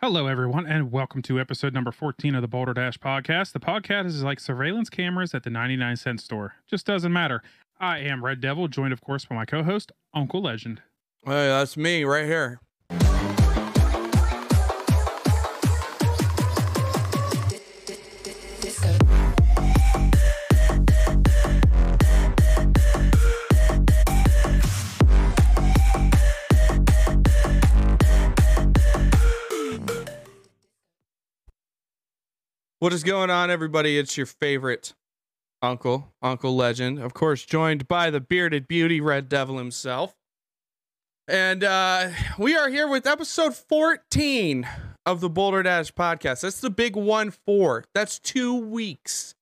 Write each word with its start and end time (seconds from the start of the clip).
Hello, 0.00 0.28
everyone, 0.28 0.64
and 0.64 0.92
welcome 0.92 1.22
to 1.22 1.40
episode 1.40 1.74
number 1.74 1.90
14 1.90 2.36
of 2.36 2.40
the 2.40 2.46
Boulder 2.46 2.72
Dash 2.72 2.96
podcast. 2.98 3.50
The 3.50 3.58
podcast 3.58 4.06
is 4.06 4.22
like 4.22 4.38
surveillance 4.38 4.88
cameras 4.88 5.34
at 5.34 5.42
the 5.42 5.50
99 5.50 5.96
cent 5.96 6.20
store. 6.20 6.54
Just 6.68 6.86
doesn't 6.86 7.12
matter. 7.12 7.42
I 7.80 7.98
am 7.98 8.24
Red 8.24 8.40
Devil, 8.40 8.68
joined, 8.68 8.92
of 8.92 9.00
course, 9.00 9.24
by 9.24 9.34
my 9.34 9.44
co 9.44 9.64
host, 9.64 9.90
Uncle 10.14 10.40
Legend. 10.40 10.82
Hey, 11.24 11.48
that's 11.48 11.76
me 11.76 12.04
right 12.04 12.26
here. 12.26 12.60
What 32.80 32.92
is 32.92 33.02
going 33.02 33.28
on, 33.28 33.50
everybody? 33.50 33.98
It's 33.98 34.16
your 34.16 34.26
favorite 34.26 34.94
uncle, 35.60 36.14
Uncle 36.22 36.54
Legend, 36.54 37.00
of 37.00 37.12
course, 37.12 37.44
joined 37.44 37.88
by 37.88 38.08
the 38.10 38.20
bearded 38.20 38.68
beauty, 38.68 39.00
Red 39.00 39.28
Devil 39.28 39.58
himself. 39.58 40.14
And 41.26 41.64
uh, 41.64 42.10
we 42.38 42.56
are 42.56 42.68
here 42.68 42.86
with 42.86 43.04
episode 43.04 43.56
14 43.56 44.68
of 45.04 45.20
the 45.20 45.28
Boulder 45.28 45.64
Dash 45.64 45.92
podcast. 45.92 46.42
That's 46.42 46.60
the 46.60 46.70
big 46.70 46.94
one 46.94 47.32
four. 47.32 47.84
That's 47.96 48.20
two 48.20 48.54
weeks 48.54 49.34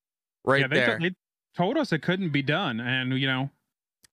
right 0.46 0.62
yeah, 0.62 0.68
they, 0.68 0.76
there. 0.76 0.98
they 0.98 1.10
told 1.54 1.76
us 1.76 1.92
it 1.92 2.00
couldn't 2.00 2.30
be 2.30 2.40
done, 2.40 2.80
and, 2.80 3.18
you 3.18 3.26
know, 3.26 3.50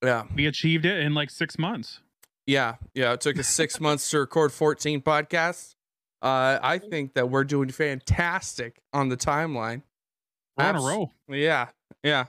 yeah. 0.04 0.24
we 0.36 0.48
achieved 0.48 0.84
it 0.84 1.00
in 1.00 1.14
like 1.14 1.30
six 1.30 1.58
months. 1.58 2.02
Yeah. 2.46 2.76
Yeah. 2.94 3.14
It 3.14 3.22
took 3.22 3.40
us 3.40 3.48
six 3.48 3.80
months 3.80 4.10
to 4.10 4.20
record 4.20 4.52
14 4.52 5.00
podcasts. 5.02 5.76
Uh, 6.24 6.58
I 6.64 6.78
think 6.78 7.16
that 7.16 7.30
we're 7.30 7.44
doing 7.44 7.70
fantastic 7.70 8.80
on 8.94 9.10
the 9.10 9.18
timeline. 9.18 9.82
We're 10.58 10.64
on 10.64 10.76
a 10.78 10.82
roll. 10.82 11.14
Yeah, 11.28 11.68
yeah. 12.02 12.26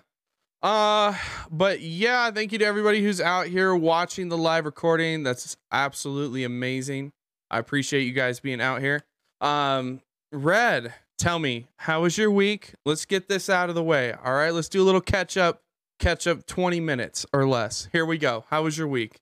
Uh, 0.64 1.14
but 1.50 1.80
yeah, 1.80 2.30
thank 2.32 2.50
you 2.50 2.58
to 2.58 2.64
everybody 2.64 3.02
who's 3.02 3.20
out 3.20 3.46
here 3.46 3.72
watching 3.74 4.30
the 4.30 4.36
live 4.36 4.64
recording. 4.64 5.22
That's 5.22 5.56
absolutely 5.70 6.42
amazing. 6.42 7.12
I 7.50 7.58
appreciate 7.58 8.02
you 8.02 8.12
guys 8.12 8.40
being 8.40 8.60
out 8.60 8.80
here. 8.80 9.02
Um, 9.40 10.00
Red, 10.32 10.92
tell 11.16 11.38
me, 11.38 11.68
how 11.76 12.02
was 12.02 12.18
your 12.18 12.30
week? 12.30 12.74
Let's 12.84 13.04
get 13.04 13.28
this 13.28 13.48
out 13.48 13.68
of 13.68 13.76
the 13.76 13.82
way. 13.84 14.12
All 14.12 14.32
right, 14.32 14.52
let's 14.52 14.68
do 14.68 14.82
a 14.82 14.86
little 14.86 15.00
catch 15.00 15.36
up. 15.36 15.60
Catch 16.00 16.26
up 16.26 16.46
20 16.46 16.80
minutes 16.80 17.24
or 17.32 17.46
less. 17.46 17.88
Here 17.92 18.04
we 18.04 18.18
go. 18.18 18.44
How 18.50 18.64
was 18.64 18.76
your 18.76 18.88
week? 18.88 19.20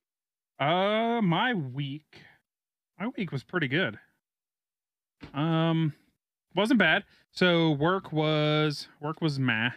Uh, 0.59 1.21
my 1.21 1.53
week, 1.53 2.21
my 2.99 3.09
week 3.15 3.31
was 3.31 3.43
pretty 3.43 3.67
good. 3.67 3.99
Um, 5.33 5.93
wasn't 6.55 6.79
bad. 6.79 7.03
So 7.31 7.71
work 7.71 8.11
was 8.11 8.87
work 9.01 9.21
was 9.21 9.39
meh. 9.39 9.71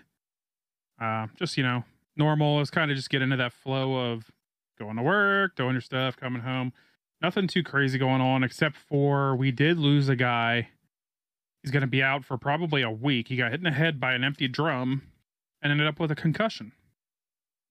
Uh, 1.00 1.26
just 1.36 1.56
you 1.56 1.62
know, 1.62 1.84
normal. 2.16 2.60
It's 2.60 2.70
kind 2.70 2.90
of 2.90 2.96
just 2.96 3.10
get 3.10 3.22
into 3.22 3.36
that 3.36 3.52
flow 3.52 4.12
of 4.12 4.30
going 4.78 4.96
to 4.96 5.02
work, 5.02 5.56
doing 5.56 5.72
your 5.72 5.80
stuff, 5.80 6.16
coming 6.16 6.42
home. 6.42 6.72
Nothing 7.22 7.46
too 7.46 7.62
crazy 7.62 7.98
going 7.98 8.20
on 8.20 8.44
except 8.44 8.76
for 8.76 9.36
we 9.36 9.50
did 9.50 9.78
lose 9.78 10.08
a 10.08 10.16
guy. 10.16 10.68
He's 11.62 11.72
gonna 11.72 11.86
be 11.86 12.02
out 12.02 12.24
for 12.24 12.36
probably 12.36 12.82
a 12.82 12.90
week. 12.90 13.28
He 13.28 13.36
got 13.36 13.50
hit 13.50 13.60
in 13.60 13.64
the 13.64 13.70
head 13.70 13.98
by 13.98 14.12
an 14.12 14.22
empty 14.22 14.46
drum 14.48 15.02
and 15.62 15.72
ended 15.72 15.86
up 15.86 15.98
with 15.98 16.10
a 16.10 16.14
concussion. 16.14 16.72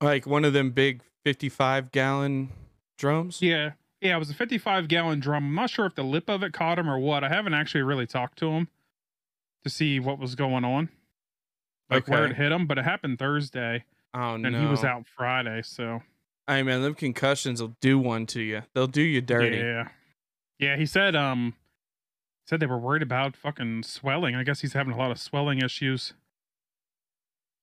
Like 0.01 0.25
one 0.25 0.43
of 0.43 0.53
them 0.53 0.71
big 0.71 1.01
55 1.23 1.91
gallon 1.91 2.49
drums? 2.97 3.41
Yeah. 3.41 3.71
Yeah, 4.01 4.15
it 4.15 4.19
was 4.19 4.29
a 4.29 4.33
55 4.35 4.87
gallon 4.87 5.19
drum. 5.19 5.45
I'm 5.45 5.55
not 5.55 5.69
sure 5.69 5.85
if 5.85 5.95
the 5.95 6.03
lip 6.03 6.29
of 6.29 6.43
it 6.43 6.53
caught 6.53 6.77
him 6.77 6.89
or 6.89 6.99
what. 6.99 7.23
I 7.23 7.29
haven't 7.29 7.53
actually 7.53 7.81
really 7.83 8.05
talked 8.05 8.37
to 8.39 8.49
him 8.51 8.67
to 9.63 9.69
see 9.69 9.99
what 9.99 10.19
was 10.19 10.35
going 10.35 10.63
on, 10.65 10.89
like 11.89 12.07
where 12.07 12.25
it 12.25 12.35
hit 12.35 12.51
him, 12.51 12.67
but 12.67 12.77
it 12.77 12.83
happened 12.85 13.17
Thursday 13.17 13.85
Oh 14.13 14.37
no. 14.37 14.47
and 14.47 14.55
he 14.55 14.65
was 14.65 14.83
out 14.83 15.05
Friday. 15.07 15.61
So, 15.63 16.01
Hey 16.47 16.61
man, 16.61 16.81
them 16.83 16.93
concussions 16.93 17.61
will 17.61 17.75
do 17.81 17.97
one 17.97 18.25
to 18.27 18.41
you. 18.41 18.61
They'll 18.73 18.85
do 18.87 19.01
you 19.01 19.21
dirty. 19.21 19.57
yeah. 19.57 19.87
Yeah, 20.59 20.77
he 20.77 20.85
said, 20.85 21.15
um, 21.15 21.55
said 22.45 22.59
they 22.59 22.65
were 22.67 22.77
worried 22.77 23.01
about 23.01 23.35
fucking 23.35 23.83
swelling. 23.83 24.35
I 24.35 24.43
guess 24.43 24.59
he's 24.61 24.73
having 24.73 24.93
a 24.93 24.97
lot 24.97 25.09
of 25.11 25.19
swelling 25.19 25.59
issues. 25.61 26.13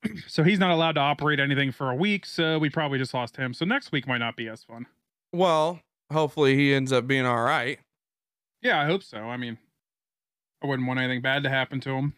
so 0.26 0.42
he's 0.42 0.58
not 0.58 0.70
allowed 0.72 0.96
to 0.96 1.00
operate 1.00 1.38
anything 1.40 1.70
for 1.72 1.90
a 1.90 1.94
week. 1.94 2.26
So 2.26 2.58
we 2.58 2.68
probably 2.68 2.98
just 2.98 3.14
lost 3.14 3.36
him. 3.36 3.54
So 3.54 3.64
next 3.64 3.92
week 3.92 4.06
might 4.08 4.18
not 4.18 4.36
be 4.36 4.48
as 4.48 4.64
fun. 4.64 4.86
Well, 5.32 5.80
hopefully 6.12 6.54
he 6.56 6.72
ends 6.74 6.92
up 6.92 7.06
being 7.06 7.26
all 7.26 7.42
right. 7.42 7.78
Yeah, 8.60 8.80
I 8.80 8.84
hope 8.86 9.02
so. 9.02 9.18
I 9.18 9.36
mean, 9.36 9.58
I 10.62 10.66
wouldn't 10.66 10.86
want 10.86 11.00
anything 11.00 11.20
bad 11.22 11.42
to 11.42 11.48
happen 11.48 11.80
to 11.80 11.90
him. 11.90 12.14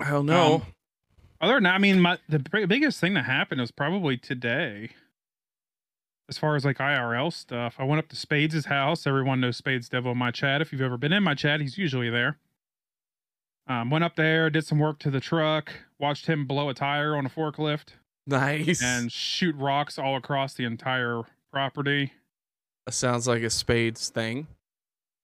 Hell 0.00 0.22
no. 0.22 0.54
Um, 0.56 0.62
Other 1.40 1.54
than 1.54 1.62
that, 1.64 1.74
I 1.74 1.78
mean, 1.78 2.00
my 2.00 2.18
the 2.28 2.38
big- 2.40 2.68
biggest 2.68 3.00
thing 3.00 3.14
that 3.14 3.24
happened 3.24 3.60
was 3.60 3.70
probably 3.70 4.16
today. 4.16 4.90
As 6.28 6.36
far 6.36 6.56
as 6.56 6.64
like 6.64 6.76
IRL 6.78 7.32
stuff, 7.32 7.76
I 7.78 7.84
went 7.84 8.00
up 8.00 8.08
to 8.08 8.16
Spades' 8.16 8.66
house. 8.66 9.06
Everyone 9.06 9.40
knows 9.40 9.56
Spades 9.56 9.88
Devil 9.88 10.12
in 10.12 10.18
my 10.18 10.30
chat. 10.30 10.60
If 10.60 10.72
you've 10.72 10.82
ever 10.82 10.98
been 10.98 11.12
in 11.12 11.22
my 11.22 11.34
chat, 11.34 11.60
he's 11.60 11.78
usually 11.78 12.10
there. 12.10 12.36
Um, 13.66 13.90
went 13.90 14.04
up 14.04 14.16
there, 14.16 14.50
did 14.50 14.64
some 14.66 14.78
work 14.78 14.98
to 15.00 15.10
the 15.10 15.20
truck, 15.20 15.72
watched 15.98 16.26
him 16.26 16.46
blow 16.46 16.68
a 16.68 16.74
tire 16.74 17.14
on 17.14 17.26
a 17.26 17.28
forklift 17.30 17.88
nice. 18.26 18.82
and 18.82 19.12
shoot 19.12 19.54
rocks 19.56 19.98
all 19.98 20.16
across 20.16 20.54
the 20.54 20.64
entire 20.64 21.22
property. 21.52 22.12
Sounds 22.94 23.26
like 23.26 23.42
a 23.42 23.50
spades 23.50 24.08
thing. 24.08 24.46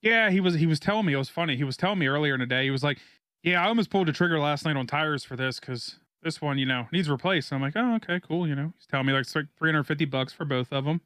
Yeah, 0.02 0.30
he 0.30 0.40
was 0.40 0.54
he 0.54 0.66
was 0.66 0.78
telling 0.80 1.06
me 1.06 1.14
it 1.14 1.18
was 1.18 1.28
funny. 1.30 1.56
He 1.56 1.64
was 1.64 1.76
telling 1.76 1.98
me 1.98 2.06
earlier 2.06 2.34
in 2.34 2.40
the 2.40 2.46
day. 2.46 2.64
He 2.64 2.70
was 2.70 2.84
like, 2.84 2.98
"Yeah, 3.42 3.64
I 3.64 3.68
almost 3.68 3.90
pulled 3.90 4.08
the 4.08 4.12
trigger 4.12 4.38
last 4.38 4.64
night 4.64 4.76
on 4.76 4.86
tires 4.86 5.24
for 5.24 5.36
this 5.36 5.58
because 5.60 5.98
this 6.22 6.42
one, 6.42 6.58
you 6.58 6.66
know, 6.66 6.88
needs 6.92 7.08
replaced." 7.08 7.52
I'm 7.52 7.62
like, 7.62 7.74
"Oh, 7.76 7.94
okay, 7.96 8.20
cool." 8.20 8.46
You 8.46 8.54
know, 8.54 8.72
he's 8.76 8.86
telling 8.86 9.06
me 9.06 9.12
like 9.12 9.22
it's 9.22 9.34
like 9.34 9.46
350 9.58 10.04
bucks 10.04 10.32
for 10.32 10.44
both 10.44 10.72
of 10.72 10.84
them. 10.84 11.00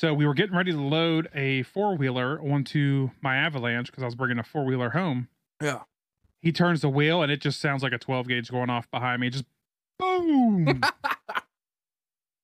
So 0.00 0.14
we 0.14 0.26
were 0.26 0.32
getting 0.32 0.56
ready 0.56 0.72
to 0.72 0.80
load 0.80 1.28
a 1.34 1.62
four 1.62 1.94
wheeler 1.94 2.40
onto 2.40 3.10
my 3.20 3.36
Avalanche 3.36 3.88
because 3.88 4.02
I 4.02 4.06
was 4.06 4.14
bringing 4.14 4.38
a 4.38 4.42
four 4.42 4.64
wheeler 4.64 4.88
home. 4.88 5.28
Yeah. 5.60 5.80
He 6.40 6.52
turns 6.52 6.80
the 6.80 6.88
wheel 6.88 7.22
and 7.22 7.30
it 7.30 7.42
just 7.42 7.60
sounds 7.60 7.82
like 7.82 7.92
a 7.92 7.98
12 7.98 8.26
gauge 8.26 8.50
going 8.50 8.70
off 8.70 8.90
behind 8.90 9.20
me. 9.20 9.28
Just 9.28 9.44
boom. 9.98 10.80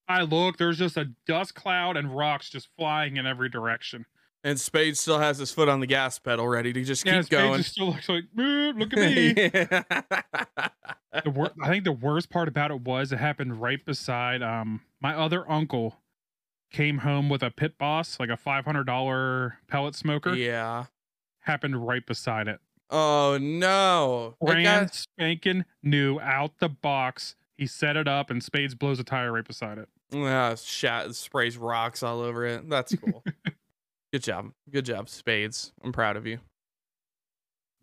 I 0.08 0.22
look, 0.22 0.56
there's 0.58 0.78
just 0.78 0.96
a 0.96 1.06
dust 1.26 1.54
cloud 1.54 1.96
and 1.96 2.16
rocks 2.16 2.48
just 2.50 2.68
flying 2.76 3.16
in 3.16 3.26
every 3.26 3.48
direction. 3.48 4.06
And 4.44 4.60
Spade 4.60 4.96
still 4.96 5.18
has 5.18 5.38
his 5.38 5.50
foot 5.50 5.68
on 5.68 5.80
the 5.80 5.86
gas 5.88 6.18
pedal, 6.20 6.46
ready 6.46 6.72
to 6.72 6.84
just 6.84 7.04
Yeah, 7.04 7.14
keep 7.14 7.22
face 7.22 7.28
going. 7.28 7.56
just 7.58 7.72
still 7.72 7.86
looks 7.88 8.08
like, 8.08 8.24
"Eh, 8.38 8.72
look 8.76 8.92
at 8.92 8.98
me. 8.98 9.32
the 11.24 11.30
wor- 11.30 11.50
I 11.62 11.68
think 11.68 11.84
the 11.84 11.92
worst 11.92 12.30
part 12.30 12.46
about 12.48 12.70
it 12.70 12.80
was 12.82 13.10
it 13.12 13.18
happened 13.18 13.60
right 13.60 13.84
beside 13.84 14.42
um 14.42 14.82
my 15.00 15.14
other 15.16 15.50
uncle 15.50 15.96
came 16.70 16.98
home 16.98 17.28
with 17.28 17.42
a 17.42 17.50
pit 17.50 17.78
boss, 17.78 18.20
like 18.20 18.28
a 18.28 18.36
five 18.36 18.64
hundred 18.64 18.84
dollar 18.84 19.58
pellet 19.68 19.94
smoker. 19.94 20.34
yeah. 20.34 20.84
Happened 21.40 21.86
right 21.86 22.04
beside 22.06 22.48
it. 22.48 22.60
Oh 22.90 23.38
no. 23.40 24.36
Brand 24.40 24.64
guy- 24.64 24.86
spanking 24.86 25.64
new 25.82 26.20
out 26.20 26.58
the 26.60 26.68
box. 26.68 27.34
He 27.56 27.66
set 27.66 27.96
it 27.96 28.06
up 28.06 28.30
and 28.30 28.42
Spades 28.44 28.74
blows 28.74 29.00
a 29.00 29.04
tire 29.04 29.32
right 29.32 29.46
beside 29.46 29.78
it. 29.78 29.88
Ah, 30.24 30.54
shat 30.54 31.14
sprays 31.14 31.56
rocks 31.56 32.02
all 32.02 32.20
over 32.20 32.46
it. 32.46 32.68
That's 32.68 32.94
cool. 33.04 33.22
Good 34.12 34.22
job. 34.22 34.52
Good 34.70 34.84
job, 34.86 35.08
Spades. 35.08 35.72
I'm 35.82 35.92
proud 35.92 36.16
of 36.16 36.26
you. 36.26 36.38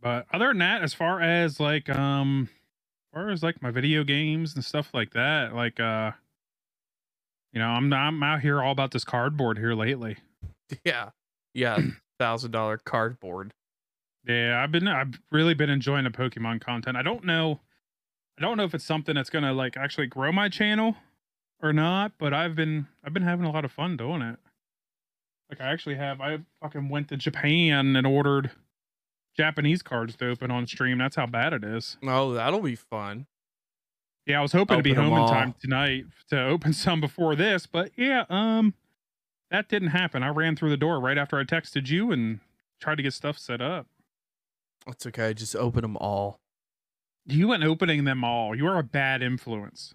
But 0.01 0.25
other 0.33 0.49
than 0.49 0.59
that, 0.59 0.83
as 0.83 0.93
far 0.93 1.21
as 1.21 1.59
like 1.59 1.89
um 1.89 2.49
as 2.51 3.13
far 3.13 3.29
as 3.29 3.43
like 3.43 3.61
my 3.61 3.71
video 3.71 4.03
games 4.03 4.55
and 4.55 4.63
stuff 4.65 4.93
like 4.93 5.13
that, 5.13 5.55
like 5.55 5.79
uh 5.79 6.11
you 7.53 7.59
know, 7.59 7.67
I'm 7.67 7.93
I'm 7.93 8.23
out 8.23 8.41
here 8.41 8.61
all 8.61 8.71
about 8.71 8.91
this 8.91 9.05
cardboard 9.05 9.57
here 9.57 9.73
lately. 9.73 10.17
Yeah. 10.85 11.09
Yeah. 11.53 11.77
Thousand 12.19 12.51
dollar 12.51 12.77
cardboard. 12.79 13.53
Yeah, 14.25 14.61
I've 14.63 14.71
been 14.71 14.87
I've 14.87 15.19
really 15.31 15.53
been 15.53 15.69
enjoying 15.69 16.05
the 16.05 16.09
Pokemon 16.09 16.61
content. 16.61 16.97
I 16.97 17.03
don't 17.03 17.25
know 17.25 17.61
I 18.37 18.41
don't 18.41 18.57
know 18.57 18.63
if 18.65 18.73
it's 18.73 18.85
something 18.85 19.15
that's 19.15 19.29
gonna 19.29 19.53
like 19.53 19.77
actually 19.77 20.07
grow 20.07 20.31
my 20.31 20.49
channel 20.49 20.95
or 21.63 21.73
not, 21.73 22.11
but 22.19 22.33
I've 22.33 22.55
been 22.55 22.87
I've 23.03 23.13
been 23.13 23.23
having 23.23 23.45
a 23.45 23.51
lot 23.51 23.65
of 23.65 23.71
fun 23.71 23.97
doing 23.97 24.21
it. 24.21 24.37
Like 25.49 25.61
I 25.61 25.71
actually 25.71 25.95
have 25.95 26.21
I 26.21 26.39
fucking 26.61 26.89
went 26.89 27.07
to 27.09 27.17
Japan 27.17 27.95
and 27.95 28.05
ordered 28.05 28.51
Japanese 29.35 29.81
cards 29.81 30.15
to 30.17 30.29
open 30.29 30.51
on 30.51 30.67
stream. 30.67 30.97
That's 30.97 31.15
how 31.15 31.25
bad 31.25 31.53
it 31.53 31.63
is. 31.63 31.97
Oh, 32.03 32.33
that'll 32.33 32.61
be 32.61 32.75
fun. 32.75 33.25
Yeah, 34.25 34.39
I 34.39 34.41
was 34.41 34.51
hoping 34.51 34.77
to 34.77 34.83
be 34.83 34.91
Open 34.91 35.05
home 35.05 35.17
in 35.21 35.27
time 35.27 35.55
tonight 35.59 36.05
to 36.29 36.39
open 36.41 36.73
some 36.73 37.01
before 37.01 37.35
this, 37.35 37.65
but 37.65 37.91
yeah, 37.95 38.25
um 38.29 38.73
that 39.49 39.69
didn't 39.69 39.89
happen. 39.89 40.23
I 40.23 40.29
ran 40.29 40.55
through 40.55 40.71
the 40.71 40.77
door 40.77 40.99
right 40.99 41.17
after 41.17 41.39
I 41.39 41.43
texted 41.43 41.87
you 41.87 42.11
and 42.11 42.39
tried 42.81 42.95
to 42.95 43.03
get 43.03 43.13
stuff 43.13 43.37
set 43.37 43.61
up. 43.61 43.87
That's 44.85 45.05
okay. 45.07 45.33
Just 45.33 45.55
open 45.55 45.83
them 45.83 45.95
all. 45.97 46.39
You 47.25 47.47
went 47.49 47.63
opening 47.63 48.03
them 48.03 48.23
all. 48.23 48.55
You 48.55 48.67
are 48.67 48.79
a 48.79 48.83
bad 48.83 49.21
influence. 49.21 49.93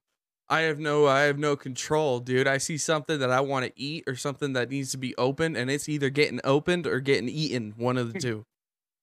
I 0.51 0.61
have 0.63 0.79
no 0.79 1.07
I 1.07 1.23
have 1.23 1.39
no 1.39 1.57
control, 1.57 2.21
dude. 2.21 2.47
I 2.47 2.59
see 2.59 2.79
something 2.79 3.19
that 3.19 3.31
I 3.31 3.41
want 3.41 3.67
to 3.67 3.73
eat 3.81 4.05
or 4.07 4.17
something 4.17 4.55
that 4.55 4.71
needs 4.71 4.91
to 4.93 4.97
be 4.99 5.15
opened 5.17 5.57
and 5.57 5.71
it's 5.71 5.89
either 5.89 6.09
getting 6.11 6.41
opened 6.45 6.87
or 6.87 7.01
getting 7.01 7.29
eaten, 7.29 7.75
one 7.77 7.99
of 7.99 8.13
the 8.13 8.19
two. 8.21 8.45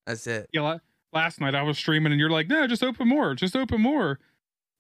That's 0.08 0.26
it. 0.28 0.50
Yeah, 0.54 0.78
last 1.14 1.40
night 1.42 1.54
I 1.56 1.62
was 1.64 1.78
streaming 1.78 2.12
and 2.12 2.20
you're 2.20 2.30
like, 2.32 2.48
no, 2.48 2.66
just 2.68 2.84
open 2.84 3.08
more, 3.08 3.36
just 3.36 3.56
open 3.56 3.82
more. 3.82 4.20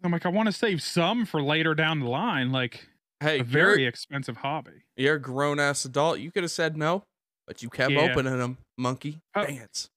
I'm 0.03 0.11
like, 0.11 0.25
I 0.25 0.29
want 0.29 0.47
to 0.47 0.51
save 0.51 0.81
some 0.83 1.25
for 1.25 1.41
later 1.41 1.73
down 1.75 1.99
the 1.99 2.07
line, 2.09 2.51
like 2.51 2.87
Hey, 3.21 3.39
a 3.39 3.43
very 3.43 3.85
expensive 3.85 4.37
hobby. 4.37 4.83
you're 4.97 5.15
a 5.15 5.19
grown 5.21 5.59
ass 5.59 5.85
adult. 5.85 6.19
You 6.19 6.31
could 6.31 6.43
have 6.43 6.51
said 6.51 6.75
no, 6.77 7.03
but 7.47 7.61
you 7.63 7.69
kept 7.69 7.91
Yeah. 7.91 8.01
opening 8.11 8.37
them. 8.37 8.57
Monkey 8.77 9.19
Oh. 9.35 9.45
dance. 9.45 9.87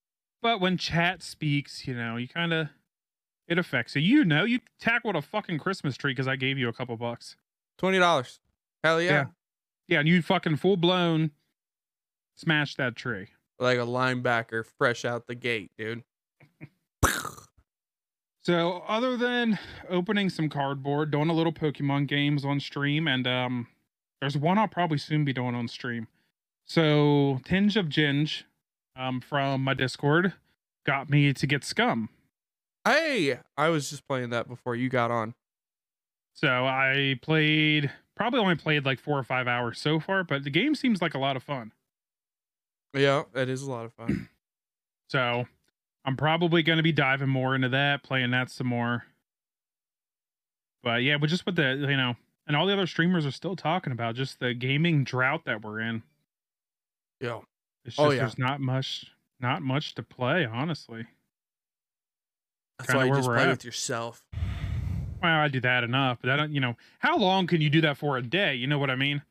But 0.40 0.60
when 0.60 0.76
chat 0.78 1.22
speaks, 1.22 1.86
you 1.86 1.94
know, 1.94 2.16
you 2.16 2.28
kind 2.28 2.52
of 2.52 2.68
it 3.48 3.58
affects 3.58 3.96
you. 3.96 4.02
You 4.02 4.24
know, 4.24 4.44
you 4.44 4.60
tackled 4.78 5.16
a 5.16 5.22
fucking 5.22 5.58
Christmas 5.58 5.96
tree 5.96 6.12
because 6.12 6.28
I 6.28 6.36
gave 6.36 6.58
you 6.58 6.68
a 6.68 6.72
couple 6.72 6.96
bucks. 6.96 7.36
Twenty 7.78 7.98
dollars. 7.98 8.38
Hell 8.84 9.00
yeah. 9.02 9.10
Yeah. 9.10 9.24
Yeah, 9.88 9.98
and 10.00 10.08
you 10.08 10.20
fucking 10.22 10.56
full 10.56 10.76
blown 10.76 11.30
smashed 12.36 12.76
that 12.76 12.94
tree. 12.94 13.28
Like 13.58 13.78
a 13.78 13.82
linebacker 13.86 14.64
fresh 14.78 15.04
out 15.04 15.26
the 15.26 15.34
gate, 15.34 15.72
dude. 15.76 16.04
So 18.42 18.82
other 18.88 19.18
than 19.18 19.58
opening 19.90 20.30
some 20.30 20.48
cardboard, 20.48 21.10
doing 21.10 21.28
a 21.28 21.34
little 21.34 21.52
Pokemon 21.52 22.06
games 22.06 22.46
on 22.46 22.60
stream, 22.60 23.06
and 23.06 23.26
um 23.26 23.66
there's 24.22 24.38
one 24.38 24.56
I'll 24.56 24.66
probably 24.66 24.96
soon 24.96 25.26
be 25.26 25.34
doing 25.34 25.54
on 25.54 25.68
stream. 25.68 26.08
So 26.64 27.40
Tinge 27.44 27.76
of 27.76 27.90
Ginge 27.90 28.44
um 28.96 29.20
from 29.20 29.62
my 29.62 29.74
Discord 29.74 30.32
got 30.86 31.10
me 31.10 31.34
to 31.34 31.46
get 31.46 31.62
scum. 31.62 32.08
Hey, 32.88 33.38
I 33.56 33.68
was 33.68 33.90
just 33.90 34.08
playing 34.08 34.30
that 34.30 34.48
before 34.48 34.74
you 34.74 34.88
got 34.88 35.10
on. 35.10 35.34
So 36.32 36.48
I 36.48 37.18
played 37.20 37.90
probably 38.16 38.40
only 38.40 38.54
played 38.54 38.86
like 38.86 38.98
four 38.98 39.18
or 39.18 39.22
five 39.22 39.46
hours 39.46 39.78
so 39.78 40.00
far, 40.00 40.24
but 40.24 40.42
the 40.42 40.50
game 40.50 40.74
seems 40.74 41.02
like 41.02 41.12
a 41.12 41.18
lot 41.18 41.36
of 41.36 41.42
fun. 41.42 41.72
Yeah, 42.94 43.24
it 43.34 43.50
is 43.50 43.62
a 43.62 43.70
lot 43.70 43.84
of 43.84 43.92
fun. 43.94 44.28
So 45.10 45.46
I'm 46.04 46.18
probably 46.18 46.62
going 46.62 46.76
to 46.76 46.82
be 46.82 46.92
diving 46.92 47.30
more 47.30 47.54
into 47.54 47.70
that, 47.70 48.02
playing 48.02 48.30
that 48.32 48.50
some 48.50 48.66
more. 48.66 49.04
But 50.82 51.02
yeah, 51.02 51.16
but 51.16 51.30
just 51.30 51.46
with 51.46 51.56
the, 51.56 51.78
you 51.88 51.96
know, 51.96 52.14
and 52.46 52.54
all 52.54 52.66
the 52.66 52.74
other 52.74 52.86
streamers 52.86 53.24
are 53.24 53.30
still 53.30 53.56
talking 53.56 53.90
about 53.90 54.16
just 54.16 54.38
the 54.38 54.52
gaming 54.52 55.04
drought 55.04 55.46
that 55.46 55.64
we're 55.64 55.80
in. 55.80 56.02
Yeah. 57.22 57.40
It's 57.86 57.98
oh, 57.98 58.02
just 58.02 58.06
Oh, 58.06 58.10
yeah. 58.10 58.18
there's 58.18 58.38
not 58.38 58.60
much 58.60 59.06
not 59.40 59.62
much 59.62 59.94
to 59.94 60.02
play, 60.02 60.44
honestly. 60.44 61.06
That's 62.78 62.94
why 62.94 63.04
you 63.04 63.14
just 63.14 63.28
play 63.28 63.42
at. 63.42 63.48
with 63.48 63.64
yourself. 63.64 64.22
Well, 65.22 65.32
I 65.32 65.48
do 65.48 65.60
that 65.60 65.82
enough, 65.82 66.18
but 66.20 66.30
I 66.30 66.36
don't, 66.36 66.52
you 66.52 66.60
know, 66.60 66.76
how 67.00 67.18
long 67.18 67.46
can 67.46 67.60
you 67.60 67.70
do 67.70 67.80
that 67.80 67.96
for 67.96 68.16
a 68.16 68.22
day? 68.22 68.54
You 68.54 68.66
know 68.66 68.78
what 68.78 68.90
I 68.90 68.96
mean? 68.96 69.22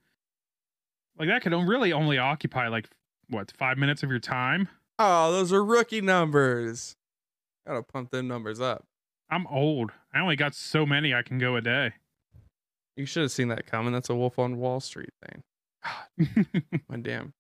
Like 1.17 1.29
that 1.29 1.41
could 1.41 1.53
really 1.53 1.93
only 1.93 2.17
occupy 2.17 2.67
like 2.67 2.89
what, 3.29 3.51
5 3.57 3.77
minutes 3.77 4.03
of 4.03 4.09
your 4.09 4.19
time? 4.19 4.67
Oh, 4.99 5.31
those 5.31 5.53
are 5.53 5.63
rookie 5.63 6.01
numbers. 6.01 6.95
Gotta 7.65 7.83
pump 7.83 8.11
them 8.11 8.27
numbers 8.27 8.59
up. 8.59 8.85
I'm 9.29 9.47
old. 9.47 9.91
I 10.13 10.19
only 10.19 10.35
got 10.35 10.55
so 10.55 10.85
many 10.85 11.13
I 11.13 11.21
can 11.21 11.37
go 11.37 11.55
a 11.55 11.61
day. 11.61 11.93
You 12.95 13.05
should 13.05 13.23
have 13.23 13.31
seen 13.31 13.49
that 13.49 13.67
coming. 13.67 13.93
That's 13.93 14.09
a 14.09 14.15
Wolf 14.15 14.39
on 14.39 14.57
Wall 14.57 14.79
Street 14.79 15.11
thing. 15.25 15.43
My 16.89 16.97
damn. 16.97 17.33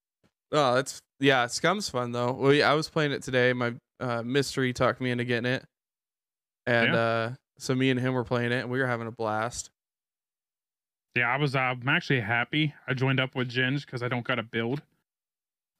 Oh, 0.51 0.75
that's 0.75 0.99
yeah. 1.19 1.47
Scum's 1.47 1.89
fun 1.89 2.11
though. 2.11 2.31
We 2.33 2.61
I 2.61 2.73
was 2.73 2.89
playing 2.89 3.11
it 3.11 3.23
today. 3.23 3.53
My 3.53 3.73
uh, 3.99 4.21
mystery 4.23 4.71
talked 4.71 5.01
me 5.01 5.11
into 5.11 5.25
getting 5.25 5.51
it, 5.51 5.65
and 6.67 6.93
Yeah. 6.93 6.99
uh, 6.99 7.33
so 7.57 7.73
me 7.73 7.89
and 7.89 7.99
him 7.99 8.13
were 8.13 8.23
playing 8.23 8.51
it. 8.51 8.59
and 8.61 8.69
We 8.69 8.79
were 8.79 8.85
having 8.87 9.07
a 9.07 9.11
blast. 9.11 9.71
Yeah, 11.15 11.27
I 11.33 11.37
was. 11.37 11.55
Uh, 11.55 11.59
I'm 11.59 11.87
actually 11.89 12.19
happy 12.19 12.75
I 12.87 12.93
joined 12.93 13.19
up 13.19 13.33
with 13.33 13.49
Ginge 13.49 13.85
because 13.85 14.03
I 14.03 14.07
don't 14.07 14.23
got 14.25 14.35
to 14.35 14.43
build. 14.43 14.83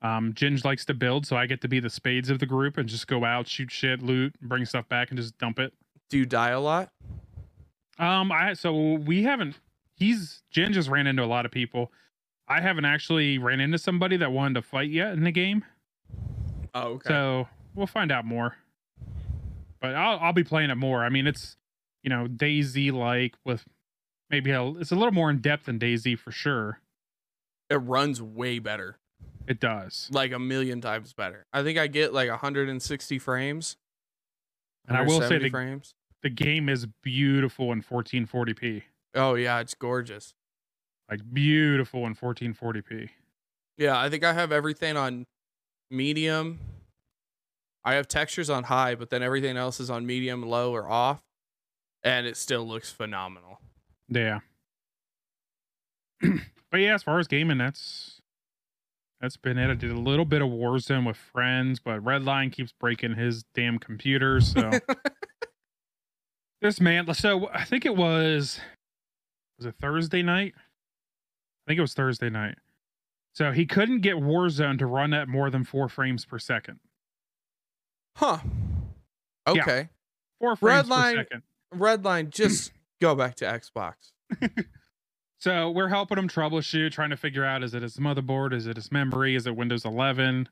Um, 0.01 0.33
Ginge 0.33 0.63
likes 0.65 0.85
to 0.85 0.93
build, 0.95 1.25
so 1.27 1.35
I 1.35 1.45
get 1.45 1.61
to 1.61 1.67
be 1.67 1.79
the 1.79 1.89
spades 1.89 2.29
of 2.29 2.39
the 2.39 2.45
group 2.45 2.77
and 2.77 2.87
just 2.89 3.07
go 3.07 3.23
out, 3.23 3.47
shoot 3.47 3.69
shit, 3.71 4.01
loot, 4.01 4.33
bring 4.41 4.65
stuff 4.65 4.87
back, 4.89 5.09
and 5.11 5.17
just 5.19 5.37
dump 5.37 5.59
it. 5.59 5.73
Do 6.09 6.17
you 6.17 6.25
die 6.25 6.49
a 6.51 6.59
lot? 6.59 6.89
Um, 7.99 8.31
I 8.31 8.53
so 8.53 8.93
we 8.93 9.23
haven't. 9.23 9.59
He's 9.95 10.41
Ginge 10.53 10.73
just 10.73 10.89
ran 10.89 11.05
into 11.07 11.23
a 11.23 11.25
lot 11.27 11.45
of 11.45 11.51
people. 11.51 11.91
I 12.47 12.61
haven't 12.61 12.85
actually 12.85 13.37
ran 13.39 13.59
into 13.59 13.77
somebody 13.77 14.17
that 14.17 14.31
wanted 14.31 14.53
to 14.55 14.61
fight 14.61 14.89
yet 14.89 15.13
in 15.13 15.23
the 15.23 15.31
game, 15.31 15.65
Oh, 16.73 16.93
okay. 16.93 17.09
so 17.09 17.47
we'll 17.75 17.87
find 17.87 18.11
out 18.11 18.23
more. 18.25 18.55
But 19.79 19.95
I'll 19.95 20.19
I'll 20.19 20.33
be 20.33 20.44
playing 20.44 20.69
it 20.69 20.75
more. 20.75 21.03
I 21.03 21.09
mean, 21.09 21.27
it's 21.27 21.56
you 22.03 22.09
know 22.09 22.27
DayZ 22.27 22.91
like 22.94 23.35
with 23.45 23.65
maybe 24.29 24.51
a, 24.51 24.63
it's 24.71 24.91
a 24.91 24.95
little 24.95 25.13
more 25.13 25.29
in 25.29 25.39
depth 25.39 25.65
than 25.65 25.79
DayZ 25.79 26.18
for 26.19 26.31
sure. 26.31 26.79
it 27.69 27.75
runs 27.77 28.21
way 28.21 28.59
better, 28.59 28.97
It 29.47 29.59
does. 29.59 30.09
like 30.12 30.31
a 30.31 30.39
million 30.39 30.81
times 30.81 31.13
better. 31.13 31.45
I 31.53 31.63
think 31.63 31.77
I 31.77 31.88
get 31.88 32.13
like 32.13 32.29
160 32.29 33.19
frames. 33.19 33.77
And 34.88 34.95
I 34.97 35.01
will 35.01 35.19
say 35.21 35.35
170 35.38 35.44
the- 35.45 35.50
frames. 35.51 35.95
the 36.23 36.30
game 36.30 36.69
is 36.69 36.85
beautiful 37.03 37.71
in 37.73 37.81
1440p 37.83 38.83
Oh 39.15 39.35
yeah, 39.35 39.59
it's 39.59 39.73
gorgeous. 39.73 40.33
like 41.09 41.21
beautiful 41.33 42.06
in 42.06 42.15
1440p 42.15 43.09
Yeah, 43.77 44.00
I 44.00 44.09
think 44.09 44.23
I 44.23 44.33
have 44.33 44.51
everything 44.51 44.95
on 44.97 45.25
medium. 45.91 46.59
I 47.87 47.93
have 47.93 48.09
textures 48.09 48.49
on 48.49 48.65
high, 48.65 48.95
but 48.95 49.09
then 49.09 49.23
everything 49.23 49.55
else 49.55 49.79
is 49.79 49.89
on 49.89 50.05
medium, 50.05 50.41
low, 50.43 50.73
or 50.75 50.89
off, 50.89 51.21
and 52.03 52.27
it 52.27 52.35
still 52.35 52.67
looks 52.67 52.91
phenomenal. 52.91 53.61
yeah. 54.09 54.39
But 56.69 56.81
yeah 56.81 56.95
as 56.95 57.03
far 57.03 57.17
as 57.17 57.27
gaming 57.29 57.57
that's 57.57 58.19
that's 59.21 59.37
been 59.37 59.57
it. 59.57 59.71
I 59.71 59.73
did 59.73 59.89
a 59.91 59.97
little 59.97 60.25
bit 60.25 60.41
of 60.41 60.49
warzone 60.49 61.07
with 61.07 61.15
friends 61.15 61.79
but 61.79 62.03
redline 62.03 62.51
keeps 62.51 62.73
breaking 62.73 63.15
his 63.15 63.43
damn 63.55 63.79
computer 63.79 64.41
so. 64.41 64.71
This 66.61 66.81
man 66.81 67.13
so 67.13 67.47
i 67.53 67.63
think 67.63 67.85
it 67.85 67.95
was 67.95 68.59
was 69.57 69.65
it 69.65 69.75
thursday 69.79 70.23
night? 70.23 70.55
I 70.57 71.71
think 71.71 71.77
it 71.77 71.81
was 71.81 71.93
thursday 71.93 72.29
night. 72.29 72.55
So 73.33 73.51
he 73.53 73.65
couldn't 73.65 74.01
get 74.01 74.15
warzone 74.15 74.77
to 74.79 74.87
run 74.87 75.13
at 75.13 75.29
more 75.29 75.49
than 75.49 75.63
four 75.63 75.87
frames 75.87 76.25
per 76.25 76.37
second 76.39 76.79
Huh. 78.17 78.39
Yeah. 79.53 79.61
Okay. 79.61 79.89
four 80.39 80.55
frames 80.55 80.87
Redline- 80.87 81.15
per 81.15 81.21
second 81.21 81.43
Redline, 81.73 82.29
just 82.29 82.71
go 83.01 83.15
back 83.15 83.35
to 83.35 83.45
Xbox. 83.45 84.11
So 85.39 85.69
we're 85.69 85.89
helping 85.89 86.17
him 86.17 86.27
troubleshoot, 86.27 86.91
trying 86.91 87.11
to 87.11 87.17
figure 87.17 87.45
out 87.45 87.63
is 87.63 87.73
it 87.75 87.83
his 87.83 87.97
motherboard, 87.97 88.53
is 88.53 88.65
it 88.65 88.75
his 88.75 88.91
memory, 88.91 89.35
is 89.35 89.45
it 89.45 89.55
Windows 89.55 89.85
11? 89.85 90.49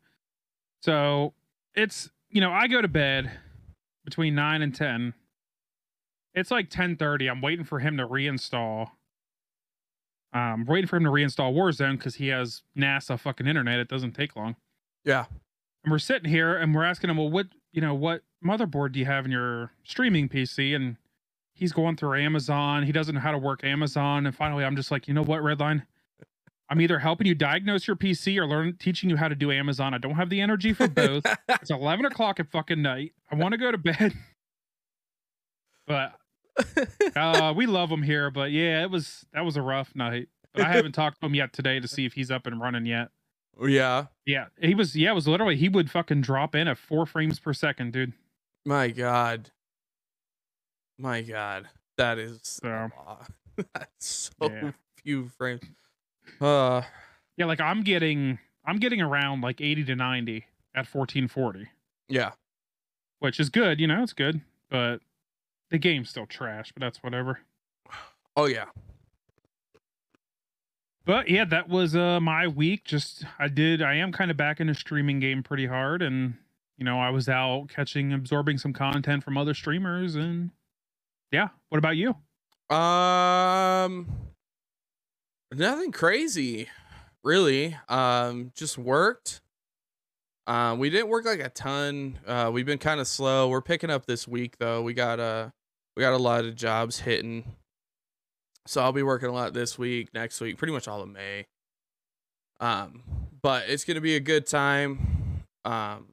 So 0.83 1.33
it's 1.73 2.11
you 2.29 2.39
know 2.39 2.51
I 2.51 2.67
go 2.67 2.81
to 2.81 2.87
bed 2.87 3.31
between 4.03 4.35
nine 4.35 4.61
and 4.61 4.75
ten. 4.75 5.15
It's 6.35 6.51
like 6.51 6.69
ten 6.69 6.95
thirty. 6.97 7.27
I'm 7.27 7.41
waiting 7.41 7.65
for 7.65 7.79
him 7.79 7.97
to 7.97 8.07
reinstall. 8.07 8.91
Um, 10.33 10.65
waiting 10.65 10.87
for 10.87 10.97
him 10.97 11.05
to 11.05 11.09
reinstall 11.09 11.53
Warzone 11.53 11.97
because 11.97 12.15
he 12.15 12.27
has 12.27 12.61
NASA 12.77 13.19
fucking 13.19 13.47
internet. 13.47 13.79
It 13.79 13.87
doesn't 13.87 14.11
take 14.11 14.35
long. 14.35 14.55
Yeah. 15.03 15.25
And 15.85 15.91
we're 15.91 15.99
sitting 15.99 16.29
here 16.29 16.57
and 16.57 16.73
we're 16.73 16.83
asking 16.83 17.11
him, 17.11 17.17
well, 17.17 17.29
what 17.29 17.47
you 17.71 17.79
know, 17.79 17.93
what 17.93 18.23
motherboard 18.43 18.93
do 18.93 18.99
you 18.99 19.05
have 19.05 19.25
in 19.25 19.31
your 19.31 19.71
streaming 19.83 20.27
PC? 20.27 20.75
And 20.75 20.97
he's 21.53 21.71
going 21.71 21.95
through 21.95 22.19
Amazon. 22.19 22.83
He 22.83 22.91
doesn't 22.91 23.13
know 23.15 23.21
how 23.21 23.31
to 23.31 23.37
work 23.37 23.63
Amazon. 23.63 24.25
And 24.25 24.35
finally, 24.35 24.65
I'm 24.65 24.75
just 24.75 24.89
like, 24.89 25.07
you 25.07 25.13
know 25.13 25.23
what, 25.23 25.41
Redline? 25.41 25.83
I'm 26.69 26.81
either 26.81 26.97
helping 26.97 27.27
you 27.27 27.35
diagnose 27.35 27.85
your 27.85 27.95
PC 27.95 28.37
or 28.37 28.47
learn 28.47 28.77
teaching 28.77 29.11
you 29.11 29.17
how 29.17 29.27
to 29.27 29.35
do 29.35 29.51
Amazon. 29.51 29.93
I 29.93 29.99
don't 29.99 30.15
have 30.15 30.31
the 30.31 30.41
energy 30.41 30.73
for 30.73 30.87
both. 30.87 31.23
it's 31.49 31.69
11 31.69 32.05
o'clock 32.05 32.39
at 32.39 32.49
fucking 32.49 32.81
night. 32.81 33.13
I 33.31 33.35
want 33.35 33.51
to 33.51 33.57
go 33.57 33.71
to 33.71 33.77
bed. 33.77 34.13
But 35.87 36.13
uh, 37.15 37.53
we 37.55 37.67
love 37.67 37.91
him 37.91 38.01
here. 38.01 38.31
But 38.31 38.51
yeah, 38.51 38.81
it 38.81 38.89
was 38.89 39.23
that 39.33 39.45
was 39.45 39.55
a 39.55 39.61
rough 39.61 39.95
night. 39.95 40.29
But 40.51 40.63
I 40.63 40.71
haven't 40.73 40.93
talked 40.93 41.19
to 41.19 41.27
him 41.27 41.35
yet 41.35 41.53
today 41.53 41.79
to 41.79 41.87
see 41.87 42.05
if 42.05 42.13
he's 42.13 42.31
up 42.31 42.47
and 42.47 42.59
running 42.59 42.87
yet. 42.87 43.09
Yeah. 43.61 44.05
Yeah, 44.25 44.47
he 44.59 44.75
was. 44.75 44.95
Yeah, 44.95 45.11
it 45.11 45.15
was 45.15 45.27
literally 45.27 45.55
he 45.55 45.69
would 45.69 45.89
fucking 45.91 46.21
drop 46.21 46.55
in 46.55 46.67
at 46.67 46.77
four 46.77 47.05
frames 47.05 47.39
per 47.39 47.53
second, 47.53 47.93
dude. 47.93 48.13
My 48.65 48.89
God. 48.89 49.51
My 50.97 51.21
God. 51.21 51.67
That 51.97 52.17
is 52.17 52.39
So. 52.43 52.89
That's 53.73 54.31
so 54.39 54.49
Yeah. 54.49 54.71
few 55.03 55.29
frames. 55.37 55.61
Uh 56.41 56.81
Yeah, 57.37 57.45
like 57.45 57.61
I'm 57.61 57.83
getting, 57.83 58.39
I'm 58.65 58.77
getting 58.77 59.01
around 59.01 59.41
like 59.41 59.61
eighty 59.61 59.83
to 59.85 59.95
ninety 59.95 60.45
at 60.73 60.87
fourteen 60.87 61.27
forty, 61.27 61.69
yeah. 62.09 62.31
which 63.19 63.39
is 63.39 63.49
good. 63.49 63.79
You 63.79 63.87
know, 63.87 64.01
it's 64.03 64.13
good, 64.13 64.41
but 64.69 65.01
the 65.69 65.77
game's 65.77 66.09
still 66.09 66.25
trash. 66.25 66.71
But 66.73 66.81
that's 66.81 67.03
whatever. 67.03 67.39
Oh 68.35 68.45
yeah. 68.47 68.65
But 71.05 71.29
yeah, 71.29 71.45
that 71.45 71.69
was 71.69 71.95
uh 71.95 72.19
my 72.19 72.47
week. 72.47 72.83
Just 72.83 73.25
I 73.39 73.47
did. 73.47 73.81
I 73.81 73.95
am 73.95 74.11
kind 74.11 74.31
of 74.31 74.37
back 74.37 74.59
in 74.59 74.67
the 74.67 74.73
streaming 74.73 75.19
game 75.19 75.43
pretty 75.43 75.67
hard, 75.67 76.01
and 76.01 76.35
you 76.77 76.85
know 76.85 76.99
I 76.99 77.11
was 77.11 77.29
out 77.29 77.67
catching, 77.69 78.11
absorbing 78.11 78.57
some 78.57 78.73
content 78.73 79.23
from 79.23 79.37
other 79.37 79.53
streamers, 79.53 80.15
and 80.15 80.49
yeah. 81.31 81.49
What 81.69 81.77
about 81.77 81.95
you? 81.97 82.15
Um 82.75 84.07
nothing 85.53 85.91
crazy, 85.91 86.69
really. 87.23 87.77
Um 87.87 88.51
just 88.55 88.77
worked. 88.77 89.41
Uh, 90.47 90.75
we 90.77 90.91
didn't 90.91 91.07
work 91.09 91.25
like 91.25 91.39
a 91.39 91.49
ton. 91.49 92.19
Uh, 92.27 92.51
we've 92.53 92.67
been 92.67 92.77
kind 92.77 92.99
of 92.99 93.07
slow. 93.07 93.49
We're 93.49 93.63
picking 93.63 93.89
up 93.89 94.05
this 94.05 94.27
week 94.27 94.57
though. 94.59 94.83
We 94.83 94.93
got 94.93 95.19
uh 95.19 95.49
we 95.95 96.01
got 96.01 96.13
a 96.13 96.17
lot 96.17 96.45
of 96.45 96.55
jobs 96.55 96.99
hitting. 96.99 97.55
So 98.67 98.81
I'll 98.81 98.91
be 98.91 99.03
working 99.03 99.29
a 99.29 99.33
lot 99.33 99.53
this 99.53 99.77
week, 99.77 100.13
next 100.13 100.41
week, 100.41 100.57
pretty 100.57 100.73
much 100.73 100.87
all 100.87 101.01
of 101.01 101.09
May. 101.09 101.45
Um, 102.59 103.03
but 103.41 103.69
it's 103.69 103.83
gonna 103.83 104.01
be 104.01 104.15
a 104.15 104.19
good 104.19 104.47
time. 104.47 105.43
Um, 105.65 106.07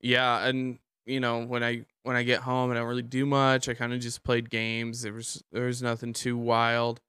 yeah, 0.00 0.46
and 0.46 0.78
you 1.06 1.20
know 1.20 1.44
when 1.44 1.64
I 1.64 1.84
when 2.02 2.16
I 2.16 2.22
get 2.22 2.40
home, 2.40 2.70
I 2.70 2.74
don't 2.74 2.86
really 2.86 3.02
do 3.02 3.26
much. 3.26 3.68
I 3.68 3.74
kind 3.74 3.92
of 3.92 4.00
just 4.00 4.22
played 4.22 4.50
games. 4.50 5.02
There 5.02 5.12
was 5.12 5.42
there 5.52 5.66
was 5.66 5.82
nothing 5.82 6.12
too 6.12 6.36
wild. 6.36 7.00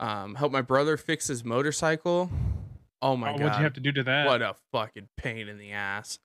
Um, 0.00 0.34
helped 0.34 0.52
my 0.52 0.62
brother 0.62 0.96
fix 0.96 1.28
his 1.28 1.44
motorcycle. 1.44 2.30
Oh 3.00 3.16
my 3.16 3.30
oh, 3.30 3.38
god! 3.38 3.42
what'd 3.42 3.58
you 3.58 3.64
have 3.64 3.72
to 3.74 3.80
do 3.80 3.92
to 3.92 4.02
that? 4.04 4.26
What 4.26 4.42
a 4.42 4.54
fucking 4.72 5.08
pain 5.16 5.48
in 5.48 5.58
the 5.58 5.72
ass. 5.72 6.18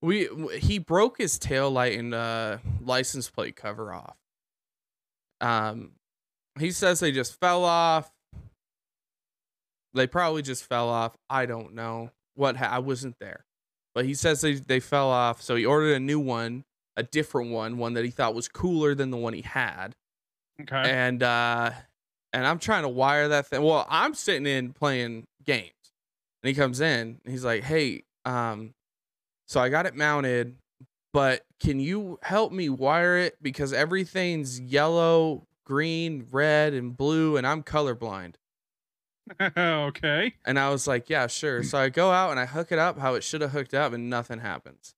We 0.00 0.28
he 0.58 0.78
broke 0.78 1.18
his 1.18 1.38
tail 1.38 1.70
light 1.70 1.98
and 1.98 2.14
uh 2.14 2.58
license 2.80 3.28
plate 3.28 3.56
cover 3.56 3.92
off. 3.92 4.16
Um 5.40 5.92
he 6.60 6.70
says 6.70 7.00
they 7.00 7.12
just 7.12 7.38
fell 7.40 7.64
off. 7.64 8.10
They 9.94 10.06
probably 10.06 10.42
just 10.42 10.64
fell 10.64 10.88
off. 10.88 11.16
I 11.28 11.46
don't 11.46 11.74
know. 11.74 12.10
What 12.34 12.56
ha- 12.56 12.70
I 12.70 12.78
wasn't 12.78 13.16
there. 13.20 13.44
But 13.94 14.04
he 14.04 14.14
says 14.14 14.40
they 14.40 14.54
they 14.54 14.80
fell 14.80 15.08
off, 15.08 15.42
so 15.42 15.56
he 15.56 15.66
ordered 15.66 15.94
a 15.96 16.00
new 16.00 16.20
one, 16.20 16.64
a 16.96 17.02
different 17.02 17.50
one, 17.50 17.78
one 17.78 17.94
that 17.94 18.04
he 18.04 18.10
thought 18.10 18.34
was 18.34 18.46
cooler 18.48 18.94
than 18.94 19.10
the 19.10 19.16
one 19.16 19.32
he 19.32 19.42
had. 19.42 19.96
Okay. 20.60 20.82
And 20.90 21.22
uh 21.22 21.72
and 22.32 22.46
I'm 22.46 22.58
trying 22.58 22.82
to 22.82 22.88
wire 22.88 23.28
that 23.28 23.46
thing. 23.46 23.62
Well, 23.62 23.86
I'm 23.88 24.14
sitting 24.14 24.46
in 24.46 24.72
playing 24.72 25.24
games. 25.44 25.72
And 26.42 26.48
he 26.48 26.54
comes 26.54 26.80
in 26.80 27.18
and 27.24 27.32
he's 27.32 27.44
like, 27.44 27.64
"Hey, 27.64 28.04
um 28.24 28.74
so 29.48 29.60
I 29.60 29.70
got 29.70 29.86
it 29.86 29.96
mounted, 29.96 30.56
but 31.12 31.42
can 31.58 31.80
you 31.80 32.18
help 32.22 32.52
me 32.52 32.68
wire 32.68 33.16
it 33.16 33.36
because 33.42 33.72
everything's 33.72 34.60
yellow, 34.60 35.47
green, 35.68 36.26
red, 36.30 36.72
and 36.72 36.96
blue 36.96 37.36
and 37.36 37.46
I'm 37.46 37.62
colorblind." 37.62 38.34
okay. 39.56 40.34
And 40.44 40.58
I 40.58 40.70
was 40.70 40.86
like, 40.86 41.10
"Yeah, 41.10 41.26
sure." 41.26 41.62
So 41.62 41.78
I 41.78 41.90
go 41.90 42.10
out 42.10 42.30
and 42.30 42.40
I 42.40 42.46
hook 42.46 42.72
it 42.72 42.78
up 42.78 42.98
how 42.98 43.14
it 43.14 43.22
should 43.22 43.42
have 43.42 43.52
hooked 43.52 43.74
up 43.74 43.92
and 43.92 44.08
nothing 44.08 44.40
happens. 44.40 44.94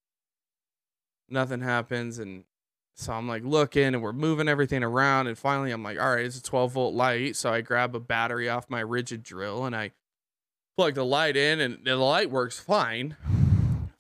Nothing 1.29 1.61
happens 1.61 2.19
and 2.19 2.45
so 2.97 3.13
I'm 3.13 3.27
like 3.27 3.45
looking 3.45 3.95
and 3.95 4.03
we're 4.03 4.13
moving 4.13 4.49
everything 4.49 4.83
around 4.83 5.27
and 5.27 5.37
finally 5.37 5.71
I'm 5.73 5.83
like, 5.83 5.99
"All 5.99 6.15
right, 6.15 6.25
it's 6.25 6.39
a 6.39 6.43
12 6.43 6.73
volt 6.73 6.95
light." 6.95 7.37
So 7.37 7.53
I 7.53 7.61
grab 7.61 7.95
a 7.95 8.01
battery 8.01 8.49
off 8.49 8.69
my 8.69 8.83
Ridgid 8.83 9.23
drill 9.23 9.65
and 9.65 9.75
I 9.75 9.93
plug 10.77 10.95
the 10.95 11.05
light 11.05 11.37
in 11.37 11.61
and 11.61 11.85
the 11.85 11.97
light 11.97 12.31
works 12.31 12.61
fine. 12.61 13.17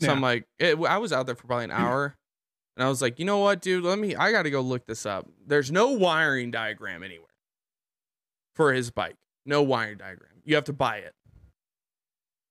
So 0.00 0.10
I'm 0.10 0.22
like, 0.22 0.46
it, 0.58 0.78
I 0.78 0.96
was 0.96 1.12
out 1.12 1.26
there 1.26 1.34
for 1.34 1.46
probably 1.46 1.64
an 1.64 1.70
hour, 1.72 2.16
and 2.80 2.86
I 2.86 2.88
was 2.88 3.02
like, 3.02 3.18
you 3.18 3.26
know 3.26 3.36
what, 3.36 3.60
dude? 3.60 3.84
Let 3.84 3.98
me. 3.98 4.16
I 4.16 4.32
got 4.32 4.44
to 4.44 4.50
go 4.50 4.62
look 4.62 4.86
this 4.86 5.04
up. 5.04 5.28
There's 5.46 5.70
no 5.70 5.90
wiring 5.90 6.50
diagram 6.50 7.02
anywhere 7.02 7.28
for 8.54 8.72
his 8.72 8.90
bike. 8.90 9.16
No 9.44 9.60
wiring 9.60 9.98
diagram. 9.98 10.30
You 10.46 10.54
have 10.54 10.64
to 10.64 10.72
buy 10.72 10.96
it. 10.96 11.14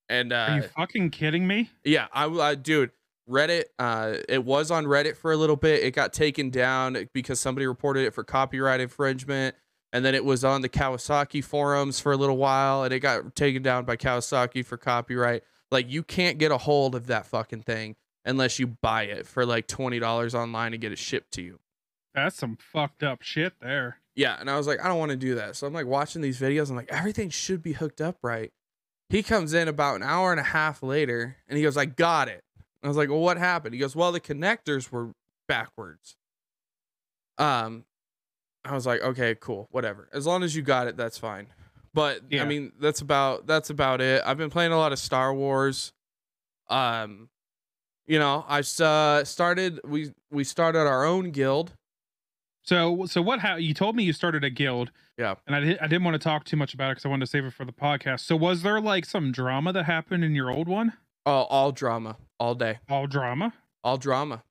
And 0.07 0.31
Are 0.31 0.57
you 0.57 0.63
uh, 0.65 0.67
fucking 0.77 1.09
kidding 1.09 1.47
me? 1.47 1.71
yeah, 1.83 2.09
I, 2.13 2.27
I 2.27 2.53
dude, 2.53 2.91
Reddit. 3.27 3.63
Uh, 3.79 4.17
it 4.29 4.45
was 4.45 4.69
on 4.69 4.85
Reddit 4.85 5.17
for 5.17 5.31
a 5.31 5.35
little 5.35 5.55
bit. 5.55 5.83
It 5.83 5.95
got 5.95 6.13
taken 6.13 6.51
down 6.51 7.09
because 7.11 7.39
somebody 7.39 7.65
reported 7.65 8.05
it 8.05 8.13
for 8.13 8.23
copyright 8.23 8.81
infringement. 8.81 9.55
And 9.93 10.05
then 10.05 10.13
it 10.13 10.23
was 10.23 10.43
on 10.43 10.61
the 10.61 10.69
Kawasaki 10.69 11.43
forums 11.43 11.99
for 11.99 12.11
a 12.11 12.17
little 12.17 12.37
while, 12.37 12.83
and 12.83 12.93
it 12.93 12.99
got 12.99 13.35
taken 13.35 13.63
down 13.63 13.85
by 13.85 13.97
Kawasaki 13.97 14.63
for 14.63 14.77
copyright. 14.77 15.41
Like 15.71 15.89
you 15.89 16.03
can't 16.03 16.37
get 16.37 16.51
a 16.51 16.59
hold 16.59 16.93
of 16.93 17.07
that 17.07 17.25
fucking 17.25 17.63
thing 17.63 17.95
unless 18.25 18.59
you 18.59 18.67
buy 18.67 19.03
it 19.03 19.25
for 19.27 19.45
like 19.45 19.67
twenty 19.67 19.99
dollars 19.99 20.35
online 20.35 20.73
and 20.73 20.81
get 20.81 20.91
it 20.91 20.97
shipped 20.97 21.31
to 21.33 21.41
you. 21.41 21.59
That's 22.13 22.35
some 22.35 22.57
fucked 22.57 23.03
up 23.03 23.21
shit 23.21 23.53
there. 23.61 23.97
Yeah, 24.15 24.35
and 24.39 24.49
I 24.49 24.57
was 24.57 24.67
like, 24.67 24.83
I 24.83 24.87
don't 24.87 24.99
want 24.99 25.11
to 25.11 25.17
do 25.17 25.35
that. 25.35 25.55
So 25.55 25.65
I'm 25.67 25.73
like 25.73 25.85
watching 25.85 26.21
these 26.21 26.39
videos. 26.39 26.69
I'm 26.69 26.75
like, 26.75 26.91
everything 26.91 27.29
should 27.29 27.61
be 27.61 27.73
hooked 27.73 28.01
up 28.01 28.17
right. 28.21 28.51
He 29.09 29.23
comes 29.23 29.53
in 29.53 29.67
about 29.67 29.95
an 29.95 30.03
hour 30.03 30.31
and 30.31 30.39
a 30.39 30.43
half 30.43 30.83
later, 30.83 31.37
and 31.47 31.57
he 31.57 31.63
goes, 31.63 31.77
I 31.77 31.85
got 31.85 32.27
it. 32.27 32.43
I 32.83 32.87
was 32.87 32.97
like, 32.97 33.09
well, 33.09 33.19
what 33.19 33.37
happened? 33.37 33.73
He 33.73 33.79
goes, 33.79 33.95
well, 33.95 34.11
the 34.11 34.19
connectors 34.19 34.91
were 34.91 35.11
backwards. 35.47 36.15
Um, 37.37 37.85
I 38.65 38.73
was 38.73 38.85
like, 38.85 39.01
okay, 39.01 39.35
cool, 39.39 39.67
whatever. 39.71 40.09
As 40.13 40.27
long 40.27 40.43
as 40.43 40.55
you 40.55 40.61
got 40.61 40.87
it, 40.87 40.97
that's 40.97 41.17
fine. 41.17 41.47
But 41.93 42.21
Yeah. 42.29 42.43
I 42.43 42.45
mean, 42.45 42.73
that's 42.79 43.01
about 43.01 43.47
that's 43.47 43.69
about 43.69 44.01
it. 44.01 44.21
I've 44.25 44.37
been 44.37 44.49
playing 44.49 44.71
a 44.71 44.77
lot 44.77 44.91
of 44.91 44.99
Star 44.99 45.33
Wars. 45.33 45.93
Um, 46.69 47.28
you 48.09 48.17
know, 48.19 48.43
I 48.47 48.59
uh, 48.83 49.23
started 49.23 49.79
we 49.85 50.11
we 50.31 50.43
started 50.43 50.79
our 50.79 51.05
own 51.05 51.29
guild. 51.31 51.71
So, 52.63 53.05
so 53.05 53.21
what? 53.21 53.39
How 53.39 53.55
you 53.55 53.73
told 53.73 53.95
me 53.95 54.03
you 54.03 54.13
started 54.13 54.43
a 54.43 54.49
guild? 54.49 54.91
Yeah. 55.17 55.35
And 55.47 55.55
I, 55.55 55.59
I 55.81 55.87
didn't 55.87 56.03
want 56.03 56.15
to 56.15 56.19
talk 56.19 56.43
too 56.43 56.57
much 56.57 56.73
about 56.73 56.89
it 56.89 56.95
because 56.95 57.05
I 57.05 57.09
wanted 57.09 57.25
to 57.25 57.29
save 57.31 57.45
it 57.45 57.53
for 57.53 57.65
the 57.65 57.71
podcast. 57.71 58.21
So, 58.21 58.35
was 58.35 58.63
there 58.63 58.81
like 58.81 59.05
some 59.05 59.31
drama 59.31 59.71
that 59.73 59.85
happened 59.85 60.23
in 60.23 60.35
your 60.35 60.49
old 60.49 60.67
one? 60.67 60.93
Oh, 61.25 61.43
all 61.43 61.71
drama, 61.71 62.17
all 62.39 62.55
day, 62.55 62.79
All 62.89 63.05
drama. 63.07 63.53
all 63.83 63.97
drama. 63.97 64.43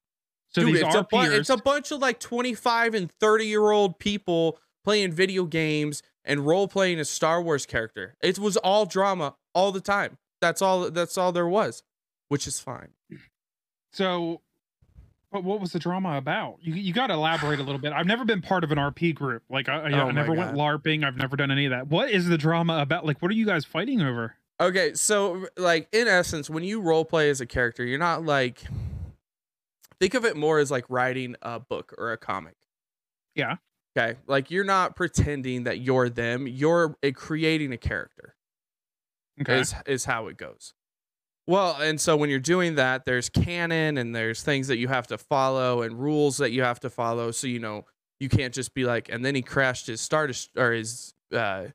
So 0.51 0.63
Dude, 0.63 0.75
these 0.77 0.83
it's 0.83 0.95
are 0.95 1.01
a 1.01 1.05
bu- 1.05 1.33
it's 1.33 1.51
a 1.51 1.57
bunch 1.57 1.91
of 1.91 1.99
like 2.01 2.21
25 2.21 2.95
and 2.95 3.11
30 3.21 3.47
year 3.47 3.71
old 3.71 3.99
people 3.99 4.59
playing 4.85 5.13
video 5.13 5.45
games 5.45 6.03
and 6.25 6.47
role 6.47 6.69
playing 6.69 7.01
a 7.01 7.05
Star 7.05 7.43
Wars 7.43 7.67
character. 7.67 8.15
It 8.23 8.39
was 8.39 8.57
all 8.57 8.87
drama 8.87 9.35
all 9.55 9.73
the 9.73 9.81
time. 9.81 10.17
That's 10.41 10.63
all 10.63 10.91
that's 10.91 11.19
all 11.19 11.33
there 11.33 11.49
was, 11.49 11.83
which 12.29 12.47
is 12.47 12.61
fine. 12.61 12.89
So, 13.99 14.43
but 15.33 15.43
what 15.43 15.61
was 15.61 15.73
the 15.73 15.81
drama 15.81 16.17
about? 16.17 16.59
You 16.63 16.73
you 16.75 16.93
got 16.93 17.09
to 17.09 17.15
elaborate 17.15 17.59
a 17.59 17.65
little 17.65 17.81
bit. 17.81 17.93
I've 17.93 18.07
never 18.07 18.25
been 18.25 18.41
part 18.41 18.63
of 18.63 18.71
an 18.71 18.79
RP 18.79 19.13
group. 19.13 19.43
Like 19.51 19.69
I, 19.69 19.91
I, 19.91 20.01
Oh 20.01 20.07
I 20.07 20.13
never 20.13 20.33
went 20.33 20.55
LARPing. 20.55 21.05
I've 21.05 21.17
never 21.17 21.35
done 21.35 21.51
any 21.51 21.65
of 21.65 21.71
that. 21.71 21.89
What 21.89 22.09
is 22.09 22.29
the 22.29 22.39
drama 22.39 22.79
about? 22.79 23.05
Like, 23.05 23.21
what 23.21 23.29
are 23.33 23.35
you 23.35 23.45
guys 23.45 23.65
fighting 23.65 24.01
over? 24.01 24.37
Okay, 24.61 24.95
so 24.95 25.47
like 25.57 25.89
in 25.91 26.07
essence, 26.07 26.49
when 26.49 26.63
you 26.63 26.81
role 26.81 27.05
play 27.05 27.29
as 27.29 27.41
a 27.41 27.47
character, 27.47 27.85
you're 27.85 27.99
not 27.99 28.25
like 28.25 28.63
think 29.99 30.15
of 30.15 30.25
it 30.25 30.37
more 30.37 30.61
as 30.61 30.71
like 30.71 30.85
writing 30.89 31.35
a 31.43 31.59
book 31.59 31.93
or 31.99 32.13
a 32.13 32.17
comic. 32.17 32.55
Yeah. 33.35 33.57
Okay, 33.97 34.17
like 34.29 34.53
you're 34.53 34.63
not 34.63 34.95
pretending 34.95 35.65
that 35.65 35.81
you're 35.81 36.09
them. 36.09 36.47
You're 36.47 36.97
uh, 37.05 37.11
creating 37.13 37.73
a 37.73 37.79
character. 37.79 38.37
Okay. 39.41 39.59
is 39.59 39.75
is 39.87 40.05
how 40.05 40.29
it 40.29 40.37
goes. 40.37 40.75
Well, 41.49 41.77
and 41.81 41.99
so 41.99 42.15
when 42.15 42.29
you're 42.29 42.41
doing 42.41 42.75
that, 42.75 43.07
there's 43.07 43.31
canon 43.31 43.97
and 43.97 44.15
there's 44.15 44.43
things 44.43 44.69
that 44.69 44.77
you 44.77 44.87
have 44.89 45.07
to 45.07 45.17
follow 45.17 45.81
and 45.81 45.99
rules 45.99 46.37
that 46.37 46.51
you 46.51 46.63
have 46.63 46.79
to 46.81 46.91
follow. 46.91 47.31
So 47.31 47.47
you 47.47 47.59
know 47.59 47.87
you 48.21 48.29
can't 48.29 48.53
just 48.53 48.75
be 48.75 48.85
like, 48.85 49.09
and 49.09 49.25
then 49.25 49.35
he 49.35 49.41
crashed 49.41 49.87
his 49.87 50.03
star 50.03 50.31
or 50.59 50.73
his 50.73 51.15
uh, 51.33 51.69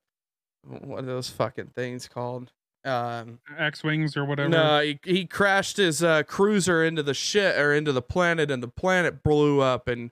what 0.62 1.04
are 1.04 1.08
those 1.08 1.30
fucking 1.30 1.72
things 1.76 2.08
called? 2.08 2.52
Um, 2.86 3.40
X 3.58 3.84
wings 3.84 4.16
or 4.16 4.26
whatever. 4.26 4.50
no, 4.50 4.80
he, 4.82 5.00
he 5.04 5.26
crashed 5.26 5.78
his 5.78 6.04
uh, 6.04 6.22
cruiser 6.22 6.84
into 6.84 7.02
the 7.02 7.16
shit 7.16 7.58
or 7.58 7.74
into 7.74 7.92
the 7.92 8.02
planet, 8.04 8.52
and 8.52 8.62
the 8.62 8.68
planet 8.68 9.24
blew 9.24 9.60
up 9.60 9.88
and 9.88 10.12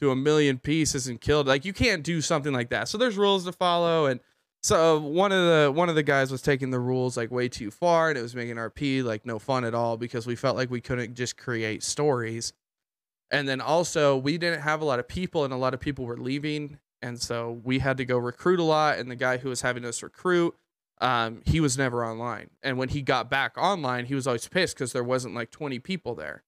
to 0.00 0.10
a 0.10 0.16
million 0.16 0.58
pieces 0.58 1.08
and 1.08 1.18
killed. 1.18 1.46
Like 1.46 1.64
you 1.64 1.72
can't 1.72 2.02
do 2.02 2.20
something 2.20 2.52
like 2.52 2.68
that. 2.68 2.88
So 2.88 2.98
there's 2.98 3.16
rules 3.16 3.46
to 3.46 3.52
follow, 3.52 4.04
and 4.04 4.20
so 4.62 4.98
one 5.00 5.32
of 5.32 5.38
the 5.38 5.72
one 5.72 5.88
of 5.88 5.94
the 5.94 6.02
guys 6.02 6.30
was 6.30 6.42
taking 6.42 6.70
the 6.70 6.78
rules 6.80 7.16
like 7.16 7.30
way 7.30 7.48
too 7.48 7.70
far, 7.70 8.08
and 8.08 8.18
it 8.18 8.22
was 8.22 8.34
making 8.34 8.56
RP 8.56 9.04
like 9.04 9.24
no 9.24 9.38
fun 9.38 9.64
at 9.64 9.74
all 9.74 9.96
because 9.96 10.26
we 10.26 10.36
felt 10.36 10.56
like 10.56 10.70
we 10.70 10.80
couldn't 10.80 11.14
just 11.14 11.36
create 11.36 11.82
stories. 11.82 12.52
And 13.30 13.46
then 13.46 13.60
also 13.60 14.16
we 14.16 14.38
didn't 14.38 14.62
have 14.62 14.80
a 14.80 14.84
lot 14.84 14.98
of 14.98 15.08
people, 15.08 15.44
and 15.44 15.52
a 15.52 15.56
lot 15.56 15.74
of 15.74 15.80
people 15.80 16.04
were 16.04 16.16
leaving, 16.16 16.78
and 17.02 17.20
so 17.20 17.60
we 17.62 17.78
had 17.78 17.96
to 17.98 18.04
go 18.04 18.18
recruit 18.18 18.60
a 18.60 18.64
lot. 18.64 18.98
And 18.98 19.10
the 19.10 19.16
guy 19.16 19.38
who 19.38 19.48
was 19.48 19.60
having 19.60 19.84
us 19.84 20.02
recruit 20.02 20.54
um, 21.00 21.42
he 21.44 21.60
was 21.60 21.78
never 21.78 22.04
online. 22.04 22.50
And 22.62 22.76
when 22.78 22.88
he 22.88 23.02
got 23.02 23.30
back 23.30 23.56
online, 23.56 24.06
he 24.06 24.14
was 24.14 24.26
always 24.26 24.48
pissed 24.48 24.76
because 24.76 24.92
there 24.92 25.04
wasn't 25.04 25.34
like 25.34 25.50
20 25.50 25.78
people 25.78 26.14
there. 26.14 26.42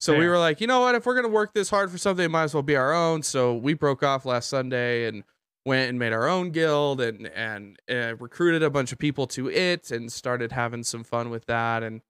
So 0.00 0.16
we 0.16 0.28
were 0.28 0.38
like, 0.38 0.60
you 0.60 0.68
know 0.68 0.80
what? 0.80 0.94
If 0.94 1.06
we're 1.06 1.16
gonna 1.16 1.26
work 1.26 1.54
this 1.54 1.70
hard 1.70 1.90
for 1.90 1.98
something, 1.98 2.24
it 2.24 2.30
might 2.30 2.44
as 2.44 2.54
well 2.54 2.62
be 2.62 2.76
our 2.76 2.94
own. 2.94 3.24
So 3.24 3.56
we 3.56 3.74
broke 3.74 4.04
off 4.04 4.24
last 4.24 4.48
Sunday 4.48 5.06
and 5.06 5.24
went 5.64 5.90
and 5.90 5.98
made 5.98 6.12
our 6.12 6.28
own 6.28 6.50
guild 6.50 7.00
and 7.00 7.26
and 7.28 7.78
uh, 7.90 8.16
recruited 8.16 8.62
a 8.62 8.70
bunch 8.70 8.92
of 8.92 8.98
people 8.98 9.26
to 9.26 9.50
it 9.50 9.90
and 9.90 10.12
started 10.12 10.52
having 10.52 10.82
some 10.82 11.04
fun 11.04 11.30
with 11.30 11.44
that 11.46 11.82
and 11.82 12.00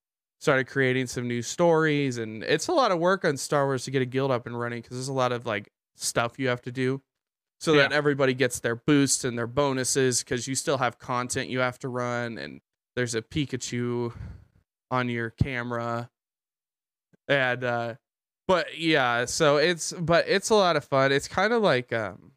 started 0.40 0.66
creating 0.66 1.06
some 1.06 1.26
new 1.26 1.42
stories. 1.42 2.18
And 2.18 2.44
it's 2.44 2.68
a 2.68 2.72
lot 2.72 2.92
of 2.92 2.98
work 2.98 3.24
on 3.24 3.36
Star 3.36 3.66
Wars 3.66 3.84
to 3.84 3.90
get 3.90 4.02
a 4.02 4.06
guild 4.06 4.30
up 4.30 4.46
and 4.46 4.58
running 4.58 4.80
because 4.80 4.96
there's 4.96 5.08
a 5.08 5.12
lot 5.12 5.32
of 5.32 5.46
like 5.46 5.70
stuff 5.96 6.38
you 6.38 6.48
have 6.48 6.62
to 6.62 6.72
do 6.72 7.02
so 7.60 7.72
that 7.74 7.92
everybody 7.92 8.34
gets 8.34 8.60
their 8.60 8.76
boosts 8.76 9.24
and 9.24 9.36
their 9.36 9.48
bonuses 9.48 10.22
because 10.22 10.46
you 10.46 10.54
still 10.54 10.78
have 10.78 10.98
content 11.00 11.48
you 11.48 11.58
have 11.58 11.78
to 11.80 11.88
run 11.88 12.38
and 12.38 12.60
there's 12.94 13.16
a 13.16 13.22
Pikachu 13.22 14.12
on 14.90 15.08
your 15.08 15.30
camera. 15.30 16.08
And 17.26 17.64
uh 17.64 17.94
but 18.46 18.78
yeah 18.78 19.26
so 19.26 19.56
it's 19.56 19.92
but 19.92 20.26
it's 20.28 20.50
a 20.50 20.54
lot 20.54 20.76
of 20.76 20.84
fun. 20.84 21.10
It's 21.10 21.26
kind 21.28 21.52
of 21.52 21.62
like 21.62 21.92
um 21.92 22.32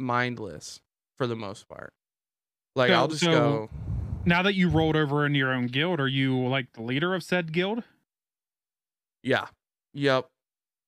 mindless 0.00 0.80
for 1.16 1.26
the 1.26 1.36
most 1.36 1.68
part 1.68 1.92
like 2.74 2.88
So- 2.88 2.94
i'll 2.94 3.08
just 3.08 3.22
so- 3.22 3.30
go 3.30 3.70
Now 4.24 4.42
that 4.42 4.54
you 4.54 4.68
rolled 4.68 4.96
over 4.96 5.24
into 5.24 5.38
your 5.38 5.50
own 5.52 5.66
guild, 5.68 5.98
are 5.98 6.06
you 6.08 6.46
like 6.46 6.72
the 6.74 6.82
leader 6.82 7.14
of 7.14 7.22
said 7.22 7.52
guild? 7.52 7.82
Yeah. 9.22 9.46
Yep. 9.94 10.28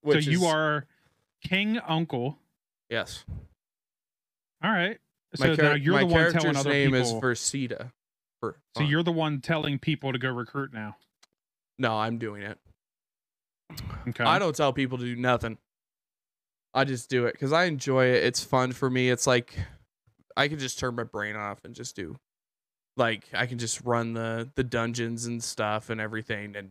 so 0.06 0.18
you 0.18 0.38
is- 0.38 0.44
are 0.44 0.86
King 1.42 1.78
Uncle. 1.78 2.38
yes. 2.90 3.24
All 4.62 4.70
right. 4.70 4.98
My, 5.38 5.46
So 5.46 5.56
char- 5.56 5.64
now 5.64 5.74
you're 5.74 5.94
my 5.94 6.00
the 6.00 6.06
one 6.06 6.14
telling 6.32 6.32
character's 6.40 6.56
other 6.58 6.70
name 6.70 6.92
people. 6.92 7.00
is 7.00 7.12
Versita. 7.22 7.92
For 8.40 8.56
so 8.76 8.82
you're 8.82 9.02
the 9.02 9.12
one 9.12 9.40
telling 9.40 9.78
people 9.78 10.12
to 10.12 10.18
go 10.18 10.30
recruit 10.30 10.72
now. 10.74 10.96
no, 11.78 11.96
I'm 11.98 12.18
doing 12.18 12.42
it. 12.42 12.58
Okay. 14.08 14.24
I 14.24 14.38
don't 14.38 14.54
tell 14.54 14.72
people 14.74 14.98
to 14.98 15.04
do 15.04 15.16
nothing. 15.16 15.56
I 16.74 16.84
just 16.84 17.10
do 17.10 17.26
it 17.26 17.32
because 17.32 17.52
I 17.52 17.64
enjoy 17.64 18.06
it. 18.06 18.24
It's 18.24 18.42
fun 18.42 18.72
for 18.72 18.88
me. 18.88 19.10
It's 19.10 19.26
like 19.26 19.54
I 20.36 20.48
can 20.48 20.58
just 20.58 20.78
turn 20.78 20.94
my 20.94 21.04
brain 21.04 21.36
off 21.36 21.64
and 21.64 21.74
just 21.74 21.94
do 21.96 22.16
like 22.96 23.28
I 23.32 23.46
can 23.46 23.58
just 23.58 23.80
run 23.84 24.12
the 24.14 24.50
the 24.54 24.64
dungeons 24.64 25.26
and 25.26 25.42
stuff 25.42 25.90
and 25.90 26.00
everything. 26.00 26.56
And 26.56 26.70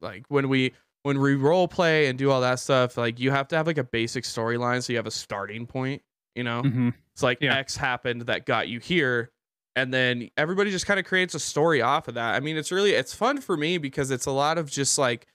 like 0.00 0.24
when 0.28 0.48
we 0.48 0.72
when 1.02 1.20
we 1.20 1.34
role 1.34 1.68
play 1.68 2.06
and 2.06 2.18
do 2.18 2.30
all 2.30 2.40
that 2.40 2.60
stuff, 2.60 2.96
like 2.96 3.20
you 3.20 3.30
have 3.30 3.48
to 3.48 3.56
have 3.56 3.66
like 3.66 3.78
a 3.78 3.84
basic 3.84 4.24
storyline 4.24 4.82
so 4.82 4.92
you 4.92 4.96
have 4.96 5.06
a 5.06 5.10
starting 5.10 5.66
point, 5.66 6.02
you 6.34 6.44
know? 6.44 6.62
hmm 6.62 6.90
It's 7.12 7.22
like 7.22 7.38
Yeah. 7.40 7.56
X 7.56 7.76
happened 7.76 8.22
that 8.22 8.46
got 8.46 8.68
you 8.68 8.80
here. 8.80 9.30
And 9.76 9.92
then 9.92 10.30
everybody 10.36 10.70
just 10.70 10.86
kind 10.86 11.00
of 11.00 11.06
creates 11.06 11.34
a 11.34 11.40
story 11.40 11.82
off 11.82 12.06
of 12.06 12.14
that. 12.14 12.36
I 12.36 12.40
mean, 12.40 12.56
it's 12.56 12.70
really 12.70 12.92
it's 12.92 13.12
fun 13.14 13.40
for 13.40 13.56
me 13.56 13.78
because 13.78 14.10
it's 14.12 14.26
a 14.26 14.30
lot 14.30 14.58
of 14.58 14.70
just 14.70 14.96
like 14.98 15.26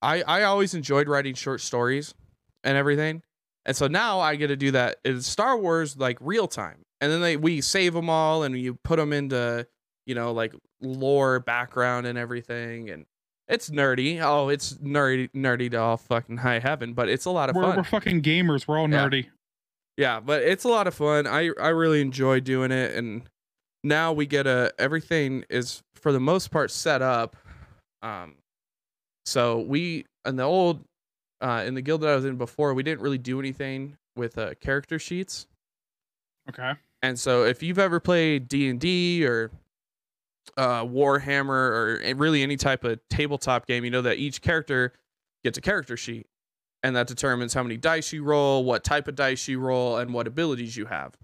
I 0.00 0.22
I 0.22 0.42
always 0.44 0.74
enjoyed 0.74 1.08
writing 1.08 1.34
short 1.34 1.60
stories 1.60 2.14
and 2.64 2.76
everything. 2.76 3.22
And 3.64 3.76
so 3.76 3.86
now 3.86 4.20
I 4.20 4.36
get 4.36 4.48
to 4.48 4.56
do 4.56 4.72
that 4.72 4.96
in 5.04 5.20
Star 5.22 5.56
Wars 5.56 5.96
like 5.96 6.18
real 6.20 6.48
time. 6.48 6.82
And 7.00 7.10
then 7.12 7.20
they 7.20 7.36
we 7.36 7.60
save 7.60 7.94
them 7.94 8.08
all 8.10 8.42
and 8.42 8.58
you 8.58 8.74
put 8.84 8.96
them 8.96 9.12
into, 9.12 9.66
you 10.06 10.14
know, 10.14 10.32
like 10.32 10.54
lore 10.80 11.40
background 11.40 12.06
and 12.06 12.18
everything 12.18 12.90
and 12.90 13.06
it's 13.48 13.70
nerdy. 13.70 14.20
Oh, 14.20 14.48
it's 14.48 14.74
nerdy 14.74 15.28
nerdy 15.32 15.70
to 15.72 15.76
all 15.76 15.96
fucking 15.96 16.38
high 16.38 16.58
heaven, 16.60 16.94
but 16.94 17.08
it's 17.08 17.24
a 17.24 17.30
lot 17.30 17.50
of 17.50 17.56
We're, 17.56 17.62
fun. 17.64 17.76
we're 17.76 17.82
fucking 17.84 18.22
gamers. 18.22 18.66
We're 18.66 18.78
all 18.78 18.88
Yeah. 18.90 19.06
nerdy. 19.08 19.26
Yeah, 19.96 20.20
but 20.20 20.42
it's 20.42 20.64
a 20.64 20.68
lot 20.68 20.86
of 20.86 20.94
fun. 20.94 21.26
I 21.26 21.50
I 21.60 21.68
really 21.68 22.00
enjoy 22.00 22.40
doing 22.40 22.70
it, 22.72 22.94
and 22.96 23.22
now 23.84 24.12
we 24.12 24.24
get 24.26 24.46
a 24.46 24.72
everything 24.78 25.44
is 25.50 25.82
for 25.94 26.12
the 26.12 26.20
most 26.20 26.50
part 26.50 26.70
set 26.70 27.02
up. 27.02 27.36
Um, 28.02 28.36
so 29.26 29.58
we 29.60 30.06
in 30.26 30.36
the 30.36 30.44
old 30.44 30.84
uh 31.42 31.64
in 31.66 31.74
the 31.74 31.82
guild 31.82 32.00
that 32.02 32.10
I 32.10 32.14
was 32.14 32.24
in 32.24 32.36
before, 32.36 32.72
we 32.74 32.82
didn't 32.82 33.02
really 33.02 33.18
do 33.18 33.38
anything 33.40 33.96
with 34.16 34.38
uh 34.38 34.54
character 34.60 34.98
sheets. 34.98 35.46
Okay. 36.48 36.72
And 37.02 37.18
so 37.18 37.44
if 37.44 37.62
you've 37.62 37.78
ever 37.78 37.98
played 38.00 38.48
D 38.48 38.68
and 38.68 38.78
D 38.80 39.26
or 39.26 39.50
uh, 40.56 40.84
Warhammer 40.84 41.48
or 41.48 42.14
really 42.16 42.42
any 42.42 42.56
type 42.56 42.84
of 42.84 43.00
tabletop 43.08 43.66
game, 43.66 43.84
you 43.84 43.90
know 43.90 44.02
that 44.02 44.18
each 44.18 44.40
character 44.42 44.92
gets 45.44 45.58
a 45.58 45.60
character 45.60 45.96
sheet, 45.96 46.26
and 46.82 46.94
that 46.96 47.06
determines 47.06 47.54
how 47.54 47.62
many 47.62 47.76
dice 47.76 48.12
you 48.12 48.22
roll, 48.22 48.64
what 48.64 48.84
type 48.84 49.08
of 49.08 49.14
dice 49.14 49.48
you 49.48 49.58
roll, 49.60 49.98
and 49.98 50.12
what 50.12 50.26
abilities 50.26 50.76
you 50.76 50.86
have. 50.86 51.16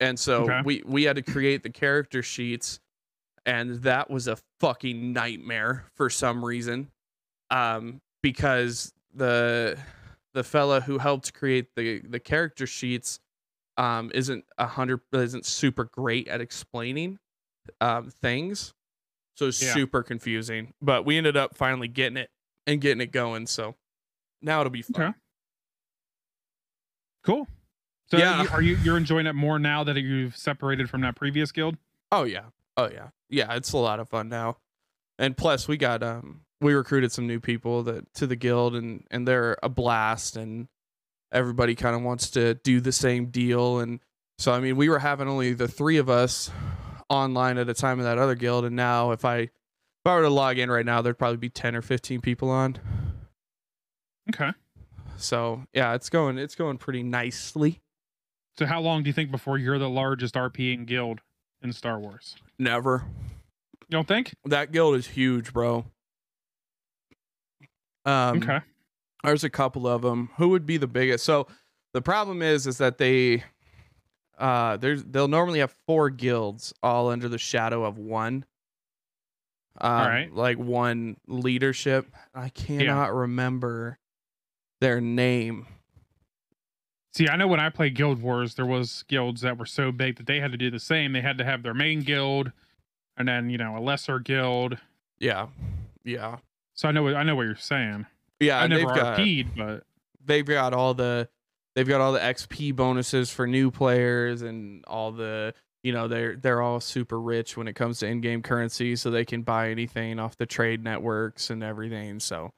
And 0.00 0.18
so 0.18 0.44
Okay. 0.44 0.60
we 0.64 0.82
we 0.86 1.04
had 1.04 1.16
to 1.16 1.22
create 1.22 1.62
the 1.62 1.70
character 1.70 2.22
sheets, 2.22 2.80
and 3.44 3.82
that 3.82 4.08
was 4.10 4.28
a 4.28 4.38
fucking 4.60 5.12
nightmare 5.12 5.86
for 5.94 6.08
some 6.08 6.44
reason, 6.44 6.90
um, 7.50 8.00
because 8.22 8.92
the 9.14 9.78
the 10.34 10.44
fella 10.44 10.80
who 10.80 10.98
helped 10.98 11.34
create 11.34 11.74
the 11.74 12.00
the 12.00 12.20
character 12.20 12.66
sheets 12.66 13.20
um, 13.76 14.10
isn't 14.14 14.44
a 14.58 14.66
hundred 14.66 15.00
isn't 15.12 15.46
super 15.46 15.84
great 15.84 16.28
at 16.28 16.40
explaining 16.40 17.18
um, 17.80 18.10
things, 18.10 18.74
so 19.34 19.46
it's 19.46 19.62
Yeah. 19.62 19.72
super 19.74 20.02
confusing. 20.02 20.74
But 20.82 21.04
we 21.04 21.16
ended 21.16 21.36
up 21.36 21.56
finally 21.56 21.88
getting 21.88 22.16
it 22.16 22.30
and 22.66 22.80
getting 22.80 23.00
it 23.00 23.12
going. 23.12 23.46
So 23.46 23.76
now 24.42 24.60
it'll 24.60 24.70
be 24.70 24.82
fun. 24.82 25.02
Okay. 25.02 25.12
Cool. 27.24 27.46
So 28.10 28.16
Yeah. 28.18 28.46
are 28.52 28.62
you 28.62 28.76
you're 28.82 28.96
enjoying 28.96 29.26
it 29.26 29.34
more 29.34 29.58
now 29.58 29.84
that 29.84 29.96
you've 29.98 30.36
separated 30.36 30.88
from 30.88 31.02
that 31.02 31.14
previous 31.16 31.52
guild? 31.52 31.76
Oh 32.10 32.24
yeah, 32.24 32.44
oh 32.76 32.88
yeah, 32.90 33.08
yeah. 33.28 33.54
It's 33.54 33.72
a 33.72 33.76
lot 33.76 34.00
of 34.00 34.08
fun 34.08 34.28
now, 34.30 34.56
and 35.18 35.36
plus 35.36 35.68
we 35.68 35.76
got 35.76 36.02
um 36.02 36.40
we 36.60 36.74
recruited 36.74 37.12
some 37.12 37.26
new 37.26 37.40
people 37.40 37.82
that 37.84 38.12
to 38.14 38.26
the 38.26 38.36
guild 38.36 38.74
and 38.74 39.04
and 39.10 39.26
they're 39.28 39.56
a 39.62 39.68
blast 39.68 40.36
and 40.36 40.68
everybody 41.32 41.74
kind 41.74 41.94
of 41.94 42.02
wants 42.02 42.30
to 42.30 42.54
do 42.54 42.80
the 42.80 42.92
same 42.92 43.26
deal 43.26 43.78
and 43.80 44.00
so 44.38 44.52
I 44.52 44.60
mean 44.60 44.76
we 44.76 44.88
were 44.88 44.98
having 44.98 45.28
only 45.28 45.52
the 45.52 45.68
three 45.68 45.98
of 45.98 46.08
us 46.08 46.50
online 47.08 47.58
at 47.58 47.68
a 47.68 47.74
time 47.74 47.98
of 47.98 48.04
that 48.04 48.18
other 48.18 48.34
guild 48.34 48.64
and 48.64 48.74
now 48.76 49.12
if 49.12 49.24
I 49.24 49.38
if 49.38 49.50
I 50.06 50.14
were 50.16 50.22
to 50.22 50.30
log 50.30 50.58
in 50.58 50.70
right 50.70 50.86
now 50.86 51.00
there'd 51.02 51.18
probably 51.18 51.36
be 51.38 51.50
10 51.50 51.76
or 51.76 51.82
15 51.82 52.20
people 52.20 52.50
on 52.50 52.78
Okay. 54.30 54.50
so 55.16 55.62
yeah 55.72 55.94
it's 55.94 56.08
going 56.10 56.38
it's 56.38 56.54
going 56.54 56.76
pretty 56.78 57.02
nicely 57.02 57.80
So 58.58 58.66
how 58.66 58.80
long 58.80 59.02
do 59.02 59.08
you 59.08 59.14
think 59.14 59.30
before 59.30 59.58
you're 59.58 59.78
the 59.78 59.88
largest 59.88 60.34
RP 60.34 60.74
RPing 60.76 60.86
guild 60.86 61.20
in 61.62 61.72
Star 61.72 61.98
Wars? 61.98 62.36
never 62.58 63.04
You 63.82 63.86
don't 63.90 64.08
think? 64.08 64.34
that 64.44 64.72
guild 64.72 64.96
is 64.96 65.06
huge 65.08 65.52
bro 65.52 65.86
um 68.08 68.38
okay. 68.38 68.60
there's 69.24 69.44
a 69.44 69.50
couple 69.50 69.86
of 69.86 70.02
them 70.02 70.30
who 70.36 70.48
would 70.48 70.66
be 70.66 70.76
the 70.76 70.86
biggest 70.86 71.24
so 71.24 71.46
the 71.92 72.02
problem 72.02 72.42
is 72.42 72.66
is 72.66 72.78
that 72.78 72.98
they 72.98 73.42
uh 74.38 74.76
there's 74.76 75.04
they'll 75.04 75.28
normally 75.28 75.58
have 75.58 75.74
four 75.86 76.10
guilds 76.10 76.72
all 76.82 77.08
under 77.08 77.28
the 77.28 77.38
shadow 77.38 77.84
of 77.84 77.98
one 77.98 78.44
um, 79.80 80.06
right. 80.06 80.34
like 80.34 80.58
one 80.58 81.16
leadership 81.26 82.06
i 82.34 82.48
cannot 82.48 83.14
remember 83.14 83.98
their 84.80 85.00
name 85.00 85.66
See, 87.14 87.28
I 87.28 87.34
know 87.34 87.48
when 87.48 87.58
I 87.58 87.68
played 87.68 87.96
Guild 87.96 88.22
Wars, 88.22 88.54
there 88.54 88.66
was 88.66 89.02
guilds 89.08 89.40
that 89.40 89.58
were 89.58 89.66
so 89.66 89.90
big 89.90 90.18
that 90.18 90.26
they 90.26 90.38
had 90.38 90.52
to 90.52 90.58
do 90.58 90.70
the 90.70 90.78
same. 90.78 91.12
They 91.12 91.20
had 91.20 91.36
to 91.38 91.44
have 91.44 91.64
their 91.64 91.74
main 91.74 92.02
guild, 92.02 92.52
and 93.16 93.26
then 93.26 93.50
you 93.50 93.58
know 93.58 93.76
a 93.76 93.80
lesser 93.80 94.20
guild. 94.20 94.78
yeah 95.18 95.48
yeah 96.04 96.36
So 96.78 96.86
I 96.88 96.92
know 96.92 97.02
what 97.02 97.16
I 97.16 97.24
know 97.24 97.34
what 97.34 97.42
you're 97.42 97.56
saying. 97.56 98.06
yeah 98.38 98.60
I 98.60 98.68
never 98.68 98.86
they've 98.86 98.94
got 98.94 99.18
RP'd, 99.18 99.56
but 99.56 99.82
they've 100.24 100.46
got 100.46 100.72
all 100.72 100.94
the 100.94 101.28
they've 101.74 101.88
got 101.88 102.00
all 102.00 102.12
the 102.12 102.20
XP 102.20 102.76
bonuses 102.76 103.30
for 103.32 103.48
new 103.48 103.72
players 103.72 104.42
and 104.42 104.84
all 104.86 105.10
the 105.10 105.54
you 105.82 105.90
know 105.92 106.06
they're 106.06 106.36
they're 106.36 106.62
all 106.62 106.78
super 106.78 107.20
rich 107.20 107.56
when 107.56 107.66
it 107.66 107.72
comes 107.72 107.98
to 107.98 108.06
in-game 108.06 108.42
currency 108.42 108.94
so 108.94 109.10
they 109.10 109.24
can 109.24 109.42
buy 109.42 109.70
anything 109.70 110.20
off 110.20 110.36
the 110.36 110.46
trade 110.46 110.84
networks 110.84 111.50
and 111.50 111.64
everything 111.64 112.20
so 112.20 112.52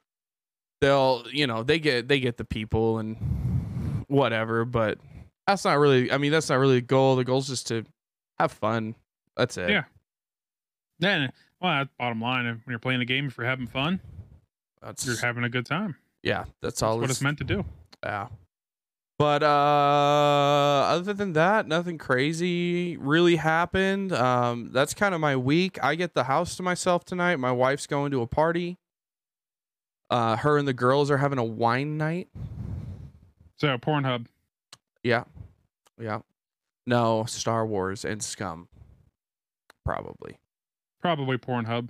they'll 0.81 1.23
you 1.31 1.47
know 1.47 1.63
they 1.63 1.79
get 1.79 2.07
they 2.07 2.19
get 2.19 2.37
the 2.37 2.45
people 2.45 2.99
and 2.99 4.05
whatever 4.07 4.65
but 4.65 4.99
that's 5.47 5.65
not 5.65 5.79
really 5.79 6.11
I 6.11 6.19
mean 6.19 6.31
that's 6.31 6.49
not 6.49 6.59
really 6.59 6.75
the 6.75 6.81
goal 6.85 7.15
the 7.15 7.23
goal's 7.23 7.47
just 7.47 7.67
to 7.69 7.85
have 8.37 8.51
fun 8.51 8.93
that's 9.35 9.57
it 9.57 9.71
Yeah. 9.71 9.85
then 10.99 11.31
well, 11.61 11.77
that's 11.79 11.89
bottom 11.97 12.21
line. 12.21 12.45
When 12.45 12.61
you're 12.67 12.79
playing 12.79 13.01
a 13.01 13.05
game, 13.05 13.27
if 13.27 13.37
you're 13.37 13.47
having 13.47 13.67
fun, 13.67 13.99
that's 14.81 15.05
you're 15.05 15.17
having 15.17 15.43
a 15.43 15.49
good 15.49 15.65
time. 15.65 15.95
yeah 16.23 16.39
that's 16.61 16.79
That's 16.79 16.83
all 16.83 16.99
what 16.99 17.09
it's 17.09 17.21
meant 17.21 17.37
to 17.39 17.43
do. 17.43 17.65
Yeah. 18.03 18.27
But 19.19 19.43
uh 19.43 20.85
other 20.89 21.13
than 21.13 21.33
that, 21.33 21.67
nothing 21.67 21.97
crazy 21.99 22.97
really 22.97 23.35
happened. 23.35 24.11
Um 24.13 24.71
that's 24.71 24.93
kind 24.95 25.13
of 25.13 25.21
my 25.21 25.35
week. 25.35 25.77
I 25.83 25.93
get 25.95 26.13
the 26.15 26.23
house 26.23 26.55
to 26.55 26.63
myself 26.63 27.05
tonight. 27.05 27.35
My 27.37 27.51
wife's 27.51 27.85
going 27.85 28.11
to 28.11 28.21
a 28.21 28.27
party. 28.27 28.79
Uh 30.09 30.37
her 30.37 30.57
and 30.57 30.67
the 30.67 30.73
girls 30.73 31.11
are 31.11 31.17
having 31.17 31.37
a 31.37 31.43
wine 31.43 31.97
night. 31.97 32.29
So 33.57 33.77
Pornhub. 33.77 34.25
Yeah. 35.03 35.25
Yeah. 35.99 36.21
No, 36.87 37.25
Star 37.25 37.63
Wars 37.65 38.03
and 38.03 38.23
Scum. 38.23 38.67
Probably. 39.85 40.39
Probably 41.01 41.37
Pornhub. 41.37 41.89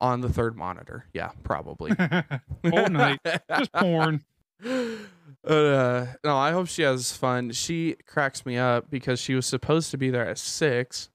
On 0.00 0.20
the 0.20 0.28
third 0.28 0.56
monitor. 0.56 1.06
Yeah, 1.12 1.30
probably. 1.44 1.92
Whole 2.64 2.88
night. 2.88 3.20
Just 3.58 3.72
porn. 3.72 4.24
uh, 4.64 6.06
no, 6.24 6.36
I 6.36 6.52
hope 6.52 6.68
she 6.68 6.82
has 6.82 7.12
fun. 7.12 7.50
She 7.52 7.96
cracks 8.06 8.44
me 8.44 8.56
up 8.56 8.90
because 8.90 9.20
she 9.20 9.34
was 9.34 9.46
supposed 9.46 9.90
to 9.90 9.98
be 9.98 10.10
there 10.10 10.26
at 10.26 10.38
six, 10.38 11.10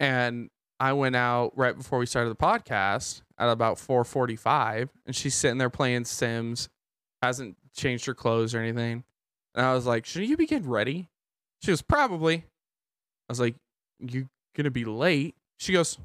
and 0.00 0.50
I 0.80 0.92
went 0.92 1.16
out 1.16 1.56
right 1.56 1.76
before 1.76 1.98
we 1.98 2.06
started 2.06 2.30
the 2.30 2.36
podcast 2.36 3.22
at 3.38 3.48
about 3.48 3.78
four 3.78 4.04
forty-five, 4.04 4.90
and 5.06 5.14
she's 5.14 5.34
sitting 5.34 5.58
there 5.58 5.70
playing 5.70 6.04
Sims, 6.04 6.68
hasn't 7.22 7.56
changed 7.74 8.06
her 8.06 8.14
clothes 8.14 8.54
or 8.54 8.60
anything, 8.60 9.04
and 9.54 9.66
I 9.66 9.74
was 9.74 9.86
like, 9.86 10.06
"Should 10.06 10.28
you 10.28 10.36
be 10.36 10.46
getting 10.46 10.68
ready?" 10.68 11.08
She 11.62 11.70
was 11.70 11.82
"Probably." 11.82 12.36
I 12.36 13.32
was 13.32 13.40
like, 13.40 13.54
"You 14.00 14.28
gonna 14.56 14.70
be 14.70 14.84
late?" 14.84 15.36
She 15.58 15.72
goes, 15.72 15.98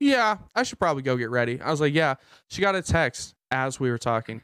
"Yeah, 0.00 0.38
I 0.54 0.62
should 0.62 0.78
probably 0.78 1.02
go 1.02 1.16
get 1.16 1.30
ready." 1.30 1.60
I 1.60 1.70
was 1.70 1.80
like, 1.80 1.94
"Yeah." 1.94 2.14
She 2.48 2.62
got 2.62 2.74
a 2.74 2.82
text 2.82 3.34
as 3.50 3.78
we 3.78 3.90
were 3.90 3.98
talking 3.98 4.42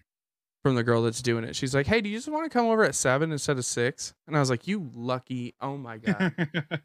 from 0.62 0.76
the 0.76 0.84
girl 0.84 1.02
that's 1.02 1.22
doing 1.22 1.44
it. 1.44 1.56
She's 1.56 1.74
like, 1.74 1.86
"Hey, 1.86 2.00
do 2.00 2.08
you 2.08 2.16
just 2.16 2.28
want 2.28 2.44
to 2.44 2.50
come 2.50 2.66
over 2.66 2.84
at 2.84 2.94
seven 2.94 3.32
instead 3.32 3.58
of 3.58 3.64
6? 3.64 4.14
And 4.26 4.36
I 4.36 4.40
was 4.40 4.50
like, 4.50 4.66
"You 4.68 4.90
lucky! 4.94 5.54
Oh 5.60 5.76
my 5.76 5.98
god!" 5.98 6.34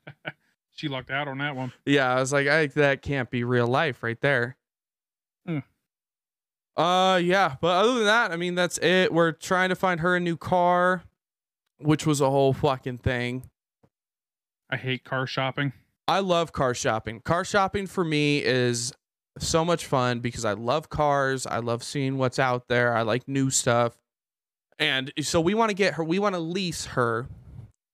she 0.72 0.88
lucked 0.88 1.12
out 1.12 1.28
on 1.28 1.38
that 1.40 1.56
one. 1.56 1.72
yeah, 1.86 2.16
I 2.16 2.20
was 2.20 2.34
like, 2.34 2.48
I, 2.48 2.68
"That 2.68 3.02
can't 3.02 3.30
be 3.30 3.44
real 3.44 3.68
life, 3.68 4.02
right 4.04 4.20
there." 4.22 4.58
Hmm. 5.46 5.60
Uh, 6.76 7.18
yeah. 7.18 7.56
But 7.60 7.70
other 7.84 7.96
than 7.96 8.06
that, 8.06 8.32
I 8.32 8.36
mean, 8.36 8.56
that's 8.56 8.78
it. 8.80 9.12
We're 9.12 9.32
trying 9.32 9.70
to 9.70 9.76
find 9.76 10.00
her 10.00 10.16
a 10.16 10.20
new 10.20 10.38
car, 10.38 11.04
which 11.80 12.06
was 12.06 12.22
a 12.22 12.30
whole 12.30 12.54
fucking 12.54 13.00
thing. 13.00 13.50
I 14.70 14.78
hate 14.78 15.04
car 15.04 15.26
shopping. 15.26 15.74
I 16.08 16.20
love 16.20 16.52
car 16.54 16.74
shopping. 16.74 17.22
Car 17.22 17.44
shopping 17.44 17.88
for 17.88 18.04
me 18.04 18.44
is 18.44 18.94
so 19.40 19.64
much 19.66 19.86
fun 19.86 20.20
because 20.20 20.46
I 20.46 20.54
love 20.54 20.90
cars. 20.90 21.46
I 21.46 21.60
love 21.60 21.84
seeing 21.84 22.18
what's 22.18 22.40
out 22.40 22.68
there. 22.70 22.96
I 22.96 23.02
like 23.02 23.28
new 23.28 23.50
stuff. 23.50 23.98
And 24.80 25.12
so 25.22 25.42
we 25.42 25.54
want 25.54 25.70
to 25.70 25.76
get 25.76 25.96
her, 25.96 26.04
we 26.04 26.20
want 26.20 26.36
to 26.36 26.40
lease 26.40 26.86
her 26.88 27.28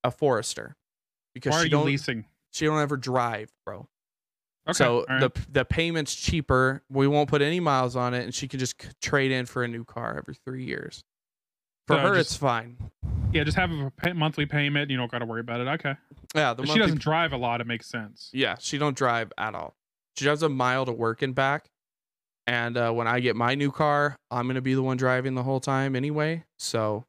a 0.04 0.12
Forester 0.12 0.76
because 1.34 1.52
Why 1.52 1.58
are 1.58 1.62
she 1.62 1.65
you 1.67 1.71
don't, 1.71 1.86
leasing? 1.86 2.26
she 2.52 2.65
don't 2.65 2.80
ever 2.80 2.97
drive, 2.97 3.52
bro. 3.65 3.88
Okay. 4.69 4.78
so 4.78 5.06
right. 5.10 5.19
the 5.19 5.32
the 5.52 5.65
payment's 5.65 6.15
cheaper. 6.15 6.84
We 6.89 7.06
won't 7.08 7.28
put 7.30 7.41
any 7.41 7.60
miles 7.60 7.97
on 7.97 8.13
it, 8.13 8.23
and 8.23 8.34
she 8.34 8.47
can 8.47 8.60
just 8.60 8.76
trade 9.02 9.32
in 9.32 9.45
for 9.45 9.62
a 9.63 9.67
new 9.67 9.84
car 9.84 10.15
every 10.17 10.36
three 10.45 10.63
years. 10.63 11.04
For 11.88 11.95
So 11.97 11.99
her, 12.02 12.15
just- 12.15 12.32
it's 12.32 12.38
fine. 12.38 12.78
Yeah, 13.34 13.43
just 13.43 13.58
have 13.58 13.72
a 13.72 13.91
pay- 13.91 14.13
monthly 14.13 14.46
payment. 14.46 14.89
You 14.89 14.98
don't 14.98 15.12
got 15.12 15.19
to 15.19 15.26
worry 15.26 15.41
about 15.41 15.62
it. 15.62 15.67
Okay. 15.67 15.96
Yeah, 16.36 16.54
the 16.54 16.63
If 16.63 16.69
she 16.69 16.80
doesn't 16.80 17.02
drive 17.02 17.34
a 17.34 17.38
lot. 17.38 17.62
It 17.62 17.67
makes 17.67 17.88
sense. 17.88 18.30
Yeah, 18.34 18.56
she 18.60 18.78
don't 18.78 18.96
drive 18.96 19.32
at 19.38 19.56
all. 19.56 19.76
She 20.17 20.26
drives 20.26 20.43
a 20.43 20.50
mile 20.50 20.86
to 20.86 20.91
work 20.91 21.22
and 21.22 21.34
back. 21.34 21.69
And 22.46 22.76
uh, 22.78 22.91
when 22.91 23.08
I 23.08 23.19
get 23.19 23.36
my 23.36 23.56
new 23.56 23.72
car, 23.72 24.17
I'm 24.30 24.48
gonna 24.48 24.62
be 24.62 24.74
the 24.74 24.84
one 24.84 24.98
driving 24.98 25.34
the 25.34 25.43
whole 25.43 25.60
time 25.60 25.96
anyway. 25.96 26.43
So, 26.60 27.06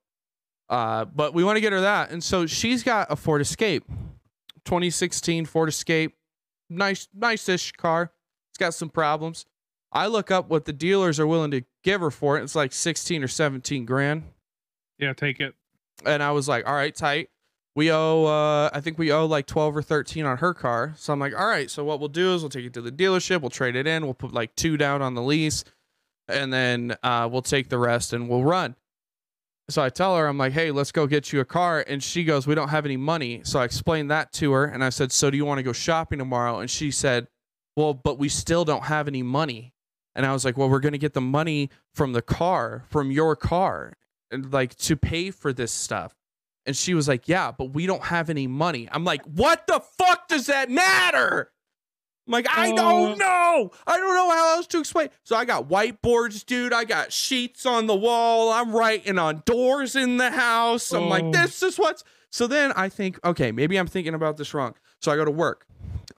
uh, 0.69 1.07
but 1.07 1.35
we 1.35 1.43
want 1.43 1.57
to 1.57 1.61
get 1.61 1.73
her 1.73 1.81
that, 1.81 2.11
and 2.11 2.23
so 2.23 2.47
she's 2.47 2.83
got 2.85 3.11
a 3.11 3.17
Ford 3.17 3.41
Escape, 3.41 3.85
2016 4.65 5.45
Ford 5.47 5.69
Escape, 5.69 6.15
nice, 6.71 7.09
nice-ish 7.13 7.73
car. 7.73 8.13
It's 8.53 8.59
got 8.59 8.75
some 8.75 8.89
problems. 8.89 9.45
I 9.93 10.07
look 10.07 10.31
up 10.31 10.49
what 10.49 10.65
the 10.65 10.73
dealers 10.73 11.19
are 11.21 11.27
willing 11.27 11.51
to 11.53 11.63
give 11.83 12.01
her 12.01 12.11
for 12.11 12.39
it. 12.39 12.43
It's 12.43 12.55
like 12.55 12.73
16 12.73 13.23
or 13.23 13.29
17 13.29 13.85
grand 13.85 14.25
Yeah, 14.99 15.13
take 15.13 15.41
it. 15.41 15.55
And 16.07 16.23
I 16.23 16.33
was 16.33 16.49
like, 16.49 16.67
all 16.67 16.75
right, 16.75 16.95
tight. 16.95 17.31
We 17.77 17.91
owe, 17.91 18.25
uh, 18.27 18.71
I 18.73 18.81
think 18.81 18.99
we 18.99 19.11
owe 19.11 19.27
like 19.27 19.47
12 19.47 19.77
or 19.77 19.83
13 19.83 20.25
on 20.25 20.39
her 20.39 20.55
car. 20.55 20.95
So 20.97 21.13
I'm 21.13 21.19
like, 21.19 21.35
all 21.37 21.47
right, 21.47 21.69
so 21.69 21.83
what 21.83 21.99
we'll 21.99 22.09
do 22.09 22.33
is 22.35 22.43
we'll 22.43 22.51
take 22.51 22.65
it 22.65 22.73
to 22.75 22.81
the 22.81 22.93
dealership, 22.93 23.41
we'll 23.41 23.51
trade 23.51 23.75
it 23.75 23.87
in, 23.87 24.05
we'll 24.05 24.15
put 24.15 24.33
like 24.33 24.55
two 24.55 24.77
down 24.77 25.03
on 25.03 25.15
the 25.15 25.23
lease, 25.23 25.65
and 26.29 26.53
then 26.53 26.97
uh, 27.03 27.29
we'll 27.31 27.43
take 27.43 27.69
the 27.71 27.79
rest 27.79 28.13
and 28.13 28.29
we'll 28.29 28.45
run. 28.45 28.77
So 29.71 29.83
I 29.83 29.89
tell 29.89 30.17
her, 30.17 30.27
I'm 30.27 30.37
like, 30.39 30.53
hey, 30.53 30.71
let's 30.71 30.93
go 30.93 31.07
get 31.07 31.33
you 31.33 31.41
a 31.41 31.45
car. 31.45 31.85
And 31.89 32.03
she 32.03 32.23
goes, 32.23 32.47
we 32.47 32.55
don't 32.55 32.69
have 32.69 32.85
any 32.85 32.99
money. 32.99 33.41
So 33.45 33.59
I 33.59 33.65
explained 33.65 34.11
that 34.11 34.33
to 34.35 34.53
her. 34.53 34.67
And 34.67 34.85
I 34.85 34.91
said, 34.91 35.11
so 35.11 35.31
do 35.31 35.39
you 35.39 35.47
want 35.47 35.59
to 35.59 35.63
go 35.63 35.73
shopping 35.73 36.19
tomorrow? 36.19 36.59
And 36.61 36.71
she 36.71 36.91
said, 36.91 37.29
well, 37.75 37.95
but 37.95 38.19
we 38.19 38.29
still 38.29 38.65
don't 38.65 38.85
have 38.85 39.09
any 39.09 39.23
money. 39.23 39.73
And 40.15 40.27
I 40.27 40.33
was 40.33 40.45
like, 40.45 40.57
well, 40.57 40.69
we're 40.69 40.81
going 40.81 40.93
to 40.93 40.99
get 40.99 41.15
the 41.15 41.21
money 41.21 41.71
from 41.95 42.13
the 42.13 42.23
car, 42.23 42.85
from 42.89 43.11
your 43.11 43.35
car, 43.35 43.95
like 44.43 44.75
to 44.77 44.97
pay 44.97 45.31
for 45.31 45.53
this 45.53 45.73
stuff. 45.73 46.15
And 46.67 46.75
she 46.77 46.95
was 46.95 47.09
like, 47.09 47.29
yeah, 47.29 47.53
but 47.53 47.75
we 47.75 47.87
don't 47.87 48.03
have 48.05 48.31
any 48.31 48.47
money. 48.47 48.89
I'm 48.91 49.05
like, 49.05 49.23
what 49.25 49.67
the 49.67 49.81
fuck 49.99 50.29
does 50.29 50.47
that 50.47 50.71
matter? 50.71 51.51
I'm 52.27 52.33
like, 52.33 52.47
I 52.49 52.71
Oh. 52.73 52.77
don't 52.77 53.19
know. 53.19 53.71
I 53.87 53.97
don't 53.99 54.15
know 54.15 54.31
how 54.31 54.57
else 54.57 54.67
to 54.69 54.79
explain. 54.81 55.11
So 55.25 55.37
I 55.37 55.45
got 55.45 55.69
whiteboards, 55.69 56.47
dude. 56.47 56.73
I 56.73 56.85
got 56.85 57.13
sheets 57.13 57.67
on 57.67 57.87
the 57.87 57.95
wall. 57.95 58.51
I'm 58.51 58.75
writing 58.75 59.19
on 59.19 59.43
doors 59.45 59.95
in 59.95 60.17
the 60.17 60.31
house. 60.31 60.91
I'm 60.93 61.09
like, 61.11 61.25
Oh. 61.25 61.33
this 61.33 61.63
is 61.63 61.79
what's. 61.79 62.03
So 62.33 62.47
then 62.47 62.73
I 62.73 62.89
think, 62.89 63.21
okay, 63.25 63.53
maybe 63.53 63.77
I'm 63.77 63.87
thinking 63.87 64.15
about 64.15 64.39
this 64.39 64.55
wrong. 64.55 64.75
So 65.03 65.13
I 65.13 65.17
go 65.17 65.25
to 65.27 65.31
work. 65.31 65.67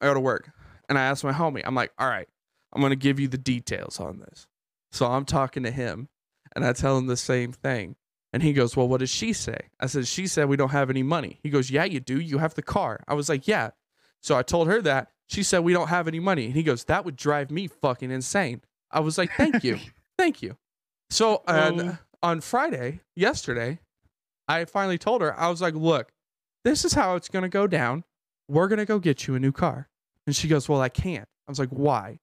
I 0.00 0.06
go 0.06 0.14
to 0.14 0.20
work 0.20 0.50
and 0.88 0.96
I 0.96 1.02
ask 1.02 1.24
my 1.24 1.32
homie, 1.32 1.62
I'm 1.64 1.74
like, 1.74 1.92
all 1.98 2.08
right, 2.08 2.28
I'm 2.72 2.80
going 2.80 2.90
to 2.90 2.96
give 2.96 3.18
you 3.18 3.26
the 3.26 3.36
details 3.38 3.98
on 3.98 4.20
this. 4.20 4.46
So 4.92 5.06
I'm 5.10 5.24
talking 5.24 5.64
to 5.64 5.72
him 5.72 6.08
and 6.54 6.64
I 6.64 6.72
tell 6.72 6.96
him 6.96 7.08
the 7.08 7.16
same 7.16 7.52
thing. 7.52 7.96
And 8.32 8.42
he 8.42 8.52
goes, 8.52 8.76
Well, 8.76 8.88
what 8.88 9.00
did 9.00 9.08
she 9.08 9.32
say? 9.32 9.58
I 9.80 9.86
said, 9.86 10.06
She 10.06 10.26
said 10.26 10.48
we 10.48 10.56
don't 10.56 10.70
have 10.72 10.90
any 10.90 11.02
money. 11.02 11.38
He 11.42 11.50
goes, 11.50 11.70
Yeah, 11.70 11.84
you 11.84 12.00
do. 12.00 12.20
You 12.20 12.38
have 12.38 12.54
the 12.54 12.62
car. 12.62 13.02
I 13.08 13.14
was 13.14 13.28
like, 13.28 13.46
Yeah. 13.48 13.70
So 14.22 14.36
I 14.36 14.42
told 14.42 14.68
her 14.68 14.82
that. 14.82 15.10
She 15.28 15.42
said, 15.42 15.60
We 15.60 15.72
don't 15.72 15.88
have 15.88 16.06
any 16.08 16.20
money. 16.20 16.46
And 16.46 16.54
he 16.54 16.62
goes, 16.62 16.84
That 16.84 17.04
would 17.04 17.16
drive 17.16 17.50
me 17.50 17.66
fucking 17.68 18.10
insane. 18.10 18.62
I 18.90 19.00
was 19.00 19.16
like, 19.18 19.30
Thank 19.36 19.62
you. 19.64 19.78
Thank 20.18 20.42
you. 20.42 20.56
So 21.10 21.42
and 21.46 21.80
Oh. 21.80 21.98
on 22.22 22.40
Friday, 22.40 23.00
yesterday, 23.14 23.78
I 24.48 24.64
finally 24.64 24.98
told 24.98 25.22
her, 25.22 25.38
I 25.38 25.48
was 25.48 25.62
like, 25.62 25.74
Look, 25.74 26.12
this 26.64 26.84
is 26.84 26.92
how 26.94 27.14
it's 27.16 27.28
going 27.28 27.44
to 27.44 27.48
go 27.48 27.66
down. 27.66 28.04
We're 28.48 28.68
going 28.68 28.78
to 28.78 28.84
go 28.86 28.98
get 28.98 29.26
you 29.26 29.34
a 29.34 29.40
new 29.40 29.52
car. 29.52 29.88
And 30.26 30.34
she 30.36 30.48
goes, 30.48 30.68
Well, 30.68 30.80
I 30.80 30.88
can't. 30.88 31.28
I 31.48 31.50
was 31.50 31.58
like, 31.58 31.70
Why? 31.70 32.18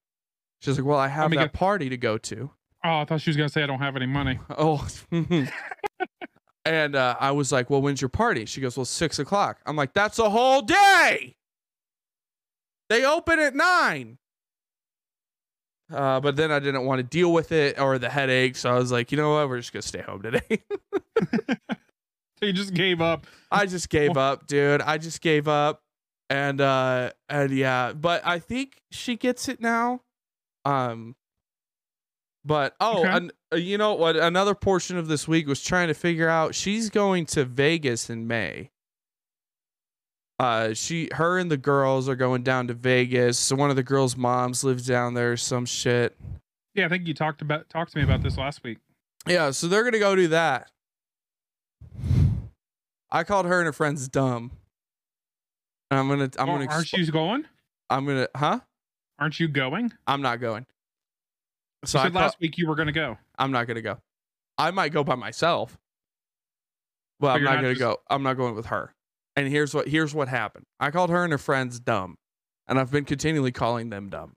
She's 0.60 0.78
like, 0.78 0.86
Well, 0.86 1.00
I 1.00 1.08
have 1.08 1.30
that 1.32 1.36
get- 1.38 1.54
party 1.54 1.89
to 1.89 1.98
go 1.98 2.18
to. 2.20 2.52
Oh, 2.84 3.00
I 3.00 3.06
thought 3.06 3.22
she 3.22 3.30
was 3.30 3.38
gonna 3.38 3.50
say 3.50 3.63
I 3.63 3.67
don't 3.67 3.80
have 3.80 3.96
any 3.96 4.06
money. 4.06 4.39
Oh. 4.58 4.86
and 6.65 6.96
uh, 6.96 7.15
I 7.19 7.32
was 7.32 7.52
like, 7.52 7.69
well, 7.69 7.82
when's 7.82 8.02
your 8.02 8.10
party? 8.10 8.46
She 8.46 8.62
goes, 8.62 8.78
well, 8.78 8.86
six 8.86 9.19
o'clock. 9.19 9.60
I'm 9.65 9.76
like, 9.76 9.93
that's 9.93 10.19
a 10.19 10.30
whole 10.30 10.62
day. 10.62 11.36
They 12.89 13.06
open 13.06 13.39
at 13.39 13.56
nine. 13.56 14.17
Uh, 15.91 16.19
but 16.19 16.36
then 16.36 16.52
I 16.52 16.60
didn't 16.60 16.86
want 16.86 17.00
to 17.00 17.04
deal 17.04 17.34
with 17.34 17.52
it 17.52 17.80
or 17.80 17.98
the 18.00 18.10
headache. 18.10 18.56
So 18.56 18.69
I 18.69 18.76
was 18.76 18.91
like, 18.91 19.12
you 19.12 19.17
know 19.17 19.34
what? 19.34 19.50
We're 19.50 19.58
just 19.58 19.74
going 19.74 19.82
to 19.82 19.88
stay 19.88 20.02
home 20.02 20.22
today. 20.22 20.62
So 22.43 22.48
you 22.48 22.52
just 22.52 22.74
gave 22.74 23.00
up. 23.00 23.26
I 23.50 23.65
just 23.65 23.88
gave 23.88 24.17
up, 24.17 24.48
dude. 24.48 24.82
I 24.82 24.98
just 24.98 25.22
gave 25.22 25.48
up. 25.48 25.80
And 26.30 26.60
uh 26.60 27.12
and 27.30 27.52
yeah, 27.52 27.93
but 27.93 28.22
I 28.26 28.39
think 28.39 28.82
she 28.91 29.15
gets 29.15 29.48
it 29.48 29.62
now. 29.62 30.02
Um 30.65 31.15
but 32.45 32.75
oh, 32.79 33.01
Okay. 33.01 33.10
an, 33.17 33.32
uh, 33.51 33.56
you 33.58 33.77
know 33.77 33.93
what? 33.93 34.15
Another 34.15 34.56
portion 34.56 34.97
of 34.97 35.08
this 35.08 35.27
week 35.27 35.47
was 35.47 35.63
trying 35.63 35.88
to 35.88 35.93
figure 35.93 36.29
out 36.29 36.56
she's 36.56 36.89
going 36.89 37.25
to 37.27 37.45
Vegas 37.45 38.10
in 38.10 38.27
May. 38.27 38.69
Uh 40.39 40.73
she 40.73 41.10
her 41.13 41.38
and 41.38 41.51
the 41.51 41.58
girls 41.58 42.10
are 42.10 42.15
going 42.15 42.41
down 42.43 42.67
to 42.67 42.73
Vegas. 42.73 43.38
So 43.38 43.56
one 43.56 43.69
of 43.69 43.75
the 43.75 43.84
girls' 43.84 44.17
moms 44.17 44.63
lives 44.63 44.86
down 44.88 45.13
there 45.13 45.38
some 45.38 45.65
shit. 45.65 46.17
Yeah, 46.73 46.86
I 46.86 46.89
think 46.89 47.08
you 47.08 47.13
talked 47.13 47.41
about 47.41 47.69
talked 47.69 47.91
to 47.91 47.99
me 47.99 48.03
about 48.03 48.23
this 48.23 48.36
last 48.38 48.63
week. 48.63 48.79
Yeah, 49.27 49.51
so 49.51 49.67
they're 49.67 49.84
gonna 49.84 49.99
go 49.99 50.15
do 50.15 50.27
that. 50.29 50.71
I 53.12 53.23
called 53.23 53.45
her 53.45 53.60
and 53.60 53.67
her 53.67 53.73
friends 53.73 54.08
dumb. 54.08 54.51
And 55.91 55.99
I'm 55.99 56.10
gonna 56.10 56.29
I'm 56.39 56.49
Oh, 56.49 56.53
gonna 56.58 56.65
aren't 56.71 56.91
you 56.93 57.06
going? 57.12 57.45
I'm 57.91 58.06
gonna 58.08 58.27
huh? 58.36 58.60
Aren't 59.19 59.39
you 59.39 59.47
going? 59.47 59.93
I'm 60.08 60.23
not 60.23 60.39
going. 60.41 60.65
So 61.86 62.00
you 62.00 62.02
I 62.02 62.06
said 62.08 62.13
last 62.15 62.39
week 62.39 62.58
you 62.58 62.67
were 62.67 62.76
gonna 62.76 62.91
go. 62.91 63.17
I'm 63.38 63.52
not 63.52 63.67
gonna 63.67 63.82
go. 63.82 63.98
I 64.58 64.72
might 64.72 64.91
go 64.93 65.04
by 65.04 65.15
myself. 65.15 65.78
But 67.19 67.28
But 67.28 67.36
I'm 67.38 67.43
not 67.43 67.50
not 67.56 67.62
gonna 67.62 67.69
just- 67.74 67.80
go. 67.80 67.98
I'm 68.10 68.24
not 68.24 68.38
going 68.38 68.56
with 68.56 68.67
her. 68.67 68.93
And 69.36 69.48
here's 69.48 69.74
what 69.74 69.88
here's 69.88 70.13
what 70.13 70.28
happened. 70.28 70.65
I 70.80 70.91
called 70.91 71.10
her 71.10 71.24
and 71.24 71.32
her 71.32 71.38
friends 71.38 71.80
dumb. 71.80 72.17
And 72.67 72.80
I've 72.80 72.91
been 72.91 73.06
continually 73.06 73.52
calling 73.52 73.89
them 73.89 74.10
dumb. 74.10 74.34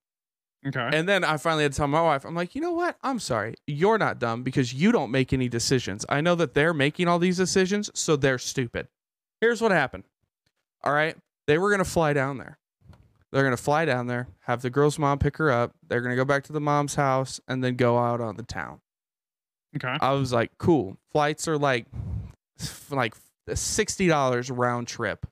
Okay. 0.66 0.90
And 0.92 1.08
then 1.08 1.22
I 1.22 1.36
finally 1.36 1.62
had 1.62 1.72
to 1.72 1.76
tell 1.76 1.86
my 1.86 2.00
wife, 2.00 2.24
I'm 2.24 2.34
like, 2.34 2.56
you 2.56 2.60
know 2.60 2.72
what? 2.72 2.96
I'm 3.02 3.20
sorry. 3.20 3.54
You're 3.68 3.98
not 3.98 4.18
dumb 4.18 4.42
because 4.42 4.74
you 4.74 4.90
don't 4.90 5.12
make 5.12 5.32
any 5.32 5.48
decisions. 5.48 6.04
I 6.08 6.20
know 6.20 6.34
that 6.34 6.54
they're 6.54 6.74
making 6.74 7.06
all 7.06 7.20
these 7.20 7.36
decisions, 7.36 7.88
so 7.94 8.16
they're 8.16 8.38
stupid. 8.38 8.88
Here's 9.40 9.60
what 9.60 9.70
happened. 9.70 10.04
All 10.82 10.92
right. 10.92 11.16
They 11.46 11.56
were 11.58 11.68
going 11.70 11.84
to 11.84 11.88
fly 11.88 12.14
down 12.14 12.38
there. 12.38 12.58
They're 13.36 13.44
going 13.44 13.54
to 13.56 13.62
fly 13.62 13.84
down 13.84 14.06
there, 14.06 14.28
have 14.46 14.62
the 14.62 14.70
girl's 14.70 14.98
mom 14.98 15.18
pick 15.18 15.36
her 15.36 15.50
up. 15.50 15.74
They're 15.86 16.00
going 16.00 16.12
to 16.12 16.16
go 16.16 16.24
back 16.24 16.44
to 16.44 16.54
the 16.54 16.60
mom's 16.60 16.94
house 16.94 17.38
and 17.46 17.62
then 17.62 17.76
go 17.76 17.98
out 17.98 18.18
on 18.22 18.36
the 18.36 18.42
town. 18.42 18.80
okay. 19.76 19.94
I 20.00 20.12
was 20.12 20.32
like, 20.32 20.52
cool. 20.56 20.96
Flights 21.12 21.46
are 21.46 21.58
like, 21.58 21.84
like 22.90 23.14
$60 23.48 24.50
round 24.56 24.88
trip 24.88 25.26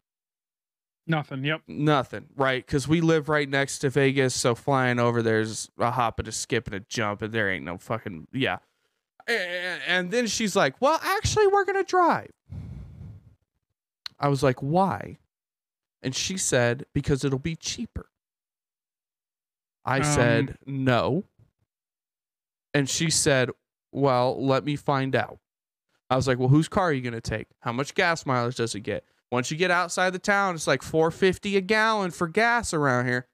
Nothing. 1.07 1.45
Yep. 1.45 1.63
nothing, 1.67 2.27
right? 2.37 2.65
Because 2.67 2.87
we 2.87 3.01
live 3.01 3.29
right 3.31 3.49
next 3.49 3.79
to 3.81 3.91
Vegas, 3.91 4.35
so 4.35 4.55
flying 4.55 4.99
over 4.99 5.23
there's 5.23 5.71
a 5.79 5.91
hop 5.91 6.19
and 6.19 6.29
a 6.29 6.33
skip 6.33 6.67
and 6.67 6.75
a 6.75 6.81
jump, 6.81 7.23
and 7.23 7.33
there 7.33 7.51
ain't 7.51 7.65
no 7.65 7.77
fucking 7.79 8.27
yeah. 8.33 8.59
A- 9.29 9.81
And 9.89 10.11
then 10.11 10.27
she's 10.27 10.55
like, 10.57 10.81
"Well, 10.81 10.99
actually, 11.03 11.47
we're 11.47 11.65
gonna 11.67 11.85
drive." 11.85 12.31
I 14.19 14.29
was 14.29 14.43
like, 14.43 14.63
"Why?" 14.63 15.19
And 16.05 16.15
she 16.15 16.37
said, 16.39 16.87
"Because 16.95 17.25
it'll 17.25 17.39
be 17.41 17.57
cheaper." 17.57 18.07
I 19.85 19.99
Um, 19.99 20.05
said, 20.05 20.59
"No." 20.67 21.25
And 22.73 22.89
she 22.89 23.11
said, 23.11 23.51
"Well, 23.93 24.45
let 24.45 24.65
me 24.65 24.77
find 24.77 25.17
out." 25.17 25.39
I 26.11 26.17
was 26.17 26.29
like, 26.29 26.39
"Well, 26.39 26.49
whose 26.49 26.69
car 26.69 26.91
are 26.91 26.93
you 26.93 27.01
gonna 27.03 27.21
take? 27.21 27.49
How 27.61 27.73
much 27.73 27.95
gas 27.95 28.27
mileage 28.27 28.57
does 28.57 28.75
it 28.75 28.81
get?" 28.81 29.05
Once 29.33 29.51
you 29.51 29.57
get 29.57 29.71
outside 29.71 30.11
the 30.11 30.19
town, 30.19 30.55
it's 30.55 30.67
like 30.67 30.83
450 30.83 31.57
a 31.57 31.61
gallon 31.61 32.11
for 32.13 32.29
gas 32.29 32.73
around 32.73 33.07
here. 33.07 33.27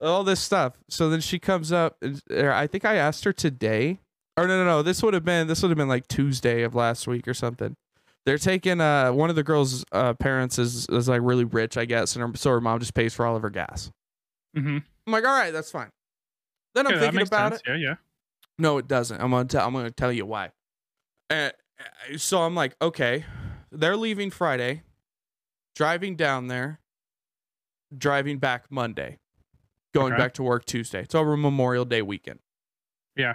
All 0.00 0.24
this 0.24 0.40
stuff. 0.40 0.74
So 0.90 1.08
then 1.08 1.20
she 1.20 1.38
comes 1.38 1.72
up 1.72 1.96
and 2.02 2.20
I 2.30 2.66
think 2.66 2.84
I 2.84 2.96
asked 2.96 3.24
her 3.24 3.32
today. 3.32 4.00
Or 4.36 4.46
no 4.46 4.58
no 4.62 4.64
no, 4.64 4.82
this 4.82 5.02
would 5.02 5.14
have 5.14 5.24
been 5.24 5.46
this 5.46 5.62
would 5.62 5.70
have 5.70 5.78
been 5.78 5.88
like 5.88 6.08
Tuesday 6.08 6.62
of 6.62 6.74
last 6.74 7.06
week 7.06 7.26
or 7.26 7.32
something. 7.32 7.76
They're 8.26 8.38
taking 8.38 8.80
uh 8.80 9.12
one 9.12 9.30
of 9.30 9.36
the 9.36 9.42
girls' 9.44 9.84
uh 9.92 10.12
parents 10.14 10.58
is 10.58 10.86
is 10.88 11.08
like 11.08 11.20
really 11.22 11.44
rich, 11.44 11.76
I 11.78 11.84
guess, 11.84 12.16
and 12.16 12.22
her, 12.28 12.36
so 12.36 12.50
her 12.50 12.60
mom 12.60 12.80
just 12.80 12.92
pays 12.92 13.14
for 13.14 13.24
all 13.24 13.36
of 13.36 13.42
her 13.42 13.50
gas. 13.50 13.90
Mm-hmm. 14.56 14.78
I'm 15.06 15.12
like, 15.12 15.24
all 15.24 15.30
right, 15.38 15.52
that's 15.52 15.70
fine. 15.70 15.90
Then 16.74 16.86
I'm 16.88 16.94
yeah, 16.94 17.00
thinking 17.00 17.22
about 17.22 17.52
sense. 17.52 17.62
it. 17.64 17.70
Yeah, 17.70 17.76
yeah. 17.76 17.94
No, 18.58 18.78
it 18.78 18.88
doesn't. 18.88 19.20
I'm 19.20 19.30
gonna 19.30 19.44
tell. 19.46 19.66
I'm 19.66 19.72
gonna 19.72 19.90
tell 19.90 20.12
you 20.12 20.26
why. 20.26 20.50
Uh, 21.30 21.50
so 22.16 22.42
I'm 22.42 22.54
like, 22.54 22.74
okay, 22.82 23.24
they're 23.70 23.96
leaving 23.96 24.30
Friday, 24.30 24.82
driving 25.76 26.16
down 26.16 26.48
there, 26.48 26.80
driving 27.96 28.38
back 28.38 28.64
Monday, 28.70 29.18
going 29.94 30.14
Okay. 30.14 30.22
back 30.22 30.34
to 30.34 30.42
work 30.42 30.64
Tuesday. 30.64 31.02
It's 31.02 31.14
over 31.14 31.36
Memorial 31.36 31.84
Day 31.84 32.02
weekend. 32.02 32.40
Yeah. 33.14 33.34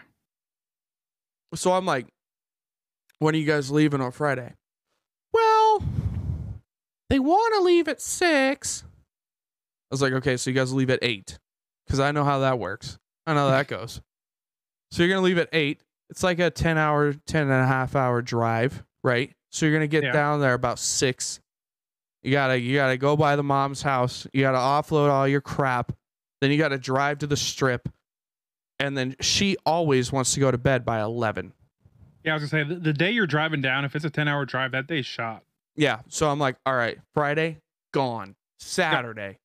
So 1.56 1.72
I'm 1.74 1.86
like, 1.86 2.08
when 3.20 3.36
are 3.36 3.38
you 3.38 3.46
guys 3.46 3.72
leaving 3.72 4.02
on 4.02 4.12
Friday? 4.12 4.54
They 7.12 7.20
want 7.20 7.54
to 7.56 7.62
leave 7.62 7.90
at 7.90 8.00
six. 8.00 8.86
I 8.86 9.94
was 9.94 10.02
like, 10.02 10.14
okay, 10.14 10.38
so 10.38 10.50
you 10.50 10.56
guys 10.56 10.72
leave 10.72 10.90
at 10.90 11.00
eight, 11.02 11.40
because 11.86 12.00
I 12.00 12.14
know 12.14 12.24
how 12.24 12.40
that 12.40 12.58
works. 12.58 12.98
I 13.28 13.34
know 13.34 13.42
how 13.42 13.52
that 13.52 13.68
goes. 13.68 14.00
So 14.92 15.04
you're 15.04 15.10
gonna 15.14 15.26
leave 15.26 15.38
at 15.38 15.50
eight. 15.52 15.84
It's 16.10 16.24
like 16.24 16.40
a 16.40 16.50
ten 16.50 16.78
hour, 16.78 17.12
10 17.12 17.44
and 17.44 17.52
a 17.52 17.68
half 17.68 17.98
hour 17.98 18.22
drive, 18.22 18.82
right? 19.04 19.34
So 19.50 19.66
you're 19.66 19.76
gonna 19.76 19.88
get 19.88 20.06
Yeah. 20.06 20.14
down 20.14 20.40
there 20.40 20.54
about 20.54 20.80
six. 20.80 21.42
You 22.24 22.32
gotta 22.32 22.58
you 22.58 22.78
gotta 22.78 22.96
go 22.96 23.18
by 23.18 23.36
the 23.36 23.44
mom's 23.44 23.82
house. 23.82 24.26
You 24.32 24.40
gotta 24.44 24.58
offload 24.58 25.10
all 25.10 25.28
your 25.28 25.42
crap. 25.42 25.92
Then 26.40 26.50
you 26.50 26.58
gotta 26.58 26.78
drive 26.78 27.20
to 27.20 27.28
the 27.28 27.36
strip. 27.36 27.90
And 28.80 28.98
then 28.98 29.18
she 29.20 29.58
always 29.66 30.14
wants 30.14 30.34
to 30.36 30.40
go 30.40 30.50
to 30.50 30.58
bed 30.58 30.86
by 30.86 31.02
eleven. 31.02 31.52
Yeah, 32.24 32.32
I 32.32 32.36
was 32.36 32.50
gonna 32.50 32.64
say 32.64 32.74
the, 32.74 32.80
the 32.80 32.94
day 32.94 33.12
you're 33.12 33.28
driving 33.28 33.62
down, 33.62 33.84
if 33.84 33.98
it's 33.98 34.06
a 34.06 34.10
ten 34.10 34.30
hour 34.30 34.46
drive, 34.46 34.72
that 34.72 34.88
day's 34.88 35.06
shot. 35.06 35.44
Yeah. 35.76 36.00
So 36.08 36.30
I'm 36.30 36.40
like, 36.40 36.58
all 36.66 36.76
right, 36.76 36.98
Friday, 37.14 37.60
gone. 37.94 38.36
Saturday, 38.60 39.40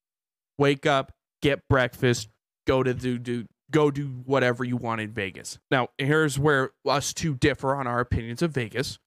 wake 0.59 0.85
up, 0.87 1.13
get 1.43 1.67
breakfast, 1.69 2.29
go 2.67 2.83
to 2.83 2.93
do 2.93 3.19
do 3.19 3.47
go 3.71 3.91
do 3.91 4.07
whatever 4.25 4.65
you 4.65 4.77
want 4.77 5.01
in 5.01 5.11
Vegas. 5.13 5.59
Now, 5.71 5.89
here's 5.99 6.39
where 6.39 6.71
us 6.87 7.13
two 7.13 7.35
differ 7.35 7.75
on 7.75 7.87
our 7.87 8.01
opinions 8.01 8.43
of 8.43 8.53
Vegas. 8.53 8.99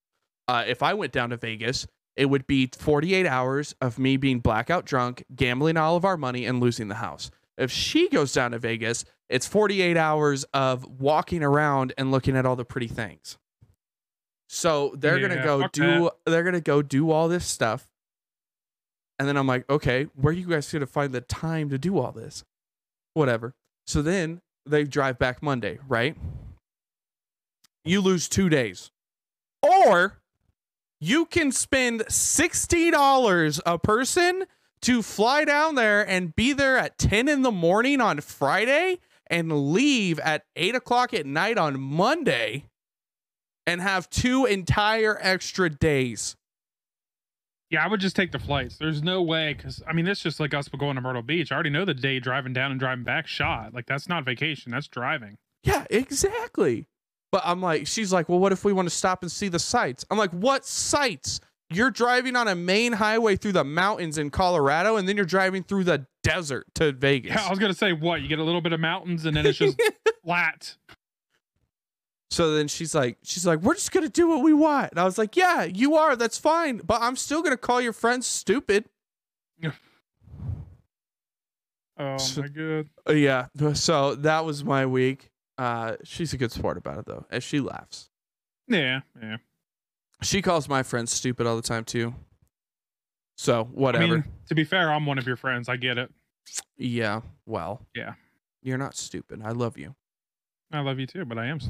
Uh, 0.48 0.64
if 0.68 0.82
I 0.82 0.94
went 0.96 1.14
down 1.14 1.30
to 1.30 1.38
Vegas, 1.38 1.88
it 2.16 2.26
would 2.26 2.48
be 2.48 2.70
48 2.78 3.26
hours 3.26 3.76
of 3.80 4.00
me 4.00 4.18
being 4.18 4.40
blackout 4.40 4.86
drunk, 4.86 5.24
gambling 5.36 5.78
all 5.78 5.96
of 5.96 6.04
our 6.04 6.18
money, 6.18 6.46
and 6.46 6.60
losing 6.60 6.88
the 6.88 6.96
house. 6.96 7.32
If 7.58 7.72
she 7.72 8.10
goes 8.10 8.34
down 8.34 8.52
to 8.52 8.60
Vegas, 8.60 9.06
it's 9.30 9.48
48 9.48 9.96
hours 9.96 10.44
of 10.54 10.86
walking 11.00 11.44
around 11.44 11.94
and 11.98 12.12
looking 12.12 12.36
at 12.36 12.46
all 12.46 12.56
the 12.56 12.66
pretty 12.66 12.88
things. 12.88 13.38
So 14.50 14.96
they're 14.98 15.20
gonna 15.20 15.44
go 15.44 15.68
do 15.68 16.10
they're 16.26 16.44
gonna 16.44 16.60
go 16.60 16.82
do 16.82 17.12
all 17.12 17.28
this 17.30 17.46
stuff. 17.46 17.88
And 19.20 19.28
then 19.28 19.38
I'm 19.38 19.48
like, 19.48 19.70
okay, 19.70 20.08
where 20.16 20.32
are 20.32 20.36
you 20.36 20.48
guys 20.48 20.72
gonna 20.72 20.88
find 20.88 21.14
the 21.14 21.22
time 21.22 21.70
to 21.70 21.78
do 21.78 22.00
all 22.00 22.12
this? 22.12 22.44
Whatever. 23.14 23.54
So 23.86 24.02
then 24.02 24.42
they 24.66 24.86
drive 24.86 25.20
back 25.20 25.44
Monday, 25.44 25.78
right? 25.88 26.18
You 27.86 28.02
lose 28.02 28.28
two 28.28 28.50
days. 28.50 28.92
Or 29.62 30.20
you 31.00 31.26
can 31.26 31.52
spend 31.52 32.02
$60 32.02 33.62
a 33.66 33.78
person 33.78 34.46
to 34.82 35.02
fly 35.02 35.46
down 35.46 35.76
there 35.76 36.08
and 36.08 36.36
be 36.36 36.54
there 36.54 36.78
at 36.78 36.98
10 36.98 37.28
in 37.28 37.42
the 37.42 37.52
morning 37.52 38.02
on 38.02 38.22
Friday 38.22 39.00
and 39.28 39.74
leave 39.74 40.18
at 40.20 40.46
8 40.56 40.76
o'clock 40.76 41.14
at 41.14 41.26
night 41.26 41.58
on 41.58 41.80
Monday 41.80 42.66
and 43.70 43.82
have 43.82 44.10
two 44.10 44.46
entire 44.46 45.18
extra 45.22 45.70
days. 45.70 46.36
Yeah, 47.70 47.86
I 47.86 47.88
would 47.88 48.00
just 48.00 48.16
take 48.16 48.32
the 48.32 48.40
flights. 48.40 48.78
There's 48.78 49.04
no 49.04 49.22
way 49.22 49.54
because 49.54 49.84
I 49.88 49.94
mean, 49.94 50.08
it's 50.08 50.22
just 50.22 50.40
like 50.40 50.56
us 50.56 50.68
going 50.68 50.96
to 50.96 51.02
Myrtle 51.02 51.22
Beach. 51.22 51.52
I 51.52 51.56
already 51.56 51.70
know 51.70 51.86
the 51.86 51.94
day 51.94 52.20
driving 52.20 52.52
down 52.52 52.72
and 52.72 52.80
driving 52.80 53.04
back 53.04 53.28
shot. 53.28 53.74
Like 53.76 53.86
that's 53.86 54.10
not 54.10 54.26
vacation. 54.26 54.72
That's 54.72 54.88
driving. 54.88 55.38
Yeah, 55.64 55.86
exactly. 55.90 56.88
But 57.32 57.44
I'm 57.46 57.62
like, 57.62 57.86
she's 57.86 58.12
like, 58.12 58.28
well, 58.28 58.40
what 58.40 58.52
if 58.52 58.66
we 58.66 58.74
want 58.74 58.90
to 58.90 58.96
stop 58.96 59.22
and 59.22 59.32
see 59.32 59.50
the 59.50 59.60
sights? 59.60 60.04
I'm 60.10 60.18
like, 60.18 60.32
what 60.32 60.66
sights? 60.66 61.40
You're 61.72 61.92
driving 61.92 62.36
on 62.36 62.48
a 62.48 62.56
main 62.56 62.94
highway 62.94 63.36
through 63.36 63.52
the 63.52 63.64
mountains 63.64 64.18
in 64.18 64.32
Colorado, 64.32 64.96
and 64.96 65.08
then 65.08 65.16
you're 65.16 65.26
driving 65.28 65.62
through 65.62 65.84
the 65.84 66.08
desert 66.24 66.66
to 66.74 66.92
Vegas. 66.92 67.36
Yeah, 67.36 67.46
I 67.46 67.52
was 67.52 67.60
gonna 67.60 67.76
say 67.76 67.94
what? 67.94 68.22
You 68.22 68.28
get 68.28 68.40
a 68.40 68.44
little 68.44 68.62
bit 68.62 68.74
of 68.74 68.80
mountains 68.80 69.26
and 69.26 69.38
then 69.38 69.46
it's 69.46 69.60
just 69.60 69.80
flat. 70.26 70.76
So 72.30 72.54
then 72.56 72.68
she's 72.68 72.94
like, 72.96 73.18
she's 73.24 73.46
like, 73.46 73.60
we're 73.62 73.74
just 73.74 73.92
gonna 73.92 74.10
do 74.10 74.28
what 74.28 74.42
we 74.44 74.54
want. 74.54 74.92
And 74.92 75.00
I 75.00 75.04
was 75.04 75.18
like, 75.18 75.36
yeah, 75.36 75.64
you 75.64 75.96
are. 75.96 76.16
That's 76.16 76.38
fine. 76.38 76.78
But 76.84 77.02
I'm 77.02 77.16
still 77.16 77.42
gonna 77.42 77.58
call 77.58 77.82
your 77.82 77.94
friends 77.94 78.28
stupid. 78.28 78.86
Oh 81.98 82.18
So- 82.18 82.42
my 82.42 82.48
god. 82.48 82.90
Uh, 83.08 83.12
yeah. 83.14 83.48
So 83.74 84.16
that 84.16 84.46
was 84.46 84.64
my 84.64 84.86
week. 84.86 85.32
Uh, 85.58 85.98
she's 86.04 86.32
a 86.34 86.38
good 86.38 86.52
sport 86.52 86.78
about 86.78 86.98
it 87.00 87.06
though, 87.06 87.26
as 87.30 87.44
she 87.44 87.60
laughs. 87.60 88.10
Yeah, 88.68 89.02
yeah. 89.22 89.38
She 90.22 90.42
calls 90.42 90.70
my 90.70 90.84
friends 90.84 91.12
stupid 91.12 91.46
all 91.46 91.56
the 91.58 91.62
time 91.62 91.84
too. 91.84 92.16
So 93.36 93.66
whatever. 93.74 94.04
I 94.06 94.08
mean, 94.08 94.24
to 94.48 94.56
be 94.56 94.64
fair, 94.64 94.92
I'm 94.92 95.06
one 95.06 95.18
of 95.18 95.28
your 95.28 95.36
friends. 95.36 95.68
I 95.68 95.76
get 95.76 95.98
it. 95.98 96.10
yeah. 96.78 97.22
Well. 97.46 97.86
Yeah. 97.96 98.14
You're 98.62 98.78
not 98.78 98.96
stupid. 98.96 99.42
I 99.44 99.52
love 99.52 99.78
you. 99.78 99.96
I 100.72 100.82
love 100.82 101.00
you 101.00 101.08
too, 101.08 101.26
but 101.26 101.38
I 101.38 101.48
am. 101.48 101.60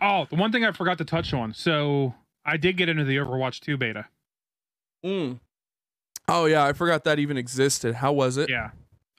Oh, 0.00 0.26
the 0.28 0.36
one 0.36 0.52
thing 0.52 0.64
I 0.64 0.72
forgot 0.72 0.98
to 0.98 1.04
touch 1.04 1.32
on. 1.32 1.54
So 1.54 2.14
I 2.44 2.56
did 2.56 2.76
get 2.76 2.88
into 2.88 3.04
the 3.04 3.16
Overwatch 3.16 3.60
2 3.60 3.76
beta. 3.76 4.06
Mm. 5.04 5.40
Oh 6.28 6.44
yeah, 6.44 6.64
I 6.64 6.72
forgot 6.72 7.04
that 7.04 7.18
even 7.18 7.36
existed. 7.36 7.94
How 7.94 8.12
was 8.12 8.36
it? 8.36 8.50
Yeah. 8.50 8.70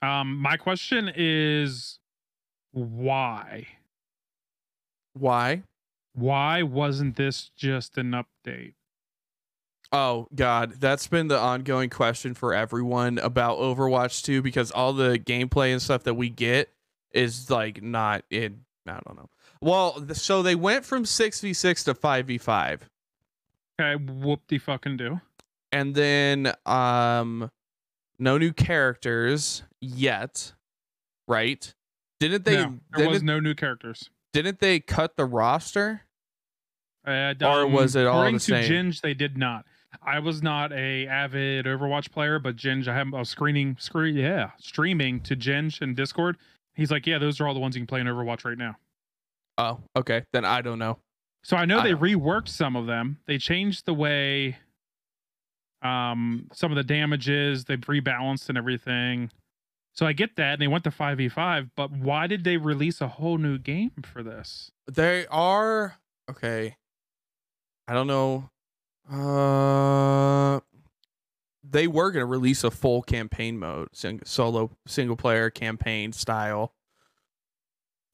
Um, 0.02 0.36
my 0.36 0.56
question 0.56 1.10
is 1.14 1.98
why? 2.72 3.66
Why? 5.14 5.64
Why 6.14 6.62
wasn't 6.62 7.16
this 7.16 7.50
just 7.56 7.98
an 7.98 8.12
update? 8.12 8.74
Oh 9.92 10.28
god, 10.34 10.74
that's 10.78 11.08
been 11.08 11.26
the 11.26 11.38
ongoing 11.38 11.90
question 11.90 12.34
for 12.34 12.54
everyone 12.54 13.18
about 13.18 13.58
Overwatch 13.58 14.22
2 14.22 14.40
because 14.40 14.70
all 14.70 14.92
the 14.92 15.18
gameplay 15.18 15.72
and 15.72 15.82
stuff 15.82 16.04
that 16.04 16.14
we 16.14 16.28
get 16.28 16.70
is 17.12 17.50
like 17.50 17.82
not 17.82 18.24
in 18.30 18.64
I 18.86 18.98
don't 19.06 19.16
know. 19.16 19.28
Well, 19.60 20.06
so 20.14 20.42
they 20.42 20.54
went 20.54 20.84
from 20.86 21.04
6v6 21.04 21.84
to 21.84 21.94
5v5 21.94 22.80
Okay, 23.80 24.02
whoop 24.12 24.40
de 24.48 24.58
fucking 24.58 24.96
do. 24.96 25.20
and 25.72 25.94
then 25.94 26.52
um 26.66 27.50
no 28.18 28.36
new 28.38 28.52
characters 28.52 29.62
yet, 29.80 30.52
right? 31.28 31.72
Didn't 32.20 32.44
they 32.44 32.56
no, 32.56 32.78
there 32.96 33.08
was 33.08 33.18
didn't, 33.20 33.26
no 33.26 33.40
new 33.40 33.54
characters. 33.54 34.10
didn't 34.32 34.60
they 34.60 34.80
cut 34.80 35.16
the 35.16 35.24
roster? 35.24 36.02
Uh, 37.06 37.32
Or 37.42 37.66
was 37.66 37.96
it 37.96 38.06
all 38.06 38.24
the 38.24 38.32
to 38.32 38.40
same? 38.40 38.70
Ginge, 38.70 39.00
they 39.00 39.14
did 39.14 39.38
not. 39.38 39.64
I 40.02 40.18
was 40.18 40.42
not 40.42 40.70
a 40.72 41.06
avid 41.06 41.64
Overwatch 41.64 42.10
player, 42.10 42.38
but 42.38 42.56
Ginge, 42.56 42.86
I 42.88 42.94
have 42.94 43.14
a 43.14 43.24
screening 43.24 43.76
screen, 43.80 44.16
yeah, 44.16 44.50
streaming 44.58 45.20
to 45.22 45.34
Ginge 45.34 45.80
and 45.80 45.96
Discord. 45.96 46.36
He's 46.80 46.90
like, 46.90 47.06
yeah, 47.06 47.18
those 47.18 47.42
are 47.42 47.46
all 47.46 47.52
the 47.52 47.60
ones 47.60 47.76
you 47.76 47.80
can 47.82 47.86
play 47.86 48.00
in 48.00 48.06
Overwatch 48.06 48.42
right 48.42 48.56
now. 48.56 48.74
Oh, 49.58 49.80
okay. 49.94 50.24
Then 50.32 50.46
I 50.46 50.62
don't 50.62 50.78
know. 50.78 50.96
So 51.44 51.54
I 51.58 51.66
know 51.66 51.80
I 51.80 51.82
they 51.82 51.90
don't- 51.90 52.00
reworked 52.00 52.48
some 52.48 52.74
of 52.74 52.86
them. 52.86 53.18
They 53.26 53.36
changed 53.36 53.84
the 53.84 53.92
way 53.92 54.56
um 55.82 56.48
some 56.54 56.72
of 56.72 56.76
the 56.76 56.82
damages, 56.82 57.66
they've 57.66 57.78
rebalanced 57.80 58.48
and 58.48 58.56
everything. 58.56 59.30
So 59.92 60.06
I 60.06 60.14
get 60.14 60.36
that 60.36 60.54
and 60.54 60.62
they 60.62 60.68
went 60.68 60.84
to 60.84 60.90
5v5, 60.90 61.70
but 61.76 61.90
why 61.92 62.26
did 62.26 62.44
they 62.44 62.56
release 62.56 63.02
a 63.02 63.08
whole 63.08 63.36
new 63.36 63.58
game 63.58 63.92
for 64.02 64.22
this? 64.22 64.70
They 64.90 65.26
are 65.26 65.98
okay. 66.30 66.76
I 67.88 67.92
don't 67.92 68.06
know. 68.06 68.48
Uh, 69.10 70.60
they 71.70 71.86
were 71.86 72.10
gonna 72.10 72.26
release 72.26 72.64
a 72.64 72.70
full 72.70 73.02
campaign 73.02 73.58
mode, 73.58 73.88
sing, 73.92 74.20
solo 74.24 74.70
single 74.86 75.16
player 75.16 75.50
campaign 75.50 76.12
style. 76.12 76.74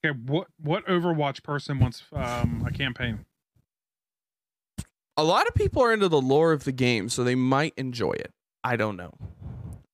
Okay, 0.05 0.19
what 0.27 0.49
what 0.61 0.87
Overwatch 0.87 1.43
person 1.43 1.79
wants 1.79 2.03
um 2.13 2.65
a 2.67 2.73
campaign? 2.73 3.25
A 5.17 5.25
lot 5.25 5.47
of 5.49 5.55
people 5.55 5.83
are 5.83 5.93
into 5.93 6.09
the 6.09 6.21
lore 6.21 6.53
of 6.53 6.65
the 6.65 6.73
game, 6.73 7.09
so 7.09 7.25
they 7.25 7.35
might 7.35 7.73
enjoy 7.77 8.13
it. 8.13 8.33
I 8.63 8.77
don't 8.77 8.97
know, 8.97 9.15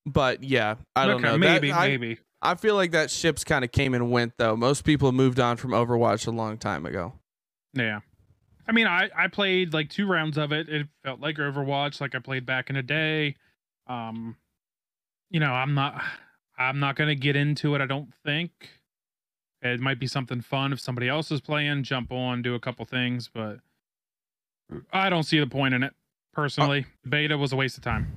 but 0.05 0.42
yeah, 0.42 0.77
I 0.96 1.07
don't 1.07 1.16
okay, 1.16 1.25
know. 1.25 1.33
That- 1.33 1.38
maybe, 1.38 1.72
I, 1.72 1.88
maybe. 1.88 2.18
I 2.40 2.57
feel 2.57 2.75
like 2.75 2.90
that 2.90 3.11
ship's 3.11 3.44
kind 3.44 3.64
of 3.64 3.70
came 3.70 3.94
and 3.94 4.11
went 4.11 4.35
though. 4.37 4.57
Most 4.57 4.83
people 4.85 5.09
have 5.09 5.14
moved 5.14 5.38
on 5.38 5.57
from 5.57 5.70
Overwatch 5.70 6.27
a 6.27 6.33
long 6.33 6.59
time 6.59 6.85
ago. 6.87 7.12
Yeah. 7.72 8.01
I 8.66 8.72
mean, 8.72 8.87
I 8.87 9.11
I 9.16 9.29
played 9.29 9.72
like 9.72 9.90
two 9.90 10.07
rounds 10.07 10.38
of 10.38 10.53
it. 10.53 10.68
It 10.68 10.88
felt 11.05 11.20
like 11.20 11.37
Overwatch, 11.37 12.01
like 12.01 12.14
I 12.14 12.18
played 12.18 12.44
back 12.44 12.68
in 12.68 12.75
the 12.75 12.83
day. 12.83 13.37
Um, 13.92 14.37
you 15.31 15.40
know, 15.40 15.52
I'm 15.52 15.74
not 15.74 16.02
I'm 16.59 16.78
not 16.78 16.96
gonna 16.96 17.14
get 17.14 17.37
into 17.37 17.74
it. 17.74 17.81
I 17.81 17.87
don't 17.87 18.12
think 18.24 18.50
it 19.61 19.81
might 19.81 19.98
be 19.98 20.07
something 20.07 20.40
fun 20.40 20.72
if 20.72 20.81
somebody 20.81 21.09
else 21.09 21.31
is 21.31 21.40
playing. 21.40 21.83
Jump 21.85 22.12
on, 22.12 22.42
do 22.42 22.55
a 22.55 22.61
couple 22.61 22.85
things, 22.85 23.31
but 23.33 23.59
I 24.92 25.11
don't 25.11 25.22
see 25.24 25.38
the 25.38 25.46
point 25.46 25.74
in 25.74 25.83
it 25.83 25.92
personally. 26.33 26.87
Beta 27.09 27.37
was 27.37 27.52
a 27.52 27.57
waste 27.57 27.76
of 27.76 27.85
time. 27.85 28.16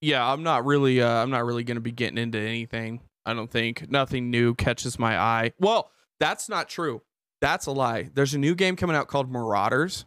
yeah 0.00 0.30
i'm 0.32 0.42
not 0.42 0.64
really 0.66 1.00
uh 1.00 1.08
i'm 1.22 1.30
not 1.30 1.44
really 1.44 1.64
gonna 1.64 1.80
be 1.80 1.92
getting 1.92 2.18
into 2.18 2.38
anything 2.38 3.00
i 3.24 3.32
don't 3.32 3.50
think 3.50 3.88
nothing 3.90 4.30
new 4.30 4.54
catches 4.54 4.98
my 4.98 5.16
eye 5.18 5.52
well 5.60 5.90
That's 6.20 6.48
not 6.48 6.68
true. 6.68 7.02
That's 7.40 7.66
a 7.66 7.72
lie. 7.72 8.10
There's 8.14 8.34
a 8.34 8.38
new 8.38 8.54
game 8.54 8.76
coming 8.76 8.94
out 8.94 9.08
called 9.08 9.28
Marauders, 9.30 10.04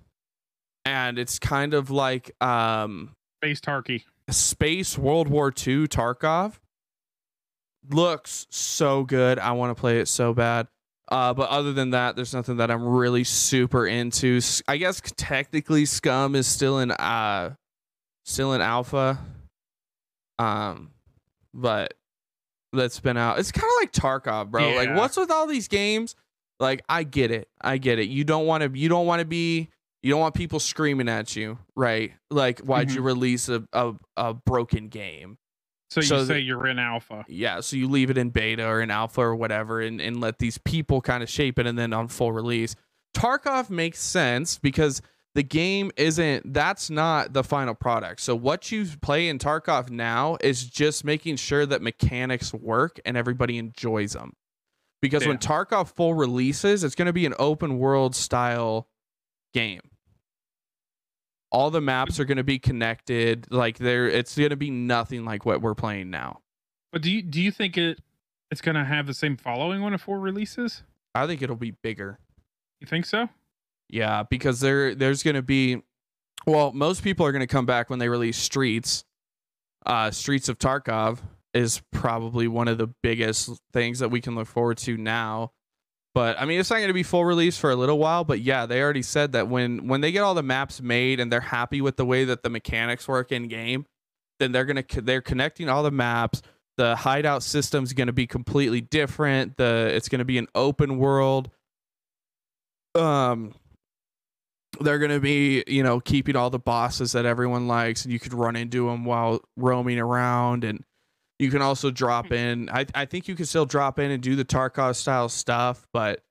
and 0.86 1.19
it's 1.19 1.39
kind 1.39 1.73
of 1.73 1.89
like 1.89 2.31
um 2.41 3.15
Space 3.41 3.60
Tarky. 3.60 4.05
Space 4.29 4.97
World 4.97 5.27
War 5.27 5.49
II 5.49 5.88
Tarkov. 5.88 6.59
Looks 7.89 8.47
so 8.49 9.03
good. 9.03 9.38
I 9.38 9.51
want 9.51 9.75
to 9.75 9.79
play 9.79 9.99
it 9.99 10.07
so 10.07 10.33
bad. 10.33 10.67
Uh, 11.07 11.33
but 11.35 11.49
other 11.49 11.71
than 11.71 11.91
that, 11.91 12.15
there's 12.15 12.33
nothing 12.33 12.57
that 12.57 12.71
I'm 12.71 12.83
really 12.83 13.23
super 13.23 13.85
into. 13.85 14.41
I 14.67 14.77
guess 14.77 15.01
technically 15.15 15.85
Scum 15.85 16.33
is 16.35 16.47
still 16.47 16.79
in 16.79 16.91
uh 16.91 17.53
still 18.23 18.53
in 18.53 18.61
alpha. 18.61 19.19
Um 20.39 20.91
but 21.53 21.93
that's 22.73 22.99
been 22.99 23.17
out. 23.17 23.38
It's 23.39 23.51
kind 23.51 23.65
of 23.65 23.81
like 23.81 23.91
Tarkov, 23.91 24.49
bro. 24.49 24.63
Like 24.75 24.95
what's 24.97 25.15
with 25.15 25.29
all 25.29 25.45
these 25.45 25.67
games? 25.67 26.15
Like 26.59 26.83
I 26.89 27.03
get 27.03 27.29
it. 27.29 27.49
I 27.61 27.77
get 27.77 27.99
it. 27.99 28.07
You 28.07 28.23
don't 28.23 28.47
want 28.47 28.63
to 28.63 28.79
you 28.79 28.89
don't 28.89 29.05
want 29.05 29.19
to 29.19 29.25
be 29.25 29.69
you 30.05 30.11
don't 30.11 30.19
want 30.19 30.35
people 30.35 30.59
screaming 30.59 31.09
at 31.09 31.35
you, 31.35 31.57
right? 31.75 32.13
Like 32.29 32.59
why'd 32.59 32.91
you 32.91 32.97
mm-hmm. 32.97 33.07
release 33.07 33.49
a, 33.49 33.63
a 33.73 33.93
a 34.15 34.35
broken 34.35 34.87
game? 34.87 35.39
So 35.89 35.99
you 35.99 36.05
So 36.05 36.25
say 36.25 36.39
you're 36.41 36.67
in 36.67 36.77
alpha. 36.77 37.25
Yeah, 37.27 37.61
so 37.61 37.75
you 37.75 37.89
leave 37.89 38.11
it 38.11 38.17
in 38.19 38.29
beta 38.29 38.67
or 38.67 38.81
in 38.81 38.91
alpha 38.91 39.21
or 39.21 39.35
whatever 39.35 39.81
and, 39.81 39.99
and 39.99 40.21
let 40.21 40.37
these 40.37 40.59
people 40.59 41.01
kind 41.01 41.23
of 41.23 41.29
shape 41.29 41.57
it 41.57 41.65
and 41.65 41.75
then 41.75 41.91
on 41.91 42.07
full 42.07 42.31
release. 42.31 42.75
Tarkov 43.17 43.71
makes 43.71 43.99
sense 43.99 44.59
because 44.59 45.01
the 45.33 45.41
game 45.41 45.89
isn't 45.97 46.53
that's 46.53 46.91
not 46.91 47.33
the 47.33 47.43
final 47.43 47.73
product. 47.73 48.21
So 48.21 48.35
what 48.35 48.71
you 48.71 48.85
play 49.01 49.27
in 49.27 49.39
Tarkov 49.39 49.89
now 49.89 50.37
is 50.39 50.65
just 50.65 51.03
making 51.03 51.37
sure 51.37 51.65
that 51.65 51.81
mechanics 51.81 52.53
work 52.53 52.99
and 53.05 53.17
everybody 53.17 53.57
enjoys 53.57 54.13
them. 54.13 54.33
Because 55.01 55.25
when 55.25 55.39
Tarkov 55.39 55.95
full 55.95 56.13
releases, 56.13 56.83
it's 56.83 56.93
going 56.93 57.07
to 57.07 57.13
be 57.13 57.25
an 57.25 57.33
open 57.39 57.79
world 57.79 58.15
style 58.15 58.87
game. 59.51 59.81
All 61.55 61.71
the 61.71 61.81
maps 61.81 62.19
are 62.19 62.25
going 62.25 62.37
to 62.37 62.43
be 62.43 62.59
connected. 62.59 63.47
Like 63.49 63.77
there 63.77 64.07
it's 64.07 64.35
going 64.35 64.49
to 64.49 64.55
be 64.55 64.69
nothing 64.69 65.23
like 65.25 65.45
what 65.45 65.61
we're 65.61 65.75
playing 65.75 66.09
now. 66.09 66.41
But 66.91 67.01
do 67.01 67.11
you 67.11 67.21
do 67.21 67.41
you 67.41 67.51
think 67.51 67.77
it 67.77 67.99
it's 68.51 68.61
gonna 68.61 68.85
have 68.85 69.05
the 69.05 69.13
same 69.13 69.35
following 69.35 69.81
when 69.81 69.93
a 69.93 69.97
four 69.97 70.17
releases? 70.17 70.83
I 71.13 71.27
think 71.27 71.41
it'll 71.41 71.55
be 71.55 71.71
bigger. 71.71 72.19
You 72.79 72.87
think 72.87 73.05
so? 73.05 73.27
Yeah, 73.89 74.23
because 74.23 74.61
there 74.61 74.95
there's 74.95 75.23
gonna 75.23 75.41
be 75.41 75.81
well, 76.45 76.71
most 76.71 77.03
people 77.03 77.25
are 77.25 77.33
gonna 77.33 77.47
come 77.47 77.65
back 77.65 77.89
when 77.89 77.99
they 77.99 78.07
release 78.07 78.37
Streets. 78.37 79.03
Uh 79.85 80.09
Streets 80.11 80.47
of 80.47 80.57
Tarkov 80.57 81.19
is 81.53 81.81
probably 81.91 82.47
one 82.47 82.69
of 82.69 82.77
the 82.77 82.87
biggest 83.03 83.49
things 83.73 83.99
that 83.99 84.09
we 84.09 84.21
can 84.21 84.35
look 84.35 84.47
forward 84.47 84.77
to 84.77 84.95
now. 84.95 85.51
But 86.15 86.41
I 86.41 86.45
mean 86.45 86.60
it's 86.60 86.71
not 86.71 86.80
gonna 86.80 86.93
be 86.93 87.04
full 87.04 87.25
release 87.25 87.58
for 87.58 87.69
a 87.69 87.75
little 87.75 87.99
while, 87.99 88.23
but 88.23 88.39
yeah, 88.39 88.65
they 88.65 88.82
already 88.82 89.04
said 89.04 89.34
that 89.34 89.47
when 89.49 89.88
when 89.88 90.01
they 90.01 90.12
get 90.12 90.21
all 90.21 90.34
the 90.34 90.41
maps 90.41 90.82
made 90.82 91.19
and 91.19 91.32
they're 91.32 91.41
happy 91.41 91.82
with 91.82 91.97
the 91.97 92.06
way 92.06 92.23
that 92.25 92.41
the 92.41 92.49
mechanics 92.49 93.08
work 93.08 93.32
in 93.32 93.47
game, 93.47 93.86
then 94.39 94.51
they're 94.51 94.65
gonna 94.65 94.86
they're 94.89 95.21
connecting 95.21 95.69
all 95.69 95.84
the 95.84 95.91
maps. 95.91 96.41
The 96.78 96.95
hideout 96.95 97.43
system's 97.43 97.93
gonna 97.93 98.13
be 98.13 98.25
completely 98.25 98.82
different. 98.82 99.58
The 99.58 99.91
it's 99.93 100.10
gonna 100.10 100.25
be 100.25 100.39
an 100.39 100.47
open 100.56 100.97
world 100.97 101.51
um 102.95 103.54
they're 104.80 104.99
going 104.99 105.12
to 105.12 105.19
be 105.19 105.63
you 105.67 105.84
know 105.84 105.99
keeping 105.99 106.36
all 106.36 106.49
the 106.49 106.60
bosses 106.60 107.12
that 107.13 107.25
everyone 107.25 107.67
likes 107.67 108.04
and 108.04 108.12
you 108.12 108.19
could 108.19 108.34
run 108.34 108.56
into 108.56 108.88
them 108.88 109.06
while 109.06 109.41
roaming 109.56 109.99
around 109.99 110.63
and 110.63 110.84
you 111.39 111.52
can 111.52 111.62
also 111.62 111.91
drop 111.91 112.32
in. 112.32 112.69
I, 112.69 112.86
I 112.95 113.06
think 113.06 113.28
you 113.28 113.36
can 113.36 113.45
still 113.45 113.65
drop 113.65 114.00
in 114.00 114.12
and 114.12 114.21
do 114.24 114.36
the 114.36 114.45
tarkov 114.45 114.95
style 114.95 115.30
stuff 115.30 115.86
but 115.91 116.21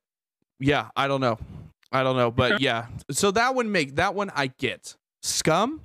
yeah 0.61 0.89
i 0.97 1.07
don't 1.09 1.21
know. 1.21 1.39
I 1.93 2.03
don't 2.03 2.17
know 2.17 2.31
but 2.31 2.61
yeah. 2.61 2.87
So 3.11 3.31
that 3.33 3.55
one 3.55 3.71
make 3.71 3.97
that 3.97 4.15
one 4.15 4.31
i 4.35 4.49
get. 4.49 4.97
Scum 5.23 5.81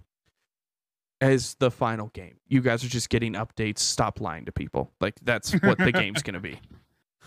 as 1.21 1.55
the 1.59 1.69
final 1.69 2.07
game. 2.07 2.37
You 2.47 2.61
guys 2.61 2.83
are 2.83 2.87
just 2.89 3.09
getting 3.09 3.33
updates. 3.33 3.79
Stop 3.79 4.21
lying 4.21 4.45
to 4.45 4.51
people. 4.51 4.91
Like 5.01 5.15
that's 5.21 5.51
what 5.61 5.77
the 5.77 5.91
game's 5.91 6.23
going 6.23 6.33
to 6.35 6.39
be. 6.39 6.59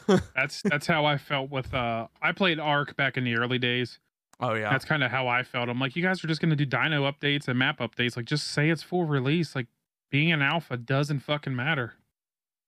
That's 0.35 0.63
that's 0.63 0.89
how 0.89 1.05
I 1.05 1.17
felt 1.17 1.49
with 1.49 1.73
uh 1.73 2.09
I 2.21 2.33
played 2.33 2.59
Ark 2.59 2.97
back 2.97 3.17
in 3.17 3.23
the 3.23 3.37
early 3.37 3.59
days. 3.59 4.01
oh 4.41 4.55
yeah. 4.55 4.69
That's 4.69 4.85
kind 4.85 5.05
of 5.05 5.13
how 5.13 5.29
I 5.29 5.45
felt. 5.45 5.69
I'm 5.69 5.79
like, 5.79 5.95
you 5.95 6.03
guys 6.03 6.25
are 6.25 6.27
just 6.27 6.41
gonna 6.41 6.57
do 6.57 6.67
dino 6.67 7.09
updates 7.09 7.47
and 7.47 7.57
map 7.57 7.79
updates. 7.79 8.17
Like 8.17 8.27
just 8.27 8.49
say 8.49 8.69
it's 8.69 8.83
full 8.83 9.05
release. 9.05 9.55
Like 9.55 9.69
being 10.13 10.31
an 10.31 10.43
alpha 10.43 10.77
doesn't 10.77 11.21
fucking 11.21 11.57
matter. 11.57 11.95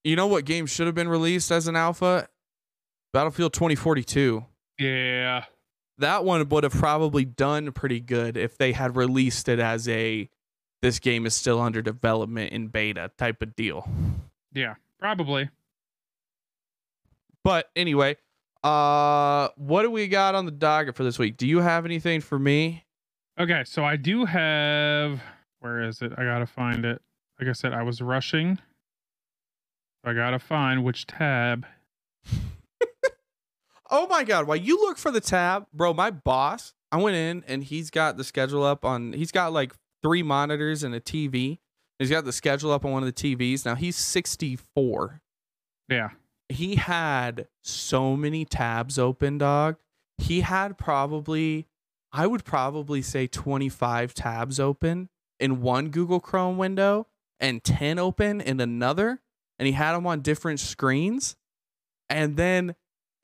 You 0.02 0.16
know 0.16 0.26
what 0.26 0.46
game 0.46 0.66
should 0.66 0.86
have 0.86 0.94
been 0.94 1.08
released 1.08 1.52
as 1.52 1.68
an 1.68 1.76
alpha? 1.76 2.26
Battlefield 3.12 3.52
2042. 3.52 4.44
Yeah. 4.78 5.44
That 5.98 6.24
one 6.24 6.48
would 6.48 6.64
have 6.64 6.72
probably 6.72 7.24
done 7.24 7.70
pretty 7.70 8.00
good 8.00 8.36
if 8.36 8.58
they 8.58 8.72
had 8.72 8.96
released 8.96 9.48
it 9.48 9.60
as 9.60 9.86
a 9.88 10.28
this 10.82 10.98
game 10.98 11.24
is 11.24 11.34
still 11.34 11.60
under 11.60 11.80
development 11.80 12.52
in 12.52 12.68
beta 12.68 13.10
type 13.16 13.40
of 13.40 13.54
deal. 13.54 13.88
Yeah. 14.52 14.74
Probably. 14.98 15.50
But 17.44 17.70
anyway, 17.76 18.16
uh 18.62 19.48
what 19.56 19.82
do 19.82 19.90
we 19.90 20.08
got 20.08 20.34
on 20.34 20.46
the 20.46 20.50
docket 20.50 20.96
for 20.96 21.04
this 21.04 21.18
week? 21.18 21.36
Do 21.36 21.46
you 21.46 21.60
have 21.60 21.84
anything 21.84 22.22
for 22.22 22.38
me? 22.38 22.84
Okay, 23.38 23.64
so 23.64 23.84
I 23.84 23.96
do 23.96 24.24
have 24.24 25.22
where 25.60 25.82
is 25.82 26.02
it? 26.02 26.12
I 26.16 26.24
gotta 26.24 26.46
find 26.46 26.84
it. 26.84 27.00
Like 27.40 27.48
I 27.48 27.52
said, 27.52 27.72
I 27.72 27.82
was 27.82 28.00
rushing. 28.00 28.58
I 30.04 30.12
gotta 30.12 30.38
find 30.38 30.84
which 30.84 31.06
tab. 31.06 31.66
Oh 33.90 34.06
my 34.08 34.24
god, 34.24 34.46
while 34.46 34.56
you 34.56 34.80
look 34.80 34.96
for 34.98 35.10
the 35.10 35.20
tab, 35.20 35.66
bro, 35.72 35.92
my 35.92 36.10
boss, 36.10 36.74
I 36.90 36.96
went 36.96 37.16
in 37.16 37.44
and 37.46 37.62
he's 37.62 37.90
got 37.90 38.16
the 38.16 38.24
schedule 38.24 38.64
up 38.64 38.84
on 38.84 39.12
he's 39.12 39.30
got 39.30 39.52
like 39.52 39.72
three 40.02 40.22
monitors 40.22 40.82
and 40.82 40.94
a 40.94 41.00
TV. 41.00 41.58
He's 41.98 42.10
got 42.10 42.24
the 42.24 42.32
schedule 42.32 42.72
up 42.72 42.84
on 42.84 42.92
one 42.92 43.04
of 43.04 43.14
the 43.14 43.36
TVs. 43.36 43.64
Now 43.64 43.74
he's 43.74 43.96
64. 43.96 45.20
Yeah. 45.88 46.10
He 46.48 46.74
had 46.76 47.46
so 47.62 48.16
many 48.16 48.44
tabs 48.44 48.98
open, 48.98 49.38
dog. 49.38 49.76
He 50.18 50.40
had 50.40 50.76
probably 50.78 51.68
I 52.10 52.26
would 52.26 52.44
probably 52.44 53.02
say 53.02 53.26
25 53.26 54.14
tabs 54.14 54.58
open 54.58 55.08
in 55.38 55.60
one 55.60 55.90
Google 55.90 56.20
Chrome 56.20 56.56
window 56.58 57.06
and 57.40 57.62
10 57.62 57.98
open 57.98 58.40
in 58.40 58.60
another 58.60 59.20
and 59.58 59.66
he 59.66 59.72
had 59.72 59.92
them 59.92 60.06
on 60.06 60.20
different 60.20 60.60
screens. 60.60 61.36
And 62.08 62.36
then 62.36 62.74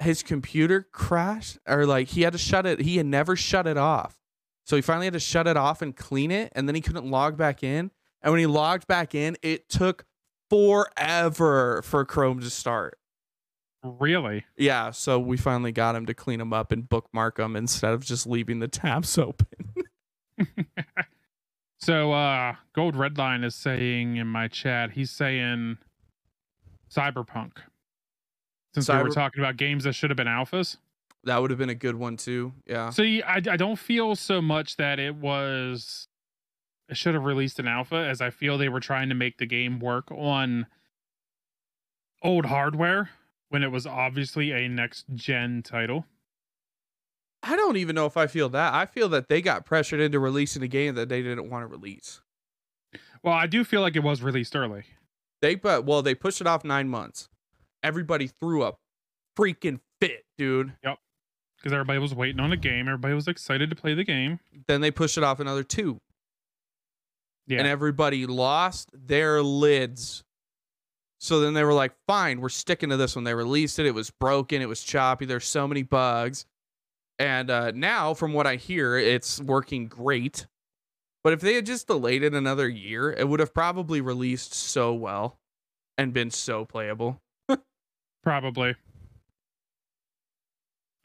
his 0.01 0.23
computer 0.23 0.87
crashed 0.93 1.59
or 1.69 1.85
like 1.87 2.09
he 2.09 2.23
had 2.23 2.33
to 2.33 2.39
shut 2.39 2.65
it 2.65 2.81
he 2.81 2.97
had 2.97 3.05
never 3.05 3.37
shut 3.37 3.67
it 3.67 3.77
off 3.77 4.19
so 4.65 4.75
he 4.75 4.81
finally 4.81 5.05
had 5.05 5.13
to 5.13 5.21
shut 5.21 5.47
it 5.47 5.59
off 5.59 5.83
and 5.83 5.95
clean 5.95 6.31
it 6.31 6.51
and 6.55 6.67
then 6.67 6.75
he 6.75 6.81
couldn't 6.81 7.05
log 7.05 7.37
back 7.37 7.63
in 7.63 7.91
and 8.23 8.33
when 8.33 8.39
he 8.39 8.47
logged 8.47 8.87
back 8.87 9.15
in 9.15 9.37
it 9.43 9.69
took 9.69 10.07
forever 10.49 11.83
for 11.83 12.07
chrome 12.07 12.41
to 12.41 12.49
start 12.49 12.99
Really? 13.85 14.47
yeah 14.57 14.91
so 14.91 15.19
we 15.19 15.37
finally 15.37 15.71
got 15.71 15.95
him 15.95 16.07
to 16.07 16.15
clean 16.15 16.39
them 16.39 16.55
up 16.55 16.73
and 16.73 16.89
bookmark 16.89 17.37
them 17.37 17.55
instead 17.55 17.93
of 17.93 18.03
just 18.03 18.27
leaving 18.27 18.59
the 18.61 18.69
tabs 18.69 19.19
open 19.19 19.47
So 21.81 22.13
uh 22.13 22.55
Gold 22.75 22.95
Redline 22.95 23.45
is 23.45 23.55
saying 23.55 24.17
in 24.17 24.27
my 24.27 24.49
chat, 24.49 24.93
he's 24.93 25.11
saying 25.11 25.79
Cyberpunk. 26.91 27.53
Since 28.75 28.89
we 28.89 28.97
were 28.97 29.11
talking 29.11 29.43
about 29.43 29.57
games 29.57 29.85
that 29.85 29.95
should 29.95 30.11
have 30.11 30.17
been 30.17 30.27
alphas. 30.29 30.77
that 31.25 31.39
would 31.39 31.51
have 31.51 31.59
been 31.59 31.71
a 31.71 31.75
good 31.75 31.97
one 31.97 32.17
too 32.17 32.53
yeah 32.67 32.91
See, 32.91 33.23
I, 33.23 33.37
I 33.37 33.57
don't 33.57 33.79
feel 33.79 34.15
so 34.15 34.41
much 34.41 34.77
that 34.77 34.99
it 34.99 35.17
was 35.17 36.07
it 36.89 36.97
should 36.97 37.15
have 37.15 37.25
released 37.25 37.59
an 37.59 37.67
alpha 37.69 37.97
as 37.97 38.21
I 38.21 38.31
feel 38.31 38.59
they 38.59 38.69
were 38.69 38.81
trying 38.81 39.09
to 39.09 39.15
make 39.15 39.39
the 39.39 39.47
game 39.47 39.81
work 39.81 40.11
on 40.11 40.67
old 42.23 42.47
hardware 42.47 43.11
when 43.49 43.63
it 43.63 43.71
was 43.73 43.87
obviously 43.87 44.53
a 44.53 44.69
next 44.69 45.05
gen 45.15 45.63
title. 45.63 46.07
I 47.43 47.57
don't 47.57 47.77
even 47.77 47.95
know 47.95 48.07
if 48.07 48.17
i 48.17 48.27
feel 48.27 48.49
that 48.49 48.75
i 48.75 48.85
feel 48.87 49.09
that 49.09 49.29
they 49.29 49.41
got 49.41 49.65
pressured 49.65 50.01
into 50.01 50.19
releasing 50.19 50.63
a 50.63 50.69
game 50.69 50.95
that 50.95 51.09
they 51.09 51.23
didn't 51.23 51.49
want 51.51 51.63
to 51.63 51.67
release 51.67 52.21
Well, 53.23 53.35
I 53.35 53.47
do 53.47 53.65
feel 53.65 53.81
like 53.83 53.97
it 53.97 54.03
was 54.03 54.23
released 54.23 54.57
early. 54.57 54.85
They 55.43 55.55
but 55.55 55.85
well, 55.85 56.03
they 56.03 56.15
pushed 56.15 56.41
it 56.41 56.47
off 56.47 56.65
nine 56.65 56.89
months. 56.89 57.29
Everybody 57.83 58.27
threw 58.27 58.63
a 58.65 58.73
freaking 59.39 59.81
fit, 60.01 60.25
dude. 60.39 60.73
Yep. 60.85 60.99
Because 61.57 61.73
everybody 61.73 61.99
was 61.99 62.15
waiting 62.15 62.41
on 62.41 62.53
a 62.53 62.57
game. 62.57 62.89
Everybody 62.89 63.15
was 63.15 63.29
excited 63.29 63.69
to 63.71 63.77
play 63.77 63.95
the 63.95 64.05
game. 64.05 64.41
Then 64.67 64.81
they 64.81 64.91
pushed 64.91 65.19
it 65.19 65.25
off 65.25 65.41
another 65.41 65.63
two. 65.63 65.99
Yeah. 67.47 67.59
And 67.59 67.67
everybody 67.67 68.27
lost 68.27 68.91
their 68.95 69.43
lids. 69.43 70.25
So 71.19 71.41
then 71.41 71.53
they 71.53 71.65
were 71.65 71.75
like, 71.75 71.93
fine, 72.07 72.41
we're 72.41 72.49
sticking 72.49 72.89
to 72.89 72.97
this 72.97 73.15
one. 73.15 73.25
They 73.25 73.35
released 73.35 73.79
it. 73.79 73.85
It 73.85 73.95
was 73.95 74.11
broken. 74.11 74.63
It 74.63 74.69
was 74.69 74.83
choppy. 74.83 75.27
There's 75.27 75.47
so 75.47 75.69
many 75.69 75.83
bugs. 75.83 76.47
And 77.21 77.51
uh, 77.51 77.71
now, 77.73 78.15
from 78.15 78.33
what 78.33 78.47
I 78.47 78.57
hear, 78.57 78.97
it's 78.97 79.43
working 79.43 79.89
great. 79.89 80.47
But 81.23 81.35
if 81.35 81.43
they 81.43 81.53
had 81.53 81.67
just 81.67 81.87
delayed 81.87 82.23
it 82.23 82.33
another 82.33 82.67
year, 82.67 83.13
it 83.13 83.29
would 83.29 83.41
have 83.41 83.53
probably 83.53 84.01
released 84.01 84.55
so 84.55 84.95
well 84.95 85.39
and 85.99 86.15
been 86.15 86.31
so 86.31 86.65
playable. 86.65 87.21
Probably. 88.23 88.75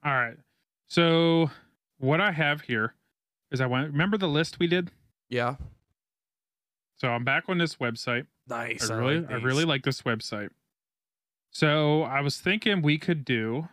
All 0.05 0.13
right. 0.13 0.37
So 0.87 1.51
what 1.97 2.21
I 2.21 2.31
have 2.31 2.61
here 2.61 2.93
is 3.51 3.59
I 3.59 3.65
went. 3.65 3.91
Remember 3.91 4.17
the 4.17 4.29
list 4.29 4.57
we 4.57 4.67
did? 4.67 4.91
Yeah. 5.29 5.55
So 6.95 7.09
I'm 7.09 7.25
back 7.25 7.43
on 7.49 7.57
this 7.57 7.75
website. 7.75 8.25
Nice. 8.47 8.89
I 8.89 8.95
really, 8.95 9.27
I 9.27 9.33
really 9.33 9.65
like 9.65 9.83
this 9.83 10.03
website. 10.03 10.51
So 11.51 12.03
I 12.03 12.21
was 12.21 12.37
thinking 12.37 12.81
we 12.81 12.97
could 12.97 13.25
do. 13.25 13.67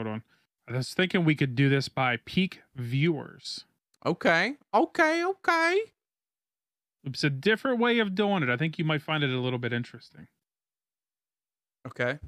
Hold 0.00 0.14
on. 0.14 0.22
I 0.66 0.78
was 0.78 0.94
thinking 0.94 1.26
we 1.26 1.34
could 1.34 1.54
do 1.54 1.68
this 1.68 1.90
by 1.90 2.16
peak 2.24 2.62
viewers. 2.74 3.66
Okay. 4.06 4.54
Okay. 4.72 5.22
Okay. 5.22 5.80
It's 7.04 7.22
a 7.22 7.28
different 7.28 7.80
way 7.80 7.98
of 7.98 8.14
doing 8.14 8.42
it. 8.42 8.48
I 8.48 8.56
think 8.56 8.78
you 8.78 8.84
might 8.86 9.02
find 9.02 9.22
it 9.22 9.28
a 9.28 9.38
little 9.38 9.58
bit 9.58 9.74
interesting. 9.74 10.28
Okay. 11.86 12.18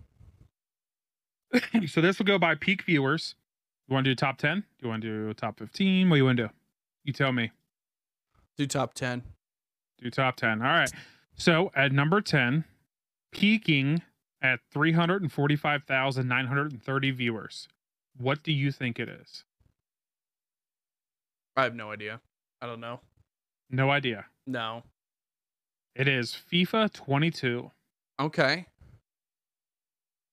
so 1.86 2.02
this 2.02 2.18
will 2.18 2.26
go 2.26 2.38
by 2.38 2.54
peak 2.56 2.82
viewers. 2.82 3.36
You 3.88 3.94
want 3.94 4.04
to 4.04 4.10
do 4.10 4.16
top 4.16 4.36
10? 4.36 4.60
Do 4.60 4.66
you 4.82 4.88
want 4.90 5.00
to 5.00 5.08
do 5.28 5.32
top 5.32 5.58
15? 5.58 6.10
What 6.10 6.16
do 6.16 6.18
you 6.18 6.24
want 6.26 6.36
to 6.36 6.48
do? 6.48 6.50
You 7.04 7.14
tell 7.14 7.32
me. 7.32 7.52
Do 8.58 8.66
top 8.66 8.92
10. 8.92 9.22
Do 9.96 10.10
top 10.10 10.36
10. 10.36 10.60
All 10.60 10.68
right. 10.68 10.92
So 11.36 11.70
at 11.74 11.90
number 11.90 12.20
10, 12.20 12.64
peaking 13.30 14.02
at 14.42 14.60
345,930 14.72 17.10
viewers. 17.12 17.68
What 18.18 18.42
do 18.42 18.52
you 18.52 18.70
think 18.72 18.98
it 18.98 19.08
is? 19.08 19.44
I 21.56 21.62
have 21.62 21.74
no 21.74 21.90
idea. 21.90 22.20
I 22.60 22.66
don't 22.66 22.80
know. 22.80 23.00
No 23.70 23.90
idea. 23.90 24.26
No. 24.46 24.82
It 25.94 26.08
is 26.08 26.36
FIFA 26.50 26.90
22. 26.92 27.70
Okay. 28.20 28.66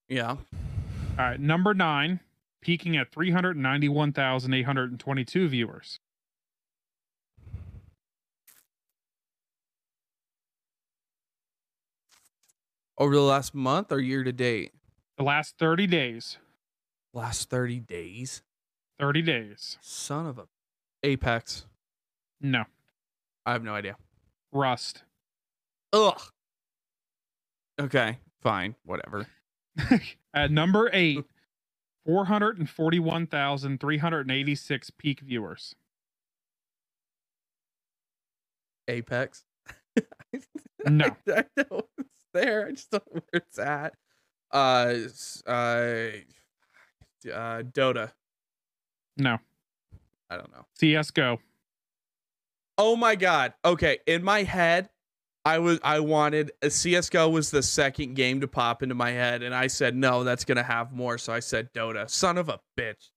Yeah. 0.08 0.30
All 0.30 0.38
right. 1.18 1.38
Number 1.38 1.74
nine, 1.74 2.20
peaking 2.60 2.96
at 2.96 3.12
391,822 3.12 5.48
viewers. 5.48 5.99
Over 13.00 13.14
the 13.14 13.22
last 13.22 13.54
month 13.54 13.92
or 13.92 13.98
year 13.98 14.22
to 14.24 14.32
date? 14.32 14.72
The 15.16 15.24
last 15.24 15.56
30 15.58 15.86
days. 15.86 16.36
Last 17.14 17.48
30 17.48 17.80
days. 17.80 18.42
30 18.98 19.22
days. 19.22 19.78
Son 19.80 20.26
of 20.26 20.38
a 20.38 20.44
Apex. 21.02 21.64
No. 22.42 22.64
I 23.46 23.52
have 23.52 23.64
no 23.64 23.74
idea. 23.74 23.96
Rust. 24.52 25.04
Ugh. 25.94 26.20
Okay. 27.80 28.18
Fine. 28.42 28.74
Whatever. 28.84 29.26
At 30.34 30.50
number 30.50 30.90
eight, 30.92 31.24
441,386 32.04 34.90
peak 34.98 35.20
viewers. 35.20 35.74
Apex. 38.88 39.44
No. 40.86 41.14
I 41.28 41.44
know 41.58 41.82
it's 41.98 42.19
there. 42.32 42.66
I 42.68 42.72
just 42.72 42.90
don't 42.90 43.14
know 43.14 43.22
where 43.30 43.42
it's 43.42 43.58
at. 43.58 43.94
Uh, 44.52 44.94
uh, 45.46 46.10
uh, 47.32 47.62
Dota. 47.62 48.12
No. 49.16 49.38
I 50.28 50.36
don't 50.36 50.50
know. 50.52 50.66
CSGO. 50.80 51.38
Oh 52.78 52.96
my 52.96 53.14
god. 53.14 53.54
Okay, 53.64 53.98
in 54.06 54.22
my 54.22 54.42
head, 54.42 54.88
I 55.44 55.58
was 55.58 55.78
I 55.82 56.00
wanted 56.00 56.52
uh, 56.62 56.68
CS:GO 56.68 57.28
was 57.28 57.50
the 57.50 57.62
second 57.62 58.14
game 58.14 58.40
to 58.40 58.48
pop 58.48 58.82
into 58.82 58.94
my 58.94 59.10
head, 59.10 59.42
and 59.42 59.54
I 59.54 59.66
said 59.66 59.96
no, 59.96 60.24
that's 60.24 60.44
gonna 60.44 60.62
have 60.62 60.92
more. 60.92 61.18
So 61.18 61.32
I 61.32 61.40
said 61.40 61.72
Dota. 61.74 62.08
Son 62.08 62.38
of 62.38 62.48
a 62.48 62.60
bitch. 62.78 63.10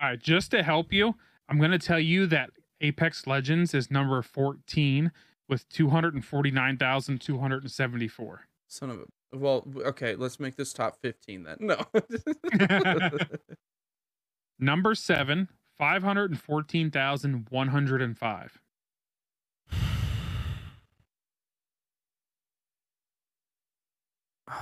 All 0.00 0.10
right. 0.10 0.18
Just 0.18 0.50
to 0.52 0.62
help 0.62 0.92
you, 0.92 1.14
I'm 1.48 1.58
going 1.58 1.72
to 1.72 1.78
tell 1.78 2.00
you 2.00 2.26
that 2.28 2.50
Apex 2.80 3.26
Legends 3.26 3.74
is 3.74 3.90
number 3.90 4.22
14 4.22 5.12
with 5.48 5.68
249,274. 5.68 8.46
Son 8.70 8.90
of 8.90 9.00
a. 9.00 9.04
Well, 9.36 9.66
okay, 9.84 10.14
let's 10.14 10.40
make 10.40 10.56
this 10.56 10.72
top 10.72 10.96
fifteen 11.02 11.42
then. 11.42 11.58
No. 11.60 11.76
Number 14.58 14.94
seven, 14.94 15.48
514,105. 15.78 18.58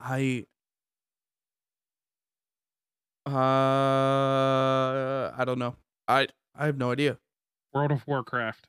I. 0.00 0.46
Uh, 3.26 3.30
I 5.36 5.44
don't 5.44 5.58
know. 5.58 5.76
I 6.08 6.28
I 6.54 6.66
have 6.66 6.78
no 6.78 6.92
idea. 6.92 7.18
World 7.72 7.90
of 7.92 8.06
Warcraft. 8.06 8.68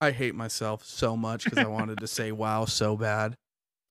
I 0.00 0.12
hate 0.12 0.34
myself 0.34 0.84
so 0.84 1.16
much 1.16 1.44
because 1.44 1.58
I 1.58 1.66
wanted 1.66 1.98
to 2.00 2.06
say 2.06 2.32
wow 2.32 2.64
so 2.66 2.96
bad. 2.96 3.36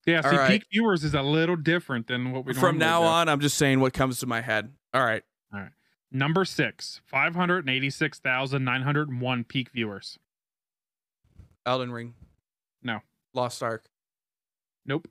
Yeah, 0.05 0.21
see, 0.21 0.37
right. 0.37 0.49
peak 0.49 0.65
viewers 0.71 1.03
is 1.03 1.13
a 1.13 1.21
little 1.21 1.57
different 1.57 2.07
than 2.07 2.31
what 2.31 2.45
we 2.45 2.53
From 2.53 2.77
now 2.77 3.01
do. 3.01 3.07
on, 3.07 3.27
I'm 3.27 3.41
just 3.41 3.57
saying 3.57 3.81
what 3.81 3.93
comes 3.93 4.19
to 4.19 4.25
my 4.25 4.39
head. 4.41 4.71
All 4.93 5.03
right. 5.03 5.23
Number 6.09 6.45
six, 6.45 7.01
586,901 7.05 9.43
peak 9.43 9.71
viewers. 9.71 10.17
Elden 11.65 11.91
Ring. 11.91 12.13
No. 12.81 13.01
Lost 13.33 13.61
Ark. 13.61 13.89
Nope. 14.85 15.09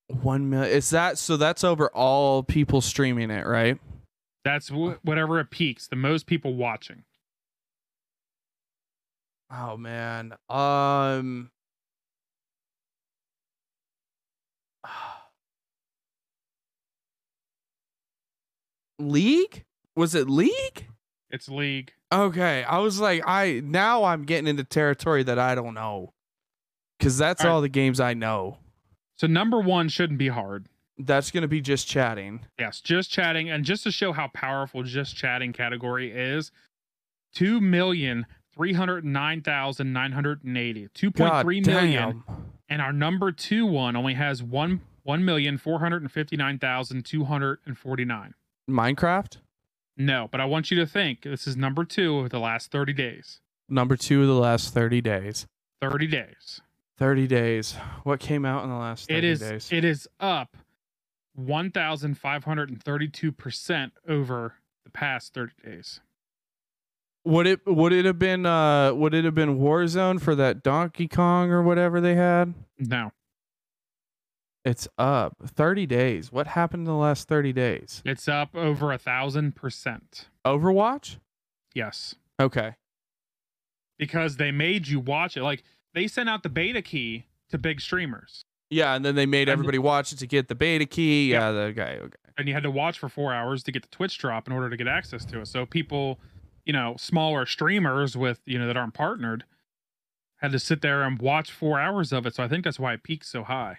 One 0.07 0.49
million. 0.49 0.72
Is 0.72 0.89
that 0.91 1.18
so? 1.18 1.36
That's 1.36 1.63
over 1.63 1.89
all 1.89 2.43
people 2.43 2.82
streaming 2.82 3.32
it, 3.32 3.45
right? 3.45 3.80
That's 4.43 4.70
wh- 4.70 5.03
whatever 5.03 5.39
it 5.39 5.49
peaks, 5.49 5.88
the 5.88 5.95
most 5.95 6.28
people 6.28 6.53
watching. 6.53 7.03
Oh 9.51 9.78
man. 9.78 10.34
Um. 10.47 11.49
League? 18.99 19.65
Was 19.95 20.15
it 20.15 20.29
League? 20.29 20.87
It's 21.29 21.49
League. 21.49 21.93
Okay, 22.11 22.63
I 22.63 22.77
was 22.79 22.99
like, 22.99 23.23
I 23.25 23.61
now 23.63 24.03
I'm 24.03 24.23
getting 24.23 24.47
into 24.47 24.63
territory 24.63 25.23
that 25.23 25.39
I 25.39 25.55
don't 25.55 25.73
know, 25.73 26.13
because 26.97 27.17
that's 27.17 27.41
All 27.41 27.47
right. 27.47 27.53
all 27.55 27.61
the 27.61 27.69
games 27.69 27.99
I 27.99 28.13
know. 28.13 28.59
So 29.17 29.27
number 29.27 29.59
one 29.59 29.89
shouldn't 29.89 30.19
be 30.19 30.27
hard. 30.27 30.67
That's 30.97 31.31
gonna 31.31 31.47
be 31.47 31.61
just 31.61 31.87
chatting. 31.87 32.45
Yes, 32.59 32.79
just 32.79 33.11
chatting. 33.11 33.49
And 33.49 33.65
just 33.65 33.83
to 33.83 33.91
show 33.91 34.13
how 34.13 34.29
powerful 34.33 34.83
just 34.83 35.15
chatting 35.15 35.51
category 35.51 36.11
is, 36.11 36.51
two 37.33 37.59
million 37.59 38.25
three 38.53 38.73
hundred 38.73 39.03
nine 39.03 39.41
thousand 39.41 39.91
nine 39.91 40.13
hundred 40.13 40.43
and 40.45 40.57
eighty. 40.57 40.87
Two 40.93 41.11
point 41.11 41.41
three 41.41 41.59
million. 41.59 42.23
damn. 42.27 42.51
And 42.69 42.81
our 42.81 42.93
number 42.93 43.31
two 43.31 43.65
one 43.65 43.95
only 43.97 44.13
has 44.13 44.41
one 44.41 44.81
one 45.03 45.25
million 45.25 45.57
four 45.57 45.79
hundred 45.79 46.01
and 46.01 46.11
fifty 46.11 46.37
nine 46.37 46.59
thousand 46.59 47.03
two 47.05 47.25
hundred 47.25 47.59
and 47.65 47.77
forty 47.77 48.05
nine. 48.05 48.33
Minecraft 48.70 49.38
No, 49.97 50.28
but 50.32 50.39
I 50.41 50.45
want 50.45 50.70
you 50.72 50.78
to 50.78 50.86
think 50.88 51.22
this 51.24 51.47
is 51.47 51.55
number 51.57 51.84
two 51.86 52.20
of 52.20 52.30
the 52.30 52.39
last 52.39 52.72
30 52.72 52.93
days. 52.93 53.39
number 53.70 53.95
two 53.95 54.22
of 54.22 54.28
the 54.28 54.34
last 54.36 54.74
thirty 54.74 55.01
days. 55.01 55.47
30 55.82 56.07
days. 56.07 56.61
Thirty 56.97 57.28
days. 57.28 57.74
What 58.03 58.20
came 58.20 58.45
out 58.45 58.63
in 58.63 58.70
the 58.70 58.76
last 58.78 59.07
thirty 59.07 59.18
It 59.20 59.24
is 59.26 59.39
days? 59.39 59.70
it 59.72 59.84
is 59.86 60.07
up 60.20 60.57
1532% 61.38 63.91
over 64.07 64.53
the 64.84 64.89
past 64.89 65.34
30 65.34 65.53
days. 65.63 65.99
Would 67.26 67.47
it 67.47 67.59
would 67.66 67.91
it 67.91 68.05
have 68.05 68.20
been 68.20 68.45
uh 68.45 68.93
would 68.93 69.13
it 69.16 69.26
have 69.26 69.34
been 69.36 69.57
Warzone 69.57 70.22
for 70.22 70.36
that 70.36 70.61
Donkey 70.63 71.07
Kong 71.07 71.49
or 71.51 71.61
whatever 71.63 71.99
they 71.99 72.13
had? 72.16 72.53
No. 72.78 73.11
It's 74.66 74.88
up 74.97 75.36
30 75.45 75.86
days. 75.86 76.32
What 76.32 76.47
happened 76.47 76.82
in 76.82 76.86
the 76.86 76.93
last 76.99 77.28
30 77.28 77.53
days? 77.53 78.01
It's 78.03 78.28
up 78.28 78.55
over 78.55 78.91
a 78.91 78.97
thousand 78.97 79.55
percent. 79.55 80.28
Overwatch? 80.43 81.18
Yes. 81.76 82.16
Okay. 82.41 82.74
Because 83.97 84.38
they 84.38 84.51
made 84.51 84.88
you 84.88 84.99
watch 84.99 85.38
it. 85.38 85.43
Like 85.43 85.63
they 85.93 86.07
sent 86.07 86.30
out 86.30 86.43
the 86.43 86.49
beta 86.49 86.82
key 86.82 87.28
to 87.49 87.57
big 87.57 87.80
streamers. 87.80 88.43
Yeah, 88.72 88.95
and 88.95 89.05
then 89.05 89.13
they 89.16 89.28
made 89.28 89.47
everybody 89.47 89.78
watch 89.78 90.11
it 90.11 90.18
to 90.20 90.28
get 90.28 90.47
the 90.47 90.55
beta 90.55 90.86
key. 90.86 91.32
Yeah. 91.32 91.51
Yeah, 91.51 91.51
the 91.68 91.74
guy. 91.74 91.97
Okay. 92.01 92.18
and 92.38 92.47
you 92.47 92.53
had 92.55 92.63
to 92.63 92.72
watch 92.72 92.97
for 92.97 93.07
four 93.07 93.32
hours 93.34 93.61
to 93.63 93.72
get 93.72 93.84
the 93.84 93.89
Twitch 93.89 94.18
drop 94.18 94.47
in 94.47 94.53
order 94.53 94.70
to 94.70 94.76
get 94.76 94.88
access 94.88 95.24
to 95.26 95.41
it. 95.41 95.47
So 95.47 95.66
people, 95.66 96.20
you 96.66 96.74
know, 96.74 96.95
smaller 96.97 97.45
streamers 97.45 98.18
with 98.18 98.41
you 98.45 98.57
know 98.57 98.66
that 98.68 98.76
aren't 98.76 98.95
partnered 98.95 99.45
had 100.38 100.51
to 100.51 100.59
sit 100.59 100.82
there 100.82 101.03
and 101.03 101.20
watch 101.22 101.51
four 101.51 101.80
hours 101.80 102.11
of 102.11 102.26
it. 102.26 102.34
So 102.36 102.43
I 102.43 102.47
think 102.47 102.63
that's 102.66 102.80
why 102.80 102.93
it 102.93 103.03
peaked 103.03 103.26
so 103.28 103.43
high. 103.43 103.78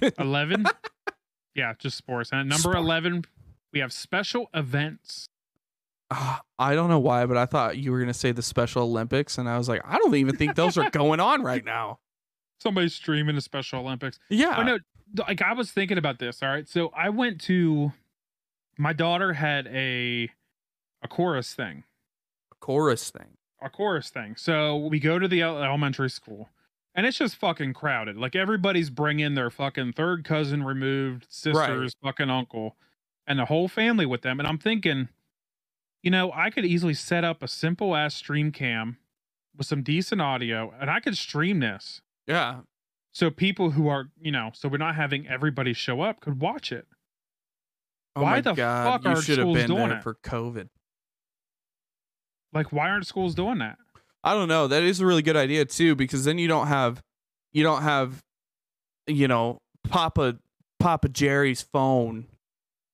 11, 0.18 0.64
yeah, 1.54 1.74
just 1.78 1.98
sports. 1.98 2.30
And 2.32 2.40
at 2.40 2.46
number 2.46 2.60
Sport. 2.72 2.76
11, 2.76 3.24
we 3.72 3.80
have 3.80 3.92
Special 3.92 4.48
Events. 4.54 5.26
Ah, 6.10 6.40
I 6.58 6.74
don't 6.74 6.88
know 6.88 6.98
why, 7.00 7.26
but 7.26 7.36
I 7.36 7.44
thought 7.44 7.76
you 7.76 7.92
were 7.92 8.00
gonna 8.00 8.14
say 8.14 8.32
the 8.32 8.40
Special 8.42 8.82
Olympics, 8.84 9.36
and 9.36 9.46
I 9.46 9.58
was 9.58 9.68
like, 9.68 9.82
I 9.84 9.98
don't 9.98 10.14
even 10.14 10.36
think 10.36 10.54
those 10.54 10.78
are 10.78 10.88
going 10.92 11.20
on 11.20 11.42
right 11.42 11.62
now. 11.64 11.98
Somebody's 12.58 12.94
streaming 12.94 13.34
the 13.36 13.40
Special 13.40 13.80
Olympics. 13.80 14.18
Yeah. 14.28 14.54
Oh 14.58 14.62
no, 14.62 14.78
like 15.28 15.42
I 15.42 15.52
was 15.52 15.70
thinking 15.72 15.98
about 15.98 16.18
this. 16.18 16.42
All 16.42 16.48
right, 16.48 16.68
so 16.68 16.92
I 16.96 17.08
went 17.10 17.40
to 17.42 17.92
my 18.76 18.92
daughter 18.92 19.34
had 19.34 19.66
a 19.68 20.30
a 21.02 21.08
chorus 21.08 21.54
thing, 21.54 21.84
A 22.52 22.54
chorus 22.56 23.10
thing. 23.10 23.36
a 23.62 23.70
chorus 23.70 24.10
thing. 24.10 24.34
So 24.36 24.76
we 24.76 24.98
go 25.00 25.18
to 25.18 25.28
the 25.28 25.42
elementary 25.42 26.10
school, 26.10 26.48
and 26.94 27.06
it's 27.06 27.18
just 27.18 27.36
fucking 27.36 27.74
crowded. 27.74 28.16
Like 28.16 28.34
everybody's 28.36 28.90
bringing 28.90 29.34
their 29.34 29.50
fucking 29.50 29.92
third 29.92 30.24
cousin 30.24 30.64
removed, 30.64 31.26
sister's 31.28 31.94
fucking 32.02 32.30
uncle, 32.30 32.76
and 33.26 33.38
the 33.38 33.44
whole 33.46 33.68
family 33.68 34.06
with 34.06 34.22
them. 34.22 34.40
And 34.40 34.48
I'm 34.48 34.58
thinking, 34.58 35.08
you 36.02 36.10
know, 36.10 36.32
I 36.32 36.50
could 36.50 36.64
easily 36.64 36.94
set 36.94 37.22
up 37.24 37.42
a 37.42 37.48
simple 37.48 37.94
ass 37.94 38.14
stream 38.16 38.50
cam 38.50 38.98
with 39.56 39.66
some 39.68 39.82
decent 39.82 40.20
audio, 40.20 40.72
and 40.80 40.90
I 40.90 40.98
could 41.00 41.16
stream 41.16 41.60
this. 41.60 42.00
Yeah. 42.28 42.60
So 43.12 43.30
people 43.30 43.70
who 43.70 43.88
are, 43.88 44.10
you 44.20 44.30
know, 44.30 44.50
so 44.54 44.68
we're 44.68 44.76
not 44.76 44.94
having 44.94 45.26
everybody 45.26 45.72
show 45.72 46.02
up 46.02 46.20
could 46.20 46.40
watch 46.40 46.70
it. 46.70 46.86
Oh 48.14 48.22
Why 48.22 48.30
my 48.30 48.40
the 48.42 48.52
God, 48.52 49.02
fuck 49.02 49.04
have 49.04 49.24
schools 49.24 49.64
doing 49.64 49.90
it? 49.90 50.02
for 50.02 50.14
COVID. 50.14 50.68
Like, 52.52 52.72
why 52.72 52.88
aren't 52.90 53.06
schools 53.06 53.34
doing 53.34 53.58
that? 53.58 53.78
I 54.22 54.34
don't 54.34 54.48
know. 54.48 54.68
That 54.68 54.82
is 54.82 55.00
a 55.00 55.06
really 55.06 55.22
good 55.22 55.36
idea 55.36 55.64
too, 55.64 55.94
because 55.94 56.24
then 56.24 56.38
you 56.38 56.48
don't 56.48 56.66
have, 56.66 57.02
you 57.52 57.62
don't 57.62 57.82
have, 57.82 58.22
you 59.06 59.26
know, 59.26 59.58
Papa 59.88 60.38
Papa 60.78 61.08
Jerry's 61.08 61.62
phone 61.62 62.26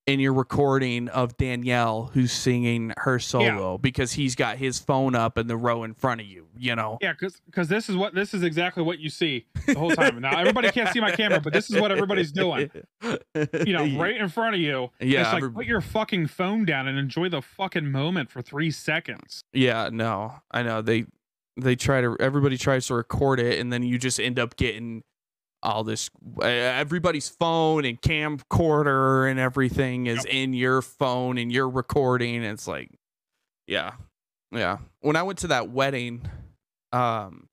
in 0.06 0.20
your 0.20 0.34
recording 0.34 1.08
of 1.08 1.36
Danielle 1.38 2.10
who's 2.12 2.30
singing 2.30 2.92
her 2.98 3.18
solo 3.18 3.78
because 3.78 4.12
he's 4.12 4.34
got 4.34 4.58
his 4.58 4.78
phone 4.78 5.14
up 5.14 5.38
in 5.38 5.46
the 5.46 5.56
row 5.56 5.82
in 5.82 5.94
front 5.94 6.20
of 6.20 6.26
you. 6.26 6.46
You 6.58 6.76
know. 6.76 6.98
Yeah, 7.00 7.14
because 7.18 7.68
this 7.68 7.88
is 7.88 7.96
what 7.96 8.14
this 8.14 8.34
is 8.34 8.42
exactly 8.42 8.82
what 8.82 8.98
you 8.98 9.08
see 9.08 9.46
the 9.66 9.78
whole 9.78 9.90
time. 9.90 10.20
Now 10.20 10.38
everybody 10.38 10.70
can't 10.70 10.90
see 10.90 11.00
my 11.00 11.10
camera, 11.10 11.40
but 11.40 11.52
this 11.52 11.70
is 11.70 11.80
what 11.80 11.90
everybody's 11.90 12.32
doing. 12.32 12.70
You 13.66 13.72
know, 13.72 13.98
right 13.98 14.16
in 14.16 14.28
front 14.28 14.54
of 14.54 14.60
you. 14.60 14.90
Yeah, 15.00 15.22
it's 15.22 15.32
like 15.32 15.42
every- 15.42 15.50
put 15.50 15.66
your 15.66 15.80
fucking 15.80 16.28
phone 16.28 16.64
down 16.64 16.86
and 16.88 16.98
enjoy 16.98 17.28
the 17.28 17.42
fucking 17.42 17.90
moment 17.90 18.30
for 18.30 18.42
three 18.42 18.70
seconds. 18.70 19.42
Yeah, 19.52 19.90
no, 19.92 20.34
I 20.50 20.62
know 20.62 20.82
they 20.82 21.06
they 21.56 21.76
try 21.76 22.00
to 22.00 22.16
everybody 22.20 22.56
tries 22.56 22.86
to 22.88 22.94
record 22.94 23.40
it, 23.40 23.58
and 23.58 23.72
then 23.72 23.82
you 23.82 23.98
just 23.98 24.18
end 24.20 24.38
up 24.38 24.56
getting 24.56 25.02
all 25.64 25.82
this 25.84 26.10
uh, 26.40 26.44
everybody's 26.44 27.28
phone 27.28 27.84
and 27.84 28.00
camcorder 28.00 29.30
and 29.30 29.40
everything 29.40 30.06
is 30.06 30.24
Yep. 30.24 30.34
in 30.34 30.54
your 30.54 30.82
phone 30.82 31.38
and 31.38 31.50
you're 31.50 31.68
recording. 31.68 32.36
And 32.36 32.46
it's 32.46 32.68
like, 32.68 32.90
yeah, 33.66 33.92
yeah. 34.52 34.78
When 35.00 35.16
I 35.16 35.22
went 35.22 35.38
to 35.40 35.48
that 35.48 35.70
wedding, 35.70 36.22
um, 36.92 37.48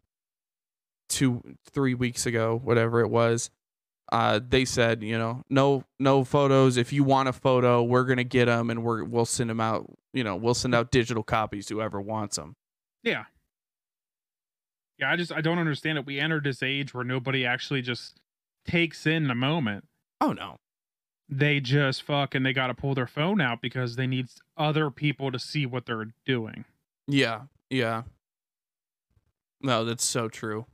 two 1.10 1.42
three 1.72 1.94
weeks 1.94 2.26
ago, 2.26 2.60
whatever 2.64 3.02
it 3.02 3.10
was. 3.10 3.50
Uh, 4.12 4.42
they 4.46 4.66
said, 4.66 5.02
you 5.04 5.18
know, 5.18 5.42
no, 5.50 5.86
no 5.98 6.26
photos. 6.26 6.76
If 6.76 6.92
you 6.92 7.06
want 7.06 7.30
a 7.30 7.34
photo, 7.34 7.82
we're 7.82 8.04
gonna 8.04 8.26
get 8.26 8.46
them, 8.46 8.70
and 8.70 8.84
we're 8.84 9.06
we'll 9.06 9.24
send 9.26 9.50
them 9.50 9.62
out. 9.62 9.90
You 10.14 10.26
know, 10.26 10.36
we'll 10.36 10.54
send 10.54 10.76
out 10.76 10.92
digital 10.92 11.24
copies 11.24 11.68
to 11.68 11.76
whoever 11.76 12.02
wants 12.02 12.36
them. 12.36 12.58
Yeah. 13.04 13.24
Yeah, 15.02 15.12
I 15.12 15.16
just 15.16 15.32
I 15.32 15.42
don't 15.42 15.58
understand 15.58 15.98
it. 15.98 16.06
We 16.06 16.20
entered 16.20 16.44
this 16.44 16.62
age 16.62 16.94
where 16.94 17.04
nobody 17.04 17.46
actually 17.46 17.82
just 17.82 18.20
takes 18.66 19.06
in 19.08 19.28
the 19.28 19.36
moment. 19.36 19.86
Oh 20.22 20.32
no, 20.34 20.58
They 21.28 21.60
just 21.60 22.04
fucking 22.04 22.44
they 22.44 22.54
gotta 22.54 22.76
pull 22.76 22.94
their 22.94 23.08
phone 23.08 23.42
out 23.42 23.62
because 23.62 23.96
they 23.96 24.06
need 24.06 24.28
other 24.56 24.92
people 24.92 25.32
to 25.32 25.40
see 25.40 25.66
what 25.66 25.86
they're 25.88 26.14
doing. 26.26 26.66
yeah, 27.08 27.42
yeah. 27.70 28.04
No, 29.64 29.84
that's 29.86 30.04
so 30.04 30.28
true. 30.28 30.66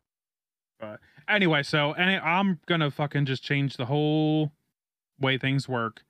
But 0.80 1.00
anyway, 1.28 1.64
so 1.64 1.94
and 1.94 2.22
I'm 2.22 2.60
gonna 2.66 2.92
fucking 2.92 3.26
just 3.26 3.44
change 3.44 3.78
the 3.78 3.86
whole 3.86 4.52
way 5.20 5.38
things 5.38 5.68
work. 5.70 6.04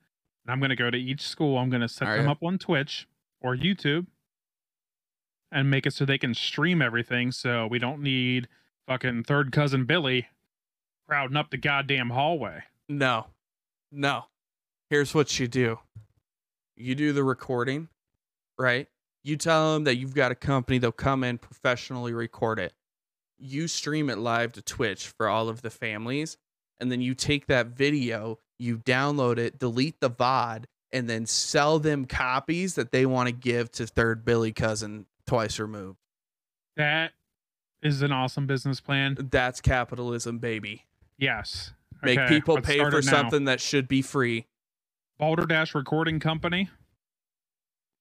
And 0.45 0.51
I'm 0.51 0.59
gonna 0.59 0.75
go 0.75 0.89
to 0.89 0.97
each 0.97 1.21
school. 1.21 1.57
I'm 1.57 1.69
gonna 1.69 1.87
set 1.89 2.07
Are 2.07 2.17
them 2.17 2.25
ya? 2.25 2.31
up 2.31 2.43
on 2.43 2.57
Twitch 2.57 3.07
or 3.41 3.55
YouTube 3.55 4.07
and 5.51 5.69
make 5.69 5.85
it 5.85 5.93
so 5.93 6.05
they 6.05 6.17
can 6.17 6.33
stream 6.33 6.81
everything. 6.81 7.31
So 7.31 7.67
we 7.67 7.79
don't 7.79 8.01
need 8.01 8.47
fucking 8.87 9.23
third 9.23 9.51
cousin 9.51 9.85
Billy 9.85 10.27
crowding 11.07 11.37
up 11.37 11.51
the 11.51 11.57
goddamn 11.57 12.09
hallway. 12.09 12.63
No, 12.89 13.27
no. 13.91 14.25
Here's 14.89 15.13
what 15.13 15.39
you 15.39 15.47
do 15.47 15.79
you 16.75 16.95
do 16.95 17.11
the 17.11 17.23
recording, 17.23 17.89
right? 18.57 18.87
You 19.23 19.35
tell 19.35 19.73
them 19.73 19.83
that 19.85 19.95
you've 19.95 20.13
got 20.13 20.31
a 20.31 20.35
company, 20.35 20.77
they'll 20.77 20.91
come 20.91 21.23
in, 21.23 21.37
professionally 21.37 22.13
record 22.13 22.59
it. 22.59 22.73
You 23.37 23.67
stream 23.67 24.09
it 24.09 24.17
live 24.17 24.53
to 24.53 24.61
Twitch 24.61 25.07
for 25.07 25.27
all 25.27 25.49
of 25.49 25.61
the 25.61 25.69
families. 25.69 26.37
And 26.79 26.91
then 26.91 27.01
you 27.01 27.15
take 27.15 27.47
that 27.47 27.67
video, 27.67 28.39
you 28.59 28.77
download 28.77 29.37
it, 29.39 29.59
delete 29.59 29.99
the 29.99 30.11
VOD, 30.11 30.65
and 30.91 31.09
then 31.09 31.25
sell 31.25 31.79
them 31.79 32.05
copies 32.05 32.75
that 32.75 32.91
they 32.91 33.05
want 33.05 33.27
to 33.27 33.33
give 33.33 33.71
to 33.73 33.87
third 33.87 34.23
Billy 34.23 34.53
cousin 34.53 35.07
twice 35.27 35.59
removed. 35.59 35.99
That 36.75 37.11
is 37.81 38.01
an 38.01 38.11
awesome 38.11 38.47
business 38.47 38.79
plan. 38.79 39.17
That's 39.31 39.61
capitalism, 39.61 40.39
baby. 40.39 40.85
Yes. 41.17 41.73
Make 42.03 42.19
Okay, 42.19 42.27
people 42.29 42.61
pay 42.61 42.79
for 42.79 43.01
something 43.01 43.45
that 43.45 43.59
should 43.61 43.87
be 43.87 44.01
free. 44.01 44.47
Boulder 45.19 45.45
Dash 45.45 45.73
Recording 45.73 46.19
Company, 46.19 46.69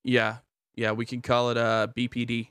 Yeah. 0.05 0.39
Yeah, 0.75 0.93
we 0.93 1.07
can 1.07 1.23
call 1.23 1.51
it 1.51 1.57
uh 1.57 1.89
BPD. 1.97 2.49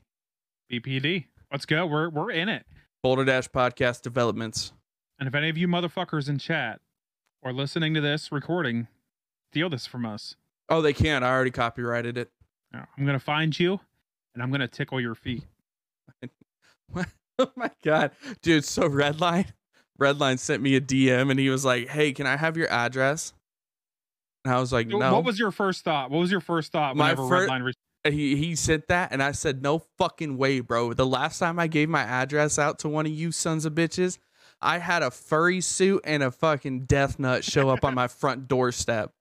BPD. 0.72 1.26
Let's 1.52 1.66
go. 1.68 1.86
We're 1.86 2.10
we're 2.10 2.32
in 2.32 2.50
it. 2.50 2.66
Boulder 3.04 3.24
Dash 3.24 3.48
Podcast 3.48 4.02
Developments. 4.02 4.74
And 5.20 5.28
if 5.28 5.36
any 5.36 5.50
of 5.50 5.58
you 5.58 5.68
motherfuckers 5.68 6.28
in 6.28 6.40
chat 6.40 6.82
or 7.44 7.54
listening 7.54 7.94
to 7.94 8.02
this 8.02 8.32
recording, 8.32 8.88
steal 9.52 9.70
this 9.70 9.86
from 9.86 10.06
us. 10.08 10.36
Oh, 10.68 10.82
they 10.82 10.94
can't. 10.94 11.24
I 11.24 11.30
already 11.30 11.52
copyrighted 11.52 12.18
it. 12.18 12.32
I'm 12.74 13.06
gonna 13.06 13.20
find 13.20 13.58
you 13.58 13.80
and 14.36 14.44
I'm 14.44 14.52
gonna 14.52 14.68
tickle 14.68 15.02
your 15.02 15.16
feet. 15.16 15.46
oh 17.40 17.50
my 17.56 17.72
god, 17.84 18.12
dude! 18.44 18.66
So 18.66 18.84
Redline, 18.84 19.48
Redline 20.00 20.38
sent 20.38 20.62
me 20.62 20.76
a 20.76 20.82
DM 20.82 21.32
and 21.32 21.40
he 21.40 21.50
was 21.50 21.66
like, 21.66 21.88
"Hey, 21.88 22.12
can 22.12 22.28
I 22.28 22.38
have 22.38 22.56
your 22.56 22.70
address?" 22.70 23.34
And 24.44 24.54
I 24.54 24.60
was 24.60 24.72
like, 24.72 24.88
"No." 24.88 25.14
What 25.14 25.24
was 25.24 25.40
your 25.40 25.52
first 25.52 25.84
thought? 25.84 26.12
What 26.12 26.20
was 26.20 26.32
your 26.32 26.42
first 26.42 26.72
thought 26.72 26.96
My 26.96 27.14
whenever 27.14 27.28
fir- 27.28 27.48
Redline 27.48 27.66
re- 27.66 28.12
he 28.12 28.36
he 28.36 28.56
sent 28.56 28.88
that, 28.90 29.12
and 29.12 29.24
I 29.24 29.32
said, 29.32 29.64
"No 29.64 29.80
fucking 29.98 30.38
way, 30.38 30.60
bro." 30.60 30.94
The 30.94 31.08
last 31.08 31.40
time 31.40 31.58
I 31.58 31.68
gave 31.68 31.90
my 31.90 32.04
address 32.04 32.60
out 32.60 32.78
to 32.80 32.90
one 32.90 33.06
of 33.06 33.12
you 33.12 33.32
sons 33.32 33.66
of 33.66 33.74
bitches, 33.74 34.20
I 34.62 34.78
had 34.78 35.02
a 35.02 35.12
furry 35.12 35.62
suit 35.62 36.02
and 36.04 36.22
a 36.22 36.30
fucking 36.30 36.86
death 36.86 37.18
nut 37.18 37.44
show 37.44 37.70
up 37.70 37.84
on 37.84 37.96
my 37.96 38.08
front 38.10 38.48
doorstep. 38.48 39.12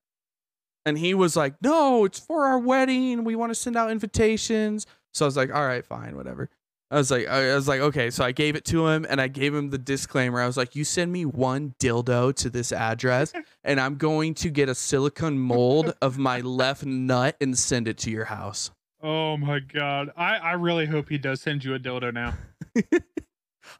And 0.85 0.99
he 0.99 1.15
was 1.15 1.35
like, 1.35 1.55
"No, 1.63 2.05
it's 2.05 2.19
for 2.19 2.45
our 2.45 2.59
wedding. 2.59 3.25
We 3.25 3.37
want 3.37 3.51
to 3.51 3.55
send 3.55 3.77
out 3.77 3.91
invitations." 3.91 4.87
So 5.15 5.25
I 5.25 5.29
was 5.29 5.37
like, 5.37 5.55
"All 5.55 5.67
right, 5.67 5.85
fine, 5.85 6.17
whatever." 6.17 6.51
I 6.91 6.97
was 6.97 7.11
like, 7.11 7.27
I 7.27 7.55
was 7.55 7.67
like, 7.67 7.81
okay. 7.81 8.11
So 8.11 8.25
I 8.25 8.33
gave 8.33 8.57
it 8.57 8.65
to 8.67 8.87
him, 8.87 9.07
and 9.09 9.21
I 9.21 9.27
gave 9.27 9.55
him 9.55 9.71
the 9.71 9.79
disclaimer. 9.79 10.41
I 10.41 10.47
was 10.47 10.57
like, 10.57 10.77
"You 10.77 10.85
send 10.85 11.13
me 11.13 11.25
one 11.25 11.75
dildo 11.81 12.35
to 12.37 12.51
this 12.51 12.73
address, 12.73 13.33
and 13.65 13.81
I'm 13.81 13.97
going 13.97 14.35
to 14.35 14.51
get 14.51 14.69
a 14.69 14.75
silicone 14.75 15.39
mold 15.39 15.95
of 16.03 16.19
my 16.19 16.41
left 16.41 16.85
nut 16.85 17.37
and 17.41 17.59
send 17.59 17.89
it 17.89 17.99
to 17.99 18.11
your 18.11 18.27
house." 18.27 18.71
Oh 19.03 19.37
my 19.37 19.59
god. 19.61 20.11
I, 20.17 20.37
I 20.37 20.53
really 20.53 20.87
hope 20.87 21.11
he 21.11 21.19
does 21.19 21.43
send 21.43 21.63
you 21.63 21.75
a 21.75 21.79
dildo 21.79 22.13
now. 22.15 22.35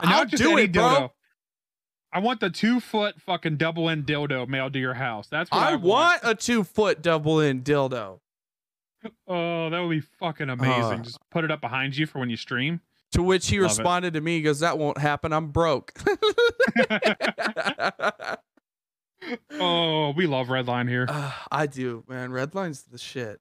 I'll 0.01 0.27
do 0.27 0.59
it, 0.59 0.73
bro. 0.73 1.13
I 2.13 2.21
want 2.21 2.41
the 2.41 2.51
two 2.51 2.79
foot 2.79 3.21
fucking 3.23 3.57
double 3.57 3.89
end 3.89 4.07
dildo 4.07 4.47
mailed 4.47 4.75
to 4.75 4.79
your 4.79 4.95
house. 4.95 5.27
That's 5.29 5.51
what 5.51 5.63
I, 5.63 5.73
I 5.73 5.77
want 5.77 6.21
a 6.23 6.35
two 6.35 6.63
foot 6.63 7.01
double 7.01 7.41
end 7.41 7.65
dildo. 7.65 8.21
Oh, 9.29 9.71
that 9.71 9.81
would 9.81 9.91
be 9.91 10.01
fucking 10.01 10.49
amazing. 10.51 11.01
Uh, 11.01 11.03
Just 11.03 11.19
put 11.31 11.45
it 11.45 11.51
up 11.51 11.61
behind 11.61 11.97
you 11.97 12.07
for 12.07 12.19
when 12.21 12.31
you 12.31 12.37
stream. 12.37 12.81
To 13.13 13.23
which 13.23 13.49
he 13.49 13.59
Love 13.61 13.65
it. 13.71 13.79
responded 13.79 14.15
to 14.15 14.21
me, 14.21 14.37
he 14.37 14.43
goes, 14.43 14.61
That 14.61 14.79
won't 14.79 14.99
happen. 14.99 15.33
I'm 15.33 15.49
broke. 15.49 15.93
oh, 19.53 20.13
we 20.17 20.27
love 20.27 20.49
Redline 20.49 20.89
here. 20.89 21.07
Uh, 21.09 21.33
I 21.51 21.67
do, 21.67 22.05
man. 22.09 22.31
Redline's 22.31 22.83
the 22.83 22.99
shit. 22.99 23.41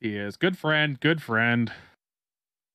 He 0.00 0.16
is 0.16 0.36
good 0.36 0.58
friend, 0.58 0.98
good 1.00 1.22
friend. 1.22 1.72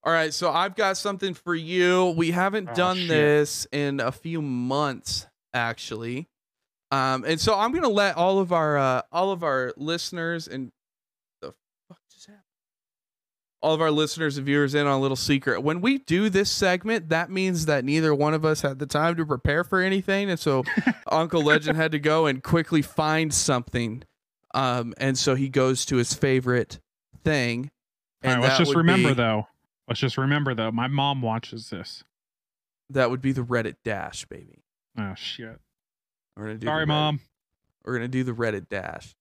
All 0.04 0.14
right, 0.14 0.34
so 0.34 0.50
I've 0.52 0.76
got 0.76 0.98
something 0.98 1.34
for 1.34 1.54
you. 1.54 2.14
We 2.18 2.32
haven't 2.32 2.70
Oh, 2.72 2.76
done 2.76 2.98
shit. 2.98 3.10
this 3.10 3.68
in 3.72 4.00
a 4.00 4.12
few 4.12 4.42
months, 4.42 5.28
actually. 5.54 6.28
Um, 6.92 7.24
and 7.26 7.40
so 7.40 7.54
I'm 7.56 7.72
gonna 7.74 7.88
let 7.90 8.16
all 8.16 8.40
of 8.40 8.52
our 8.52 8.78
uh, 8.78 9.02
all 9.12 9.32
of 9.32 9.44
our 9.44 9.74
listeners 9.78 10.48
and 10.48 10.72
the 11.42 11.54
fuck 11.88 12.00
just 12.12 12.26
happened? 12.26 12.44
All 13.62 13.74
of 13.74 13.82
our 13.82 13.91
listeners 13.91 14.38
and 14.38 14.45
viewers 14.45 14.74
in 14.74 14.88
on 14.88 14.93
a 14.93 14.99
little 15.01 15.18
secret. 15.18 15.62
When 15.62 15.82
we 15.82 15.97
do 15.97 16.30
this 16.30 16.49
segment, 16.49 17.10
that 17.10 17.30
means 17.30 17.66
that 17.66 17.84
neither 17.84 18.16
one 18.16 18.34
of 18.34 18.45
us 18.45 18.62
had 18.62 18.80
the 18.80 18.86
time 18.86 19.16
to 19.18 19.26
prepare 19.26 19.66
for 19.66 19.82
anything, 19.82 20.30
and 20.30 20.39
so 20.39 20.64
Uncle 21.12 21.41
Legend 21.43 21.76
had 21.76 21.91
to 21.91 21.99
go 21.99 22.26
and 22.26 22.41
quickly 22.41 22.82
find 22.82 23.34
something. 23.34 24.03
Um, 24.53 24.93
and 24.97 25.18
so 25.18 25.36
he 25.36 25.49
goes 25.49 25.86
to 25.88 25.97
his 25.97 26.14
favorite 26.14 26.80
thing. 27.24 27.70
All 28.24 28.30
right, 28.30 28.34
and 28.36 28.41
let's 28.43 28.57
just 28.57 28.76
remember 28.76 29.10
be- 29.10 29.16
though. 29.16 29.47
Let's 29.89 29.99
just 29.99 30.18
remember 30.18 30.53
though. 30.53 30.72
My 30.72 30.88
mom 30.88 31.22
watches 31.22 31.70
this. 31.70 32.03
That 32.91 33.10
would 33.10 33.22
be 33.22 33.32
the 33.34 33.41
Reddit 33.41 33.76
dash, 33.84 34.26
baby. 34.26 34.64
Oh 34.97 35.16
shit. 35.16 35.60
We're 36.38 36.45
gonna 36.45 36.57
do. 36.60 36.68
Sorry, 36.68 36.86
mom. 36.86 37.20
We're 37.84 37.93
gonna 37.93 38.07
do 38.07 38.24
the 38.24 38.32
Reddit 38.32 38.70
dash. 38.70 39.16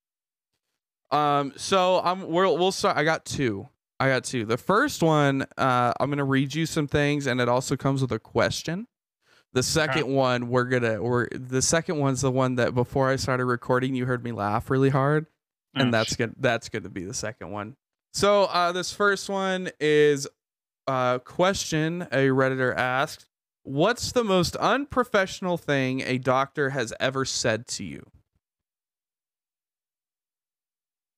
Um. 1.10 1.52
So 1.56 2.00
I'm. 2.02 2.28
We'll. 2.28 2.56
We'll 2.56 2.72
start. 2.72 2.96
I 2.96 3.04
got 3.04 3.24
two. 3.24 3.68
I 4.00 4.08
got 4.08 4.24
two. 4.24 4.44
The 4.44 4.56
first 4.56 5.02
one. 5.02 5.46
Uh. 5.56 5.92
I'm 5.98 6.10
gonna 6.10 6.24
read 6.24 6.54
you 6.54 6.66
some 6.66 6.86
things, 6.86 7.26
and 7.26 7.40
it 7.40 7.48
also 7.48 7.76
comes 7.76 8.00
with 8.00 8.12
a 8.12 8.18
question. 8.18 8.86
The 9.54 9.62
second 9.62 10.06
one, 10.06 10.48
we're 10.48 10.64
gonna. 10.64 11.02
We're 11.02 11.28
the 11.30 11.62
second 11.62 11.98
one's 11.98 12.20
the 12.20 12.30
one 12.30 12.56
that 12.56 12.74
before 12.74 13.08
I 13.08 13.16
started 13.16 13.46
recording, 13.46 13.94
you 13.94 14.06
heard 14.06 14.22
me 14.22 14.30
laugh 14.32 14.70
really 14.70 14.90
hard, 14.90 15.26
and 15.74 15.88
Oh, 15.88 15.90
that's 15.90 16.10
shit. 16.10 16.18
gonna. 16.18 16.32
That's 16.38 16.68
gonna 16.68 16.90
be 16.90 17.04
the 17.04 17.14
second 17.14 17.50
one. 17.50 17.76
So 18.12 18.44
uh, 18.44 18.72
this 18.72 18.92
first 18.92 19.28
one 19.28 19.70
is 19.80 20.28
a 20.86 21.20
question 21.24 22.02
a 22.12 22.28
redditor 22.28 22.74
asked 22.76 23.26
what's 23.62 24.12
the 24.12 24.24
most 24.24 24.56
unprofessional 24.56 25.58
thing 25.58 26.00
a 26.00 26.16
doctor 26.16 26.70
has 26.70 26.94
ever 26.98 27.26
said 27.26 27.66
to 27.66 27.84
you 27.84 28.02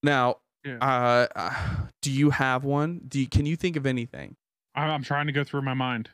now 0.03 0.37
Yeah. 0.65 0.77
uh, 0.81 1.27
uh 1.35 1.55
do 2.03 2.11
you 2.13 2.31
have 2.31 2.65
one 2.65 3.01
do 3.09 3.19
you, 3.21 3.27
can 3.29 3.47
you 3.47 3.57
think 3.57 3.77
of 3.77 3.87
anything 3.87 4.37
I- 4.75 4.87
I'm 4.89 5.03
trying 5.03 5.27
to 5.27 5.33
go 5.33 5.43
through 5.45 5.63
my 5.63 5.75
mind. 5.75 6.11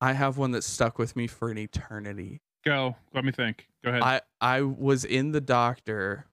i 0.00 0.12
have 0.12 0.36
one 0.36 0.50
that 0.52 0.64
stuck 0.64 0.98
with 0.98 1.14
me 1.16 1.26
for 1.26 1.50
an 1.50 1.58
eternity 1.58 2.40
Go. 2.64 2.94
Let 3.12 3.24
me 3.24 3.32
think. 3.32 3.66
Go 3.84 3.90
ahead. 3.90 4.02
i 4.02 4.20
i 4.40 4.62
was 4.62 5.04
in 5.04 5.32
the 5.32 5.40
doctor 5.40 6.26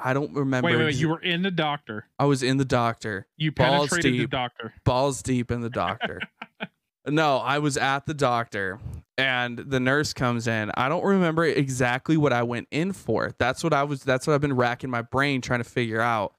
i 0.00 0.12
don't 0.14 0.32
remember 0.34 0.66
wait, 0.68 0.76
wait, 0.76 0.84
wait. 0.86 0.94
You 0.96 1.08
were 1.10 1.20
in 1.20 1.42
the 1.42 1.50
doctor. 1.50 2.06
i 2.18 2.24
was 2.24 2.42
in 2.42 2.56
the 2.58 2.64
doctor 2.64 3.26
You 3.36 3.52
Balls 3.52 3.90
penetrated 3.90 4.20
the 4.20 4.26
doctor. 4.28 4.72
balls 4.84 5.22
deep 5.22 5.50
in 5.50 5.60
the 5.60 5.70
doctor. 5.70 6.20
no, 7.06 7.38
I 7.38 7.58
was 7.58 7.76
at 7.76 8.06
the 8.06 8.14
doctor 8.14 8.78
and 9.18 9.58
the 9.58 9.80
nurse 9.80 10.12
comes 10.12 10.46
in. 10.48 10.70
I 10.74 10.88
don't 10.88 11.04
remember 11.04 11.44
exactly 11.44 12.16
what 12.16 12.32
I 12.32 12.44
went 12.44 12.68
in 12.70 12.92
for. 12.92 13.32
That's 13.38 13.62
what 13.64 13.72
I 13.74 13.82
was 13.82 14.02
that's 14.04 14.26
what 14.26 14.34
I've 14.34 14.40
been 14.40 14.54
racking 14.56 14.88
my 14.90 15.02
brain 15.02 15.40
trying 15.40 15.60
to 15.60 15.68
figure 15.68 16.00
out. 16.00 16.34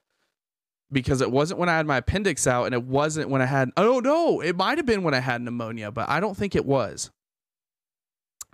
Because 0.93 1.21
it 1.21 1.31
wasn't 1.31 1.59
when 1.59 1.69
I 1.69 1.75
had 1.75 1.87
my 1.87 1.97
appendix 1.97 2.47
out 2.47 2.65
and 2.65 2.73
it 2.73 2.83
wasn't 2.83 3.29
when 3.29 3.41
I 3.41 3.45
had 3.45 3.71
Oh 3.75 3.99
no, 3.99 4.39
it 4.41 4.55
might 4.55 4.77
have 4.77 4.85
been 4.85 5.03
when 5.03 5.13
I 5.13 5.19
had 5.19 5.41
pneumonia, 5.41 5.91
but 5.91 6.07
I 6.07 6.19
don't 6.19 6.37
think 6.37 6.55
it 6.55 6.65
was. 6.65 7.09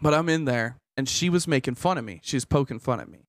But 0.01 0.13
I'm 0.13 0.29
in 0.29 0.45
there 0.45 0.77
and 0.95 1.07
she 1.07 1.29
was 1.29 1.47
making 1.47 1.75
fun 1.75 1.97
of 1.97 2.05
me. 2.05 2.21
She 2.23 2.37
was 2.37 2.45
poking 2.45 2.79
fun 2.79 2.99
at 2.99 3.09
me. 3.09 3.19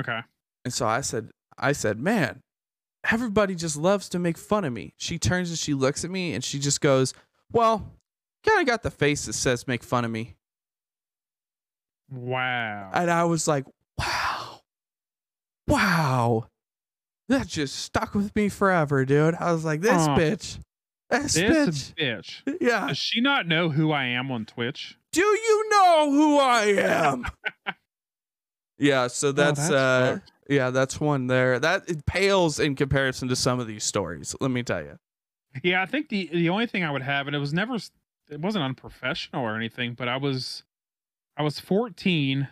Okay. 0.00 0.20
And 0.64 0.74
so 0.74 0.86
I 0.86 1.00
said, 1.00 1.30
I 1.56 1.72
said, 1.72 2.00
man, 2.00 2.40
everybody 3.10 3.54
just 3.54 3.76
loves 3.76 4.08
to 4.10 4.18
make 4.18 4.36
fun 4.36 4.64
of 4.64 4.72
me. 4.72 4.94
She 4.96 5.18
turns 5.18 5.50
and 5.50 5.58
she 5.58 5.74
looks 5.74 6.04
at 6.04 6.10
me 6.10 6.34
and 6.34 6.42
she 6.42 6.58
just 6.58 6.80
goes, 6.80 7.14
well, 7.52 7.92
kind 8.44 8.60
of 8.60 8.66
got 8.66 8.82
the 8.82 8.90
face 8.90 9.26
that 9.26 9.34
says 9.34 9.68
make 9.68 9.84
fun 9.84 10.04
of 10.04 10.10
me. 10.10 10.34
Wow. 12.10 12.90
And 12.92 13.10
I 13.10 13.24
was 13.24 13.46
like, 13.46 13.64
wow, 13.98 14.60
wow. 15.68 16.46
That 17.28 17.46
just 17.46 17.76
stuck 17.76 18.14
with 18.14 18.34
me 18.36 18.48
forever, 18.48 19.04
dude. 19.04 19.34
I 19.36 19.52
was 19.52 19.64
like, 19.64 19.80
this 19.80 19.92
Aw. 19.92 20.16
bitch, 20.16 20.58
this, 21.10 21.34
this 21.34 21.92
bitch. 21.92 22.42
bitch. 22.44 22.58
Yeah. 22.60 22.88
Does 22.88 22.98
she 22.98 23.20
not 23.20 23.46
know 23.46 23.70
who 23.70 23.92
I 23.92 24.04
am 24.04 24.30
on 24.30 24.44
Twitch? 24.44 24.98
Do 25.12 25.22
you 25.22 25.68
know 25.70 26.10
who 26.10 26.38
I 26.38 26.64
am? 26.76 27.26
yeah. 28.78 29.06
So 29.06 29.32
that's, 29.32 29.68
that's 29.68 29.70
uh, 29.70 30.18
yeah, 30.48 30.70
that's 30.70 31.00
one 31.00 31.26
there. 31.28 31.58
That 31.58 31.88
it 31.88 32.04
pales 32.04 32.58
in 32.58 32.74
comparison 32.74 33.28
to 33.28 33.36
some 33.36 33.60
of 33.60 33.66
these 33.66 33.84
stories. 33.84 34.34
Let 34.40 34.50
me 34.50 34.62
tell 34.62 34.82
you. 34.82 34.98
Yeah, 35.62 35.82
I 35.82 35.86
think 35.86 36.08
the 36.08 36.28
the 36.32 36.48
only 36.48 36.66
thing 36.66 36.84
I 36.84 36.90
would 36.90 37.02
have, 37.02 37.26
and 37.26 37.36
it 37.36 37.38
was 37.38 37.54
never 37.54 37.76
it 38.28 38.40
wasn't 38.40 38.64
unprofessional 38.64 39.44
or 39.44 39.56
anything, 39.56 39.94
but 39.94 40.08
I 40.08 40.16
was 40.16 40.64
I 41.36 41.42
was 41.42 41.60
14. 41.60 42.48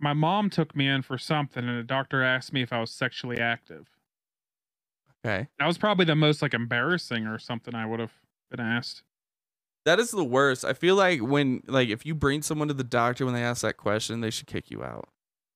My 0.00 0.12
mom 0.14 0.50
took 0.50 0.74
me 0.74 0.88
in 0.88 1.02
for 1.02 1.18
something 1.18 1.68
and 1.68 1.78
the 1.78 1.82
doctor 1.82 2.22
asked 2.22 2.52
me 2.52 2.62
if 2.62 2.72
I 2.72 2.80
was 2.80 2.90
sexually 2.90 3.38
active. 3.38 3.86
Okay. 5.24 5.48
That 5.58 5.66
was 5.66 5.76
probably 5.76 6.06
the 6.06 6.16
most 6.16 6.40
like 6.40 6.54
embarrassing 6.54 7.26
or 7.26 7.38
something 7.38 7.74
I 7.74 7.84
would 7.84 8.00
have 8.00 8.12
been 8.50 8.60
asked. 8.60 9.02
That 9.84 9.98
is 9.98 10.10
the 10.10 10.24
worst. 10.24 10.64
I 10.64 10.72
feel 10.72 10.94
like 10.94 11.20
when 11.20 11.62
like 11.66 11.88
if 11.88 12.06
you 12.06 12.14
bring 12.14 12.42
someone 12.42 12.68
to 12.68 12.74
the 12.74 12.84
doctor 12.84 13.24
when 13.24 13.34
they 13.34 13.42
ask 13.42 13.62
that 13.62 13.76
question, 13.76 14.20
they 14.20 14.30
should 14.30 14.46
kick 14.46 14.70
you 14.70 14.82
out. 14.82 15.08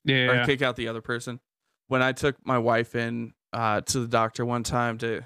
Yeah. 0.05 0.43
Or 0.43 0.45
kick 0.47 0.61
out 0.63 0.77
the 0.77 0.89
other 0.89 1.01
person. 1.01 1.41
When 1.89 2.03
I 2.03 2.13
took 2.13 2.37
my 2.45 2.59
wife 2.59 2.95
in 2.95 3.33
uh 3.53 3.81
to 3.83 4.01
the 4.01 4.09
doctor 4.09 4.45
one 4.45 4.63
time 4.63 4.99
to 4.99 5.23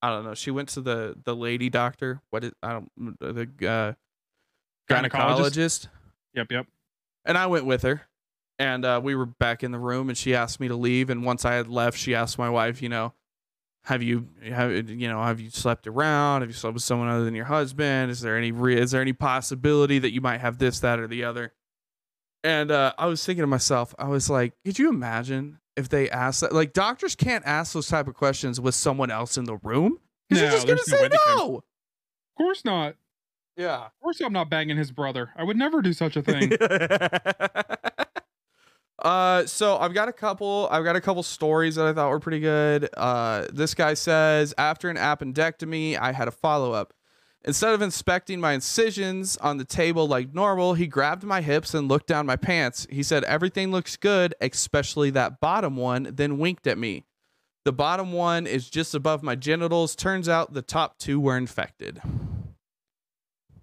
I 0.00 0.10
don't 0.10 0.24
know, 0.24 0.34
she 0.34 0.50
went 0.50 0.70
to 0.70 0.80
the 0.80 1.16
the 1.24 1.36
lady 1.36 1.68
doctor. 1.68 2.22
What 2.30 2.44
is 2.44 2.52
I 2.62 2.72
don't 2.72 2.90
the 3.20 3.68
uh 3.68 3.92
Gynecologist? 4.88 5.10
gynecologist. 5.10 5.88
Yep, 6.34 6.52
yep. 6.52 6.66
and 7.24 7.36
I 7.36 7.46
went 7.46 7.66
with 7.66 7.82
her. 7.82 8.02
And 8.58 8.84
uh, 8.84 9.00
we 9.02 9.14
were 9.14 9.26
back 9.26 9.62
in 9.62 9.70
the 9.70 9.78
room, 9.78 10.08
and 10.08 10.16
she 10.16 10.34
asked 10.34 10.60
me 10.60 10.68
to 10.68 10.76
leave. 10.76 11.10
And 11.10 11.24
once 11.24 11.44
I 11.44 11.54
had 11.54 11.68
left, 11.68 11.98
she 11.98 12.14
asked 12.14 12.38
my 12.38 12.48
wife, 12.48 12.80
you 12.80 12.88
know, 12.88 13.12
have 13.86 14.02
you 14.02 14.26
have 14.42 14.88
you 14.90 15.08
know 15.08 15.22
have 15.22 15.40
you 15.40 15.50
slept 15.50 15.86
around? 15.86 16.42
Have 16.42 16.50
you 16.50 16.54
slept 16.54 16.74
with 16.74 16.82
someone 16.82 17.08
other 17.08 17.24
than 17.24 17.34
your 17.34 17.44
husband? 17.44 18.10
Is 18.10 18.20
there 18.20 18.36
any 18.36 18.50
re- 18.50 18.80
is 18.80 18.90
there 18.90 19.00
any 19.00 19.12
possibility 19.12 20.00
that 20.00 20.12
you 20.12 20.20
might 20.20 20.40
have 20.40 20.58
this, 20.58 20.80
that, 20.80 20.98
or 20.98 21.06
the 21.06 21.22
other? 21.22 21.52
And 22.42 22.70
uh, 22.70 22.94
I 22.98 23.06
was 23.06 23.24
thinking 23.24 23.42
to 23.42 23.46
myself, 23.46 23.94
I 23.98 24.08
was 24.08 24.28
like, 24.28 24.54
could 24.64 24.78
you 24.78 24.88
imagine 24.88 25.60
if 25.76 25.88
they 25.88 26.10
asked 26.10 26.40
that? 26.40 26.52
Like 26.52 26.72
doctors 26.72 27.14
can't 27.14 27.44
ask 27.46 27.74
those 27.74 27.86
type 27.86 28.08
of 28.08 28.14
questions 28.14 28.60
with 28.60 28.74
someone 28.74 29.10
else 29.10 29.38
in 29.38 29.44
the 29.44 29.56
room 29.58 30.00
because 30.28 30.42
No, 30.42 30.50
just 30.50 30.66
gonna 30.66 30.78
say 30.82 31.08
no. 31.28 31.56
Of 31.56 31.62
course 32.36 32.64
not. 32.64 32.96
Yeah. 33.56 33.86
Of 33.86 33.92
course 34.02 34.20
I'm 34.20 34.32
not 34.32 34.50
banging 34.50 34.76
his 34.76 34.90
brother. 34.90 35.30
I 35.36 35.44
would 35.44 35.56
never 35.56 35.80
do 35.80 35.92
such 35.92 36.16
a 36.16 36.22
thing. 36.22 36.50
uh 39.00 39.44
so 39.46 39.76
I've 39.76 39.92
got 39.94 40.08
a 40.08 40.12
couple 40.12 40.68
I've 40.70 40.84
got 40.84 40.96
a 40.96 41.00
couple 41.00 41.22
stories 41.22 41.74
that 41.74 41.86
I 41.86 41.92
thought 41.92 42.10
were 42.10 42.20
pretty 42.20 42.40
good. 42.40 42.88
Uh 42.96 43.46
this 43.52 43.74
guy 43.74 43.94
says 43.94 44.54
after 44.56 44.88
an 44.88 44.96
appendectomy, 44.96 45.98
I 45.98 46.12
had 46.12 46.28
a 46.28 46.32
follow-up. 46.32 46.92
Instead 47.44 47.74
of 47.74 47.80
inspecting 47.82 48.40
my 48.40 48.54
incisions 48.54 49.36
on 49.36 49.56
the 49.56 49.64
table 49.64 50.08
like 50.08 50.34
normal, 50.34 50.74
he 50.74 50.88
grabbed 50.88 51.22
my 51.22 51.40
hips 51.40 51.74
and 51.74 51.86
looked 51.86 52.08
down 52.08 52.26
my 52.26 52.34
pants. 52.34 52.88
He 52.90 53.04
said 53.04 53.22
everything 53.22 53.70
looks 53.70 53.96
good, 53.96 54.34
especially 54.40 55.10
that 55.10 55.38
bottom 55.40 55.76
one, 55.76 56.10
then 56.12 56.38
winked 56.38 56.66
at 56.66 56.76
me. 56.76 57.04
The 57.64 57.72
bottom 57.72 58.12
one 58.12 58.48
is 58.48 58.68
just 58.68 58.94
above 58.94 59.22
my 59.22 59.36
genitals. 59.36 59.94
Turns 59.94 60.28
out 60.28 60.54
the 60.54 60.62
top 60.62 60.98
two 60.98 61.20
were 61.20 61.36
infected. 61.36 62.00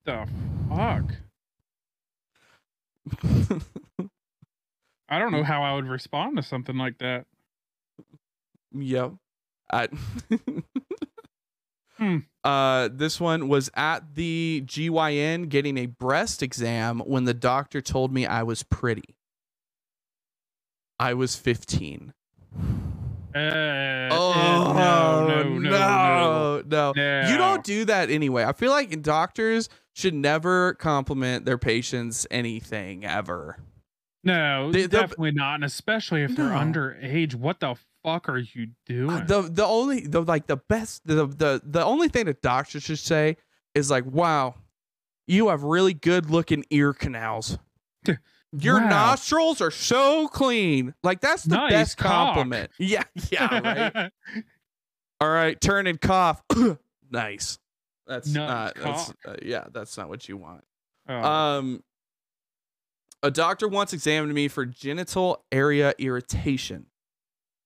the 0.05 0.27
fuck? 0.69 1.05
I 5.13 5.19
don't 5.19 5.31
know 5.31 5.43
how 5.43 5.63
I 5.63 5.75
would 5.75 5.87
respond 5.87 6.37
to 6.37 6.43
something 6.43 6.77
like 6.77 6.97
that. 6.99 7.25
Yep. 8.73 9.13
I, 9.71 9.87
Hmm. 11.97 12.17
Uh, 12.43 12.89
this 12.91 13.19
one 13.19 13.47
was 13.47 13.69
at 13.75 14.15
the 14.15 14.63
GYN 14.65 15.47
getting 15.49 15.77
a 15.77 15.85
breast 15.85 16.43
exam 16.43 16.99
when 17.01 17.25
the 17.25 17.33
doctor 17.33 17.81
told 17.81 18.13
me 18.13 18.25
I 18.25 18.43
was 18.43 18.63
pretty. 18.63 19.15
I 20.99 21.13
was 21.13 21.35
15. 21.35 22.13
Uh, 23.35 23.39
uh, 23.39 24.09
Oh, 24.11 24.73
no, 24.75 25.27
no, 25.27 25.43
no, 25.43 25.59
no, 25.59 26.63
no. 26.65 26.93
no. 26.93 26.93
You 27.29 27.37
don't 27.37 27.63
do 27.63 27.85
that 27.85 28.09
anyway. 28.09 28.43
I 28.43 28.53
feel 28.53 28.71
like 28.71 29.01
doctors 29.01 29.69
should 29.93 30.13
never 30.13 30.73
compliment 30.75 31.45
their 31.45 31.57
patients 31.57 32.27
anything 32.31 33.05
ever. 33.05 33.57
No, 34.23 34.71
They- 34.71 34.87
definitely 34.87 35.31
not, 35.31 35.55
and 35.55 35.63
especially 35.65 36.23
if 36.23 36.35
they're 36.35 36.45
underage. 36.49 37.35
What 37.35 37.59
the 37.59 37.75
fuck 38.03 38.29
are 38.29 38.37
you 38.37 38.69
doing? 38.85 39.09
Uh, 39.09 39.25
the 39.25 39.41
the 39.43 39.65
only 39.65 40.01
the 40.07 40.21
like 40.21 40.47
the 40.47 40.57
best 40.57 41.05
the 41.05 41.25
the 41.27 41.61
the 41.63 41.83
only 41.83 42.07
thing 42.07 42.25
that 42.27 42.41
doctors 42.41 42.83
should 42.83 42.99
say 42.99 43.35
is 43.75 43.91
like, 43.91 44.05
"Wow, 44.05 44.55
you 45.27 45.49
have 45.49 45.63
really 45.63 45.93
good 45.93 46.29
looking 46.29 46.63
ear 46.69 46.93
canals. 46.93 47.57
Your 48.55 48.79
Wow. 48.81 48.89
nostrils 48.89 49.59
are 49.61 49.71
so 49.71 50.27
clean." 50.29 50.93
Like 51.03 51.19
that's 51.19 51.43
the 51.43 51.55
Nice 51.57 51.71
best 51.71 51.97
cock. 51.97 52.09
compliment. 52.35 52.71
Yeah, 52.79 53.03
yeah, 53.31 53.91
right. 53.93 54.11
All 55.21 55.29
right, 55.29 55.59
turn 55.59 55.87
and 55.87 55.99
cough. 55.99 56.41
nice. 57.11 57.57
That's 58.07 58.27
not. 58.27 58.75
That's, 58.75 59.13
uh, 59.25 59.35
yeah, 59.41 59.65
that's 59.71 59.97
not 59.97 60.09
what 60.09 60.27
you 60.27 60.35
want. 60.37 60.63
Oh, 61.07 61.15
Um, 61.15 61.83
a 63.23 63.31
doctor 63.31 63.67
once 63.67 63.93
examined 63.93 64.33
me 64.33 64.47
for 64.47 64.65
genital 64.65 65.43
area 65.51 65.93
irritation. 65.97 66.87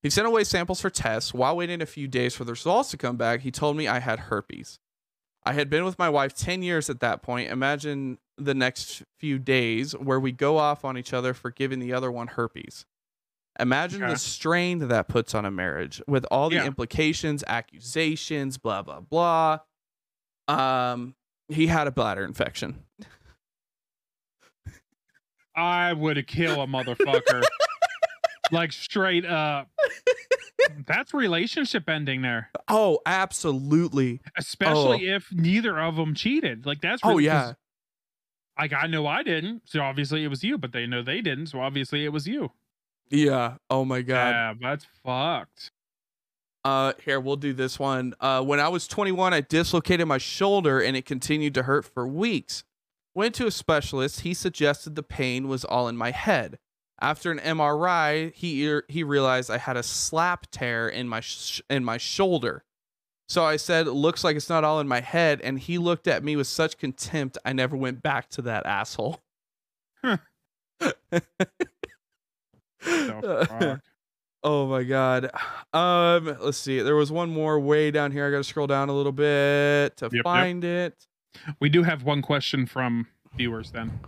He 0.03 0.09
sent 0.09 0.27
away 0.27 0.43
samples 0.43 0.79
for 0.79 0.89
tests. 0.89 1.33
While 1.33 1.57
waiting 1.57 1.81
a 1.81 1.85
few 1.85 2.07
days 2.07 2.35
for 2.35 2.43
the 2.45 2.51
results 2.53 2.91
to 2.91 2.97
come 2.97 3.17
back, 3.17 3.41
he 3.41 3.51
told 3.51 3.75
me 3.75 3.87
I 3.87 3.99
had 3.99 4.19
herpes. 4.19 4.79
I 5.43 5.53
had 5.53 5.69
been 5.69 5.83
with 5.85 5.97
my 5.97 6.09
wife 6.09 6.33
10 6.33 6.61
years 6.61 6.89
at 6.89 6.99
that 6.99 7.21
point. 7.23 7.49
Imagine 7.49 8.19
the 8.37 8.53
next 8.53 9.01
few 9.19 9.39
days 9.39 9.93
where 9.93 10.19
we 10.19 10.31
go 10.31 10.57
off 10.57 10.85
on 10.85 10.97
each 10.97 11.13
other 11.13 11.33
for 11.33 11.49
giving 11.51 11.79
the 11.79 11.93
other 11.93 12.11
one 12.11 12.27
herpes. 12.27 12.85
Imagine 13.59 14.01
the 14.01 14.17
strain 14.17 14.77
that 14.79 14.87
that 14.87 15.07
puts 15.07 15.33
on 15.33 15.43
a 15.45 15.49
marriage 15.51 15.99
with 16.07 16.25
all 16.29 16.49
the 16.49 16.57
Yeah. 16.57 16.65
implications, 16.67 17.43
accusations, 17.47 18.57
blah, 18.59 18.83
blah, 18.83 18.99
blah. 18.99 19.59
Um, 20.47 21.15
he 21.49 21.65
had 21.67 21.87
a 21.87 21.91
bladder 21.91 22.23
infection. 22.23 22.83
I 25.57 25.91
would 25.93 26.25
kill 26.27 26.61
a 26.61 26.67
motherfucker. 26.67 27.43
like 28.51 28.71
straight 28.71 29.25
up. 29.25 29.67
That's 30.85 31.13
relationship 31.13 31.89
ending 31.89 32.21
there. 32.21 32.49
Oh, 32.67 32.99
absolutely. 33.05 34.21
Especially 34.37 35.07
if 35.09 35.27
neither 35.31 35.79
of 35.79 35.95
them 35.95 36.13
cheated. 36.13 36.65
Like 36.65 36.81
that's 36.81 37.01
Oh, 37.03 37.09
really- 37.09 37.25
'cause, 37.27 37.49
yeah. 37.49 37.53
Like 38.59 38.73
I 38.73 38.87
know 38.87 39.05
I 39.05 39.21
didn't, 39.23 39.63
so 39.65 39.81
obviously 39.81 40.23
it 40.23 40.29
was 40.29 40.43
you, 40.43 40.57
but 40.57 40.71
they 40.71 40.87
know 40.87 41.03
they 41.03 41.21
didn't, 41.21 41.47
so 41.47 41.59
obviously 41.61 42.05
it 42.05 42.09
was 42.09 42.27
you. 42.27 42.51
Yeah. 43.09 43.55
Oh 43.69 43.85
my 43.85 44.01
god. 44.01 44.29
Yeah, 44.29 44.53
that's 44.59 44.85
fucked. 45.05 45.71
Uh 46.65 46.93
here, 47.05 47.19
we'll 47.19 47.35
do 47.37 47.53
this 47.53 47.77
one. 47.79 48.13
Uh 48.19 48.41
when 48.43 48.59
I 48.59 48.67
was 48.69 48.87
21, 48.87 49.33
I 49.33 49.41
dislocated 49.41 50.07
my 50.07 50.17
shoulder 50.17 50.81
and 50.81 50.97
it 50.97 51.05
continued 51.05 51.53
to 51.55 51.63
hurt 51.63 51.85
for 51.85 52.07
weeks. 52.07 52.63
Went 53.17 53.33
to 53.33 53.47
a 53.47 53.51
specialist. 53.51 54.19
He 54.19 54.35
suggested 54.35 54.93
the 54.93 55.01
pain 55.01 55.47
was 55.47 55.65
all 55.65 55.87
in 55.87 55.97
my 55.97 56.11
head. 56.11 56.59
After 57.01 57.31
an 57.31 57.39
MRI, 57.39 58.31
he 58.35 58.79
he 58.89 59.03
realized 59.03 59.49
I 59.49 59.57
had 59.57 59.75
a 59.75 59.81
SLAP 59.81 60.45
tear 60.51 60.87
in 60.87 61.09
my 61.09 61.21
sh- 61.21 61.63
in 61.67 61.83
my 61.83 61.97
shoulder. 61.97 62.63
So 63.27 63.43
I 63.43 63.55
said, 63.55 63.87
"Looks 63.87 64.23
like 64.23 64.35
it's 64.35 64.49
not 64.49 64.63
all 64.63 64.79
in 64.79 64.87
my 64.87 64.99
head." 64.99 65.41
And 65.41 65.57
he 65.57 65.79
looked 65.79 66.07
at 66.07 66.23
me 66.23 66.35
with 66.35 66.45
such 66.45 66.77
contempt. 66.77 67.39
I 67.43 67.53
never 67.53 67.75
went 67.75 68.03
back 68.03 68.29
to 68.29 68.43
that 68.43 68.67
asshole. 68.67 69.19
Fuck? 70.03 70.19
Oh 74.43 74.67
my 74.67 74.83
god. 74.83 75.31
Um, 75.73 76.37
let's 76.39 76.59
see. 76.59 76.81
There 76.81 76.95
was 76.95 77.11
one 77.11 77.31
more 77.31 77.59
way 77.59 77.89
down 77.89 78.11
here. 78.11 78.27
I 78.27 78.29
got 78.29 78.37
to 78.37 78.43
scroll 78.43 78.67
down 78.67 78.89
a 78.89 78.93
little 78.93 79.11
bit 79.11 79.97
to 79.97 80.11
yep. 80.13 80.23
find 80.23 80.63
it. 80.63 81.07
We 81.59 81.69
do 81.69 81.83
have 81.83 82.03
one 82.03 82.21
question 82.21 82.65
from 82.65 83.07
viewers 83.35 83.71
then. 83.71 83.99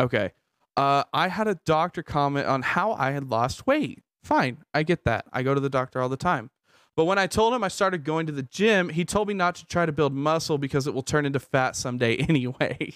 Okay. 0.00 0.32
Uh, 0.76 1.04
I 1.12 1.28
had 1.28 1.46
a 1.46 1.54
doctor 1.64 2.02
comment 2.02 2.46
on 2.46 2.62
how 2.62 2.92
I 2.94 3.12
had 3.12 3.30
lost 3.30 3.66
weight. 3.66 4.02
Fine, 4.24 4.58
I 4.72 4.82
get 4.82 5.04
that. 5.04 5.26
I 5.32 5.42
go 5.42 5.54
to 5.54 5.60
the 5.60 5.70
doctor 5.70 6.00
all 6.00 6.08
the 6.08 6.16
time. 6.16 6.50
But 6.96 7.04
when 7.04 7.18
I 7.18 7.26
told 7.26 7.52
him 7.54 7.62
I 7.64 7.68
started 7.68 8.04
going 8.04 8.26
to 8.26 8.32
the 8.32 8.42
gym, 8.42 8.88
he 8.88 9.04
told 9.04 9.28
me 9.28 9.34
not 9.34 9.54
to 9.56 9.66
try 9.66 9.84
to 9.84 9.92
build 9.92 10.14
muscle 10.14 10.58
because 10.58 10.86
it 10.86 10.94
will 10.94 11.02
turn 11.02 11.26
into 11.26 11.40
fat 11.40 11.76
someday 11.76 12.16
anyway. 12.28 12.92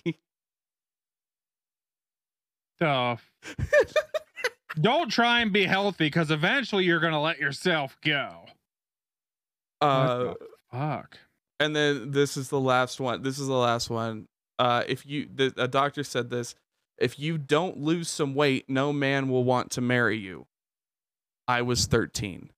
The 2.80 3.18
Don't 4.80 5.10
try 5.10 5.40
and 5.40 5.52
be 5.52 5.64
healthy 5.64 6.06
because 6.06 6.30
eventually 6.30 6.84
you're 6.84 7.00
gonna 7.00 7.20
let 7.20 7.38
yourself 7.38 7.96
go. 8.04 8.44
uh, 9.80 10.18
What 10.24 10.38
the 10.40 10.46
fuck. 10.78 11.18
And 11.60 11.74
then 11.74 12.10
this 12.10 12.36
is 12.36 12.48
the 12.48 12.60
last 12.60 13.00
one. 13.00 13.22
This 13.22 13.38
is 13.38 13.46
the 13.46 13.54
last 13.54 13.90
one. 13.90 14.28
Uh, 14.58 14.82
if 14.88 15.06
you, 15.06 15.28
the, 15.32 15.52
a 15.56 15.68
doctor 15.68 16.02
said 16.02 16.30
this, 16.30 16.54
if 16.98 17.18
you 17.18 17.38
don't 17.38 17.78
lose 17.78 18.08
some 18.08 18.34
weight, 18.34 18.68
no 18.68 18.92
man 18.92 19.28
will 19.28 19.44
want 19.44 19.70
to 19.72 19.80
marry 19.80 20.18
you. 20.18 20.46
I 21.46 21.62
was 21.62 21.86
13. 21.86 22.50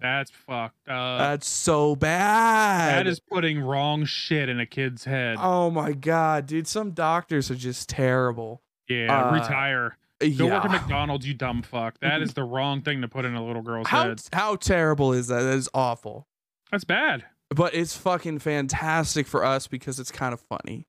That's 0.00 0.30
fucked 0.30 0.88
up. 0.88 1.18
That's 1.18 1.48
so 1.48 1.96
bad. 1.96 2.98
that 2.98 3.06
is 3.06 3.18
putting 3.18 3.60
wrong 3.60 4.04
shit 4.04 4.48
in 4.48 4.60
a 4.60 4.66
kid's 4.66 5.04
head. 5.04 5.38
Oh 5.40 5.70
my 5.70 5.92
god, 5.92 6.46
dude! 6.46 6.66
Some 6.66 6.90
doctors 6.90 7.50
are 7.50 7.56
just 7.56 7.88
terrible. 7.88 8.62
yeah, 8.88 9.28
uh, 9.28 9.32
retire. 9.32 9.96
Go 10.20 10.26
yeah. 10.26 10.54
work 10.54 10.64
at 10.66 10.70
McDonald's, 10.70 11.26
you 11.26 11.34
dumb 11.34 11.62
fuck. 11.62 11.98
That 12.00 12.22
is 12.22 12.34
the 12.34 12.44
wrong 12.44 12.82
thing 12.82 13.02
to 13.02 13.08
put 13.08 13.24
in 13.24 13.34
a 13.34 13.44
little 13.44 13.62
girl's 13.62 13.88
How 13.88 14.08
head. 14.08 14.22
how 14.32 14.56
terrible 14.56 15.12
is 15.12 15.28
that? 15.28 15.42
That 15.42 15.56
is 15.56 15.68
awful. 15.74 16.26
That's 16.70 16.84
bad. 16.84 17.24
but 17.50 17.74
it's 17.74 17.96
fucking 17.96 18.40
fantastic 18.40 19.26
for 19.26 19.44
us 19.44 19.66
because 19.66 20.00
it's 20.00 20.10
kind 20.10 20.32
of 20.34 20.40
funny. 20.40 20.88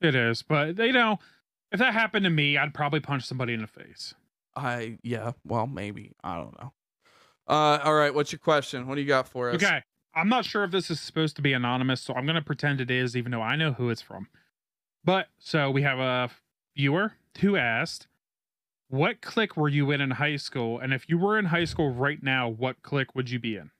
It 0.00 0.14
is, 0.14 0.42
but 0.42 0.78
you 0.78 0.92
know, 0.92 1.18
if 1.72 1.78
that 1.80 1.92
happened 1.92 2.24
to 2.24 2.30
me, 2.30 2.56
I'd 2.56 2.72
probably 2.72 3.00
punch 3.00 3.24
somebody 3.24 3.52
in 3.52 3.60
the 3.60 3.66
face. 3.66 4.14
I 4.56 4.98
yeah, 5.02 5.32
well 5.44 5.66
maybe 5.66 6.12
I 6.24 6.36
don't 6.36 6.58
know. 6.60 6.72
Uh, 7.46 7.78
all 7.82 7.94
right, 7.94 8.14
what's 8.14 8.30
your 8.32 8.38
question? 8.38 8.86
What 8.86 8.94
do 8.96 9.00
you 9.00 9.06
got 9.08 9.26
for 9.28 9.50
us? 9.50 9.56
Okay, 9.56 9.82
I'm 10.14 10.28
not 10.28 10.44
sure 10.44 10.64
if 10.64 10.70
this 10.70 10.90
is 10.90 11.00
supposed 11.00 11.36
to 11.36 11.42
be 11.42 11.52
anonymous, 11.52 12.00
so 12.00 12.14
I'm 12.14 12.26
gonna 12.26 12.42
pretend 12.42 12.80
it 12.80 12.90
is, 12.90 13.16
even 13.16 13.32
though 13.32 13.42
I 13.42 13.56
know 13.56 13.72
who 13.72 13.90
it's 13.90 14.02
from. 14.02 14.28
But 15.04 15.28
so 15.38 15.70
we 15.70 15.82
have 15.82 15.98
a 15.98 16.30
viewer 16.76 17.14
who 17.40 17.56
asked, 17.56 18.06
"What 18.88 19.20
clique 19.20 19.56
were 19.56 19.68
you 19.68 19.90
in 19.90 20.00
in 20.00 20.12
high 20.12 20.36
school? 20.36 20.78
And 20.78 20.92
if 20.94 21.08
you 21.08 21.18
were 21.18 21.38
in 21.38 21.46
high 21.46 21.64
school 21.64 21.92
right 21.92 22.22
now, 22.22 22.48
what 22.48 22.82
clique 22.82 23.14
would 23.14 23.30
you 23.30 23.38
be 23.38 23.56
in?" 23.56 23.70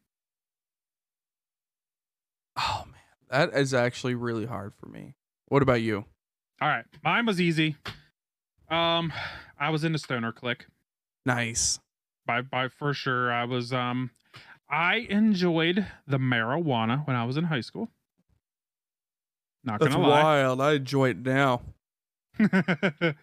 Oh 2.59 2.85
man, 2.87 3.51
that 3.51 3.59
is 3.59 3.73
actually 3.73 4.15
really 4.15 4.47
hard 4.47 4.75
for 4.75 4.87
me. 4.87 5.15
What 5.47 5.63
about 5.63 5.81
you? 5.81 6.05
All 6.61 6.69
right, 6.69 6.85
mine 7.05 7.27
was 7.27 7.41
easy. 7.41 7.77
Um, 8.69 9.13
I 9.59 9.71
was 9.71 9.85
in 9.85 9.93
the 9.93 9.99
stoner 9.99 10.33
click. 10.33 10.67
Nice. 11.25 11.79
By 12.27 12.43
by 12.43 12.69
for 12.69 12.93
sure, 12.93 13.33
I 13.33 13.45
was. 13.45 13.73
Um, 13.73 14.11
I 14.71 15.07
enjoyed 15.09 15.87
the 16.07 16.19
marijuana 16.19 17.07
when 17.07 17.17
I 17.17 17.25
was 17.25 17.37
in 17.37 17.45
high 17.45 17.63
school. 17.63 17.91
Not 19.65 19.81
That's 19.81 19.95
gonna 19.95 20.07
lie. 20.07 20.23
wild. 20.23 20.61
I 20.61 20.75
enjoy 20.75 21.11
it 21.11 21.19
now. 21.19 21.63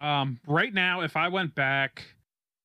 um, 0.00 0.40
right 0.46 0.72
now, 0.72 1.00
if 1.00 1.16
I 1.16 1.28
went 1.28 1.54
back 1.54 2.04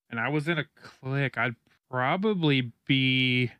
and 0.09 0.19
I 0.19 0.29
was 0.29 0.47
in 0.47 0.57
a 0.57 0.65
click, 1.01 1.37
I'd 1.37 1.55
probably 1.89 2.73
be 2.87 3.51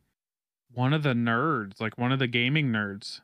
one 0.76 0.94
of 0.94 1.04
the 1.04 1.14
nerds, 1.14 1.80
like 1.82 1.98
one 1.98 2.12
of 2.12 2.20
the 2.20 2.28
gaming 2.28 2.68
nerds. 2.72 3.22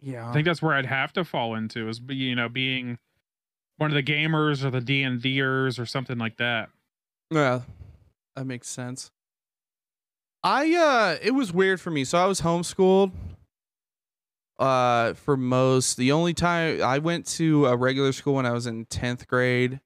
Yeah. 0.00 0.28
I 0.28 0.32
think 0.32 0.44
that's 0.44 0.62
where 0.62 0.74
I'd 0.74 0.86
have 0.86 1.12
to 1.14 1.24
fall 1.24 1.54
into 1.54 1.88
is 1.88 2.00
you 2.08 2.36
know 2.36 2.48
being 2.48 2.98
one 3.78 3.90
of 3.90 3.94
the 3.94 4.02
gamers 4.02 4.64
or 4.64 4.70
the 4.70 4.80
D 4.80 5.02
and 5.02 5.20
Ders 5.20 5.78
or 5.78 5.86
something 5.86 6.18
like 6.18 6.36
that. 6.36 6.68
Yeah, 7.30 7.62
that 8.34 8.44
makes 8.44 8.68
sense. 8.68 9.10
I 10.42 10.74
uh 10.74 11.18
it 11.22 11.32
was 11.32 11.52
weird 11.52 11.80
for 11.80 11.90
me. 11.90 12.04
So 12.04 12.18
I 12.18 12.26
was 12.26 12.42
homeschooled 12.42 13.12
uh 14.58 15.14
for 15.14 15.36
most. 15.36 15.96
The 15.96 16.12
only 16.12 16.34
time 16.34 16.82
I 16.82 16.98
went 16.98 17.26
to 17.26 17.66
a 17.66 17.76
regular 17.76 18.12
school 18.12 18.34
when 18.34 18.46
I 18.46 18.52
was 18.52 18.66
in 18.66 18.86
10th 18.86 19.26
grade. 19.26 19.80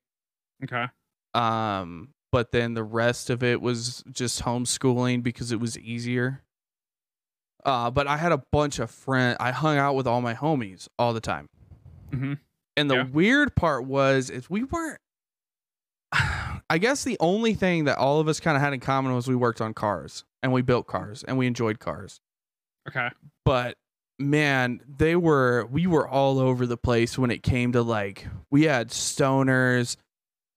Okay. 0.64 0.86
Um 1.34 2.10
but 2.32 2.52
then 2.52 2.74
the 2.74 2.84
rest 2.84 3.30
of 3.30 3.42
it 3.42 3.60
was 3.60 4.02
just 4.10 4.42
homeschooling 4.42 5.22
because 5.22 5.52
it 5.52 5.60
was 5.60 5.78
easier. 5.78 6.42
Uh 7.64 7.90
but 7.90 8.06
I 8.06 8.16
had 8.16 8.32
a 8.32 8.42
bunch 8.52 8.78
of 8.78 8.90
friends. 8.90 9.36
I 9.40 9.50
hung 9.50 9.76
out 9.78 9.94
with 9.94 10.06
all 10.06 10.20
my 10.20 10.34
homies 10.34 10.88
all 10.98 11.12
the 11.12 11.20
time. 11.20 11.48
hmm 12.10 12.34
And 12.76 12.90
the 12.90 12.96
Yeah. 12.96 13.04
weird 13.04 13.54
part 13.54 13.84
was 13.84 14.30
is 14.30 14.48
we 14.48 14.64
weren't 14.64 14.98
I 16.12 16.78
guess 16.78 17.04
the 17.04 17.16
only 17.20 17.54
thing 17.54 17.84
that 17.84 17.98
all 17.98 18.20
of 18.20 18.28
us 18.28 18.40
kind 18.40 18.56
of 18.56 18.62
had 18.62 18.72
in 18.72 18.80
common 18.80 19.14
was 19.14 19.26
we 19.28 19.34
worked 19.36 19.60
on 19.60 19.74
cars 19.74 20.24
and 20.42 20.52
we 20.52 20.62
built 20.62 20.86
cars 20.86 21.22
and 21.24 21.36
we 21.36 21.46
enjoyed 21.46 21.78
cars. 21.80 22.20
Okay. 22.88 23.08
But 23.44 23.76
man, 24.18 24.80
they 24.88 25.16
were 25.16 25.66
we 25.70 25.86
were 25.86 26.08
all 26.08 26.38
over 26.38 26.66
the 26.66 26.76
place 26.76 27.18
when 27.18 27.30
it 27.30 27.42
came 27.42 27.72
to 27.72 27.82
like 27.82 28.26
we 28.50 28.64
had 28.64 28.88
stoners, 28.88 29.96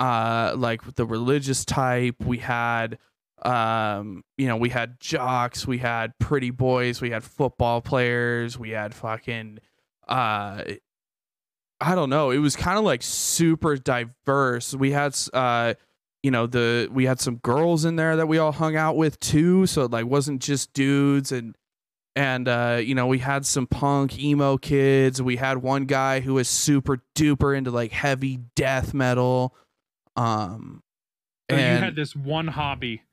uh 0.04 0.54
like 0.58 0.96
the 0.96 1.06
religious 1.06 1.64
type, 1.64 2.16
we 2.26 2.38
had 2.40 2.98
um 3.44 4.24
you 4.38 4.48
know, 4.48 4.58
we 4.58 4.70
had 4.70 5.00
jocks, 5.00 5.66
we 5.66 5.78
had 5.78 6.18
pretty 6.20 6.50
boys, 6.50 7.00
we 7.00 7.12
had 7.12 7.24
football 7.24 7.80
players, 7.80 8.60
we 8.60 8.72
had 8.72 8.94
fucking 8.94 9.60
uh 10.08 10.64
I 11.80 11.96
don't 11.96 12.10
know. 12.10 12.32
It 12.32 12.40
was 12.40 12.56
kind 12.56 12.78
of 12.78 12.84
like 12.84 13.02
super 13.02 13.78
diverse. 13.78 14.74
We 14.74 14.92
had 14.92 15.16
uh 15.34 15.76
you 16.22 16.32
know, 16.32 16.48
the 16.48 16.90
we 16.92 17.06
had 17.06 17.22
some 17.22 17.38
girls 17.38 17.86
in 17.86 17.96
there 17.96 18.18
that 18.18 18.28
we 18.28 18.38
all 18.40 18.52
hung 18.52 18.76
out 18.76 18.98
with 18.98 19.20
too, 19.22 19.66
so 19.68 19.84
it 19.84 19.92
like 19.92 20.06
wasn't 20.06 20.42
just 20.42 20.74
dudes 20.74 21.32
and 21.32 21.56
and 22.16 22.50
uh 22.50 22.82
you 22.84 22.94
know, 22.94 23.08
we 23.08 23.20
had 23.20 23.46
some 23.46 23.68
punk 23.68 24.20
emo 24.20 24.58
kids. 24.58 25.22
We 25.22 25.38
had 25.38 25.60
one 25.60 25.86
guy 25.86 26.20
who 26.20 26.34
was 26.34 26.50
super 26.50 27.02
duper 27.16 27.58
into 27.58 27.72
like 27.72 27.94
heavy 27.94 28.40
death 28.56 28.94
metal. 28.94 29.56
Um 30.16 30.82
So 31.50 31.58
you 31.58 31.64
had 31.64 31.96
this 31.96 32.16
one 32.16 32.48
hobby 32.48 33.04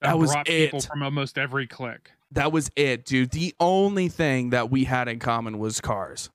that, 0.00 0.08
That 0.08 0.18
was 0.18 0.32
brought 0.32 0.46
people 0.46 0.80
from 0.80 1.02
almost 1.02 1.38
every 1.38 1.66
clique. 1.66 2.10
that 2.32 2.52
was 2.52 2.70
it, 2.76 3.04
dude. 3.04 3.30
The 3.32 3.54
only 3.60 4.08
thing 4.08 4.50
that 4.50 4.70
we 4.70 4.84
had 4.84 5.08
in 5.08 5.18
common 5.18 5.58
was 5.58 5.80
cars. 5.80 6.30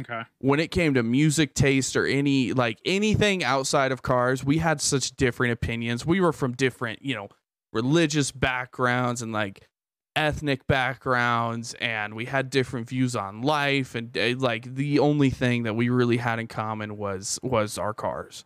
Okay. 0.00 0.22
when 0.38 0.58
it 0.58 0.70
came 0.70 0.94
to 0.94 1.02
music 1.02 1.52
taste 1.52 1.96
or 1.96 2.06
any 2.06 2.54
like 2.54 2.78
anything 2.86 3.44
outside 3.44 3.92
of 3.92 4.00
cars, 4.00 4.42
we 4.42 4.56
had 4.56 4.80
such 4.80 5.14
different 5.16 5.52
opinions. 5.52 6.06
We 6.06 6.18
were 6.18 6.32
from 6.32 6.52
different, 6.52 7.02
you 7.04 7.14
know, 7.14 7.28
religious 7.74 8.32
backgrounds 8.32 9.20
and 9.20 9.32
like 9.32 9.68
ethnic 10.16 10.66
backgrounds 10.66 11.74
and 11.80 12.14
we 12.14 12.24
had 12.24 12.48
different 12.50 12.88
views 12.88 13.14
on 13.16 13.42
life 13.42 13.94
and 13.94 14.16
uh, 14.16 14.34
like 14.38 14.74
the 14.74 14.98
only 14.98 15.28
thing 15.30 15.62
that 15.64 15.74
we 15.74 15.88
really 15.90 16.18
had 16.18 16.38
in 16.38 16.46
common 16.46 16.96
was 16.96 17.38
was 17.42 17.76
our 17.76 17.92
cars. 17.94 18.44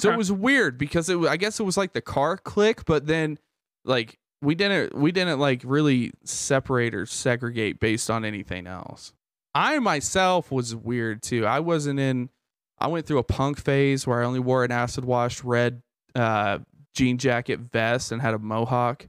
So 0.00 0.08
Okay. 0.08 0.14
it 0.14 0.18
was 0.18 0.30
weird 0.32 0.78
because 0.78 1.08
it 1.08 1.18
I 1.18 1.36
guess 1.36 1.58
it 1.60 1.64
was 1.64 1.76
like 1.76 1.92
the 1.92 2.00
car 2.00 2.36
click 2.36 2.84
but 2.84 3.06
then 3.06 3.38
like 3.84 4.18
we 4.40 4.54
didn't 4.54 4.94
we 4.94 5.10
didn't 5.12 5.38
like 5.40 5.62
really 5.64 6.12
separate 6.24 6.94
or 6.94 7.06
segregate 7.06 7.80
based 7.80 8.10
on 8.10 8.24
anything 8.24 8.66
else. 8.66 9.12
I 9.54 9.78
myself 9.80 10.52
was 10.52 10.76
weird 10.76 11.22
too. 11.22 11.44
I 11.46 11.60
wasn't 11.60 11.98
in. 11.98 12.28
I 12.78 12.86
went 12.86 13.06
through 13.06 13.18
a 13.18 13.24
punk 13.24 13.58
phase 13.60 14.06
where 14.06 14.22
I 14.22 14.24
only 14.26 14.38
wore 14.38 14.62
an 14.62 14.70
acid 14.70 15.04
washed 15.04 15.42
red 15.42 15.82
uh, 16.14 16.58
jean 16.94 17.18
jacket 17.18 17.58
vest 17.58 18.12
and 18.12 18.22
had 18.22 18.34
a 18.34 18.38
mohawk. 18.38 19.06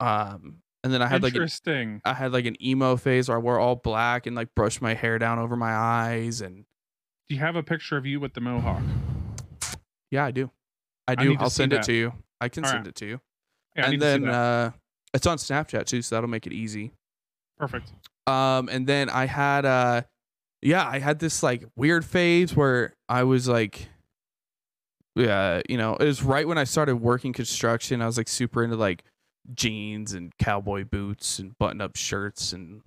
Um, 0.00 0.56
and 0.82 0.92
then 0.92 1.02
I 1.02 1.06
had 1.06 1.22
like 1.22 1.32
an, 1.34 1.36
Interesting. 1.42 2.00
I 2.04 2.14
had 2.14 2.32
like 2.32 2.46
an 2.46 2.60
emo 2.60 2.96
phase 2.96 3.28
where 3.28 3.36
I 3.38 3.40
wore 3.40 3.58
all 3.60 3.76
black 3.76 4.26
and 4.26 4.34
like 4.34 4.48
brushed 4.56 4.80
my 4.82 4.94
hair 4.94 5.18
down 5.18 5.38
over 5.38 5.54
my 5.54 5.72
eyes 5.72 6.40
and 6.40 6.64
Do 7.28 7.34
you 7.36 7.40
have 7.40 7.54
a 7.54 7.62
picture 7.62 7.96
of 7.96 8.06
you 8.06 8.18
with 8.18 8.34
the 8.34 8.40
mohawk? 8.40 8.82
Yeah, 10.10 10.24
I 10.24 10.30
do. 10.30 10.50
I 11.08 11.12
I 11.12 11.14
do. 11.16 11.30
need 11.30 11.38
I'll 11.40 11.50
see 11.50 11.56
send 11.56 11.72
it 11.72 11.82
to 11.84 11.92
you. 11.92 12.12
I 12.40 12.48
can 12.48 12.64
All 12.64 12.70
send 12.70 12.86
right. 12.86 12.88
it 12.88 12.94
to 12.96 13.06
you. 13.06 13.20
Yeah, 13.76 13.90
and 13.90 14.02
then 14.02 14.28
uh, 14.28 14.72
it's 15.14 15.26
on 15.26 15.38
Snapchat 15.38 15.86
too, 15.86 16.02
so 16.02 16.16
that'll 16.16 16.30
make 16.30 16.46
it 16.46 16.52
easy. 16.52 16.92
Perfect. 17.58 17.92
Um, 18.26 18.68
and 18.70 18.86
then 18.86 19.10
I 19.10 19.26
had 19.26 19.64
uh 19.64 20.02
yeah, 20.62 20.86
I 20.86 20.98
had 20.98 21.18
this 21.18 21.42
like 21.42 21.64
weird 21.76 22.04
phase 22.04 22.54
where 22.54 22.94
I 23.08 23.24
was 23.24 23.48
like 23.48 23.88
yeah, 25.16 25.60
you 25.68 25.76
know, 25.76 25.96
it 25.96 26.04
was 26.04 26.22
right 26.22 26.46
when 26.46 26.58
I 26.58 26.64
started 26.64 26.96
working 26.96 27.32
construction. 27.32 28.00
I 28.00 28.06
was 28.06 28.16
like 28.16 28.28
super 28.28 28.62
into 28.62 28.76
like 28.76 29.04
jeans 29.54 30.12
and 30.12 30.36
cowboy 30.38 30.84
boots 30.84 31.38
and 31.38 31.58
button 31.58 31.80
up 31.80 31.96
shirts 31.96 32.52
and 32.52 32.82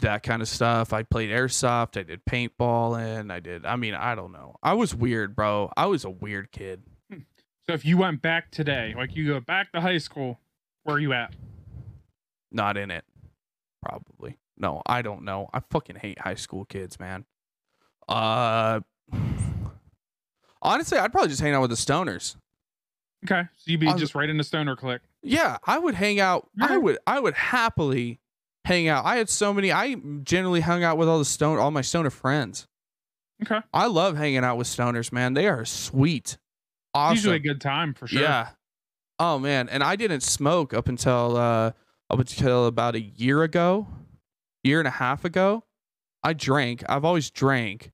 that 0.00 0.22
kind 0.22 0.42
of 0.42 0.48
stuff. 0.48 0.92
I 0.92 1.02
played 1.02 1.30
airsoft, 1.30 1.98
I 1.98 2.02
did 2.02 2.24
paintballing, 2.24 3.30
I 3.32 3.40
did 3.40 3.66
I 3.66 3.76
mean, 3.76 3.94
I 3.94 4.14
don't 4.14 4.32
know. 4.32 4.56
I 4.62 4.74
was 4.74 4.94
weird, 4.94 5.34
bro. 5.34 5.72
I 5.76 5.86
was 5.86 6.04
a 6.04 6.10
weird 6.10 6.52
kid. 6.52 6.82
So 7.10 7.74
if 7.74 7.84
you 7.84 7.98
went 7.98 8.22
back 8.22 8.50
today, 8.50 8.94
like 8.96 9.14
you 9.14 9.26
go 9.26 9.40
back 9.40 9.72
to 9.72 9.80
high 9.80 9.98
school, 9.98 10.40
where 10.84 10.96
are 10.96 11.00
you 11.00 11.12
at? 11.12 11.34
Not 12.50 12.78
in 12.78 12.90
it. 12.90 13.04
Probably. 13.82 14.38
No, 14.56 14.82
I 14.86 15.02
don't 15.02 15.22
know. 15.22 15.50
I 15.52 15.60
fucking 15.70 15.96
hate 15.96 16.18
high 16.18 16.34
school 16.34 16.64
kids, 16.64 16.98
man. 16.98 17.24
Uh 18.08 18.80
Honestly, 20.62 20.98
I'd 20.98 21.12
probably 21.12 21.28
just 21.28 21.40
hang 21.40 21.54
out 21.54 21.60
with 21.60 21.70
the 21.70 21.76
stoners. 21.76 22.36
Okay. 23.24 23.48
So 23.56 23.70
you'd 23.70 23.80
be 23.80 23.88
I 23.88 23.96
just 23.96 24.14
right 24.14 24.28
in 24.28 24.36
the 24.36 24.44
stoner 24.44 24.76
clique. 24.76 25.02
Yeah, 25.22 25.58
I 25.64 25.78
would 25.78 25.94
hang 25.94 26.20
out. 26.20 26.48
I 26.60 26.78
would 26.78 26.98
I 27.06 27.20
would 27.20 27.34
happily 27.34 28.20
hang 28.68 28.86
out. 28.88 29.04
I 29.04 29.16
had 29.16 29.28
so 29.28 29.52
many 29.52 29.72
I 29.72 29.94
generally 30.22 30.60
hung 30.60 30.84
out 30.84 30.98
with 30.98 31.08
all 31.08 31.18
the 31.18 31.24
stone 31.24 31.58
all 31.58 31.70
my 31.70 31.80
stoner 31.80 32.10
friends. 32.10 32.68
Okay. 33.42 33.60
I 33.72 33.86
love 33.86 34.16
hanging 34.16 34.44
out 34.44 34.56
with 34.56 34.66
stoners, 34.66 35.12
man. 35.12 35.34
They 35.34 35.48
are 35.48 35.64
sweet. 35.64 36.38
Awesome. 36.92 37.16
Usually 37.16 37.36
a 37.36 37.40
good 37.40 37.60
time 37.60 37.94
for 37.94 38.06
sure. 38.06 38.20
Yeah. 38.20 38.50
Oh 39.18 39.38
man, 39.38 39.68
and 39.68 39.82
I 39.82 39.96
didn't 39.96 40.20
smoke 40.20 40.72
up 40.74 40.88
until 40.88 41.36
uh 41.36 41.72
up 42.10 42.18
until 42.18 42.66
about 42.66 42.94
a 42.94 43.00
year 43.00 43.42
ago, 43.42 43.86
year 44.62 44.78
and 44.78 44.88
a 44.88 44.92
half 44.92 45.24
ago. 45.24 45.64
I 46.22 46.34
drank. 46.34 46.84
I've 46.88 47.04
always 47.04 47.30
drank. 47.30 47.90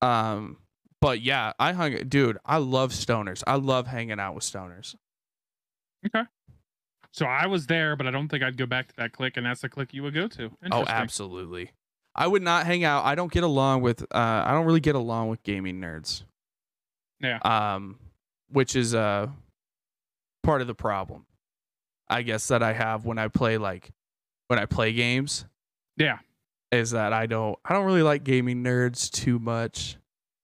Um 0.00 0.58
but 1.00 1.20
yeah, 1.20 1.52
I 1.58 1.72
hung 1.72 1.94
dude, 2.08 2.38
I 2.44 2.58
love 2.58 2.92
stoners. 2.92 3.42
I 3.46 3.56
love 3.56 3.86
hanging 3.86 4.20
out 4.20 4.34
with 4.34 4.44
stoners. 4.44 4.94
So 7.16 7.24
I 7.24 7.46
was 7.46 7.66
there, 7.66 7.96
but 7.96 8.06
I 8.06 8.10
don't 8.10 8.28
think 8.28 8.42
I'd 8.44 8.58
go 8.58 8.66
back 8.66 8.88
to 8.88 8.96
that 8.98 9.12
click, 9.12 9.38
and 9.38 9.46
that's 9.46 9.62
the 9.62 9.70
click 9.70 9.94
you 9.94 10.02
would 10.02 10.12
go 10.12 10.28
to. 10.28 10.50
Oh, 10.70 10.84
absolutely. 10.86 11.70
I 12.14 12.26
would 12.26 12.42
not 12.42 12.66
hang 12.66 12.84
out. 12.84 13.06
I 13.06 13.14
don't 13.14 13.32
get 13.32 13.42
along 13.42 13.80
with 13.80 14.02
uh 14.02 14.06
I 14.14 14.52
don't 14.52 14.66
really 14.66 14.80
get 14.80 14.94
along 14.94 15.28
with 15.28 15.42
gaming 15.42 15.80
nerds. 15.80 16.24
Yeah. 17.20 17.38
Um 17.42 17.98
which 18.50 18.76
is 18.76 18.94
uh 18.94 19.28
part 20.42 20.60
of 20.60 20.66
the 20.66 20.74
problem. 20.74 21.24
I 22.08 22.22
guess 22.22 22.48
that 22.48 22.62
I 22.62 22.72
have 22.74 23.04
when 23.06 23.18
I 23.18 23.28
play 23.28 23.56
like 23.58 23.90
when 24.48 24.58
I 24.58 24.66
play 24.66 24.92
games 24.92 25.44
Yeah. 25.96 26.18
is 26.70 26.90
that 26.92 27.12
I 27.12 27.26
don't 27.26 27.58
I 27.64 27.72
don't 27.72 27.86
really 27.86 28.02
like 28.02 28.24
gaming 28.24 28.62
nerds 28.62 29.10
too 29.10 29.38
much. 29.38 29.96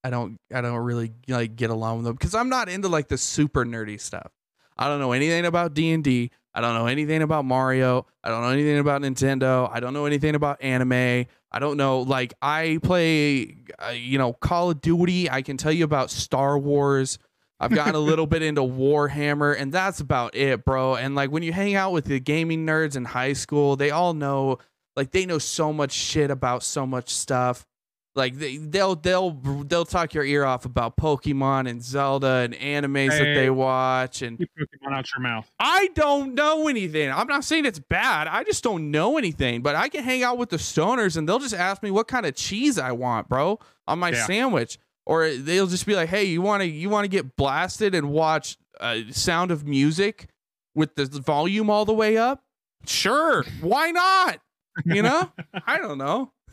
I 0.04 0.10
don't 0.10 0.38
I 0.52 0.60
don't 0.62 0.76
really 0.84 1.12
like 1.28 1.54
get 1.54 1.70
along 1.70 1.98
with 1.98 2.06
them 2.06 2.14
because 2.16 2.34
I'm 2.34 2.48
not 2.48 2.68
into 2.68 2.88
like 2.88 3.08
the 3.08 3.18
super 3.18 3.64
nerdy 3.64 4.00
stuff. 4.00 4.30
I 4.76 4.88
don't 4.88 5.00
know 5.00 5.12
anything 5.12 5.44
about 5.44 5.74
D 5.74 5.92
and 5.92 6.02
D. 6.02 6.30
I 6.54 6.60
don't 6.60 6.74
know 6.74 6.86
anything 6.86 7.22
about 7.22 7.44
Mario. 7.44 8.06
I 8.22 8.28
don't 8.28 8.42
know 8.42 8.50
anything 8.50 8.78
about 8.78 9.00
Nintendo. 9.00 9.70
I 9.72 9.80
don't 9.80 9.94
know 9.94 10.04
anything 10.06 10.34
about 10.34 10.62
anime. 10.62 11.26
I 11.50 11.58
don't 11.58 11.76
know 11.76 12.00
like 12.00 12.34
I 12.42 12.78
play 12.82 13.56
uh, 13.78 13.90
you 13.90 14.18
know 14.18 14.32
Call 14.32 14.70
of 14.70 14.80
Duty. 14.80 15.30
I 15.30 15.42
can 15.42 15.56
tell 15.56 15.72
you 15.72 15.84
about 15.84 16.10
Star 16.10 16.58
Wars. 16.58 17.18
I've 17.60 17.70
gotten 17.70 17.94
a 17.94 17.98
little 18.10 18.26
bit 18.26 18.42
into 18.42 18.62
Warhammer 18.62 19.58
and 19.58 19.72
that's 19.72 20.00
about 20.00 20.34
it, 20.34 20.64
bro. 20.64 20.96
And 20.96 21.14
like 21.14 21.30
when 21.30 21.42
you 21.42 21.52
hang 21.52 21.74
out 21.74 21.92
with 21.92 22.06
the 22.06 22.20
gaming 22.20 22.66
nerds 22.66 22.96
in 22.96 23.04
high 23.04 23.34
school, 23.34 23.76
they 23.76 23.90
all 23.90 24.14
know 24.14 24.58
like 24.96 25.10
they 25.10 25.26
know 25.26 25.38
so 25.38 25.72
much 25.72 25.92
shit 25.92 26.30
about 26.30 26.62
so 26.62 26.86
much 26.86 27.10
stuff. 27.10 27.66
Like 28.14 28.34
they, 28.34 28.58
they'll 28.58 28.94
they'll 28.94 29.30
they'll 29.30 29.86
talk 29.86 30.12
your 30.12 30.24
ear 30.24 30.44
off 30.44 30.66
about 30.66 30.96
Pokemon 30.98 31.68
and 31.68 31.82
Zelda 31.82 32.26
and 32.44 32.52
animes 32.54 33.08
that 33.10 33.34
they 33.34 33.48
watch 33.48 34.20
and 34.20 34.36
Keep 34.36 34.50
Pokemon 34.58 34.92
out 34.94 35.06
your 35.14 35.22
mouth. 35.22 35.50
I 35.58 35.88
don't 35.94 36.34
know 36.34 36.68
anything. 36.68 37.10
I'm 37.10 37.26
not 37.26 37.42
saying 37.44 37.64
it's 37.64 37.78
bad. 37.78 38.28
I 38.28 38.44
just 38.44 38.62
don't 38.62 38.90
know 38.90 39.16
anything. 39.16 39.62
But 39.62 39.76
I 39.76 39.88
can 39.88 40.04
hang 40.04 40.22
out 40.22 40.36
with 40.36 40.50
the 40.50 40.58
stoners 40.58 41.16
and 41.16 41.26
they'll 41.26 41.38
just 41.38 41.54
ask 41.54 41.82
me 41.82 41.90
what 41.90 42.06
kind 42.06 42.26
of 42.26 42.34
cheese 42.34 42.78
I 42.78 42.92
want, 42.92 43.28
bro, 43.30 43.58
on 43.88 43.98
my 43.98 44.10
Yeah. 44.10 44.26
sandwich. 44.26 44.78
Or 45.06 45.30
they'll 45.30 45.66
just 45.66 45.86
be 45.86 45.96
like, 45.96 46.10
"Hey, 46.10 46.24
you 46.24 46.42
want 46.42 46.60
to 46.60 46.66
you 46.68 46.90
want 46.90 47.04
to 47.04 47.08
get 47.08 47.34
blasted 47.36 47.94
and 47.94 48.10
watch 48.10 48.56
uh, 48.78 48.98
Sound 49.10 49.50
of 49.50 49.66
Music 49.66 50.28
with 50.74 50.94
the 50.96 51.06
volume 51.06 51.70
all 51.70 51.84
the 51.86 51.94
way 51.94 52.18
up?" 52.18 52.44
Sure, 52.86 53.44
why 53.62 53.90
not? 53.90 54.38
You 54.84 55.02
know? 55.02 55.32
I 55.66 55.78
don't 55.78 55.98
know. 55.98 56.32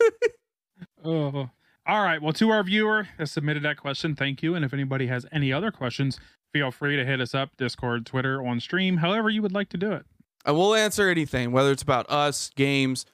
Oh. 1.04 1.50
All 1.86 2.02
right. 2.02 2.20
Well, 2.20 2.32
to 2.34 2.50
our 2.50 2.62
viewer 2.62 3.08
that 3.18 3.28
submitted 3.28 3.62
that 3.64 3.76
question, 3.76 4.14
thank 4.14 4.42
you. 4.42 4.54
And 4.54 4.64
if 4.64 4.72
anybody 4.72 5.06
has 5.06 5.26
any 5.32 5.52
other 5.52 5.70
questions, 5.70 6.20
feel 6.52 6.70
free 6.70 6.96
to 6.96 7.04
hit 7.04 7.20
us 7.20 7.34
up, 7.34 7.56
Discord, 7.56 8.06
Twitter, 8.06 8.44
on 8.46 8.60
stream, 8.60 8.98
however 8.98 9.30
you 9.30 9.42
would 9.42 9.52
like 9.52 9.68
to 9.70 9.76
do 9.76 9.92
it. 9.92 10.04
I 10.44 10.52
will 10.52 10.74
answer 10.74 11.08
anything, 11.08 11.52
whether 11.52 11.70
it's 11.70 11.82
about 11.82 12.10
us, 12.10 12.50
games, 12.54 13.06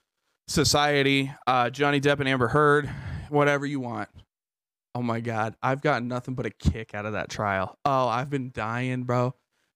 society, 0.47 1.33
uh, 1.47 1.71
Johnny 1.71 2.01
Depp 2.01 2.21
and 2.21 2.29
Amber 2.29 2.49
Heard, 2.49 2.89
whatever 3.29 3.67
you 3.67 3.81
want. 3.81 4.09
Oh 4.95 5.03
my 5.03 5.21
God, 5.21 5.57
I've 5.63 5.83
gotten 5.83 6.09
nothing 6.09 6.35
but 6.35 6.47
a 6.47 6.51
kick 6.51 6.95
out 6.95 7.05
of 7.05 7.13
that 7.13 7.29
trial. 7.29 7.79
Oh, 7.85 8.09
I've 8.09 8.31
been 8.31 8.51
dying, 8.53 9.03
bro. 9.03 9.35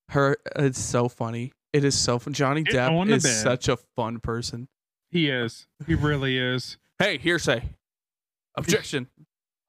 Her, 0.09 0.37
it's 0.55 0.79
so 0.79 1.07
funny. 1.09 1.53
It 1.73 1.83
is 1.83 1.97
so 1.97 2.19
fun. 2.19 2.33
Johnny 2.33 2.63
Depp 2.63 3.09
is 3.09 3.23
bed. 3.23 3.29
such 3.29 3.69
a 3.69 3.77
fun 3.95 4.19
person. 4.19 4.67
He 5.09 5.29
is. 5.29 5.67
He 5.87 5.93
really 5.93 6.37
is. 6.37 6.77
Hey, 6.99 7.17
hearsay. 7.17 7.63
Objection. 8.55 9.07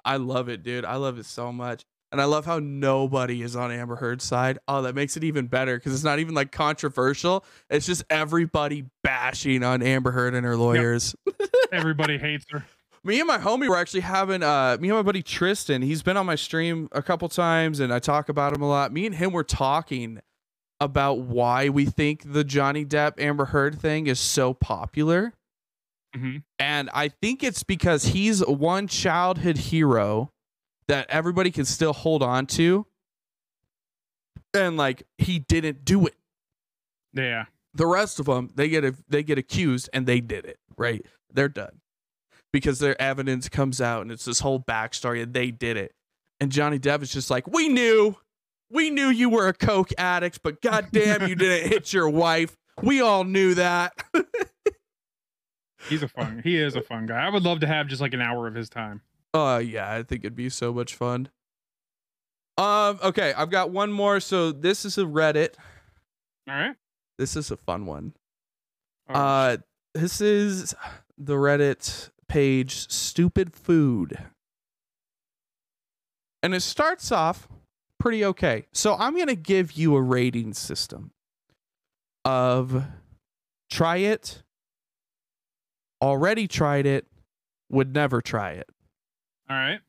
I 0.05 0.16
love 0.16 0.49
it, 0.49 0.62
dude. 0.62 0.85
I 0.85 0.97
love 0.97 1.18
it 1.18 1.26
so 1.26 1.53
much. 1.53 1.85
And 2.11 2.20
I 2.20 2.26
love 2.26 2.45
how 2.45 2.59
nobody 2.59 3.41
is 3.41 3.57
on 3.57 3.72
Amber 3.72 3.97
Heard's 3.97 4.24
side. 4.24 4.59
Oh, 4.68 4.83
that 4.83 4.95
makes 4.95 5.16
it 5.16 5.24
even 5.24 5.47
better 5.47 5.78
because 5.78 5.95
it's 5.95 6.05
not 6.05 6.18
even 6.18 6.35
like 6.35 6.53
controversial. 6.53 7.43
It's 7.70 7.87
just 7.87 8.05
everybody 8.11 8.85
bashing 9.03 9.64
on 9.64 9.83
Amber 9.83 10.11
Heard 10.11 10.35
and 10.35 10.45
her 10.45 10.57
lawyers. 10.57 11.16
Everybody 11.72 12.18
hates 12.18 12.45
her. 12.51 12.66
Me 13.03 13.18
and 13.18 13.26
my 13.26 13.39
homie 13.39 13.66
were 13.66 13.78
actually 13.78 14.01
having 14.01 14.43
uh 14.43 14.76
me 14.78 14.91
and 14.91 14.99
my 14.99 15.03
buddy 15.03 15.22
Tristan, 15.22 15.80
he's 15.80 16.03
been 16.03 16.18
on 16.18 16.26
my 16.26 16.35
stream 16.35 16.89
a 16.93 17.03
couple 17.03 17.28
times 17.30 17.80
and 17.80 17.93
I 17.93 17.99
talk 17.99 18.28
about 18.28 18.55
him 18.55 18.61
a 18.61 18.68
lot. 18.68 18.93
Me 18.93 19.07
and 19.07 19.14
him 19.14 19.33
were 19.33 19.43
talking 19.43 20.20
about 20.80 21.20
why 21.20 21.70
we 21.70 21.87
think 21.87 22.30
the 22.30 22.45
Johnny 22.45 22.85
Depp 22.85 23.18
Amber 23.18 23.47
Heard 23.47 23.80
thing 23.80 24.07
is 24.07 24.20
so 24.20 24.53
popular. 24.53 25.33
Hmm 26.14 26.38
And 26.58 26.90
I 26.92 27.08
think 27.08 27.42
it's 27.42 27.62
because 27.62 28.04
he's 28.04 28.44
one 28.46 28.86
childhood 28.88 29.56
hero 29.58 30.30
that 30.88 31.08
everybody 31.08 31.50
can 31.50 31.64
still 31.64 31.92
hold 31.92 32.22
on 32.22 32.46
to. 32.46 32.86
And 34.54 34.76
like 34.76 35.04
he 35.18 35.38
didn't 35.38 35.84
do 35.84 36.06
it. 36.06 36.14
Yeah. 37.14 37.46
The 37.74 37.86
rest 37.86 38.20
of 38.20 38.26
them, 38.26 38.50
they 38.54 38.68
get 38.68 38.84
a, 38.84 38.94
they 39.08 39.22
get 39.22 39.38
accused 39.38 39.88
and 39.94 40.06
they 40.06 40.20
did 40.20 40.44
it, 40.44 40.58
right? 40.76 41.04
They're 41.32 41.48
done. 41.48 41.80
Because 42.52 42.78
their 42.78 43.00
evidence 43.00 43.48
comes 43.48 43.80
out 43.80 44.02
and 44.02 44.12
it's 44.12 44.26
this 44.26 44.40
whole 44.40 44.60
backstory 44.60 45.22
and 45.22 45.32
they 45.32 45.50
did 45.50 45.78
it. 45.78 45.94
And 46.38 46.52
Johnny 46.52 46.78
Depp 46.78 47.02
is 47.02 47.12
just 47.12 47.30
like, 47.30 47.46
"We 47.46 47.68
knew. 47.68 48.16
We 48.68 48.90
knew 48.90 49.08
you 49.08 49.30
were 49.30 49.48
a 49.48 49.54
coke 49.54 49.92
addict, 49.96 50.40
but 50.42 50.60
goddamn 50.60 51.28
you 51.28 51.34
didn't 51.36 51.70
hit 51.70 51.92
your 51.92 52.10
wife. 52.10 52.56
We 52.82 53.00
all 53.00 53.24
knew 53.24 53.54
that." 53.54 53.92
He's 55.89 56.03
a 56.03 56.09
fun. 56.09 56.41
He 56.45 56.57
is 56.57 56.74
a 56.76 56.83
fun 56.83 57.07
guy. 57.07 57.24
I 57.24 57.28
would 57.28 57.43
love 57.43 57.61
to 57.61 57.66
have 57.66 57.87
just 57.89 58.01
like 58.01 58.14
an 58.14 58.20
hour 58.20 58.47
of 58.47 58.55
his 58.55 58.68
time. 58.68 59.01
Oh 59.35 59.59
yeah, 59.59 59.91
I 59.93 60.03
think 60.03 60.24
it'd 60.24 60.37
be 60.37 60.49
so 60.49 60.72
much 60.72 60.95
fun. 60.95 61.28
Um, 62.59 62.99
okay, 63.03 63.33
I've 63.35 63.51
got 63.51 63.70
one 63.70 63.91
more. 63.93 64.20
So 64.20 64.53
this 64.53 64.85
is 64.85 64.99
a 64.99 65.03
Reddit. 65.05 65.55
All 66.49 66.55
right. 66.55 66.76
This 67.18 67.37
is 67.37 67.51
a 67.51 67.57
fun 67.57 67.87
one. 67.87 68.12
Oh, 69.09 69.14
Uh, 69.14 69.57
this 69.95 70.20
is 70.20 70.74
the 71.18 71.35
Reddit 71.35 72.11
page 72.28 72.91
"Stupid 72.91 73.55
Food," 73.55 74.18
and 76.43 76.55
it 76.55 76.61
starts 76.61 77.12
off 77.12 77.49
pretty 77.99 78.24
okay. 78.24 78.66
So 78.72 78.95
I'm 78.97 79.16
gonna 79.16 79.35
give 79.35 79.72
you 79.72 79.97
a 79.97 80.03
rating 80.03 80.53
system 80.55 81.12
of 82.24 82.85
try 83.70 83.97
it, 83.99 84.43
already 86.03 86.46
tried 86.48 86.84
it, 86.84 87.07
would 87.70 87.94
never 87.94 88.20
try 88.20 88.50
it, 88.50 88.68
all 89.48 89.57
right. 89.57 89.80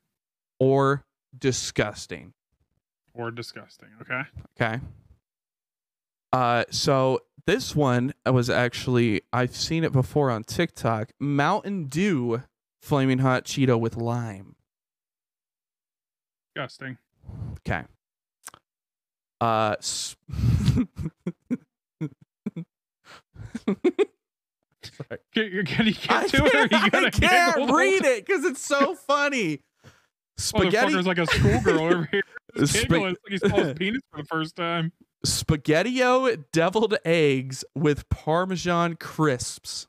or 0.58 1.04
disgusting. 1.36 2.32
Or 3.12 3.30
disgusting. 3.30 3.88
Okay. 4.00 4.22
Okay. 4.60 4.80
Uh, 6.32 6.64
so 6.70 7.20
this 7.46 7.76
one 7.76 8.12
was 8.26 8.48
actually 8.50 9.22
I've 9.32 9.54
seen 9.54 9.84
it 9.84 9.92
before 9.92 10.30
on 10.30 10.42
TikTok. 10.44 11.10
Mountain 11.20 11.84
Dew 11.86 12.42
flaming 12.82 13.18
hot 13.18 13.44
Cheeto 13.44 13.78
with 13.78 13.96
lime. 13.96 14.56
Disgusting. 16.56 16.98
Okay. 17.60 17.82
Uh. 19.40 19.76
s- 19.78 20.16
Sorry. 24.96 25.20
Can, 25.34 25.66
can 25.66 25.86
you 25.86 25.92
get 25.94 26.10
I 26.10 26.26
to 26.28 26.44
it? 26.44 26.54
Or 26.54 26.68
can't, 26.68 26.92
you 27.02 27.06
I 27.06 27.10
can't 27.10 27.56
giggle? 27.56 27.74
read 27.74 28.04
it 28.04 28.26
because 28.26 28.44
it's 28.44 28.60
so 28.64 28.94
funny. 28.94 29.60
Spaghetti, 30.36 30.96
is 30.98 31.06
like 31.06 31.18
a 31.18 31.26
schoolgirl 31.26 31.80
over 31.80 32.08
here. 32.10 32.22
He's 32.54 32.72
giggling. 32.72 33.16
It's 33.16 33.20
like 33.24 33.32
he 33.32 33.38
saw 33.38 33.56
his 33.64 33.74
penis 33.74 34.00
for 34.12 34.22
the 34.22 34.26
first 34.28 34.56
time. 34.56 34.92
spaghettio 35.26 36.44
deviled 36.52 36.96
eggs 37.04 37.64
with 37.74 38.08
parmesan 38.08 38.96
crisps. 38.96 39.86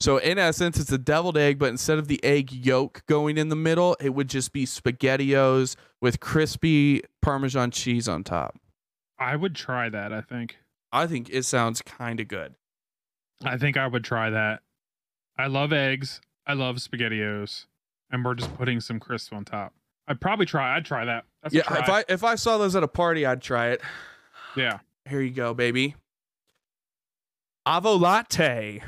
So 0.00 0.18
in 0.18 0.38
essence, 0.38 0.78
it's 0.78 0.92
a 0.92 0.98
deviled 0.98 1.38
egg, 1.38 1.58
but 1.58 1.70
instead 1.70 1.98
of 1.98 2.08
the 2.08 2.22
egg 2.24 2.52
yolk 2.52 3.02
going 3.06 3.38
in 3.38 3.48
the 3.48 3.56
middle, 3.56 3.96
it 4.00 4.10
would 4.10 4.28
just 4.28 4.52
be 4.52 4.66
spaghettios 4.66 5.76
with 6.02 6.20
crispy 6.20 7.02
parmesan 7.22 7.70
cheese 7.70 8.06
on 8.08 8.22
top. 8.24 8.56
I 9.18 9.36
would 9.36 9.54
try 9.54 9.88
that. 9.88 10.12
I 10.12 10.20
think. 10.20 10.56
I 10.92 11.06
think 11.06 11.30
it 11.30 11.44
sounds 11.44 11.80
kind 11.80 12.20
of 12.20 12.28
good. 12.28 12.54
I 13.42 13.56
think 13.56 13.76
I 13.76 13.86
would 13.86 14.04
try 14.04 14.30
that. 14.30 14.60
I 15.36 15.46
love 15.46 15.72
eggs. 15.72 16.20
I 16.46 16.52
love 16.52 16.76
spaghettios, 16.76 17.66
and 18.10 18.24
we're 18.24 18.34
just 18.34 18.54
putting 18.56 18.80
some 18.80 19.00
crisps 19.00 19.32
on 19.32 19.44
top. 19.44 19.72
I'd 20.06 20.20
probably 20.20 20.46
try. 20.46 20.76
I'd 20.76 20.84
try 20.84 21.04
that. 21.06 21.24
That's 21.42 21.54
a 21.54 21.58
yeah, 21.58 21.62
try. 21.62 21.78
if 21.78 21.88
I 21.88 22.04
if 22.08 22.24
I 22.24 22.34
saw 22.34 22.58
those 22.58 22.76
at 22.76 22.82
a 22.82 22.88
party, 22.88 23.24
I'd 23.24 23.42
try 23.42 23.68
it. 23.68 23.80
yeah. 24.56 24.78
Here 25.08 25.20
you 25.20 25.30
go, 25.30 25.54
baby. 25.54 25.96
Avo 27.66 27.98
latte. 27.98 28.82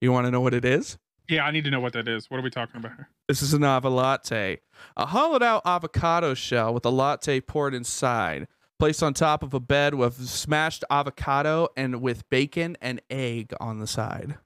You 0.00 0.12
want 0.12 0.26
to 0.26 0.30
know 0.30 0.40
what 0.40 0.54
it 0.54 0.64
is? 0.64 0.98
Yeah, 1.28 1.44
I 1.44 1.50
need 1.50 1.64
to 1.64 1.70
know 1.70 1.80
what 1.80 1.92
that 1.92 2.08
is. 2.08 2.30
What 2.30 2.38
are 2.38 2.42
we 2.42 2.50
talking 2.50 2.76
about 2.76 2.92
here? 2.96 3.08
This 3.28 3.42
is 3.42 3.54
an 3.54 3.62
avo 3.62 3.94
latte, 3.94 4.58
a 4.96 5.06
hollowed 5.06 5.42
out 5.42 5.62
avocado 5.64 6.34
shell 6.34 6.74
with 6.74 6.84
a 6.84 6.90
latte 6.90 7.40
poured 7.40 7.74
inside, 7.74 8.48
placed 8.80 9.02
on 9.02 9.14
top 9.14 9.42
of 9.44 9.54
a 9.54 9.60
bed 9.60 9.94
with 9.94 10.14
smashed 10.26 10.82
avocado 10.90 11.68
and 11.76 12.00
with 12.02 12.28
bacon 12.30 12.76
and 12.80 13.00
egg 13.10 13.52
on 13.60 13.78
the 13.78 13.86
side. 13.86 14.38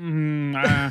Mm, 0.00 0.54
uh, 0.56 0.90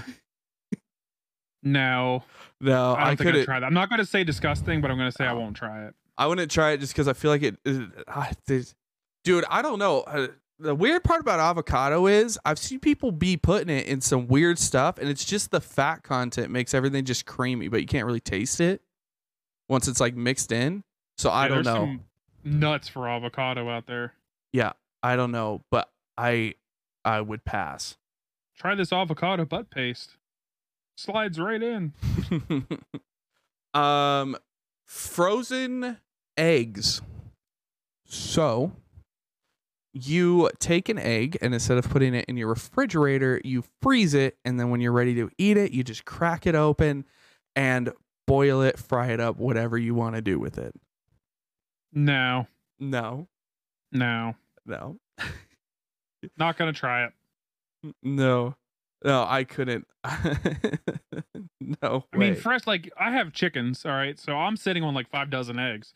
no, 1.63 2.23
No, 2.61 2.93
I 2.93 3.01
I, 3.01 3.07
don't 3.07 3.17
think 3.17 3.21
I'd 3.21 3.23
couldn't. 3.31 3.45
try 3.45 3.59
that. 3.59 3.65
I'm 3.65 3.73
not 3.73 3.89
going 3.89 3.99
to 3.99 4.05
say 4.05 4.23
disgusting, 4.23 4.81
but 4.81 4.91
I'm 4.91 4.97
going 4.97 5.09
to 5.09 5.15
say 5.15 5.25
I 5.25 5.31
Oh. 5.33 5.39
won't 5.39 5.55
try 5.55 5.85
it. 5.87 5.95
I 6.17 6.27
wouldn't 6.27 6.51
try 6.51 6.71
it 6.71 6.79
just 6.79 6.93
because 6.93 7.07
I 7.07 7.13
feel 7.13 7.31
like 7.31 7.43
it. 7.43 7.57
it 7.65 7.89
ah, 8.07 8.29
dude, 9.23 9.45
I 9.49 9.61
don't 9.61 9.79
know. 9.79 10.01
Uh, 10.01 10.27
the 10.59 10.75
weird 10.75 11.05
part 11.05 11.21
about 11.21 11.39
avocado 11.39 12.05
is 12.07 12.37
I've 12.43 12.59
seen 12.59 12.81
people 12.81 13.11
be 13.13 13.37
putting 13.37 13.69
it 13.75 13.87
in 13.87 14.01
some 14.01 14.27
weird 14.27 14.59
stuff, 14.59 14.97
and 14.97 15.07
it's 15.09 15.23
just 15.23 15.51
the 15.51 15.61
fat 15.61 16.03
content 16.03 16.51
makes 16.51 16.73
everything 16.73 17.05
just 17.05 17.25
creamy, 17.25 17.69
but 17.69 17.79
you 17.79 17.87
can't 17.87 18.05
really 18.05 18.19
taste 18.19 18.59
it 18.59 18.81
once 19.69 19.87
it's 19.87 19.99
like 19.99 20.15
mixed 20.15 20.51
in. 20.51 20.83
So 21.17 21.29
I 21.29 21.43
Yeah, 21.43 21.55
don't 21.55 21.63
know. 21.65 21.73
some 21.75 22.05
nuts 22.43 22.87
for 22.89 23.07
avocado 23.07 23.69
out 23.69 23.85
there. 23.87 24.13
Yeah, 24.51 24.73
I 25.03 25.15
don't 25.15 25.31
know, 25.31 25.63
but 25.71 25.89
I 26.17 26.55
I 27.05 27.21
would 27.21 27.45
pass. 27.45 27.97
Try 28.57 28.75
this 28.75 28.91
avocado 28.91 29.45
butt 29.45 29.69
paste. 29.69 30.17
Slides 30.97 31.39
right 31.39 31.61
in. 31.63 31.93
um 33.73 34.35
frozen 34.85 35.97
eggs. 36.37 37.01
So 38.05 38.71
you 39.93 40.49
take 40.59 40.89
an 40.89 40.97
egg 40.99 41.37
and 41.41 41.53
instead 41.53 41.77
of 41.77 41.89
putting 41.89 42.13
it 42.13 42.25
in 42.25 42.37
your 42.37 42.47
refrigerator, 42.47 43.39
you 43.43 43.63
freeze 43.81 44.13
it 44.13 44.37
and 44.45 44.59
then 44.59 44.69
when 44.69 44.81
you're 44.81 44.91
ready 44.91 45.15
to 45.15 45.29
eat 45.37 45.57
it, 45.57 45.71
you 45.71 45.83
just 45.83 46.05
crack 46.05 46.45
it 46.47 46.55
open 46.55 47.05
and 47.55 47.91
boil 48.29 48.61
it, 48.61 48.77
fry 48.77 49.07
it 49.07 49.19
up, 49.19 49.37
whatever 49.37 49.77
you 49.77 49.95
want 49.95 50.15
to 50.15 50.21
do 50.21 50.37
with 50.39 50.57
it. 50.59 50.73
No, 51.91 52.47
No. 52.79 53.27
no, 53.91 54.35
No. 54.65 54.97
not 56.37 56.55
gonna 56.57 56.71
try 56.73 57.05
it. 57.05 57.13
No. 58.03 58.55
No, 59.03 59.25
I 59.27 59.45
couldn't. 59.45 59.87
no. 61.61 62.05
I 62.13 62.17
mean, 62.17 62.35
fresh 62.35 62.67
like 62.67 62.91
I 62.99 63.11
have 63.11 63.31
chickens. 63.33 63.85
All 63.85 63.93
right, 63.93 64.19
so 64.19 64.33
I'm 64.35 64.57
sitting 64.57 64.83
on 64.83 64.93
like 64.93 65.09
five 65.09 65.29
dozen 65.29 65.57
eggs. 65.57 65.93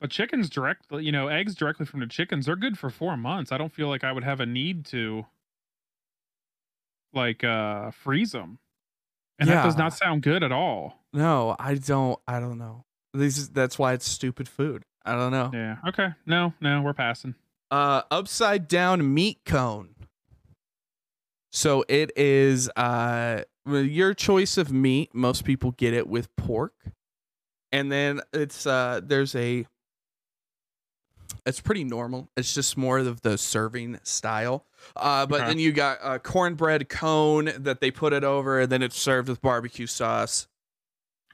But 0.00 0.10
chickens 0.10 0.50
directly, 0.50 1.04
you 1.04 1.12
know, 1.12 1.28
eggs 1.28 1.54
directly 1.54 1.86
from 1.86 2.00
the 2.00 2.06
chickens, 2.06 2.46
they're 2.46 2.56
good 2.56 2.78
for 2.78 2.90
four 2.90 3.16
months. 3.16 3.52
I 3.52 3.58
don't 3.58 3.72
feel 3.72 3.88
like 3.88 4.04
I 4.04 4.12
would 4.12 4.24
have 4.24 4.40
a 4.40 4.46
need 4.46 4.84
to 4.86 5.26
like 7.12 7.44
uh 7.44 7.90
freeze 7.92 8.32
them. 8.32 8.58
And 9.38 9.48
that 9.48 9.64
does 9.64 9.76
not 9.76 9.92
sound 9.92 10.22
good 10.22 10.42
at 10.42 10.52
all. 10.52 11.02
no, 11.12 11.54
I 11.58 11.74
don't 11.74 12.18
I 12.26 12.40
don't 12.40 12.58
know. 12.58 12.84
These 13.14 13.48
that's 13.50 13.78
why 13.78 13.92
it's 13.94 14.08
stupid 14.08 14.48
food. 14.48 14.84
I 15.04 15.12
don't 15.14 15.30
know. 15.32 15.50
Yeah. 15.52 15.76
Okay. 15.88 16.08
No, 16.26 16.52
no, 16.60 16.82
we're 16.82 16.92
passing. 16.94 17.34
uh 17.70 18.02
upside 18.10 18.68
down 18.68 19.12
meat 19.14 19.40
cone 19.44 19.94
so 21.52 21.84
it 21.88 22.10
is 22.16 22.68
uh 22.76 23.42
your 23.66 24.14
choice 24.14 24.56
of 24.58 24.70
meat 24.72 25.14
most 25.14 25.44
people 25.44 25.72
get 25.72 25.92
it 25.94 26.06
with 26.06 26.34
pork 26.36 26.74
and 27.72 27.90
then 27.90 28.20
it's 28.32 28.66
uh 28.66 29.00
there's 29.02 29.34
a 29.34 29.66
it's 31.44 31.60
pretty 31.60 31.84
normal 31.84 32.28
it's 32.36 32.54
just 32.54 32.76
more 32.76 32.98
of 32.98 33.20
the 33.22 33.36
serving 33.38 33.98
style 34.02 34.64
uh 34.96 35.26
but 35.26 35.40
Okay. 35.40 35.48
then 35.50 35.58
you 35.58 35.72
got 35.72 35.98
a 36.02 36.18
cornbread 36.18 36.88
cone 36.88 37.50
that 37.58 37.80
they 37.80 37.90
put 37.90 38.12
it 38.12 38.24
over 38.24 38.60
and 38.60 38.70
then 38.72 38.82
it's 38.82 38.98
served 38.98 39.28
with 39.28 39.40
barbecue 39.42 39.86
sauce 39.86 40.48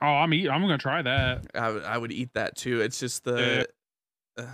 Oh, 0.05 0.07
I'm 0.07 0.35
eat. 0.35 0.49
I'm 0.51 0.61
gonna 0.63 0.79
try 0.79 1.01
that. 1.03 1.47
i, 1.55 1.97
would- 1.97 2.11
eat 2.13 2.31
that 2.35 2.57
too 2.57 2.81
it's 2.81 2.99
just 2.99 3.23
the 3.25 3.67
uh, 4.37 4.45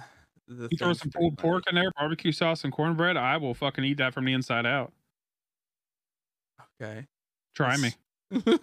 the 0.46 0.68
You 0.70 0.76
throw 0.78 0.92
some 0.92 1.10
pulled 1.10 1.36
pork 1.38 1.64
in 1.68 1.74
there, 1.74 1.90
barbecue 1.96 2.32
sauce 2.32 2.64
and 2.64 2.72
cornbread. 2.72 3.16
I 3.18 3.36
will 3.36 3.52
fucking 3.54 3.84
eat 3.84 3.98
that 3.98 4.12
from 4.14 4.24
the 4.24 4.32
inside 4.32 4.64
out. 4.66 4.92
okay 6.82 7.06
Try 7.54 7.76
me. 7.76 7.92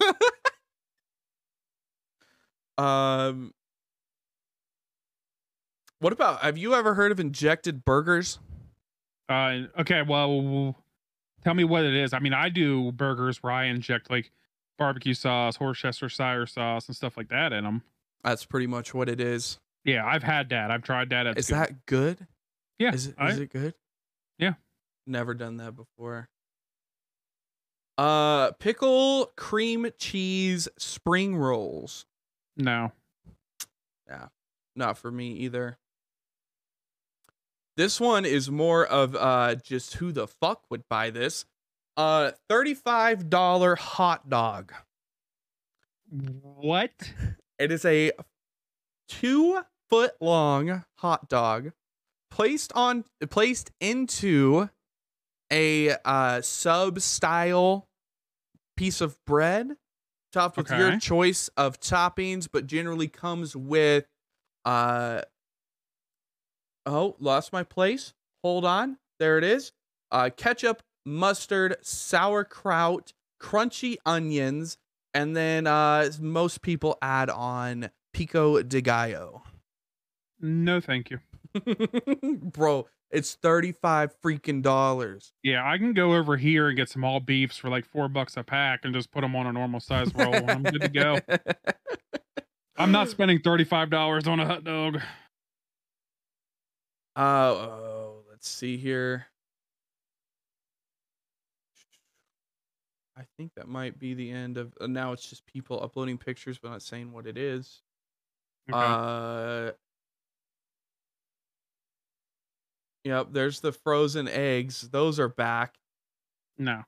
um 2.78 3.54
what 6.06 6.14
about 6.14 6.42
have 6.44 6.56
you 6.56 6.76
ever 6.76 6.94
heard 6.94 7.12
of 7.12 7.20
injected 7.20 7.84
burgers 7.84 8.38
Uh, 9.28 9.64
okay. 9.80 10.04
Well, 10.04 10.76
tell 11.44 11.56
me 11.56 11.64
what 11.64 11.84
it 11.84 11.96
is. 11.96 12.14
I 12.14 12.20
mean, 12.20 12.32
I 12.34 12.50
do 12.50 12.92
burgers 12.92 13.42
where 13.42 13.52
I 13.52 13.64
inject 13.64 14.12
like 14.12 14.32
barbecue 14.78 15.16
sauce, 15.16 15.60
Worcestershire 15.60 16.46
sauce, 16.46 16.86
and 16.88 16.96
stuff 16.96 17.18
like 17.18 17.30
that 17.30 17.52
in 17.54 17.64
them. 17.64 17.82
that's 18.24 18.46
pretty 18.46 18.68
much 18.68 18.94
what 18.94 19.10
it 19.10 19.20
is 19.20 19.60
Yeah, 19.84 20.06
I've 20.06 20.22
had 20.22 20.50
that. 20.50 20.70
I've 20.70 20.84
tried 20.84 21.10
that. 21.10 21.26
It's 21.26 21.40
is 21.40 21.48
good. 21.48 21.58
that 21.58 21.86
good 21.88 22.28
Yeah. 22.78 22.94
is 22.94 23.08
it 23.08 23.16
I- 23.18 23.30
is 23.32 23.40
it 23.40 23.50
good 23.52 23.74
Yeah. 24.38 24.54
never 25.08 25.34
done 25.34 25.58
that 25.58 25.76
before 25.76 26.30
uh 27.98 28.52
pickle 28.60 29.32
cream 29.36 29.88
cheese 29.98 30.68
spring 30.78 31.36
rolls 31.36 32.06
no. 32.58 32.92
Yeah, 34.08 34.28
not 34.76 35.00
for 35.00 35.12
me 35.12 35.32
either 35.38 35.80
this 37.78 38.00
one 38.00 38.26
is 38.26 38.50
more 38.50 38.86
of 38.86 39.16
uh 39.16 39.56
just 39.56 39.96
who 39.96 40.12
the 40.12 40.28
fuck 40.28 40.64
would 40.70 40.88
buy 40.90 41.10
this? 41.10 41.46
Uh 41.98 42.32
$35 42.50 43.78
hot 43.78 44.30
dog. 44.30 44.74
What? 46.10 47.14
It 47.58 47.72
is 47.72 47.86
a 47.86 48.12
two 49.08 49.62
foot 49.90 50.14
long 50.20 50.84
hot 50.98 51.30
dog 51.30 51.72
placed 52.32 52.74
on 52.74 53.06
placed 53.30 53.72
into 53.80 54.70
a 55.52 55.96
uh, 56.04 56.42
sub 56.42 57.00
style 57.00 57.88
piece 58.76 59.00
of 59.00 59.18
bread, 59.26 59.78
topped 60.34 60.58
with 60.58 60.70
your 60.70 61.00
choice 61.00 61.50
of 61.56 61.80
toppings, 61.80 62.48
but 62.52 62.68
generally 62.68 63.08
comes 63.08 63.56
with 63.56 64.06
uh 64.66 65.22
oh 66.86 67.16
lost 67.20 67.54
my 67.54 67.64
place. 67.64 68.14
Hold 68.44 68.66
on, 68.66 68.98
there 69.20 69.38
it 69.38 69.44
is. 69.44 69.72
Uh, 70.12 70.30
ketchup, 70.36 70.84
mustard, 71.06 71.78
sauerkraut, 71.82 73.14
crunchy 73.42 73.98
onions, 74.06 74.78
and 75.14 75.36
then 75.36 75.68
uh, 75.68 76.10
most 76.20 76.62
people 76.62 76.98
add 77.02 77.30
on 77.30 77.90
pico 78.14 78.62
de 78.62 78.82
gallo. 78.82 79.44
No, 80.40 80.80
thank 80.80 81.10
you. 81.10 81.20
Bro, 82.42 82.88
it's 83.12 83.36
35 83.36 84.14
freaking 84.22 84.62
dollars. 84.62 85.34
Yeah, 85.44 85.70
I 85.70 85.78
can 85.78 85.94
go 85.94 86.16
over 86.16 86.38
here 86.38 86.68
and 86.68 86.78
get 86.78 86.90
some 86.90 87.04
all 87.04 87.20
beefs 87.20 87.58
for 87.58 87.70
like 87.70 87.86
four 87.86 88.10
bucks 88.10 88.36
a 88.38 88.44
pack 88.44 88.82
and 88.84 88.94
just 88.94 89.12
put 89.12 89.22
them 89.22 89.36
on 89.36 89.48
a 89.48 89.54
normal 89.54 89.80
size 89.80 90.14
roll. 90.14 90.34
and 90.34 90.52
I'm 90.52 90.64
good 90.64 90.82
to 90.82 90.90
go. 90.90 91.20
I'm 92.78 92.92
not 92.92 93.10
spending 93.10 93.40
thirty 93.40 93.64
five 93.64 93.90
dollars 93.90 94.28
on 94.28 94.40
a 94.40 94.46
hot 94.46 94.64
dog. 94.66 95.00
Uh, 97.16 97.22
oh, 97.22 98.24
let's 98.30 98.48
see 98.50 98.78
here. 98.78 99.28
I 103.18 103.24
think 103.38 103.54
that 103.56 103.68
might 103.70 103.98
be 103.98 104.14
the 104.14 104.30
end 104.30 104.58
of. 104.58 104.74
Uh, 104.80 104.88
now 104.88 105.14
it's 105.14 105.30
just 105.30 105.46
people 105.46 105.82
uploading 105.82 106.18
pictures, 106.18 106.58
but 106.62 106.70
not 106.72 106.82
saying 106.82 107.14
what 107.14 107.26
it 107.26 107.38
is. 107.38 107.82
Okay. 108.70 108.78
Uh, 108.78 109.72
yep, 113.06 113.28
there's 113.32 113.62
the 113.62 113.72
frozen 113.72 114.28
eggs. 114.28 114.90
Those 114.90 115.20
are 115.20 115.30
back. 115.30 115.76
no, 116.58 116.84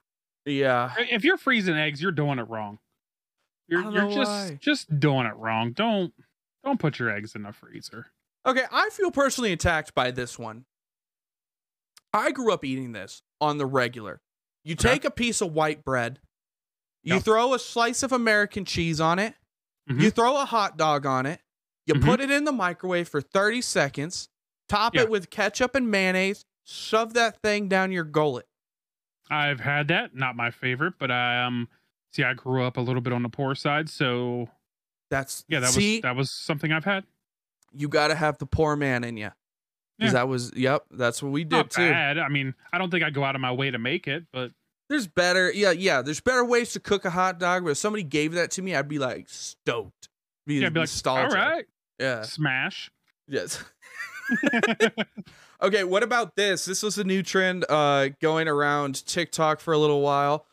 Yeah. 0.46 0.94
if 0.98 1.24
you're 1.24 1.38
freezing 1.38 1.76
eggs, 1.76 2.02
you're 2.02 2.12
doing 2.12 2.40
it 2.40 2.50
wrong. 2.50 2.80
You're 3.70 3.90
you're 3.92 4.10
just 4.12 4.32
why. 4.52 4.58
just 4.62 5.00
doing 5.00 5.26
it 5.28 5.36
wrong. 5.36 5.72
Don't 5.72 6.14
don't 6.64 6.80
put 6.80 7.00
your 7.00 7.10
eggs 7.10 7.36
in 7.36 7.44
the 7.44 7.52
freezer. 7.54 8.08
Okay, 8.48 8.64
I 8.72 8.90
feel 8.92 9.12
personally 9.12 9.52
attacked 9.52 9.94
by 9.94 10.12
this 10.12 10.40
one. 10.40 10.66
I 12.14 12.32
grew 12.32 12.54
up 12.54 12.64
eating 12.64 12.94
this 12.94 13.22
on 13.42 13.58
the 13.58 13.66
regular. 13.66 14.22
You 14.64 14.76
take 14.76 15.06
a 15.06 15.12
piece 15.12 15.42
of 15.42 15.52
white 15.54 15.84
bread, 15.84 16.20
you 17.04 17.20
throw 17.20 17.54
a 17.54 17.60
slice 17.60 18.04
of 18.04 18.12
American 18.12 18.66
cheese 18.66 19.00
on 19.00 19.20
it, 19.20 19.36
you 19.88 19.96
Mhm. 19.96 20.16
throw 20.16 20.42
a 20.42 20.46
hot 20.46 20.78
dog 20.78 21.06
on 21.06 21.26
it, 21.26 21.42
you 21.86 21.94
Mhm. 21.96 22.04
put 22.04 22.20
it 22.22 22.32
in 22.32 22.44
the 22.46 22.52
microwave 22.52 23.08
for 23.08 23.22
30 23.22 23.62
seconds, 23.62 24.30
top 24.68 24.96
Yeah. 24.96 25.04
it 25.04 25.10
with 25.10 25.30
ketchup 25.30 25.76
and 25.76 25.90
mayonnaise, 25.92 26.46
shove 26.66 27.14
that 27.14 27.42
thing 27.42 27.68
down 27.70 27.92
your 27.92 28.04
gullet. 28.04 28.48
I've 29.30 29.60
had 29.60 29.90
that. 29.90 30.16
Not 30.16 30.36
my 30.36 30.52
favorite, 30.52 30.96
but 30.98 31.12
I 31.12 31.44
um 31.44 31.70
see 32.14 32.24
I 32.24 32.34
grew 32.34 32.64
up 32.64 32.78
a 32.78 32.82
little 32.82 33.02
bit 33.02 33.14
on 33.14 33.24
the 33.24 33.30
poor 33.30 33.56
side, 33.56 33.90
so 33.90 34.50
That's 35.10 35.46
yeah, 35.48 35.60
that 35.62 35.70
see, 35.72 35.98
was 35.98 36.02
that 36.04 36.16
was 36.16 36.32
something 36.32 36.72
I've 36.72 36.86
had. 36.86 37.06
You 37.74 37.88
got 37.90 38.08
to 38.10 38.16
have 38.16 38.38
the 38.38 38.46
poor 38.46 38.76
man 38.76 39.04
in 39.04 39.18
you. 39.18 39.32
Because 39.98 40.14
Yeah. 40.14 40.20
that 40.20 40.28
was, 40.28 40.52
yep, 40.56 40.86
that's 40.92 41.24
what 41.24 41.32
we 41.32 41.44
did 41.44 41.52
Not 41.56 41.72
too. 41.72 41.90
bad. 41.90 42.18
I 42.20 42.30
mean, 42.30 42.54
I 42.72 42.78
don't 42.78 42.92
think 42.92 43.04
I'd 43.04 43.14
go 43.14 43.24
out 43.24 43.36
of 43.36 43.42
my 43.42 43.52
way 43.52 43.72
to 43.72 43.78
make 43.80 44.08
it, 44.08 44.26
but 44.32 44.52
There's 44.90 45.08
better, 45.08 45.52
yeah, 45.52 45.72
yeah. 45.72 46.02
There's 46.02 46.22
better 46.22 46.46
ways 46.46 46.72
to 46.74 46.80
cook 46.80 47.04
a 47.04 47.10
hot 47.10 47.40
dog. 47.40 47.64
But 47.66 47.72
if 47.72 47.78
somebody 47.78 48.04
gave 48.04 48.34
that 48.34 48.52
to 48.52 48.62
me, 48.62 48.74
I'd 48.76 48.88
be 48.88 49.00
like 49.00 49.28
stoked. 49.28 50.08
Be 50.46 50.56
yeah, 50.56 50.68
I'd 50.68 50.74
be 50.74 50.80
like, 50.80 50.90
all 51.06 51.18
nostalgia. 51.24 51.64
Yeah. 52.00 52.22
smash. 52.22 52.90
Yes. 53.28 53.62
okay. 55.62 55.84
What 55.84 56.04
about 56.04 56.36
this? 56.36 56.66
This 56.66 56.84
was 56.84 56.98
a 56.98 57.04
new 57.04 57.24
trend 57.24 57.66
uh, 57.70 58.10
going 58.22 58.48
around 58.48 59.06
TikTok 59.06 59.60
for 59.60 59.74
a 59.74 59.78
little 59.78 60.02
while. 60.02 60.46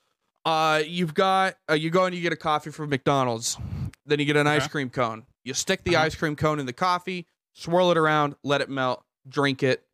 Uh, 0.45 0.83
you've 0.87 1.15
got 1.15 1.57
uh, 1.71 1.75
you 1.75 1.91
go 1.91 2.05
and 2.05 2.15
you 2.15 2.21
get 2.21 2.33
a 2.33 2.37
coffee 2.37 2.71
from 2.71 2.91
McDonald's. 2.91 3.57
Then 4.07 4.19
you 4.19 4.25
get 4.27 4.37
an 4.37 4.47
ice 4.47 4.67
cream 4.69 4.91
cone. 4.91 5.25
You 5.45 5.55
stick 5.55 5.85
the 5.85 5.97
Uh-huh. 5.97 6.07
ice 6.07 6.15
cream 6.15 6.37
cone 6.37 6.59
in 6.59 6.67
the 6.67 6.73
coffee, 6.73 7.27
swirl 7.55 7.91
it 7.91 7.97
around, 7.99 8.35
let 8.43 8.61
it 8.61 8.69
melt, 8.71 9.05
drink 9.29 9.63
it. 9.63 9.85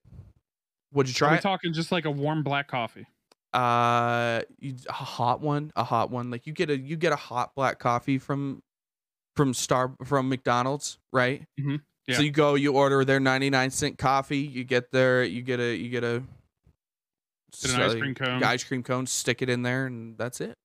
Would 0.92 1.08
you 1.08 1.12
Are 1.12 1.14
try 1.14 1.30
we 1.32 1.36
it? 1.38 1.42
talking 1.42 1.72
just 1.72 1.92
like 1.92 2.04
a 2.04 2.10
warm 2.10 2.42
black 2.42 2.68
coffee? 2.68 3.06
uh 3.52 4.42
you, 4.60 4.76
a 4.88 4.92
hot 4.92 5.40
one 5.40 5.72
a 5.74 5.82
hot 5.82 6.08
one 6.08 6.30
like 6.30 6.46
you 6.46 6.52
get 6.52 6.70
a 6.70 6.78
you 6.78 6.94
get 6.94 7.12
a 7.12 7.16
hot 7.16 7.52
black 7.56 7.80
coffee 7.80 8.16
from 8.16 8.62
from 9.34 9.52
star 9.52 9.92
from 10.04 10.28
mcdonald's 10.28 10.98
right 11.12 11.42
Mm-hmm. 11.58 11.76
Yeah. 12.06 12.14
So 12.16 12.22
you 12.22 12.30
go, 12.30 12.54
you 12.54 12.74
order 12.74 13.04
their 13.04 13.18
99 13.18 13.70
cent 13.72 13.98
coffee, 13.98 14.38
you 14.38 14.62
get 14.62 14.92
their 14.92 15.24
you 15.24 15.42
get 15.42 15.58
a 15.58 15.74
you 15.76 15.88
get 15.90 16.04
a 16.04 16.22
Get 17.60 17.74
an 17.74 17.82
ice 17.82 17.94
cream 17.94 18.14
cone. 18.14 18.42
ice 18.44 18.62
cream 18.62 18.84
cone, 18.84 19.06
stick 19.08 19.42
it 19.42 19.48
in 19.48 19.62
there 19.62 19.86
and 19.86 20.16
that's 20.16 20.40
it. 20.40 20.56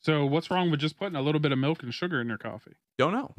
So 0.00 0.26
what's 0.26 0.50
wrong 0.50 0.70
with 0.70 0.80
just 0.80 0.98
putting 0.98 1.16
a 1.16 1.22
little 1.22 1.40
bit 1.40 1.52
of 1.52 1.58
milk 1.58 1.82
and 1.82 1.94
sugar 1.94 2.20
in 2.20 2.28
your 2.28 2.36
coffee? 2.38 2.74
Don't 2.98 3.12
know. 3.12 3.34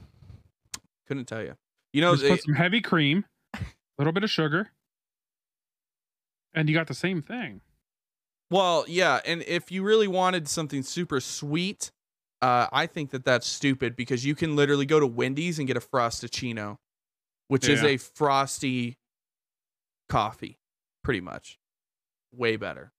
Couldn't 1.09 1.25
tell 1.25 1.43
you. 1.43 1.55
You 1.91 2.01
know, 2.01 2.13
just 2.13 2.23
they- 2.23 2.29
put 2.29 2.43
some 2.43 2.53
heavy 2.53 2.79
cream, 2.81 3.25
a 3.55 3.59
little 3.97 4.13
bit 4.13 4.23
of 4.23 4.29
sugar, 4.29 4.69
and 6.53 6.69
you 6.69 6.75
got 6.75 6.87
the 6.87 6.93
same 6.93 7.21
thing. 7.21 7.61
Well, 8.51 8.85
yeah, 8.87 9.19
and 9.25 9.43
if 9.43 9.71
you 9.71 9.83
really 9.83 10.07
wanted 10.07 10.47
something 10.47 10.83
super 10.83 11.19
sweet, 11.19 11.91
uh, 12.41 12.67
I 12.71 12.85
think 12.85 13.09
that 13.11 13.25
that's 13.25 13.45
stupid 13.47 13.95
because 13.95 14.25
you 14.25 14.33
can 14.35 14.55
literally 14.55 14.85
go 14.85 14.99
to 14.99 15.05
Wendy's 15.05 15.59
and 15.59 15.67
get 15.67 15.77
a 15.77 15.81
Frosty-ccino, 15.81 16.77
which 17.47 17.67
is 17.67 17.83
a 17.83 17.97
frosty 17.97 18.97
coffee, 20.09 20.57
pretty 21.03 21.21
much. 21.21 21.59
Way 22.31 22.55
better. 22.55 22.91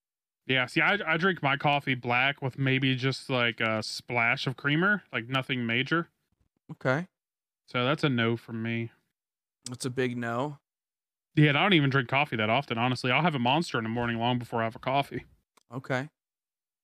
Yeah, 0.47 0.67
see, 0.67 0.81
I, 0.81 0.99
I 1.07 1.17
drink 1.17 1.43
my 1.43 1.57
coffee 1.57 1.95
black 1.95 2.43
with 2.43 2.59
maybe 2.59 2.95
just 2.97 3.31
like 3.31 3.61
a 3.61 3.83
splash 3.83 4.47
of 4.49 4.57
creamer, 4.57 5.03
like 5.13 5.29
nothing 5.29 5.65
major. 5.67 6.09
Okay, 6.73 7.07
So 7.71 7.85
that's 7.85 8.03
a 8.05 8.09
no 8.09 8.37
from 8.37 8.63
me. 8.63 8.91
that's 9.69 9.85
a 9.85 9.91
big 9.91 10.17
no. 10.17 10.59
Yeah, 11.37 11.51
I 11.51 11.53
don't 11.53 11.75
even 11.75 11.91
drink 11.91 12.09
coffee 12.09 12.37
that 12.37 12.51
often, 12.51 12.77
honestly. 12.77 13.13
I'll 13.13 13.23
have 13.23 13.37
a 13.37 13.39
monster 13.41 13.79
in 13.79 13.85
the 13.85 13.91
morning 13.91 14.19
long 14.19 14.39
before 14.39 14.61
I 14.61 14.65
have 14.65 14.75
a 14.75 14.81
coffee. 14.81 15.25
Okay, 15.73 16.09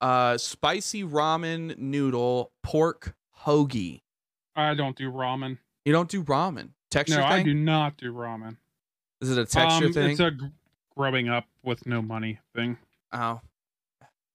uh, 0.01 0.39
spicy 0.39 1.03
ramen 1.03 1.77
noodle 1.79 2.53
pork 2.63 3.17
hoagie. 3.45 4.03
I 4.55 4.75
don't 4.75 4.97
do 4.97 5.11
ramen. 5.11 5.59
You 5.85 5.93
don't 5.93 6.09
do 6.09 6.23
ramen 6.23 6.71
texture 6.91 7.17
no, 7.21 7.23
thing. 7.29 7.41
I 7.41 7.43
do 7.43 7.55
not 7.55 7.97
do 7.97 8.13
ramen. 8.13 8.57
Is 9.21 9.31
it 9.31 9.39
a 9.39 9.45
texture 9.45 9.87
Um, 9.87 9.93
thing? 9.93 10.11
It's 10.11 10.21
a 10.21 10.31
g- 10.31 10.51
growing 10.95 11.29
up 11.29 11.47
with 11.65 11.85
no 11.87 12.01
money 12.01 12.39
thing. 12.55 12.79
oh, 13.13 13.41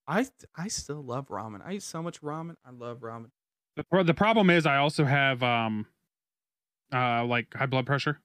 I 0.05 0.27
I 0.55 0.67
still 0.67 1.01
love 1.01 1.29
ramen. 1.29 1.61
I 1.65 1.73
eat 1.73 1.83
so 1.83 2.03
much 2.03 2.21
ramen. 2.21 2.57
I 2.65 2.71
love 2.71 2.99
ramen. 2.99 3.29
The, 3.77 4.03
the 4.03 4.13
problem 4.13 4.49
is 4.49 4.65
I 4.65 4.75
also 4.77 5.05
have 5.05 5.41
um 5.41 5.87
uh 6.93 7.25
like 7.25 7.53
high 7.53 7.65
blood 7.65 7.85
pressure. 7.85 8.19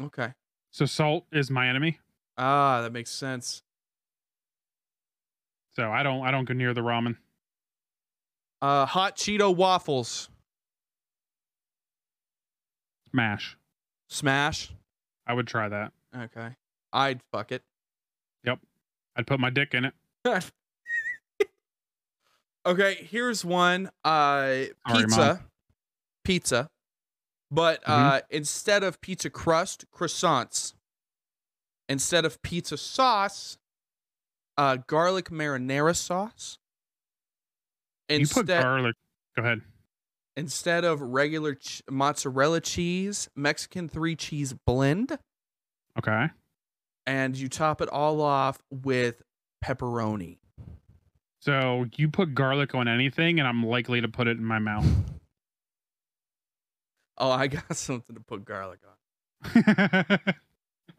Okay. 0.00 0.32
So 0.70 0.84
salt 0.84 1.26
is 1.32 1.50
my 1.50 1.68
enemy. 1.68 1.98
Ah, 2.36 2.82
that 2.82 2.92
makes 2.92 3.10
sense. 3.10 3.62
So 5.74 5.90
I 5.90 6.02
don't 6.02 6.24
I 6.24 6.30
don't 6.30 6.44
go 6.44 6.54
near 6.54 6.74
the 6.74 6.82
ramen. 6.82 7.16
Uh, 8.62 8.86
hot 8.86 9.16
Cheeto 9.16 9.54
waffles. 9.54 10.30
Smash. 13.10 13.56
Smash. 14.08 14.72
I 15.26 15.34
would 15.34 15.46
try 15.46 15.68
that. 15.68 15.92
Okay. 16.16 16.48
I'd 16.92 17.20
fuck 17.32 17.52
it. 17.52 17.62
Yep. 18.44 18.60
I'd 19.16 19.26
put 19.26 19.40
my 19.40 19.50
dick 19.50 19.74
in 19.74 19.84
it. 19.84 19.94
okay, 22.66 22.94
here's 22.94 23.44
one. 23.44 23.90
Uh, 24.04 24.64
pizza. 24.88 25.44
Pizza. 26.24 26.68
But 27.56 27.80
uh, 27.86 28.20
instead 28.28 28.82
of 28.84 29.00
pizza 29.00 29.30
crust, 29.30 29.86
croissants. 29.90 30.74
Instead 31.88 32.26
of 32.26 32.42
pizza 32.42 32.76
sauce, 32.76 33.56
uh, 34.58 34.76
garlic 34.86 35.30
marinara 35.30 35.96
sauce. 35.96 36.58
you 38.10 38.26
put 38.26 38.46
garlic. 38.46 38.94
Go 39.36 39.42
ahead. 39.42 39.62
instead 40.36 40.84
of 40.84 41.00
regular 41.00 41.54
ch- 41.54 41.82
mozzarella 41.90 42.60
cheese, 42.60 43.30
Mexican 43.34 43.88
three 43.88 44.16
cheese 44.16 44.52
blend. 44.52 45.18
Okay. 45.98 46.26
and 47.06 47.36
you 47.38 47.48
top 47.48 47.80
it 47.80 47.88
all 47.88 48.20
off 48.20 48.60
with 48.70 49.22
pepperoni. 49.64 50.36
So 51.40 51.86
you 51.96 52.10
put 52.10 52.34
garlic 52.34 52.74
on 52.74 52.86
anything, 52.86 53.38
and 53.38 53.48
I'm 53.48 53.64
likely 53.64 54.02
to 54.02 54.08
put 54.08 54.26
it 54.26 54.36
in 54.36 54.44
my 54.44 54.58
mouth. 54.58 54.84
Oh, 57.18 57.30
I 57.30 57.46
got 57.46 57.76
something 57.76 58.14
to 58.14 58.20
put 58.20 58.44
garlic 58.44 58.80
on. 58.86 60.18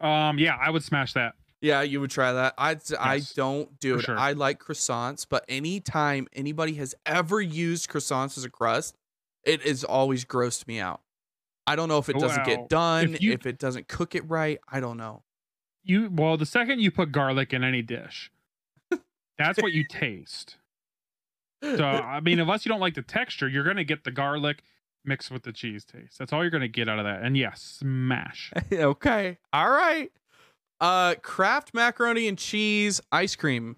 um, 0.00 0.38
yeah, 0.38 0.56
I 0.60 0.70
would 0.70 0.82
smash 0.84 1.12
that. 1.14 1.34
Yeah, 1.60 1.82
you 1.82 2.00
would 2.00 2.10
try 2.10 2.32
that. 2.32 2.54
I 2.56 2.76
I 3.00 3.20
don't 3.34 3.80
do 3.80 3.96
it. 3.96 4.02
sure. 4.02 4.16
I 4.18 4.32
like 4.32 4.62
croissants, 4.62 5.26
but 5.28 5.44
anytime 5.48 6.28
anybody 6.32 6.74
has 6.74 6.94
ever 7.04 7.40
used 7.40 7.90
croissants 7.90 8.38
as 8.38 8.44
a 8.44 8.50
crust, 8.50 8.96
it 9.42 9.62
has 9.62 9.82
always 9.82 10.24
grossed 10.24 10.68
me 10.68 10.78
out. 10.78 11.00
I 11.66 11.74
don't 11.74 11.88
know 11.88 11.98
if 11.98 12.08
it 12.08 12.18
doesn't 12.18 12.46
get 12.46 12.68
done, 12.68 13.14
if 13.14 13.20
you- 13.22 13.32
if 13.32 13.44
it 13.44 13.58
doesn't 13.58 13.88
cook 13.88 14.14
it 14.14 14.28
right. 14.28 14.58
I 14.70 14.78
don't 14.80 14.96
know. 14.96 15.24
You 15.82 16.10
well, 16.12 16.36
the 16.36 16.46
second 16.46 16.80
you 16.80 16.90
put 16.92 17.10
garlic 17.12 17.52
in 17.52 17.64
any 17.64 17.82
dish, 17.82 18.30
that's 19.36 19.60
what 19.60 19.72
you 19.72 19.84
taste. 19.88 20.56
So 21.62 21.84
I 21.84 22.20
mean, 22.20 22.38
unless 22.38 22.64
you 22.64 22.70
don't 22.70 22.80
like 22.80 22.94
the 22.94 23.02
texture, 23.02 23.48
you're 23.48 23.64
gonna 23.64 23.84
get 23.84 24.04
the 24.04 24.10
garlic 24.12 24.62
mixed 25.08 25.30
with 25.30 25.42
the 25.42 25.52
cheese 25.52 25.84
taste. 25.84 26.18
That's 26.18 26.32
all 26.32 26.42
you're 26.42 26.50
gonna 26.50 26.68
get 26.68 26.88
out 26.88 26.98
of 26.98 27.04
that. 27.06 27.22
And 27.22 27.36
yes, 27.36 27.78
smash. 27.80 28.52
okay. 28.72 29.38
All 29.52 29.70
right. 29.70 30.12
Uh 30.80 31.14
Kraft 31.22 31.74
macaroni 31.74 32.28
and 32.28 32.38
cheese 32.38 33.00
ice 33.10 33.34
cream. 33.34 33.74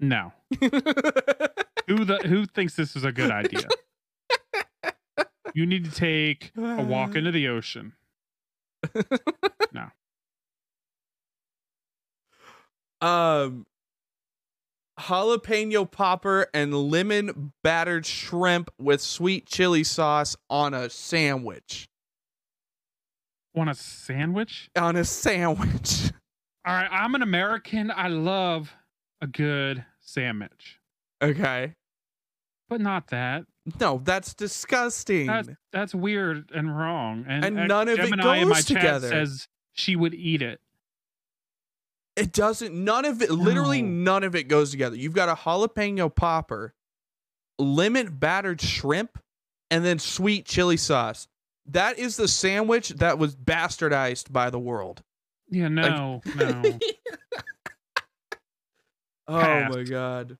No. 0.00 0.32
Who 0.60 2.04
the 2.04 2.20
who 2.24 2.46
thinks 2.46 2.74
this 2.76 2.96
is 2.96 3.04
a 3.04 3.12
good 3.12 3.30
idea? 3.30 3.68
You 5.54 5.66
need 5.66 5.84
to 5.84 5.90
take 5.90 6.50
a 6.56 6.82
walk 6.82 7.14
into 7.14 7.30
the 7.38 7.48
ocean. 7.48 7.92
No. 9.72 9.88
Um 13.06 13.66
jalapeno 15.02 15.90
popper 15.90 16.46
and 16.54 16.72
lemon 16.74 17.52
battered 17.62 18.06
shrimp 18.06 18.70
with 18.78 19.00
sweet 19.00 19.46
chili 19.46 19.84
sauce 19.84 20.36
on 20.50 20.74
a 20.74 20.88
sandwich. 20.90 21.88
Want 23.54 23.70
a 23.70 23.74
sandwich? 23.74 24.70
On 24.76 24.96
a 24.96 25.04
sandwich. 25.04 26.10
All 26.66 26.74
right, 26.74 26.88
I'm 26.90 27.14
an 27.14 27.22
American. 27.22 27.90
I 27.90 28.08
love 28.08 28.72
a 29.20 29.26
good 29.26 29.84
sandwich, 30.00 30.78
Okay. 31.22 31.74
but 32.68 32.80
not 32.80 33.08
that. 33.08 33.44
No, 33.80 34.00
that's 34.02 34.34
disgusting. 34.34 35.26
That's 35.26 35.48
that's 35.72 35.94
weird 35.94 36.50
and 36.54 36.76
wrong. 36.76 37.24
And, 37.28 37.44
And 37.44 37.68
none 37.68 37.88
of 37.88 37.98
it 37.98 38.02
Gemini 38.02 38.38
in 38.38 38.48
my 38.48 38.54
goes 38.56 38.64
chat 38.64 38.76
together. 38.76 39.08
says 39.08 39.48
she 39.72 39.94
would 39.96 40.14
eat 40.14 40.42
it. 40.42 40.60
It 42.22 42.32
doesn't 42.32 42.72
none 42.72 43.04
of 43.04 43.20
it 43.20 43.32
literally 43.32 43.82
none 43.82 44.22
of 44.22 44.36
it 44.36 44.44
goes 44.44 44.70
together. 44.70 44.94
You've 44.94 45.12
got 45.12 45.28
a 45.28 45.34
jalapeno 45.34 46.14
popper, 46.14 46.72
lemon 47.58 48.16
battered 48.16 48.60
shrimp, 48.60 49.18
and 49.72 49.84
then 49.84 49.98
sweet 49.98 50.46
chili 50.46 50.76
sauce. 50.76 51.26
That 51.66 51.98
is 51.98 52.16
the 52.16 52.28
sandwich 52.28 52.90
that 52.90 53.18
was 53.18 53.34
bastardized 53.34 54.32
by 54.32 54.50
the 54.50 54.58
world. 54.60 55.02
Yeah, 55.50 55.66
no, 55.66 56.22
no. 56.36 56.62
oh 59.28 59.64
my 59.68 59.82
god. 59.82 60.38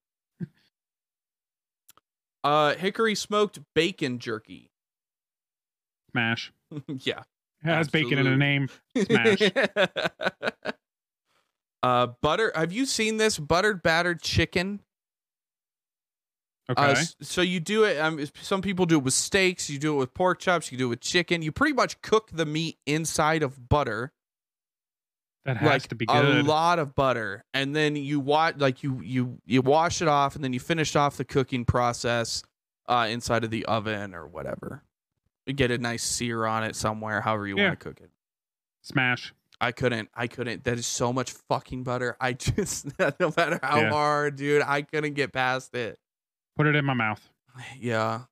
Uh 2.44 2.76
hickory 2.76 3.16
smoked 3.16 3.58
bacon 3.74 4.20
jerky. 4.20 4.70
Smash. 6.12 6.52
yeah. 6.86 7.22
It 7.64 7.68
has 7.68 7.88
bacon 7.88 8.18
in 8.18 8.28
a 8.28 8.36
name. 8.36 8.68
Smash. 8.96 9.42
uh 11.82 12.08
butter 12.20 12.52
have 12.54 12.72
you 12.72 12.86
seen 12.86 13.16
this 13.16 13.38
buttered 13.38 13.82
battered 13.82 14.22
chicken? 14.22 14.80
Okay. 16.70 16.80
Uh, 16.92 16.94
so 17.20 17.42
you 17.42 17.58
do 17.60 17.84
it. 17.84 17.98
Um, 17.98 18.24
some 18.40 18.62
people 18.62 18.86
do 18.86 18.96
it 18.98 19.02
with 19.02 19.14
steaks. 19.14 19.68
You 19.68 19.78
do 19.78 19.94
it 19.94 19.98
with 19.98 20.14
pork 20.14 20.38
chops. 20.38 20.70
You 20.70 20.78
do 20.78 20.86
it 20.86 20.90
with 20.90 21.00
chicken. 21.00 21.42
You 21.42 21.50
pretty 21.52 21.74
much 21.74 22.00
cook 22.02 22.30
the 22.32 22.46
meat 22.46 22.78
inside 22.86 23.42
of 23.42 23.68
butter, 23.68 24.12
that 25.44 25.56
has 25.56 25.68
like 25.68 25.88
to 25.88 25.96
be 25.96 26.06
good. 26.06 26.24
a 26.24 26.42
lot 26.44 26.78
of 26.78 26.94
butter, 26.94 27.44
and 27.52 27.74
then 27.74 27.96
you 27.96 28.20
wash 28.20 28.54
like 28.58 28.82
you 28.84 29.00
you 29.02 29.38
you 29.44 29.60
wash 29.60 30.00
it 30.00 30.08
off, 30.08 30.36
and 30.36 30.44
then 30.44 30.52
you 30.52 30.60
finish 30.60 30.94
off 30.94 31.16
the 31.16 31.24
cooking 31.24 31.64
process 31.64 32.44
uh, 32.88 33.08
inside 33.10 33.42
of 33.42 33.50
the 33.50 33.64
oven 33.66 34.14
or 34.14 34.28
whatever. 34.28 34.84
You 35.46 35.54
get 35.54 35.72
a 35.72 35.78
nice 35.78 36.04
sear 36.04 36.46
on 36.46 36.62
it 36.62 36.76
somewhere, 36.76 37.20
however 37.20 37.48
you 37.48 37.56
Yeah. 37.58 37.68
want 37.70 37.80
to 37.80 37.84
cook 37.88 38.00
it. 38.00 38.10
Smash. 38.82 39.34
I 39.62 39.72
couldn't. 39.72 40.08
I 40.14 40.26
couldn't. 40.26 40.64
That 40.64 40.76
is 40.78 40.86
so 40.86 41.12
much 41.12 41.30
fucking 41.48 41.84
butter. 41.84 42.16
I 42.20 42.32
just 42.34 42.86
no 42.98 43.32
matter 43.36 43.58
how 43.62 43.78
Yeah. 43.80 43.90
hard, 43.90 44.36
dude, 44.36 44.62
I 44.62 44.82
couldn't 44.82 45.14
get 45.14 45.32
past 45.32 45.74
it. 45.74 45.98
Put 46.56 46.66
it 46.66 46.74
in 46.76 46.84
my 46.84 46.94
mouth. 46.94 47.26
Yeah. 47.78 48.22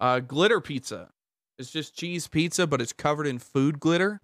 Uh, 0.00 0.20
glitter 0.20 0.60
pizza. 0.60 1.10
It's 1.58 1.70
just 1.70 1.96
cheese 1.96 2.28
pizza, 2.28 2.66
but 2.66 2.80
it's 2.82 2.92
covered 2.92 3.26
in 3.26 3.38
food 3.38 3.78
glitter. 3.80 4.20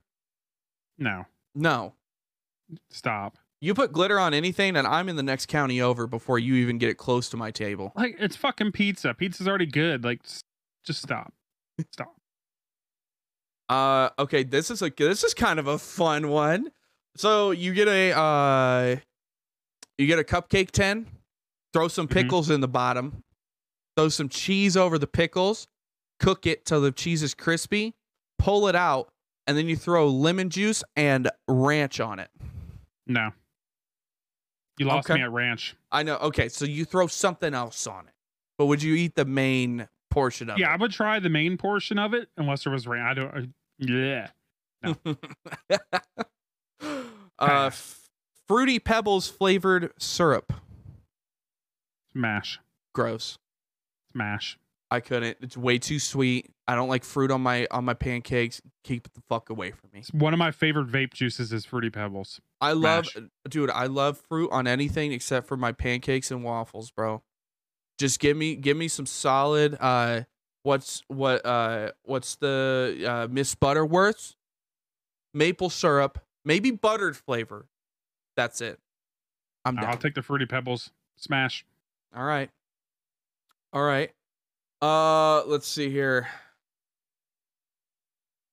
No. 0.99 1.25
No, 1.55 1.95
Stop. 2.91 3.37
you 3.61 3.75
put 3.75 3.93
glitter 3.93 4.19
on 4.19 4.33
anything, 4.35 4.77
and 4.77 4.87
I'm 4.87 5.09
in 5.11 5.17
the 5.17 5.23
next 5.23 5.47
county 5.47 5.81
over 5.83 6.07
before 6.07 6.39
you 6.39 6.55
even 6.57 6.79
get 6.79 6.89
it 6.91 6.97
close 6.97 7.29
to 7.31 7.37
my 7.37 7.51
table. 7.51 7.93
Like 7.97 8.17
it's 8.19 8.37
fucking 8.37 8.73
pizza. 8.73 9.13
Pizza's 9.15 9.47
already 9.49 9.67
good. 9.67 10.05
Like 10.05 10.21
just 10.85 11.03
stop. 11.03 11.33
Stop. 11.91 12.15
Uh, 13.73 14.11
okay, 14.19 14.43
this 14.43 14.71
is 14.71 14.83
a 14.83 14.91
this 14.97 15.25
is 15.25 15.35
kind 15.35 15.59
of 15.59 15.67
a 15.67 15.79
fun 15.79 16.29
one. 16.29 16.71
So 17.17 17.51
you 17.53 17.73
get 17.75 17.89
a 17.89 18.13
uh, 18.19 18.97
you 19.99 20.07
get 20.07 20.19
a 20.19 20.25
cupcake 20.25 20.71
tin, 20.71 21.07
throw 21.73 21.89
some 21.89 22.07
Mhm. 22.09 22.13
pickles 22.13 22.51
in 22.51 22.61
the 22.61 22.69
bottom, 22.69 23.23
throw 23.97 24.09
some 24.09 24.29
cheese 24.29 24.77
over 24.77 24.99
the 24.99 25.07
pickles, 25.07 25.67
cook 26.19 26.47
it 26.47 26.65
till 26.65 26.81
the 26.81 26.93
cheese 26.93 27.23
is 27.23 27.35
crispy, 27.35 27.95
pull 28.39 28.69
it 28.69 28.75
out, 28.77 29.11
and 29.47 29.57
then 29.57 29.67
you 29.69 29.77
throw 29.77 30.09
lemon 30.09 30.51
juice 30.51 30.83
and 30.97 31.31
ranch 31.49 31.99
on 32.01 32.19
it. 32.19 32.31
No. 33.07 33.31
You 34.79 34.87
lost 34.87 35.09
Okay. 35.11 35.19
me 35.19 35.23
at 35.25 35.31
ranch. 35.33 35.77
I 35.91 36.03
know. 36.03 36.17
Okay, 36.17 36.49
so 36.49 36.65
you 36.65 36.85
throw 36.85 37.07
something 37.07 37.55
else 37.55 37.87
on 37.87 38.07
it, 38.09 38.15
but 38.59 38.67
would 38.67 38.83
you 38.83 38.95
eat 38.95 39.15
the 39.15 39.27
main 39.27 39.89
portion 40.11 40.49
of 40.49 40.57
it? 40.57 40.61
Yeah, 40.61 40.73
I 40.73 40.77
would 40.77 40.93
try 40.93 41.19
the 41.21 41.29
main 41.29 41.57
portion 41.59 41.99
of 41.99 42.15
it 42.15 42.31
unless 42.39 42.65
there 42.65 42.73
was 42.73 42.87
ranch. 42.87 43.19
I 43.19 43.21
don't. 43.21 43.55
Uh, 44.85 44.95
yeah. 45.71 45.79
uh, 47.39 47.67
f- 47.67 48.09
fruity 48.49 48.79
pebbles 48.79 49.29
flavored 49.29 49.93
syrup. 49.99 50.53
Smash. 52.13 52.59
Gross. 52.95 53.39
Smash. 54.13 54.59
I 54.91 55.01
couldn't. 55.01 55.39
It's 55.41 55.57
way 55.57 55.79
too 55.79 55.99
sweet. 55.99 56.51
I 56.69 56.75
don't 56.75 56.89
like 56.89 57.03
fruit 57.05 57.31
on 57.31 57.41
my 57.41 57.67
on 57.71 57.85
my 57.85 57.95
pancakes. 57.95 58.61
Keep 58.85 59.13
the 59.15 59.23
fuck 59.29 59.49
away 59.49 59.71
from 59.71 59.91
me. 59.95 60.03
One 60.13 60.35
of 60.35 60.39
my 60.39 60.51
favorite 60.51 60.89
vape 60.89 61.15
juices 61.15 61.53
is 61.53 61.65
Fruity 61.65 61.89
Pebbles. 61.91 62.41
I 62.61 62.73
love, 62.73 63.07
Smash. 63.07 63.25
dude. 63.49 63.71
I 63.71 63.87
love 63.87 64.21
fruit 64.29 64.51
on 64.53 64.67
anything 64.67 65.13
except 65.13 65.47
for 65.49 65.57
my 65.57 65.73
pancakes 65.73 66.31
and 66.31 66.45
waffles, 66.45 66.91
bro. 66.91 67.23
Just 67.99 68.21
give 68.21 68.37
me 68.37 68.55
give 68.57 68.77
me 68.77 68.89
some 68.89 69.07
solid. 69.07 69.77
Uh, 69.81 70.23
what's 70.63 71.03
what? 71.09 71.45
Uh, 71.45 71.93
what's 72.05 72.37
the 72.37 73.05
uh, 73.09 73.29
Miss 73.31 73.55
Butterworth? 73.55 74.35
Maple 75.35 75.71
syrup, 75.71 76.19
maybe 76.45 76.71
buttered 76.71 77.17
flavor. 77.17 77.67
That's 78.37 78.61
it. 78.61 78.79
I'm 79.65 79.77
down. 79.77 79.87
I'll 79.87 79.97
take 79.97 80.15
the 80.15 80.23
Fruity 80.23 80.47
Pebbles. 80.47 80.91
Smash. 81.17 81.65
All 82.15 82.25
right. 82.25 82.51
All 83.73 83.83
right. 83.83 84.11
Uh, 84.83 85.45
let's 85.47 85.67
see 85.67 85.89
here. 85.89 86.29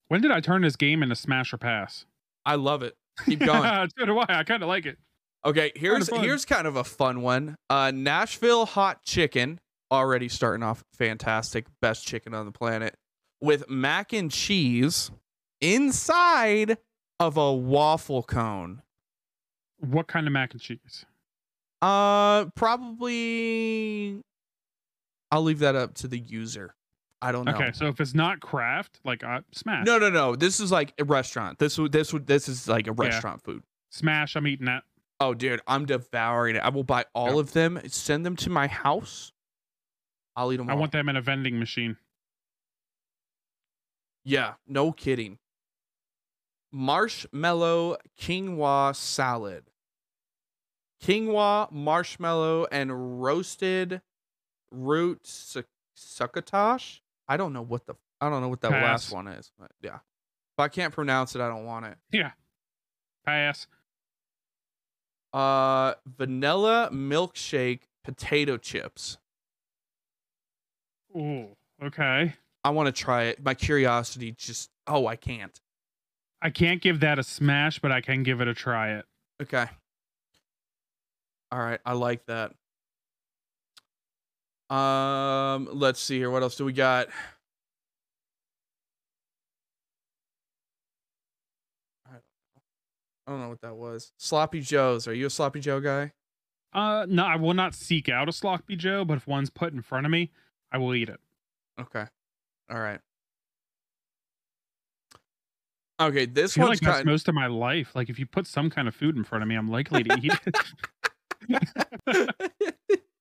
When 0.07 0.21
did 0.21 0.31
I 0.31 0.39
turn 0.39 0.61
this 0.61 0.75
game 0.75 1.03
into 1.03 1.15
Smash 1.15 1.53
or 1.53 1.57
Pass? 1.57 2.05
I 2.45 2.55
love 2.55 2.83
it. 2.83 2.95
Keep 3.25 3.39
going. 3.45 3.89
so 3.97 4.05
do 4.05 4.17
I. 4.19 4.25
I 4.29 4.43
kind 4.43 4.63
of 4.63 4.69
like 4.69 4.85
it. 4.85 4.97
Okay, 5.45 5.71
here's 5.75 6.09
here's 6.09 6.45
kind 6.45 6.67
of 6.67 6.75
a 6.75 6.83
fun 6.83 7.21
one. 7.21 7.55
Uh 7.69 7.91
Nashville 7.93 8.65
hot 8.65 9.03
chicken 9.03 9.59
already 9.91 10.29
starting 10.29 10.63
off 10.63 10.83
fantastic, 10.93 11.65
best 11.81 12.05
chicken 12.05 12.33
on 12.33 12.45
the 12.45 12.51
planet 12.51 12.95
with 13.41 13.69
mac 13.69 14.13
and 14.13 14.31
cheese 14.31 15.11
inside 15.61 16.77
of 17.19 17.37
a 17.37 17.53
waffle 17.53 18.23
cone. 18.23 18.81
What 19.79 20.07
kind 20.07 20.27
of 20.27 20.33
mac 20.33 20.53
and 20.53 20.61
cheese? 20.61 21.05
Uh 21.81 22.45
probably 22.55 24.21
I'll 25.31 25.43
leave 25.43 25.59
that 25.59 25.75
up 25.75 25.93
to 25.95 26.07
the 26.07 26.17
user. 26.19 26.75
I 27.21 27.31
don't 27.31 27.45
know. 27.45 27.53
Okay, 27.53 27.71
so 27.73 27.87
if 27.87 27.99
it's 27.99 28.15
not 28.15 28.39
Kraft, 28.39 28.99
like 29.03 29.23
uh, 29.23 29.41
Smash. 29.51 29.85
No, 29.85 29.97
no, 29.97 30.09
no. 30.09 30.35
This 30.37 30.59
is 30.61 30.71
like 30.71 30.93
a 30.99 31.03
restaurant. 31.03 31.59
This 31.59 31.77
would 31.77 31.91
this 31.91 32.13
would 32.13 32.27
this 32.27 32.47
is 32.47 32.67
like 32.67 32.87
a 32.87 32.93
restaurant 32.93 33.43
food. 33.43 33.63
Smash. 33.89 34.35
I'm 34.35 34.47
eating 34.47 34.65
that. 34.67 34.83
Oh, 35.19 35.33
dude, 35.33 35.59
I'm 35.67 35.85
devouring 35.85 36.55
it. 36.55 36.59
I 36.59 36.69
will 36.69 36.85
buy 36.85 37.03
all 37.13 37.33
Yeah. 37.35 37.39
of 37.41 37.51
them. 37.51 37.79
Send 37.87 38.25
them 38.25 38.37
to 38.37 38.49
my 38.49 38.67
house. 38.67 39.33
I'll 40.39 40.53
eat 40.53 40.57
them 40.57 40.69
I 40.69 40.73
all. 40.73 40.79
want 40.79 40.93
them 40.93 41.09
in 41.09 41.17
a 41.17 41.21
vending 41.21 41.59
machine. 41.59 41.97
Yeah, 44.23 44.53
no 44.65 44.93
kidding. 44.93 45.37
Marshmallow 46.71 47.97
quinoa 48.17 48.95
salad. 48.95 49.65
Quinoa, 51.03 51.69
marshmallow, 51.71 52.67
and 52.71 53.21
roasted 53.21 54.01
root 54.71 55.27
suc- 55.27 55.65
succotash. 55.95 57.01
I 57.27 57.35
don't 57.35 57.51
know 57.51 57.61
what 57.61 57.85
the 57.85 57.95
I 58.21 58.29
don't 58.29 58.41
know 58.41 58.47
what 58.47 58.61
that 58.61 58.71
last 58.71 59.11
one 59.11 59.27
is. 59.27 59.51
But 59.59 59.71
yeah, 59.81 59.95
if 59.95 60.59
I 60.59 60.69
can't 60.69 60.93
pronounce 60.93 61.35
it, 61.35 61.41
I 61.41 61.49
don't 61.49 61.65
want 61.65 61.85
it. 61.85 61.97
Yeah. 62.11 62.31
Pass. 63.25 63.67
Uh, 65.33 65.93
vanilla 66.07 66.89
milkshake 66.93 67.81
potato 68.05 68.55
chips. 68.57 69.17
Ooh. 71.15 71.47
Okay. 71.83 72.33
I 72.63 72.69
want 72.71 72.87
to 72.87 72.91
try 72.91 73.23
it. 73.23 73.43
My 73.43 73.53
curiosity 73.53 74.33
just 74.37 74.69
oh, 74.87 75.07
I 75.07 75.15
can't. 75.15 75.59
I 76.41 76.49
can't 76.49 76.81
give 76.81 77.01
that 77.01 77.19
a 77.19 77.23
smash, 77.23 77.79
but 77.79 77.91
I 77.91 78.01
can 78.01 78.23
give 78.23 78.41
it 78.41 78.47
a 78.47 78.53
try. 78.53 78.91
It. 78.91 79.05
Okay. 79.41 79.65
All 81.51 81.59
right, 81.59 81.79
I 81.85 81.93
like 81.93 82.25
that. 82.27 82.51
Um, 84.73 85.67
let's 85.71 85.99
see 85.99 86.17
here. 86.17 86.29
What 86.29 86.43
else 86.43 86.55
do 86.55 86.65
we 86.65 86.73
got? 86.73 87.07
I 92.05 92.11
don't 92.11 92.21
know. 92.21 92.61
I 93.25 93.31
don't 93.31 93.41
know 93.41 93.49
what 93.49 93.61
that 93.61 93.75
was. 93.75 94.11
Sloppy 94.17 94.61
Joes. 94.61 95.07
Are 95.07 95.13
you 95.13 95.25
a 95.25 95.29
Sloppy 95.29 95.59
Joe 95.59 95.79
guy? 95.79 96.11
Uh, 96.71 97.07
no, 97.09 97.25
I 97.25 97.35
will 97.35 97.55
not 97.55 97.73
seek 97.73 98.09
out 98.09 98.29
a 98.29 98.31
sloppy 98.31 98.75
Joe, 98.75 99.03
but 99.03 99.17
if 99.17 99.27
one's 99.27 99.49
put 99.49 99.73
in 99.73 99.81
front 99.81 100.05
of 100.05 100.11
me, 100.11 100.31
I 100.71 100.77
will 100.77 100.93
eat 100.95 101.09
it. 101.09 101.19
Okay. 101.79 102.05
All 102.71 102.79
right. 102.79 102.99
Okay, 106.01 106.21
I 106.23 106.25
this 106.25 106.53
feel 106.53 106.65
one's 106.65 106.81
like 106.81 106.85
that's 106.85 106.97
kind 106.99 107.07
most 107.07 107.27
of 107.27 107.35
my 107.35 107.47
life. 107.47 107.93
Like 107.95 108.09
if 108.09 108.19
you 108.19 108.25
put 108.25 108.47
some 108.47 108.69
kind 108.69 108.87
of 108.87 108.95
food 108.95 109.17
in 109.17 109.23
front 109.23 109.41
of 109.41 109.47
me, 109.49 109.55
I'm 109.55 109.67
likely 109.67 110.03
to 110.03 110.17
eat 110.21 110.31
it. 110.45 110.55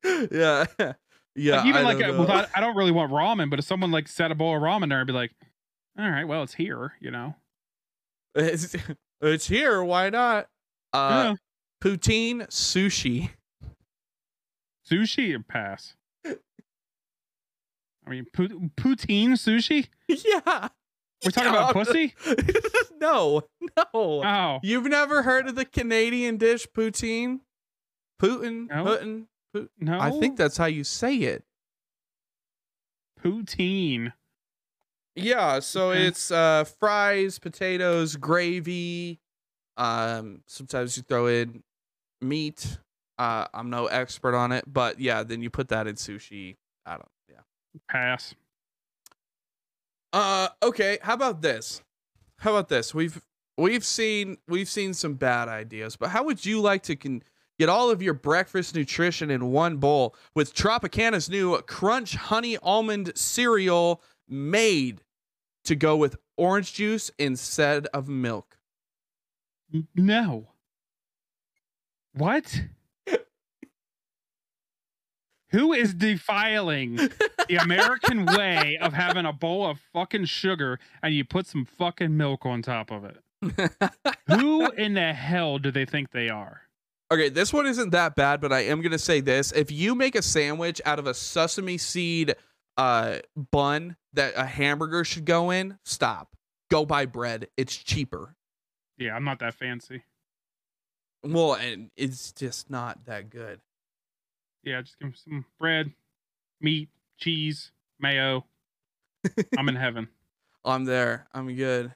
yeah. 0.31 0.65
Yeah. 1.35 1.57
like, 1.59 1.67
even 1.67 1.81
I 1.81 1.83
like 1.83 1.99
don't 1.99 2.17
uh, 2.17 2.21
without, 2.21 2.49
I 2.55 2.61
don't 2.61 2.77
really 2.77 2.91
want 2.93 3.13
ramen, 3.13 3.51
but 3.51 3.59
if 3.59 3.65
someone 3.65 3.91
like 3.91 4.09
set 4.09 4.31
a 4.31 4.35
bowl 4.35 4.57
of 4.57 4.63
ramen 4.63 4.89
there, 4.91 5.01
I'd 5.01 5.07
be 5.07 5.13
like, 5.13 5.33
all 5.99 6.09
right, 6.09 6.25
well, 6.25 6.43
it's 6.43 6.55
here, 6.55 6.93
you 7.01 7.11
know. 7.11 7.35
It's, 8.35 8.77
it's 9.21 9.47
here. 9.49 9.83
Why 9.83 10.11
not? 10.11 10.49
Uh, 10.93 11.35
Yeah. 11.35 11.35
poutine 11.83 12.47
sushi. 12.49 13.31
Sushi 14.89 15.47
pass. 15.49 15.95
I 18.09 18.11
mean, 18.11 18.27
poutine 18.35 19.33
sushi. 19.33 19.89
yeah. 20.09 20.69
We're 21.25 21.31
talking 21.31 21.53
Yeah. 21.53 21.71
about 21.71 21.75
pussy. 21.75 22.15
no, 23.01 23.43
no. 23.77 23.85
Oh, 23.93 24.59
You've 24.63 24.87
never 24.87 25.23
heard 25.23 25.47
of 25.47 25.57
the 25.57 25.65
Canadian 25.67 26.39
dish 26.39 26.67
poutine? 26.75 27.41
Putin, 28.23 28.69
No. 28.71 28.85
Putin. 29.55 29.69
no. 29.79 29.99
I 30.01 30.11
think 30.13 30.37
that's 30.39 30.57
how 30.57 30.67
you 30.67 30.85
say 30.85 31.17
it. 31.17 31.45
poutine. 33.21 34.13
Yeah, 35.15 35.59
so 35.59 35.91
Okay. 35.91 36.07
it's 36.07 36.31
uh 36.31 36.65
fries, 36.65 37.39
potatoes, 37.39 38.17
gravy. 38.17 39.19
Um 39.77 40.43
sometimes 40.47 40.97
you 40.97 41.03
throw 41.03 41.27
in 41.27 41.63
meat. 42.21 42.79
Uh 43.19 43.47
I'm 43.53 43.71
no 43.71 43.87
expert 43.87 44.35
on 44.35 44.53
it, 44.53 44.65
but 44.67 45.01
yeah, 45.01 45.25
then 45.25 45.43
you 45.43 45.51
put 45.51 45.69
that 45.69 45.87
in 45.87 45.97
sushi. 45.97 46.57
I 46.87 46.93
don't. 46.93 47.09
Pass. 47.89 48.35
Uh 50.13 50.49
okay, 50.63 50.99
how 51.03 51.15
about 51.15 51.43
this? 51.43 51.83
How 52.39 52.51
about 52.51 52.69
this? 52.69 52.95
We've 52.95 53.21
we've 53.57 53.85
seen 53.85 54.39
we've 54.49 54.69
seen 54.69 54.95
some 54.95 55.15
bad 55.15 55.49
ideas, 55.49 55.97
but 55.97 56.11
how 56.11 56.25
would 56.25 56.45
you 56.47 56.61
like 56.61 56.83
to 56.85 56.97
con- 56.97 57.23
get 57.59 57.69
all 57.69 57.91
of 57.91 58.01
your 58.01 58.15
breakfast 58.15 58.75
nutrition 58.75 59.31
in 59.31 59.51
one 59.51 59.77
bowl 59.77 60.15
with 60.35 60.55
Tropicana's 60.55 61.29
new 61.29 61.61
Crunch 61.63 62.15
Honey 62.15 62.57
Almond 62.59 63.13
cereal 63.17 64.03
made 64.29 65.03
to 65.65 65.75
go 65.75 65.97
with 65.97 66.17
orange 66.37 66.73
juice 66.73 67.11
instead 67.19 67.87
of 67.89 68.09
milk? 68.09 68.57
No. 69.95 70.47
What? 72.15 72.63
Who 75.51 75.73
is 75.73 75.95
defiling 75.95 76.97
the 76.97 77.57
American 77.57 78.27
way 78.27 78.79
of 78.81 78.93
having 78.93 79.25
a 79.25 79.33
bowl 79.33 79.67
of 79.67 79.81
fucking 79.93 80.27
sugar 80.27 80.79
and 81.03 81.15
you 81.15 81.25
put 81.25 81.47
some 81.47 81.65
fucking 81.65 82.17
milk 82.17 82.45
on 82.45 82.63
top 82.63 82.91
of 82.91 83.05
it? 83.05 83.19
Who 84.29 84.71
in 84.73 84.95
the 84.95 85.13
hell 85.13 85.59
do 85.59 85.71
they 85.71 85.85
think 85.85 86.11
they 86.11 86.29
are? 86.29 86.63
okay, 87.11 87.29
this 87.29 87.53
one 87.53 87.67
isn't 87.67 87.91
that 87.91 88.15
bad, 88.17 88.41
but 88.41 88.53
I 88.53 88.61
am 88.61 88.83
gonna 88.83 88.99
say 88.99 89.21
this: 89.21 89.53
if 89.53 89.71
you 89.71 89.95
make 89.95 90.15
a 90.15 90.23
sandwich 90.23 90.81
out 90.85 90.99
of 90.99 91.07
a 91.07 91.15
sesame 91.15 91.79
seed 91.79 92.35
uh 92.77 93.19
bun 93.51 93.97
that 94.13 94.35
a 94.37 94.45
hamburger 94.45 95.05
should 95.05 95.25
go 95.25 95.51
in, 95.51 95.79
stop. 95.85 96.35
Go 96.71 96.85
buy 96.85 97.07
bread. 97.07 97.49
It's 97.57 97.75
cheaper. 97.75 98.35
Yeah, 98.99 99.15
I'm 99.15 99.25
not 99.25 99.39
that 99.39 99.55
fancy. 99.55 100.03
Well, 101.23 101.55
and 101.55 101.91
it's 101.97 102.33
just 102.33 102.71
not 102.71 103.07
that 103.07 103.31
good. 103.31 103.61
Yeah, 104.69 104.83
just 104.83 104.99
give 104.99 105.09
me 105.09 105.15
some 105.17 105.47
bread, 105.59 105.93
meat, 106.61 106.91
cheese, 107.17 107.73
mayo. 107.99 108.45
I'm 109.59 109.71
in 109.71 109.77
heaven. 109.77 110.09
I'm 110.63 110.85
there. 110.85 111.27
I'm 111.33 111.55
good. 111.57 111.95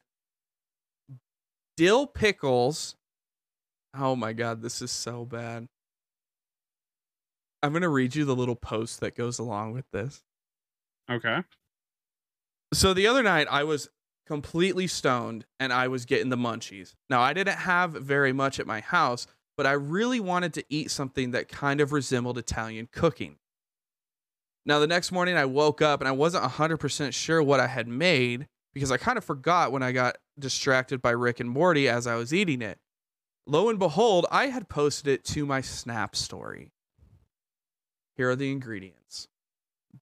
Dill 1.76 2.06
pickles. 2.06 2.96
Oh 3.94 4.16
my 4.16 4.32
god, 4.32 4.62
this 4.62 4.80
is 4.80 4.90
so 4.90 5.26
bad. 5.26 5.68
I'm 7.62 7.74
gonna 7.74 7.90
read 7.90 8.14
you 8.14 8.24
the 8.24 8.34
little 8.34 8.56
post 8.56 9.00
that 9.00 9.14
goes 9.14 9.38
along 9.38 9.74
with 9.74 9.84
this. 9.92 10.22
Okay. 11.10 11.42
So 12.72 12.94
the 12.94 13.06
other 13.06 13.22
night 13.22 13.48
I 13.50 13.64
was 13.64 13.90
completely 14.26 14.86
stoned 14.86 15.44
and 15.60 15.74
I 15.74 15.88
was 15.88 16.06
getting 16.06 16.30
the 16.30 16.38
munchies. 16.38 16.94
Now 17.10 17.20
I 17.20 17.34
didn't 17.34 17.58
have 17.58 17.92
very 17.92 18.32
much 18.32 18.58
at 18.58 18.66
my 18.66 18.80
house, 18.80 19.26
but 19.56 19.66
I 19.66 19.72
really 19.72 20.20
wanted 20.20 20.54
to 20.54 20.64
eat 20.68 20.90
something 20.90 21.32
that 21.32 21.48
kind 21.48 21.80
of 21.80 21.92
resembled 21.92 22.38
Italian 22.38 22.88
cooking. 22.90 23.36
Now 24.64 24.78
the 24.78 24.86
next 24.86 25.12
morning 25.12 25.36
I 25.36 25.44
woke 25.44 25.82
up 25.82 26.00
and 26.00 26.08
I 26.08 26.12
wasn't 26.12 26.44
100% 26.44 27.12
sure 27.12 27.42
what 27.42 27.60
I 27.60 27.66
had 27.66 27.88
made 27.88 28.48
because 28.72 28.90
I 28.90 28.96
kind 28.96 29.18
of 29.18 29.24
forgot 29.24 29.72
when 29.72 29.82
I 29.82 29.92
got 29.92 30.18
distracted 30.38 31.02
by 31.02 31.10
Rick 31.10 31.40
and 31.40 31.50
Morty 31.50 31.88
as 31.88 32.06
I 32.06 32.14
was 32.14 32.32
eating 32.32 32.62
it. 32.62 32.78
Lo 33.46 33.68
and 33.68 33.78
behold, 33.78 34.26
I 34.30 34.46
had 34.46 34.68
posted 34.68 35.08
it 35.08 35.24
to 35.26 35.44
my 35.44 35.60
Snap 35.60 36.14
story. 36.14 36.70
Here 38.14 38.30
are 38.30 38.36
the 38.36 38.52
ingredients 38.52 39.28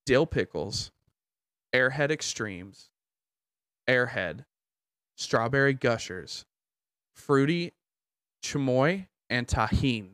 dill 0.04 0.26
pickles, 0.26 0.92
airhead 1.74 2.10
extremes, 2.10 2.90
airhead, 3.88 4.44
strawberry 5.16 5.74
gushers, 5.74 6.44
fruity 7.14 7.72
chamoy, 8.44 9.06
and 9.30 9.46
Tajín. 9.46 10.10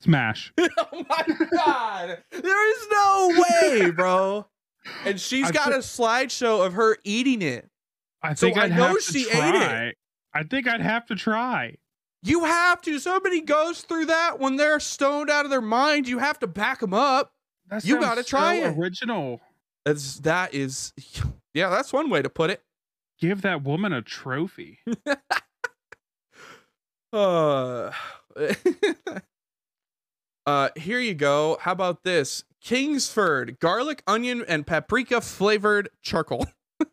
Smash. 0.00 0.52
oh 0.58 1.04
my 1.08 1.26
god. 1.52 2.22
There 2.30 2.70
is 2.72 2.86
no 2.92 3.44
way, 3.60 3.90
bro. 3.90 4.46
And 5.04 5.20
she's 5.20 5.48
I 5.48 5.52
got 5.52 5.68
thi- 5.68 5.74
a 5.76 5.78
slideshow 5.78 6.64
of 6.64 6.74
her 6.74 6.96
eating 7.02 7.42
it. 7.42 7.68
I 8.22 8.34
So 8.34 8.46
think 8.46 8.58
I 8.58 8.64
I'd 8.64 8.70
know 8.76 8.88
have 8.88 9.00
she 9.02 9.24
to 9.24 9.30
ate 9.36 9.54
it. 9.54 9.96
I 10.34 10.42
think 10.44 10.68
I'd 10.68 10.80
have 10.80 11.06
to 11.06 11.14
try. 11.16 11.76
You 12.22 12.44
have 12.44 12.80
to. 12.82 12.98
Somebody 12.98 13.40
goes 13.40 13.82
through 13.82 14.06
that 14.06 14.38
when 14.38 14.56
they're 14.56 14.80
stoned 14.80 15.30
out 15.30 15.44
of 15.44 15.50
their 15.50 15.60
mind. 15.60 16.08
You 16.08 16.18
have 16.18 16.38
to 16.40 16.46
back 16.46 16.80
them 16.80 16.94
up. 16.94 17.32
That 17.68 17.84
You 17.84 17.98
gotta 18.00 18.22
try 18.22 18.60
so 18.60 18.66
it. 18.66 18.78
Original. 18.78 19.40
That's 19.84 20.18
that 20.20 20.52
is, 20.54 20.92
yeah, 21.54 21.68
that's 21.70 21.92
one 21.92 22.10
way 22.10 22.20
to 22.22 22.28
put 22.28 22.50
it. 22.50 22.62
Give 23.18 23.42
that 23.42 23.62
woman 23.62 23.92
a 23.92 24.02
trophy. 24.02 24.80
Uh, 27.12 27.92
uh, 30.46 30.68
here 30.76 31.00
you 31.00 31.14
go. 31.14 31.56
How 31.60 31.72
about 31.72 32.02
this? 32.02 32.44
Kingsford 32.60 33.58
garlic, 33.60 34.02
onion, 34.06 34.44
and 34.46 34.66
paprika 34.66 35.20
flavored 35.20 35.88
charcoal. 36.02 36.46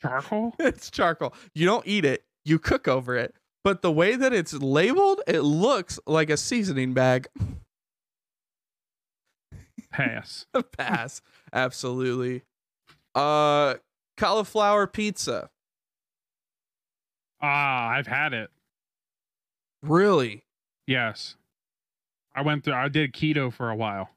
Charcoal. 0.00 0.54
it's 0.58 0.90
charcoal. 0.90 1.34
You 1.54 1.66
don't 1.66 1.86
eat 1.86 2.04
it, 2.04 2.24
you 2.44 2.58
cook 2.58 2.86
over 2.86 3.16
it. 3.16 3.34
But 3.62 3.80
the 3.80 3.90
way 3.90 4.16
that 4.16 4.32
it's 4.34 4.52
labeled, 4.52 5.22
it 5.26 5.40
looks 5.40 5.98
like 6.06 6.28
a 6.28 6.36
seasoning 6.36 6.92
bag. 6.92 7.26
Pass. 9.90 10.46
Pass. 10.76 11.22
Absolutely. 11.52 12.42
Uh 13.14 13.74
cauliflower 14.16 14.86
pizza. 14.86 15.50
Ah, 17.42 17.88
I've 17.88 18.06
had 18.06 18.32
it. 18.32 18.50
Really? 19.82 20.44
Yes. 20.86 21.36
I 22.34 22.42
went 22.42 22.64
through. 22.64 22.74
I 22.74 22.88
did 22.88 23.12
keto 23.12 23.52
for 23.52 23.70
a 23.70 23.76
while. 23.76 24.10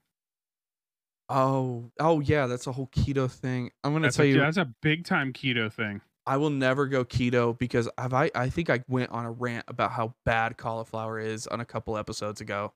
Oh, 1.30 1.92
oh 2.00 2.22
yeah, 2.22 2.48
that's 2.48 2.68
a 2.68 2.72
whole 2.72 2.88
keto 2.88 3.30
thing. 3.30 3.72
I'm 3.84 3.92
gonna 3.92 4.08
That's 4.08 4.18
tell 4.18 4.26
a, 4.26 4.30
you, 4.30 4.40
that's 4.40 4.58
a 4.58 4.74
big 4.82 5.04
time 5.04 5.34
keto 5.34 5.72
thing. 5.72 6.02
I 6.26 6.38
will 6.38 6.50
never 6.50 6.88
go 6.88 7.04
keto 7.04 7.58
because 7.58 7.90
I've 7.98 8.14
I, 8.14 8.32
I 8.34 8.50
think 8.50 8.70
I 8.70 8.84
went 8.88 9.12
on 9.12 9.26
a 9.26 9.32
rant 9.32 9.66
about 9.68 9.92
how 9.92 10.14
bad 10.26 10.58
cauliflower 10.58 11.20
is 11.20 11.48
on 11.48 11.60
a 11.60 11.66
couple 11.66 11.98
episodes 11.98 12.40
ago. 12.42 12.74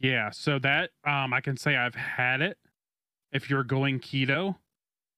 Yeah. 0.00 0.30
So 0.30 0.58
that 0.58 0.90
um, 1.04 1.32
I 1.32 1.40
can 1.40 1.56
say 1.56 1.76
I've 1.76 1.94
had 1.94 2.42
it. 2.42 2.58
If 3.32 3.48
you're 3.48 3.64
going 3.64 4.00
keto, 4.00 4.56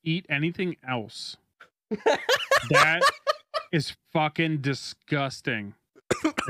eat 0.05 0.27
anything 0.29 0.77
else. 0.87 1.37
That 2.71 3.03
is 3.73 3.95
fucking 4.13 4.59
disgusting. 4.59 5.75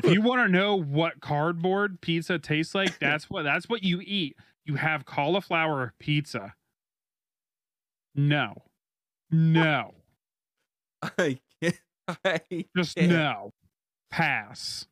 If 0.02 0.12
you 0.12 0.20
want 0.22 0.46
to 0.46 0.48
know 0.52 0.76
what 0.76 1.20
cardboard 1.20 2.00
pizza 2.00 2.38
tastes 2.38 2.74
like, 2.74 2.98
that's 2.98 3.28
what 3.28 3.42
that's 3.42 3.68
what 3.68 3.82
you 3.82 4.00
eat. 4.04 4.36
You 4.64 4.76
have 4.76 5.04
cauliflower 5.04 5.94
pizza. 5.98 6.54
No. 8.14 8.54
No. 9.30 9.94
I 11.02 11.38
can't. 11.60 11.80
I 12.24 12.40
Just 12.76 12.96
can't. 12.96 13.10
no. 13.10 13.52
Pass. 14.10 14.86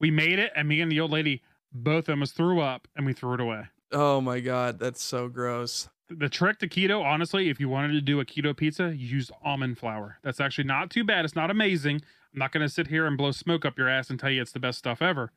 We 0.00 0.10
made 0.10 0.38
it, 0.38 0.52
and 0.54 0.68
me 0.68 0.80
and 0.80 0.90
the 0.92 1.00
old 1.00 1.10
lady, 1.10 1.42
both 1.72 2.08
of 2.08 2.20
us 2.20 2.32
threw 2.32 2.60
up, 2.60 2.86
and 2.96 3.06
we 3.06 3.12
threw 3.12 3.34
it 3.34 3.40
away. 3.40 3.64
Oh 3.92 4.20
my 4.20 4.40
god, 4.40 4.78
that's 4.78 5.02
so 5.02 5.28
gross. 5.28 5.88
The 6.08 6.28
trick 6.28 6.58
to 6.58 6.68
keto, 6.68 7.04
honestly, 7.04 7.48
if 7.50 7.60
you 7.60 7.68
wanted 7.68 7.92
to 7.92 8.00
do 8.00 8.18
a 8.20 8.24
keto 8.24 8.56
pizza, 8.56 8.88
you 8.96 9.06
use 9.06 9.30
almond 9.44 9.78
flour. 9.78 10.18
That's 10.22 10.40
actually 10.40 10.64
not 10.64 10.90
too 10.90 11.04
bad. 11.04 11.24
It's 11.24 11.36
not 11.36 11.50
amazing. 11.50 11.96
I'm 12.32 12.38
not 12.38 12.50
going 12.52 12.66
to 12.66 12.72
sit 12.72 12.88
here 12.88 13.06
and 13.06 13.16
blow 13.16 13.30
smoke 13.30 13.64
up 13.64 13.78
your 13.78 13.88
ass 13.88 14.10
and 14.10 14.18
tell 14.18 14.30
you 14.30 14.42
it's 14.42 14.52
the 14.52 14.58
best 14.60 14.78
stuff 14.78 15.02
ever. 15.02 15.32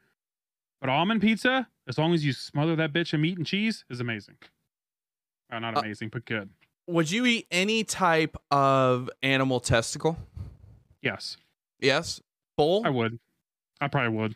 But 0.82 0.90
almond 0.90 1.22
pizza, 1.22 1.68
as 1.88 1.98
long 1.98 2.14
as 2.14 2.26
you 2.26 2.34
smother 2.34 2.76
that 2.76 2.92
bitch 2.92 3.14
in 3.14 3.22
meat 3.22 3.38
and 3.38 3.46
cheese, 3.46 3.86
is 3.90 4.00
amazing. 4.00 4.36
Oh, 5.52 5.60
not 5.60 5.78
Uh, 5.78 5.82
amazing, 5.82 6.10
but 6.10 6.26
good. 6.26 6.50
Would 6.88 7.10
you 7.12 7.26
eat 7.26 7.48
any 7.52 7.84
type 7.84 8.36
of 8.52 9.10
animal 9.22 9.60
testicle? 9.60 10.18
Yes, 11.02 11.38
Yes. 11.80 12.22
Bull? 12.58 12.82
I 12.86 12.90
would. 12.90 13.20
I 13.82 13.88
probably 13.88 14.18
would. 14.18 14.36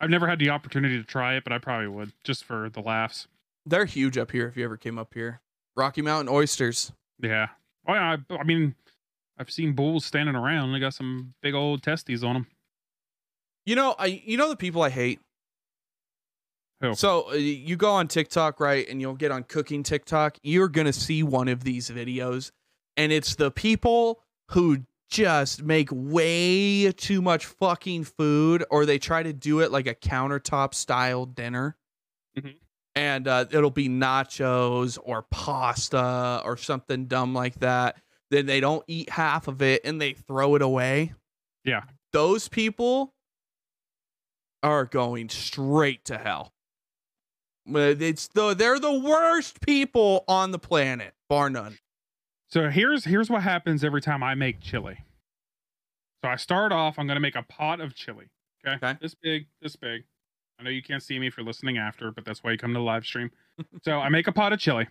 I've 0.00 0.10
never 0.10 0.26
had 0.26 0.38
the 0.38 0.50
opportunity 0.50 0.98
to 0.98 1.04
try 1.04 1.36
it, 1.36 1.44
but 1.44 1.52
I 1.52 1.58
probably 1.58 1.88
would 1.88 2.12
just 2.24 2.44
for 2.44 2.68
the 2.68 2.80
laughs. 2.80 3.28
They're 3.64 3.86
huge 3.86 4.18
up 4.18 4.30
here 4.30 4.46
if 4.46 4.56
you 4.56 4.64
ever 4.64 4.76
came 4.76 4.98
up 4.98 5.14
here. 5.14 5.40
Rocky 5.74 6.02
Mountain 6.02 6.32
oysters. 6.32 6.92
Yeah. 7.20 7.48
Oh, 7.86 7.94
yeah. 7.94 8.16
I, 8.30 8.34
I 8.34 8.44
mean, 8.44 8.74
I've 9.38 9.50
seen 9.50 9.72
bulls 9.72 10.04
standing 10.04 10.34
around. 10.34 10.72
They 10.72 10.80
got 10.80 10.94
some 10.94 11.34
big 11.42 11.54
old 11.54 11.82
testes 11.82 12.24
on 12.24 12.34
them. 12.34 12.46
You 13.64 13.74
know, 13.74 13.94
I 13.98 14.22
you 14.24 14.36
know 14.36 14.48
the 14.48 14.56
people 14.56 14.82
I 14.82 14.90
hate. 14.90 15.20
Who? 16.80 16.94
So 16.94 17.30
uh, 17.30 17.34
you 17.34 17.76
go 17.76 17.90
on 17.90 18.06
TikTok, 18.06 18.60
right, 18.60 18.88
and 18.88 19.00
you'll 19.00 19.14
get 19.14 19.32
on 19.32 19.42
cooking 19.42 19.82
TikTok. 19.82 20.38
You're 20.42 20.68
gonna 20.68 20.92
see 20.92 21.22
one 21.22 21.48
of 21.48 21.64
these 21.64 21.90
videos, 21.90 22.52
and 22.96 23.12
it's 23.12 23.34
the 23.34 23.50
people 23.50 24.20
who 24.50 24.78
just 25.08 25.62
make 25.62 25.88
way 25.92 26.90
too 26.92 27.22
much 27.22 27.46
fucking 27.46 28.04
food, 28.04 28.64
or 28.70 28.86
they 28.86 28.98
try 28.98 29.22
to 29.22 29.32
do 29.32 29.60
it 29.60 29.70
like 29.70 29.86
a 29.86 29.94
countertop 29.94 30.74
style 30.74 31.26
dinner, 31.26 31.76
Mhm. 32.36 32.56
and 32.94 33.28
uh, 33.28 33.44
it'll 33.50 33.70
be 33.70 33.88
nachos 33.88 34.98
or 35.02 35.22
pasta 35.22 36.42
or 36.44 36.56
something 36.56 37.06
dumb 37.06 37.34
like 37.34 37.54
that. 37.60 38.00
Then 38.30 38.46
they 38.46 38.58
don't 38.60 38.84
eat 38.88 39.08
half 39.10 39.46
of 39.48 39.62
it 39.62 39.82
and 39.84 40.00
they 40.00 40.12
throw 40.14 40.54
it 40.56 40.62
away. 40.62 41.14
Yeah. 41.64 41.82
those 42.12 42.48
people 42.48 43.12
are 44.62 44.84
going 44.86 45.28
straight 45.28 46.04
to 46.06 46.16
hell. 46.16 46.52
It's 47.66 48.28
the 48.28 48.54
they're 48.54 48.78
the 48.78 48.98
worst 48.98 49.60
people 49.60 50.24
on 50.28 50.50
the 50.52 50.58
planet, 50.58 51.14
bar 51.28 51.50
none. 51.50 51.78
So 52.48 52.70
here's 52.70 53.04
here's 53.04 53.28
what 53.28 53.42
happens 53.42 53.84
every 53.84 54.00
time 54.00 54.22
I 54.22 54.34
make 54.34 54.60
chili. 54.60 54.98
So 56.24 56.30
I 56.30 56.36
start 56.36 56.72
off. 56.72 56.98
I'm 56.98 57.06
gonna 57.06 57.20
make 57.20 57.36
a 57.36 57.42
pot 57.42 57.80
of 57.80 57.94
chili. 57.94 58.26
Okay. 58.66 58.76
Okay. 58.76 58.98
This 59.00 59.14
big. 59.14 59.46
This 59.60 59.76
big. 59.76 60.04
I 60.58 60.62
know 60.62 60.70
you 60.70 60.82
can't 60.82 61.02
see 61.02 61.18
me 61.18 61.26
if 61.26 61.36
you're 61.36 61.46
listening 61.46 61.76
after, 61.76 62.10
but 62.10 62.24
that's 62.24 62.42
why 62.42 62.52
you 62.52 62.58
come 62.58 62.72
to 62.72 62.78
the 62.78 62.84
live 62.84 63.04
stream. 63.04 63.30
so 63.84 63.98
I 63.98 64.08
make 64.08 64.26
a 64.26 64.32
pot 64.32 64.52
of 64.52 64.58
chili. 64.58 64.88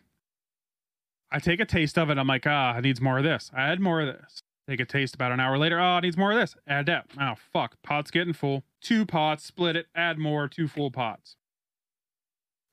I 1.32 1.40
take 1.40 1.60
a 1.60 1.66
taste 1.66 1.98
of 1.98 2.10
it. 2.10 2.18
I'm 2.18 2.28
like, 2.28 2.46
ah, 2.46 2.78
it 2.78 2.82
needs 2.82 3.02
more 3.02 3.18
of 3.18 3.24
this. 3.24 3.50
I 3.56 3.64
add 3.64 3.80
more 3.80 4.02
of 4.02 4.08
this. 4.08 4.42
Take 4.70 4.80
a 4.80 4.86
taste 4.86 5.16
about 5.16 5.32
an 5.32 5.40
hour 5.40 5.58
later. 5.58 5.80
Oh, 5.80 5.98
it 5.98 6.02
needs 6.02 6.18
more 6.18 6.32
of 6.32 6.38
this. 6.38 6.56
Add 6.68 6.86
that. 6.88 7.08
Oh, 7.20 7.34
fuck. 7.54 7.76
Pot's 7.84 8.12
getting 8.12 8.34
full. 8.34 8.64
Two 8.82 9.06
pots, 9.06 9.44
split 9.44 9.76
it, 9.76 9.88
add 9.96 10.18
more, 10.18 10.48
two 10.48 10.68
full 10.68 10.92
pots. 10.92 11.36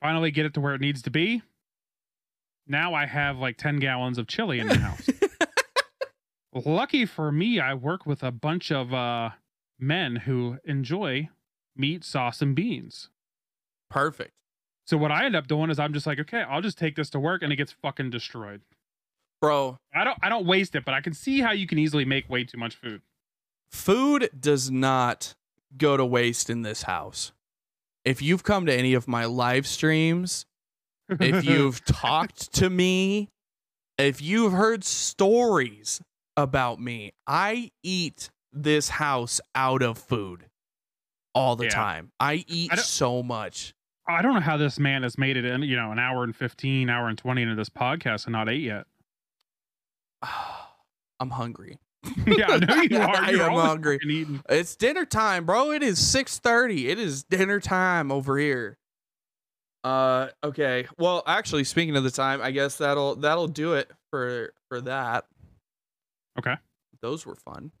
Finally 0.01 0.31
get 0.31 0.45
it 0.45 0.53
to 0.53 0.61
where 0.61 0.75
it 0.75 0.81
needs 0.81 1.01
to 1.03 1.11
be. 1.11 1.41
Now 2.67 2.93
I 2.93 3.05
have 3.05 3.37
like 3.39 3.57
10 3.57 3.77
gallons 3.79 4.17
of 4.17 4.27
chili 4.27 4.59
in 4.59 4.67
the 4.67 4.77
house. 4.79 5.09
Lucky 6.53 7.05
for 7.05 7.31
me, 7.31 7.59
I 7.59 7.73
work 7.73 8.05
with 8.05 8.23
a 8.23 8.31
bunch 8.31 8.71
of 8.71 8.93
uh, 8.93 9.31
men 9.79 10.17
who 10.17 10.57
enjoy 10.65 11.29
meat, 11.75 12.03
sauce, 12.03 12.41
and 12.41 12.55
beans. 12.55 13.09
Perfect. 13.89 14.31
So 14.85 14.97
what 14.97 15.11
I 15.11 15.25
end 15.25 15.35
up 15.35 15.47
doing 15.47 15.69
is 15.69 15.79
I'm 15.79 15.93
just 15.93 16.05
like, 16.05 16.19
okay, 16.19 16.41
I'll 16.41 16.61
just 16.61 16.77
take 16.77 16.95
this 16.95 17.09
to 17.11 17.19
work 17.19 17.41
and 17.41 17.51
it 17.51 17.55
gets 17.55 17.71
fucking 17.71 18.09
destroyed. 18.11 18.61
Bro, 19.41 19.77
I 19.93 20.03
don't 20.03 20.17
I 20.21 20.29
don't 20.29 20.45
waste 20.45 20.75
it, 20.75 20.85
but 20.85 20.93
I 20.93 21.01
can 21.01 21.13
see 21.13 21.41
how 21.41 21.51
you 21.51 21.67
can 21.67 21.77
easily 21.77 22.05
make 22.05 22.29
way 22.29 22.43
too 22.43 22.57
much 22.57 22.75
food. 22.75 23.01
food 23.69 24.29
does 24.39 24.71
not 24.71 25.35
go 25.77 25.97
to 25.97 26.05
waste 26.05 26.49
in 26.49 26.61
this 26.61 26.83
house. 26.83 27.31
If 28.05 28.21
you've 28.21 28.43
come 28.43 28.65
to 28.67 28.73
any 28.73 28.93
of 28.93 29.07
my 29.07 29.25
live 29.25 29.65
streams, 29.67 30.45
if 31.09 31.43
you've 31.45 31.83
talked 31.85 32.53
to 32.55 32.69
me, 32.69 33.29
if 33.97 34.21
you've 34.21 34.53
heard 34.53 34.83
stories 34.83 36.01
about 36.37 36.79
me, 36.79 37.11
I 37.27 37.71
eat 37.83 38.29
this 38.51 38.89
house 38.89 39.39
out 39.55 39.81
of 39.81 39.97
food 39.97 40.45
all 41.35 41.55
the 41.55 41.65
Yeah. 41.65 41.69
time. 41.71 42.11
I 42.19 42.43
eat 42.47 42.71
I 42.73 42.75
so 42.77 43.23
much. 43.23 43.73
I 44.07 44.21
don't 44.21 44.33
know 44.33 44.41
how 44.41 44.57
this 44.57 44.79
man 44.79 45.03
has 45.03 45.17
made 45.17 45.37
it 45.37 45.45
in, 45.45 45.61
you 45.63 45.75
know, 45.75 45.91
an 45.91 45.99
hour 45.99 46.23
and 46.23 46.35
15, 46.35 46.89
hour 46.89 47.07
and 47.07 47.17
20 47.17 47.41
into 47.43 47.55
this 47.55 47.69
podcast 47.69 48.25
and 48.25 48.33
not 48.33 48.49
ate 48.49 48.61
yet. 48.61 48.85
I'm 51.19 51.29
hungry. 51.29 51.77
yeah, 52.27 52.47
I 52.49 52.57
know 52.59 52.81
you 52.81 52.97
are. 53.01 53.15
I 53.15 53.29
You're 53.31 53.49
am 53.49 53.53
hungry. 53.57 53.97
It's 54.49 54.75
dinner 54.75 55.05
time, 55.05 55.45
bro. 55.45 55.71
It 55.71 55.81
is 55.81 55.99
6:30. 55.99 56.89
It 56.89 56.99
is 56.99 57.23
dinner 57.23 57.59
time 57.61 58.11
over 58.11 58.37
here. 58.37 58.77
Uh 59.83 60.29
okay. 60.43 60.87
Well, 60.97 61.23
actually 61.27 61.63
speaking 61.65 61.95
of 61.95 62.03
the 62.03 62.11
time, 62.11 62.41
I 62.41 62.51
guess 62.51 62.77
that'll 62.77 63.15
that'll 63.15 63.47
do 63.49 63.73
it 63.73 63.91
for 64.09 64.53
for 64.69 64.79
that. 64.81 65.25
Okay. 66.39 66.55
Those 67.01 67.25
were 67.25 67.35
fun. 67.35 67.71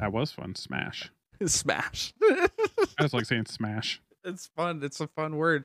That 0.00 0.12
was 0.12 0.32
fun. 0.32 0.54
Smash. 0.56 1.10
Smash. 1.46 2.12
I 2.22 2.48
just 3.02 3.14
like 3.14 3.24
saying 3.26 3.46
smash. 3.46 4.00
it's 4.24 4.46
fun. 4.56 4.80
It's 4.82 5.00
a 5.00 5.06
fun 5.08 5.36
word. 5.36 5.64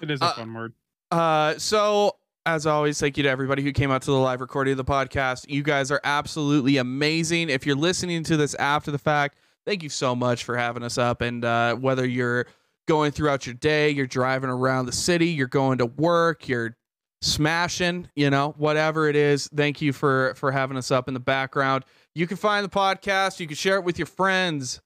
It 0.00 0.10
is 0.10 0.20
a 0.20 0.26
Uh, 0.26 0.34
fun 0.34 0.54
word. 0.54 0.72
Uh, 1.10 1.54
so 1.58 2.16
as 2.46 2.66
always, 2.66 2.98
thank 3.00 3.16
you 3.16 3.22
to 3.24 3.28
everybody 3.28 3.62
who 3.62 3.72
came 3.72 3.90
out 3.90 4.02
to 4.02 4.10
the 4.10 4.16
live 4.16 4.40
recording 4.40 4.72
of 4.72 4.76
the 4.78 4.84
podcast. 4.84 5.46
You 5.48 5.62
guys 5.62 5.90
are 5.90 6.00
absolutely 6.04 6.76
amazing. 6.76 7.50
If 7.50 7.66
you're 7.66 7.76
listening 7.76 8.22
to 8.24 8.36
this 8.36 8.54
after 8.54 8.90
the 8.90 8.98
fact, 8.98 9.38
thank 9.66 9.82
you 9.82 9.88
so 9.88 10.14
much 10.14 10.44
for 10.44 10.56
having 10.56 10.82
us 10.82 10.96
up. 10.96 11.20
And 11.22 11.44
uh, 11.44 11.74
whether 11.76 12.06
you're 12.06 12.46
going 12.86 13.12
throughout 13.12 13.46
your 13.46 13.54
day, 13.54 13.90
you're 13.90 14.06
driving 14.06 14.50
around 14.50 14.86
the 14.86 14.92
city, 14.92 15.28
you're 15.28 15.46
going 15.46 15.78
to 15.78 15.86
work, 15.86 16.48
you're 16.48 16.76
smashing, 17.22 18.08
you 18.14 18.30
know, 18.30 18.54
whatever 18.58 19.08
it 19.08 19.16
is. 19.16 19.48
Thank 19.54 19.80
you 19.82 19.92
for 19.92 20.34
for 20.36 20.52
having 20.52 20.76
us 20.76 20.90
up 20.90 21.08
in 21.08 21.14
the 21.14 21.20
background. 21.20 21.84
You 22.14 22.26
can 22.26 22.36
find 22.36 22.64
the 22.64 22.70
podcast. 22.70 23.40
You 23.40 23.46
can 23.46 23.56
share 23.56 23.76
it 23.76 23.84
with 23.84 23.98
your 23.98 24.06
friends. 24.06 24.80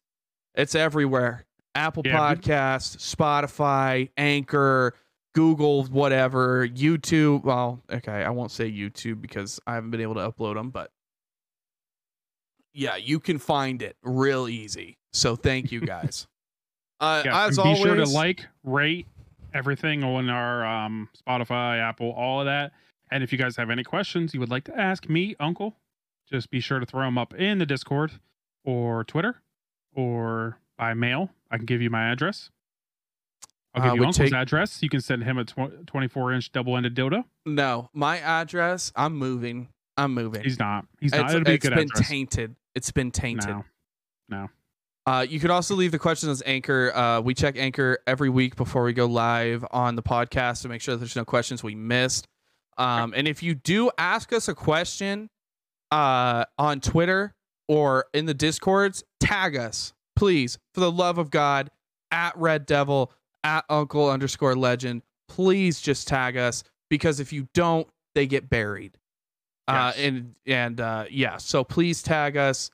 It's 0.55 0.74
everywhere. 0.74 1.44
Apple 1.74 2.02
Yeah, 2.05 2.16
Podcast, 2.18 2.98
Spotify, 2.98 4.10
Anchor, 4.16 4.94
Google, 5.35 5.85
whatever, 5.85 6.66
YouTube. 6.66 7.44
Well, 7.44 7.82
okay, 7.90 8.24
I 8.24 8.31
won't 8.31 8.51
say 8.51 8.70
YouTube 8.70 9.20
because 9.20 9.60
I 9.66 9.74
haven't 9.74 9.90
been 9.90 10.01
able 10.01 10.14
to 10.14 10.31
upload 10.31 10.55
them, 10.55 10.70
but 10.70 10.90
yeah, 12.72 12.97
you 12.97 13.20
can 13.20 13.39
find 13.39 13.82
it 13.82 13.97
real 14.02 14.48
easy. 14.48 14.98
So 15.12 15.36
thank 15.36 15.70
you 15.70 15.81
guys. 15.81 16.27
Uh, 17.01 17.22
Yeah, 17.24 17.47
as 17.47 17.56
be 17.56 17.62
always, 17.62 17.78
sure 17.81 17.94
to 17.97 18.05
like, 18.05 18.47
rate 18.64 19.06
everything 19.55 20.05
on 20.05 20.28
our 20.31 20.64
um, 20.64 21.09
Spotify, 21.27 21.78
Apple, 21.81 22.10
all 22.12 22.40
of 22.40 22.47
that. 22.47 22.72
And 23.10 23.22
if 23.24 23.32
you 23.32 23.39
guys 23.39 23.56
have 23.56 23.70
any 23.70 23.82
questions 23.82 24.32
you 24.35 24.40
would 24.40 24.51
like 24.51 24.64
to 24.64 24.78
ask 24.78 25.09
me, 25.09 25.35
Uncle, 25.40 25.77
just 26.31 26.51
be 26.51 26.60
sure 26.60 26.78
to 26.78 26.86
throw 26.86 27.05
them 27.05 27.18
up 27.18 27.35
in 27.35 27.59
the 27.59 27.66
Discord 27.66 28.12
or 28.64 29.02
Twitter 29.05 29.43
or 29.93 30.59
by 30.78 30.94
mail. 30.94 31.31
I 31.51 31.56
can 31.56 31.66
give 31.66 31.82
you 31.82 31.90
my 31.90 32.10
address. 32.12 32.51
I'll 33.74 33.82
Uh, 33.82 33.86
give 33.86 33.94
you 33.97 34.01
Uncle's 34.06 34.16
take- 34.31 34.32
address. 34.32 34.82
You 34.82 34.89
can 34.89 35.01
send 35.01 35.24
him 35.24 35.39
a 35.39 35.44
tw- 35.44 35.86
24 35.86 36.32
inch 36.32 36.52
double 36.52 36.77
ended 36.77 36.94
dildo. 36.94 37.24
no, 37.47 37.89
my 37.93 38.18
address. 38.18 38.93
I'm 38.94 39.16
moving. 39.16 39.68
I'm 39.97 40.14
moving. 40.14 40.43
He's 40.44 40.59
not. 40.59 40.86
He's 41.01 41.12
not. 41.12 41.24
it's 41.27 41.35
It'll 41.35 41.44
be 41.44 41.55
it's 41.55 41.62
good 41.68 41.74
been 41.74 41.89
address. 41.93 42.09
tainted. 42.09 42.55
It's 42.74 42.90
been 42.93 43.10
tainted. 43.10 43.56
No. 44.28 44.48
Uh, 45.10 45.22
you 45.22 45.40
could 45.40 45.50
also 45.50 45.74
leave 45.74 45.90
the 45.90 45.98
questions 45.98 46.30
as 46.30 46.42
Anchor. 46.46 46.94
Uh, 46.94 47.20
we 47.20 47.34
check 47.34 47.56
Anchor 47.56 47.98
every 48.06 48.28
week 48.30 48.54
before 48.54 48.84
we 48.84 48.92
go 48.92 49.06
live 49.06 49.64
on 49.72 49.96
the 49.96 50.02
podcast 50.02 50.62
to 50.62 50.68
make 50.68 50.80
sure 50.80 50.94
there's 50.94 51.16
no 51.16 51.24
questions 51.24 51.64
we 51.64 51.74
missed. 51.74 52.28
Um, 52.78 53.12
and 53.16 53.26
if 53.26 53.42
you 53.42 53.56
do 53.56 53.90
ask 53.98 54.32
us 54.32 54.46
a 54.46 54.54
question 54.54 55.28
uh, 55.90 56.44
on 56.58 56.80
Twitter 56.80 57.34
or 57.68 58.06
in 58.14 58.26
the 58.26 58.34
Discords, 58.34 59.02
tag 59.18 59.56
us, 59.56 59.92
please, 60.14 60.58
for 60.74 60.80
the 60.80 60.92
love 60.92 61.18
of 61.18 61.30
God, 61.30 61.70
at 62.12 62.36
Red 62.36 62.64
Devil, 62.66 63.12
at 63.42 63.64
Uncle 63.68 64.08
underscore 64.08 64.54
Legend. 64.54 65.02
Please 65.28 65.80
just 65.80 66.06
tag 66.06 66.36
us 66.36 66.62
because 66.88 67.18
if 67.18 67.32
you 67.32 67.48
don't, 67.52 67.88
they 68.14 68.26
get 68.28 68.48
buried. 68.48 68.96
Uh, 69.66 69.92
Yes. 69.96 70.06
and 70.06 70.34
and 70.46 70.80
uh, 70.80 71.04
yeah, 71.10 71.36
so 71.36 71.64
please 71.64 72.00
tag 72.00 72.36
us 72.36 72.70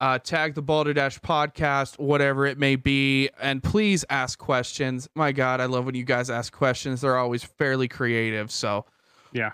uh, 0.00 0.18
tag 0.18 0.54
the 0.54 0.62
Balderdash 0.62 1.20
podcast, 1.20 1.98
whatever 1.98 2.46
it 2.46 2.58
may 2.58 2.76
be, 2.76 3.30
and 3.40 3.62
please 3.62 4.04
ask 4.10 4.38
questions. 4.38 5.08
My 5.14 5.32
God, 5.32 5.60
I 5.60 5.66
love 5.66 5.86
when 5.86 5.94
you 5.94 6.04
guys 6.04 6.30
ask 6.30 6.52
questions. 6.52 7.00
They're 7.00 7.16
always 7.16 7.44
fairly 7.44 7.88
creative. 7.88 8.50
So, 8.50 8.86
Yeah. 9.32 9.52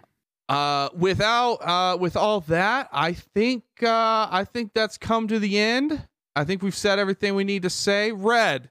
Uh, 0.48 0.88
without 0.96 1.54
uh, 1.62 1.96
with 1.96 2.16
all 2.16 2.40
that, 2.40 2.88
I 2.92 3.12
think 3.12 3.62
uh, 3.82 4.26
I 4.30 4.44
think 4.44 4.72
that's 4.74 4.98
come 4.98 5.28
to 5.28 5.38
the 5.38 5.56
end. 5.56 6.08
I 6.34 6.42
think 6.42 6.60
we've 6.62 6.76
said 6.76 6.98
everything 6.98 7.36
we 7.36 7.44
need 7.44 7.62
to 7.62 7.70
say. 7.70 8.10
Red, 8.10 8.68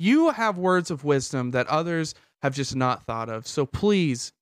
you 0.00 0.30
have 0.30 0.58
words 0.58 0.90
of 0.90 1.04
wisdom 1.04 1.52
that 1.52 1.68
others 1.68 2.14
have 2.42 2.56
just 2.56 2.74
not 2.74 3.04
thought 3.06 3.28
of. 3.28 3.46
So 3.46 3.66
please, 3.66 4.32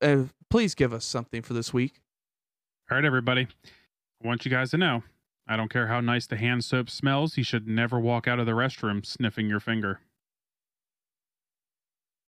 uh, 0.00 0.24
please 0.48 0.76
give 0.76 0.92
us 0.92 1.04
something 1.04 1.42
for 1.42 1.54
this 1.54 1.72
week. 1.72 2.00
All 2.88 2.96
right, 2.96 3.04
everybody. 3.04 3.48
I 4.22 4.26
want 4.26 4.44
you 4.44 4.50
guys 4.52 4.70
to 4.70 4.76
know 4.78 5.02
I 5.52 5.56
don't 5.56 5.68
care 5.68 5.88
how 5.88 6.00
nice 6.00 6.26
the 6.26 6.38
hand 6.38 6.64
soap 6.64 6.88
smells, 6.88 7.36
you 7.36 7.44
should 7.44 7.68
never 7.68 8.00
walk 8.00 8.26
out 8.26 8.40
of 8.40 8.46
the 8.46 8.52
restroom 8.52 9.04
sniffing 9.04 9.50
your 9.50 9.60
finger. 9.60 10.00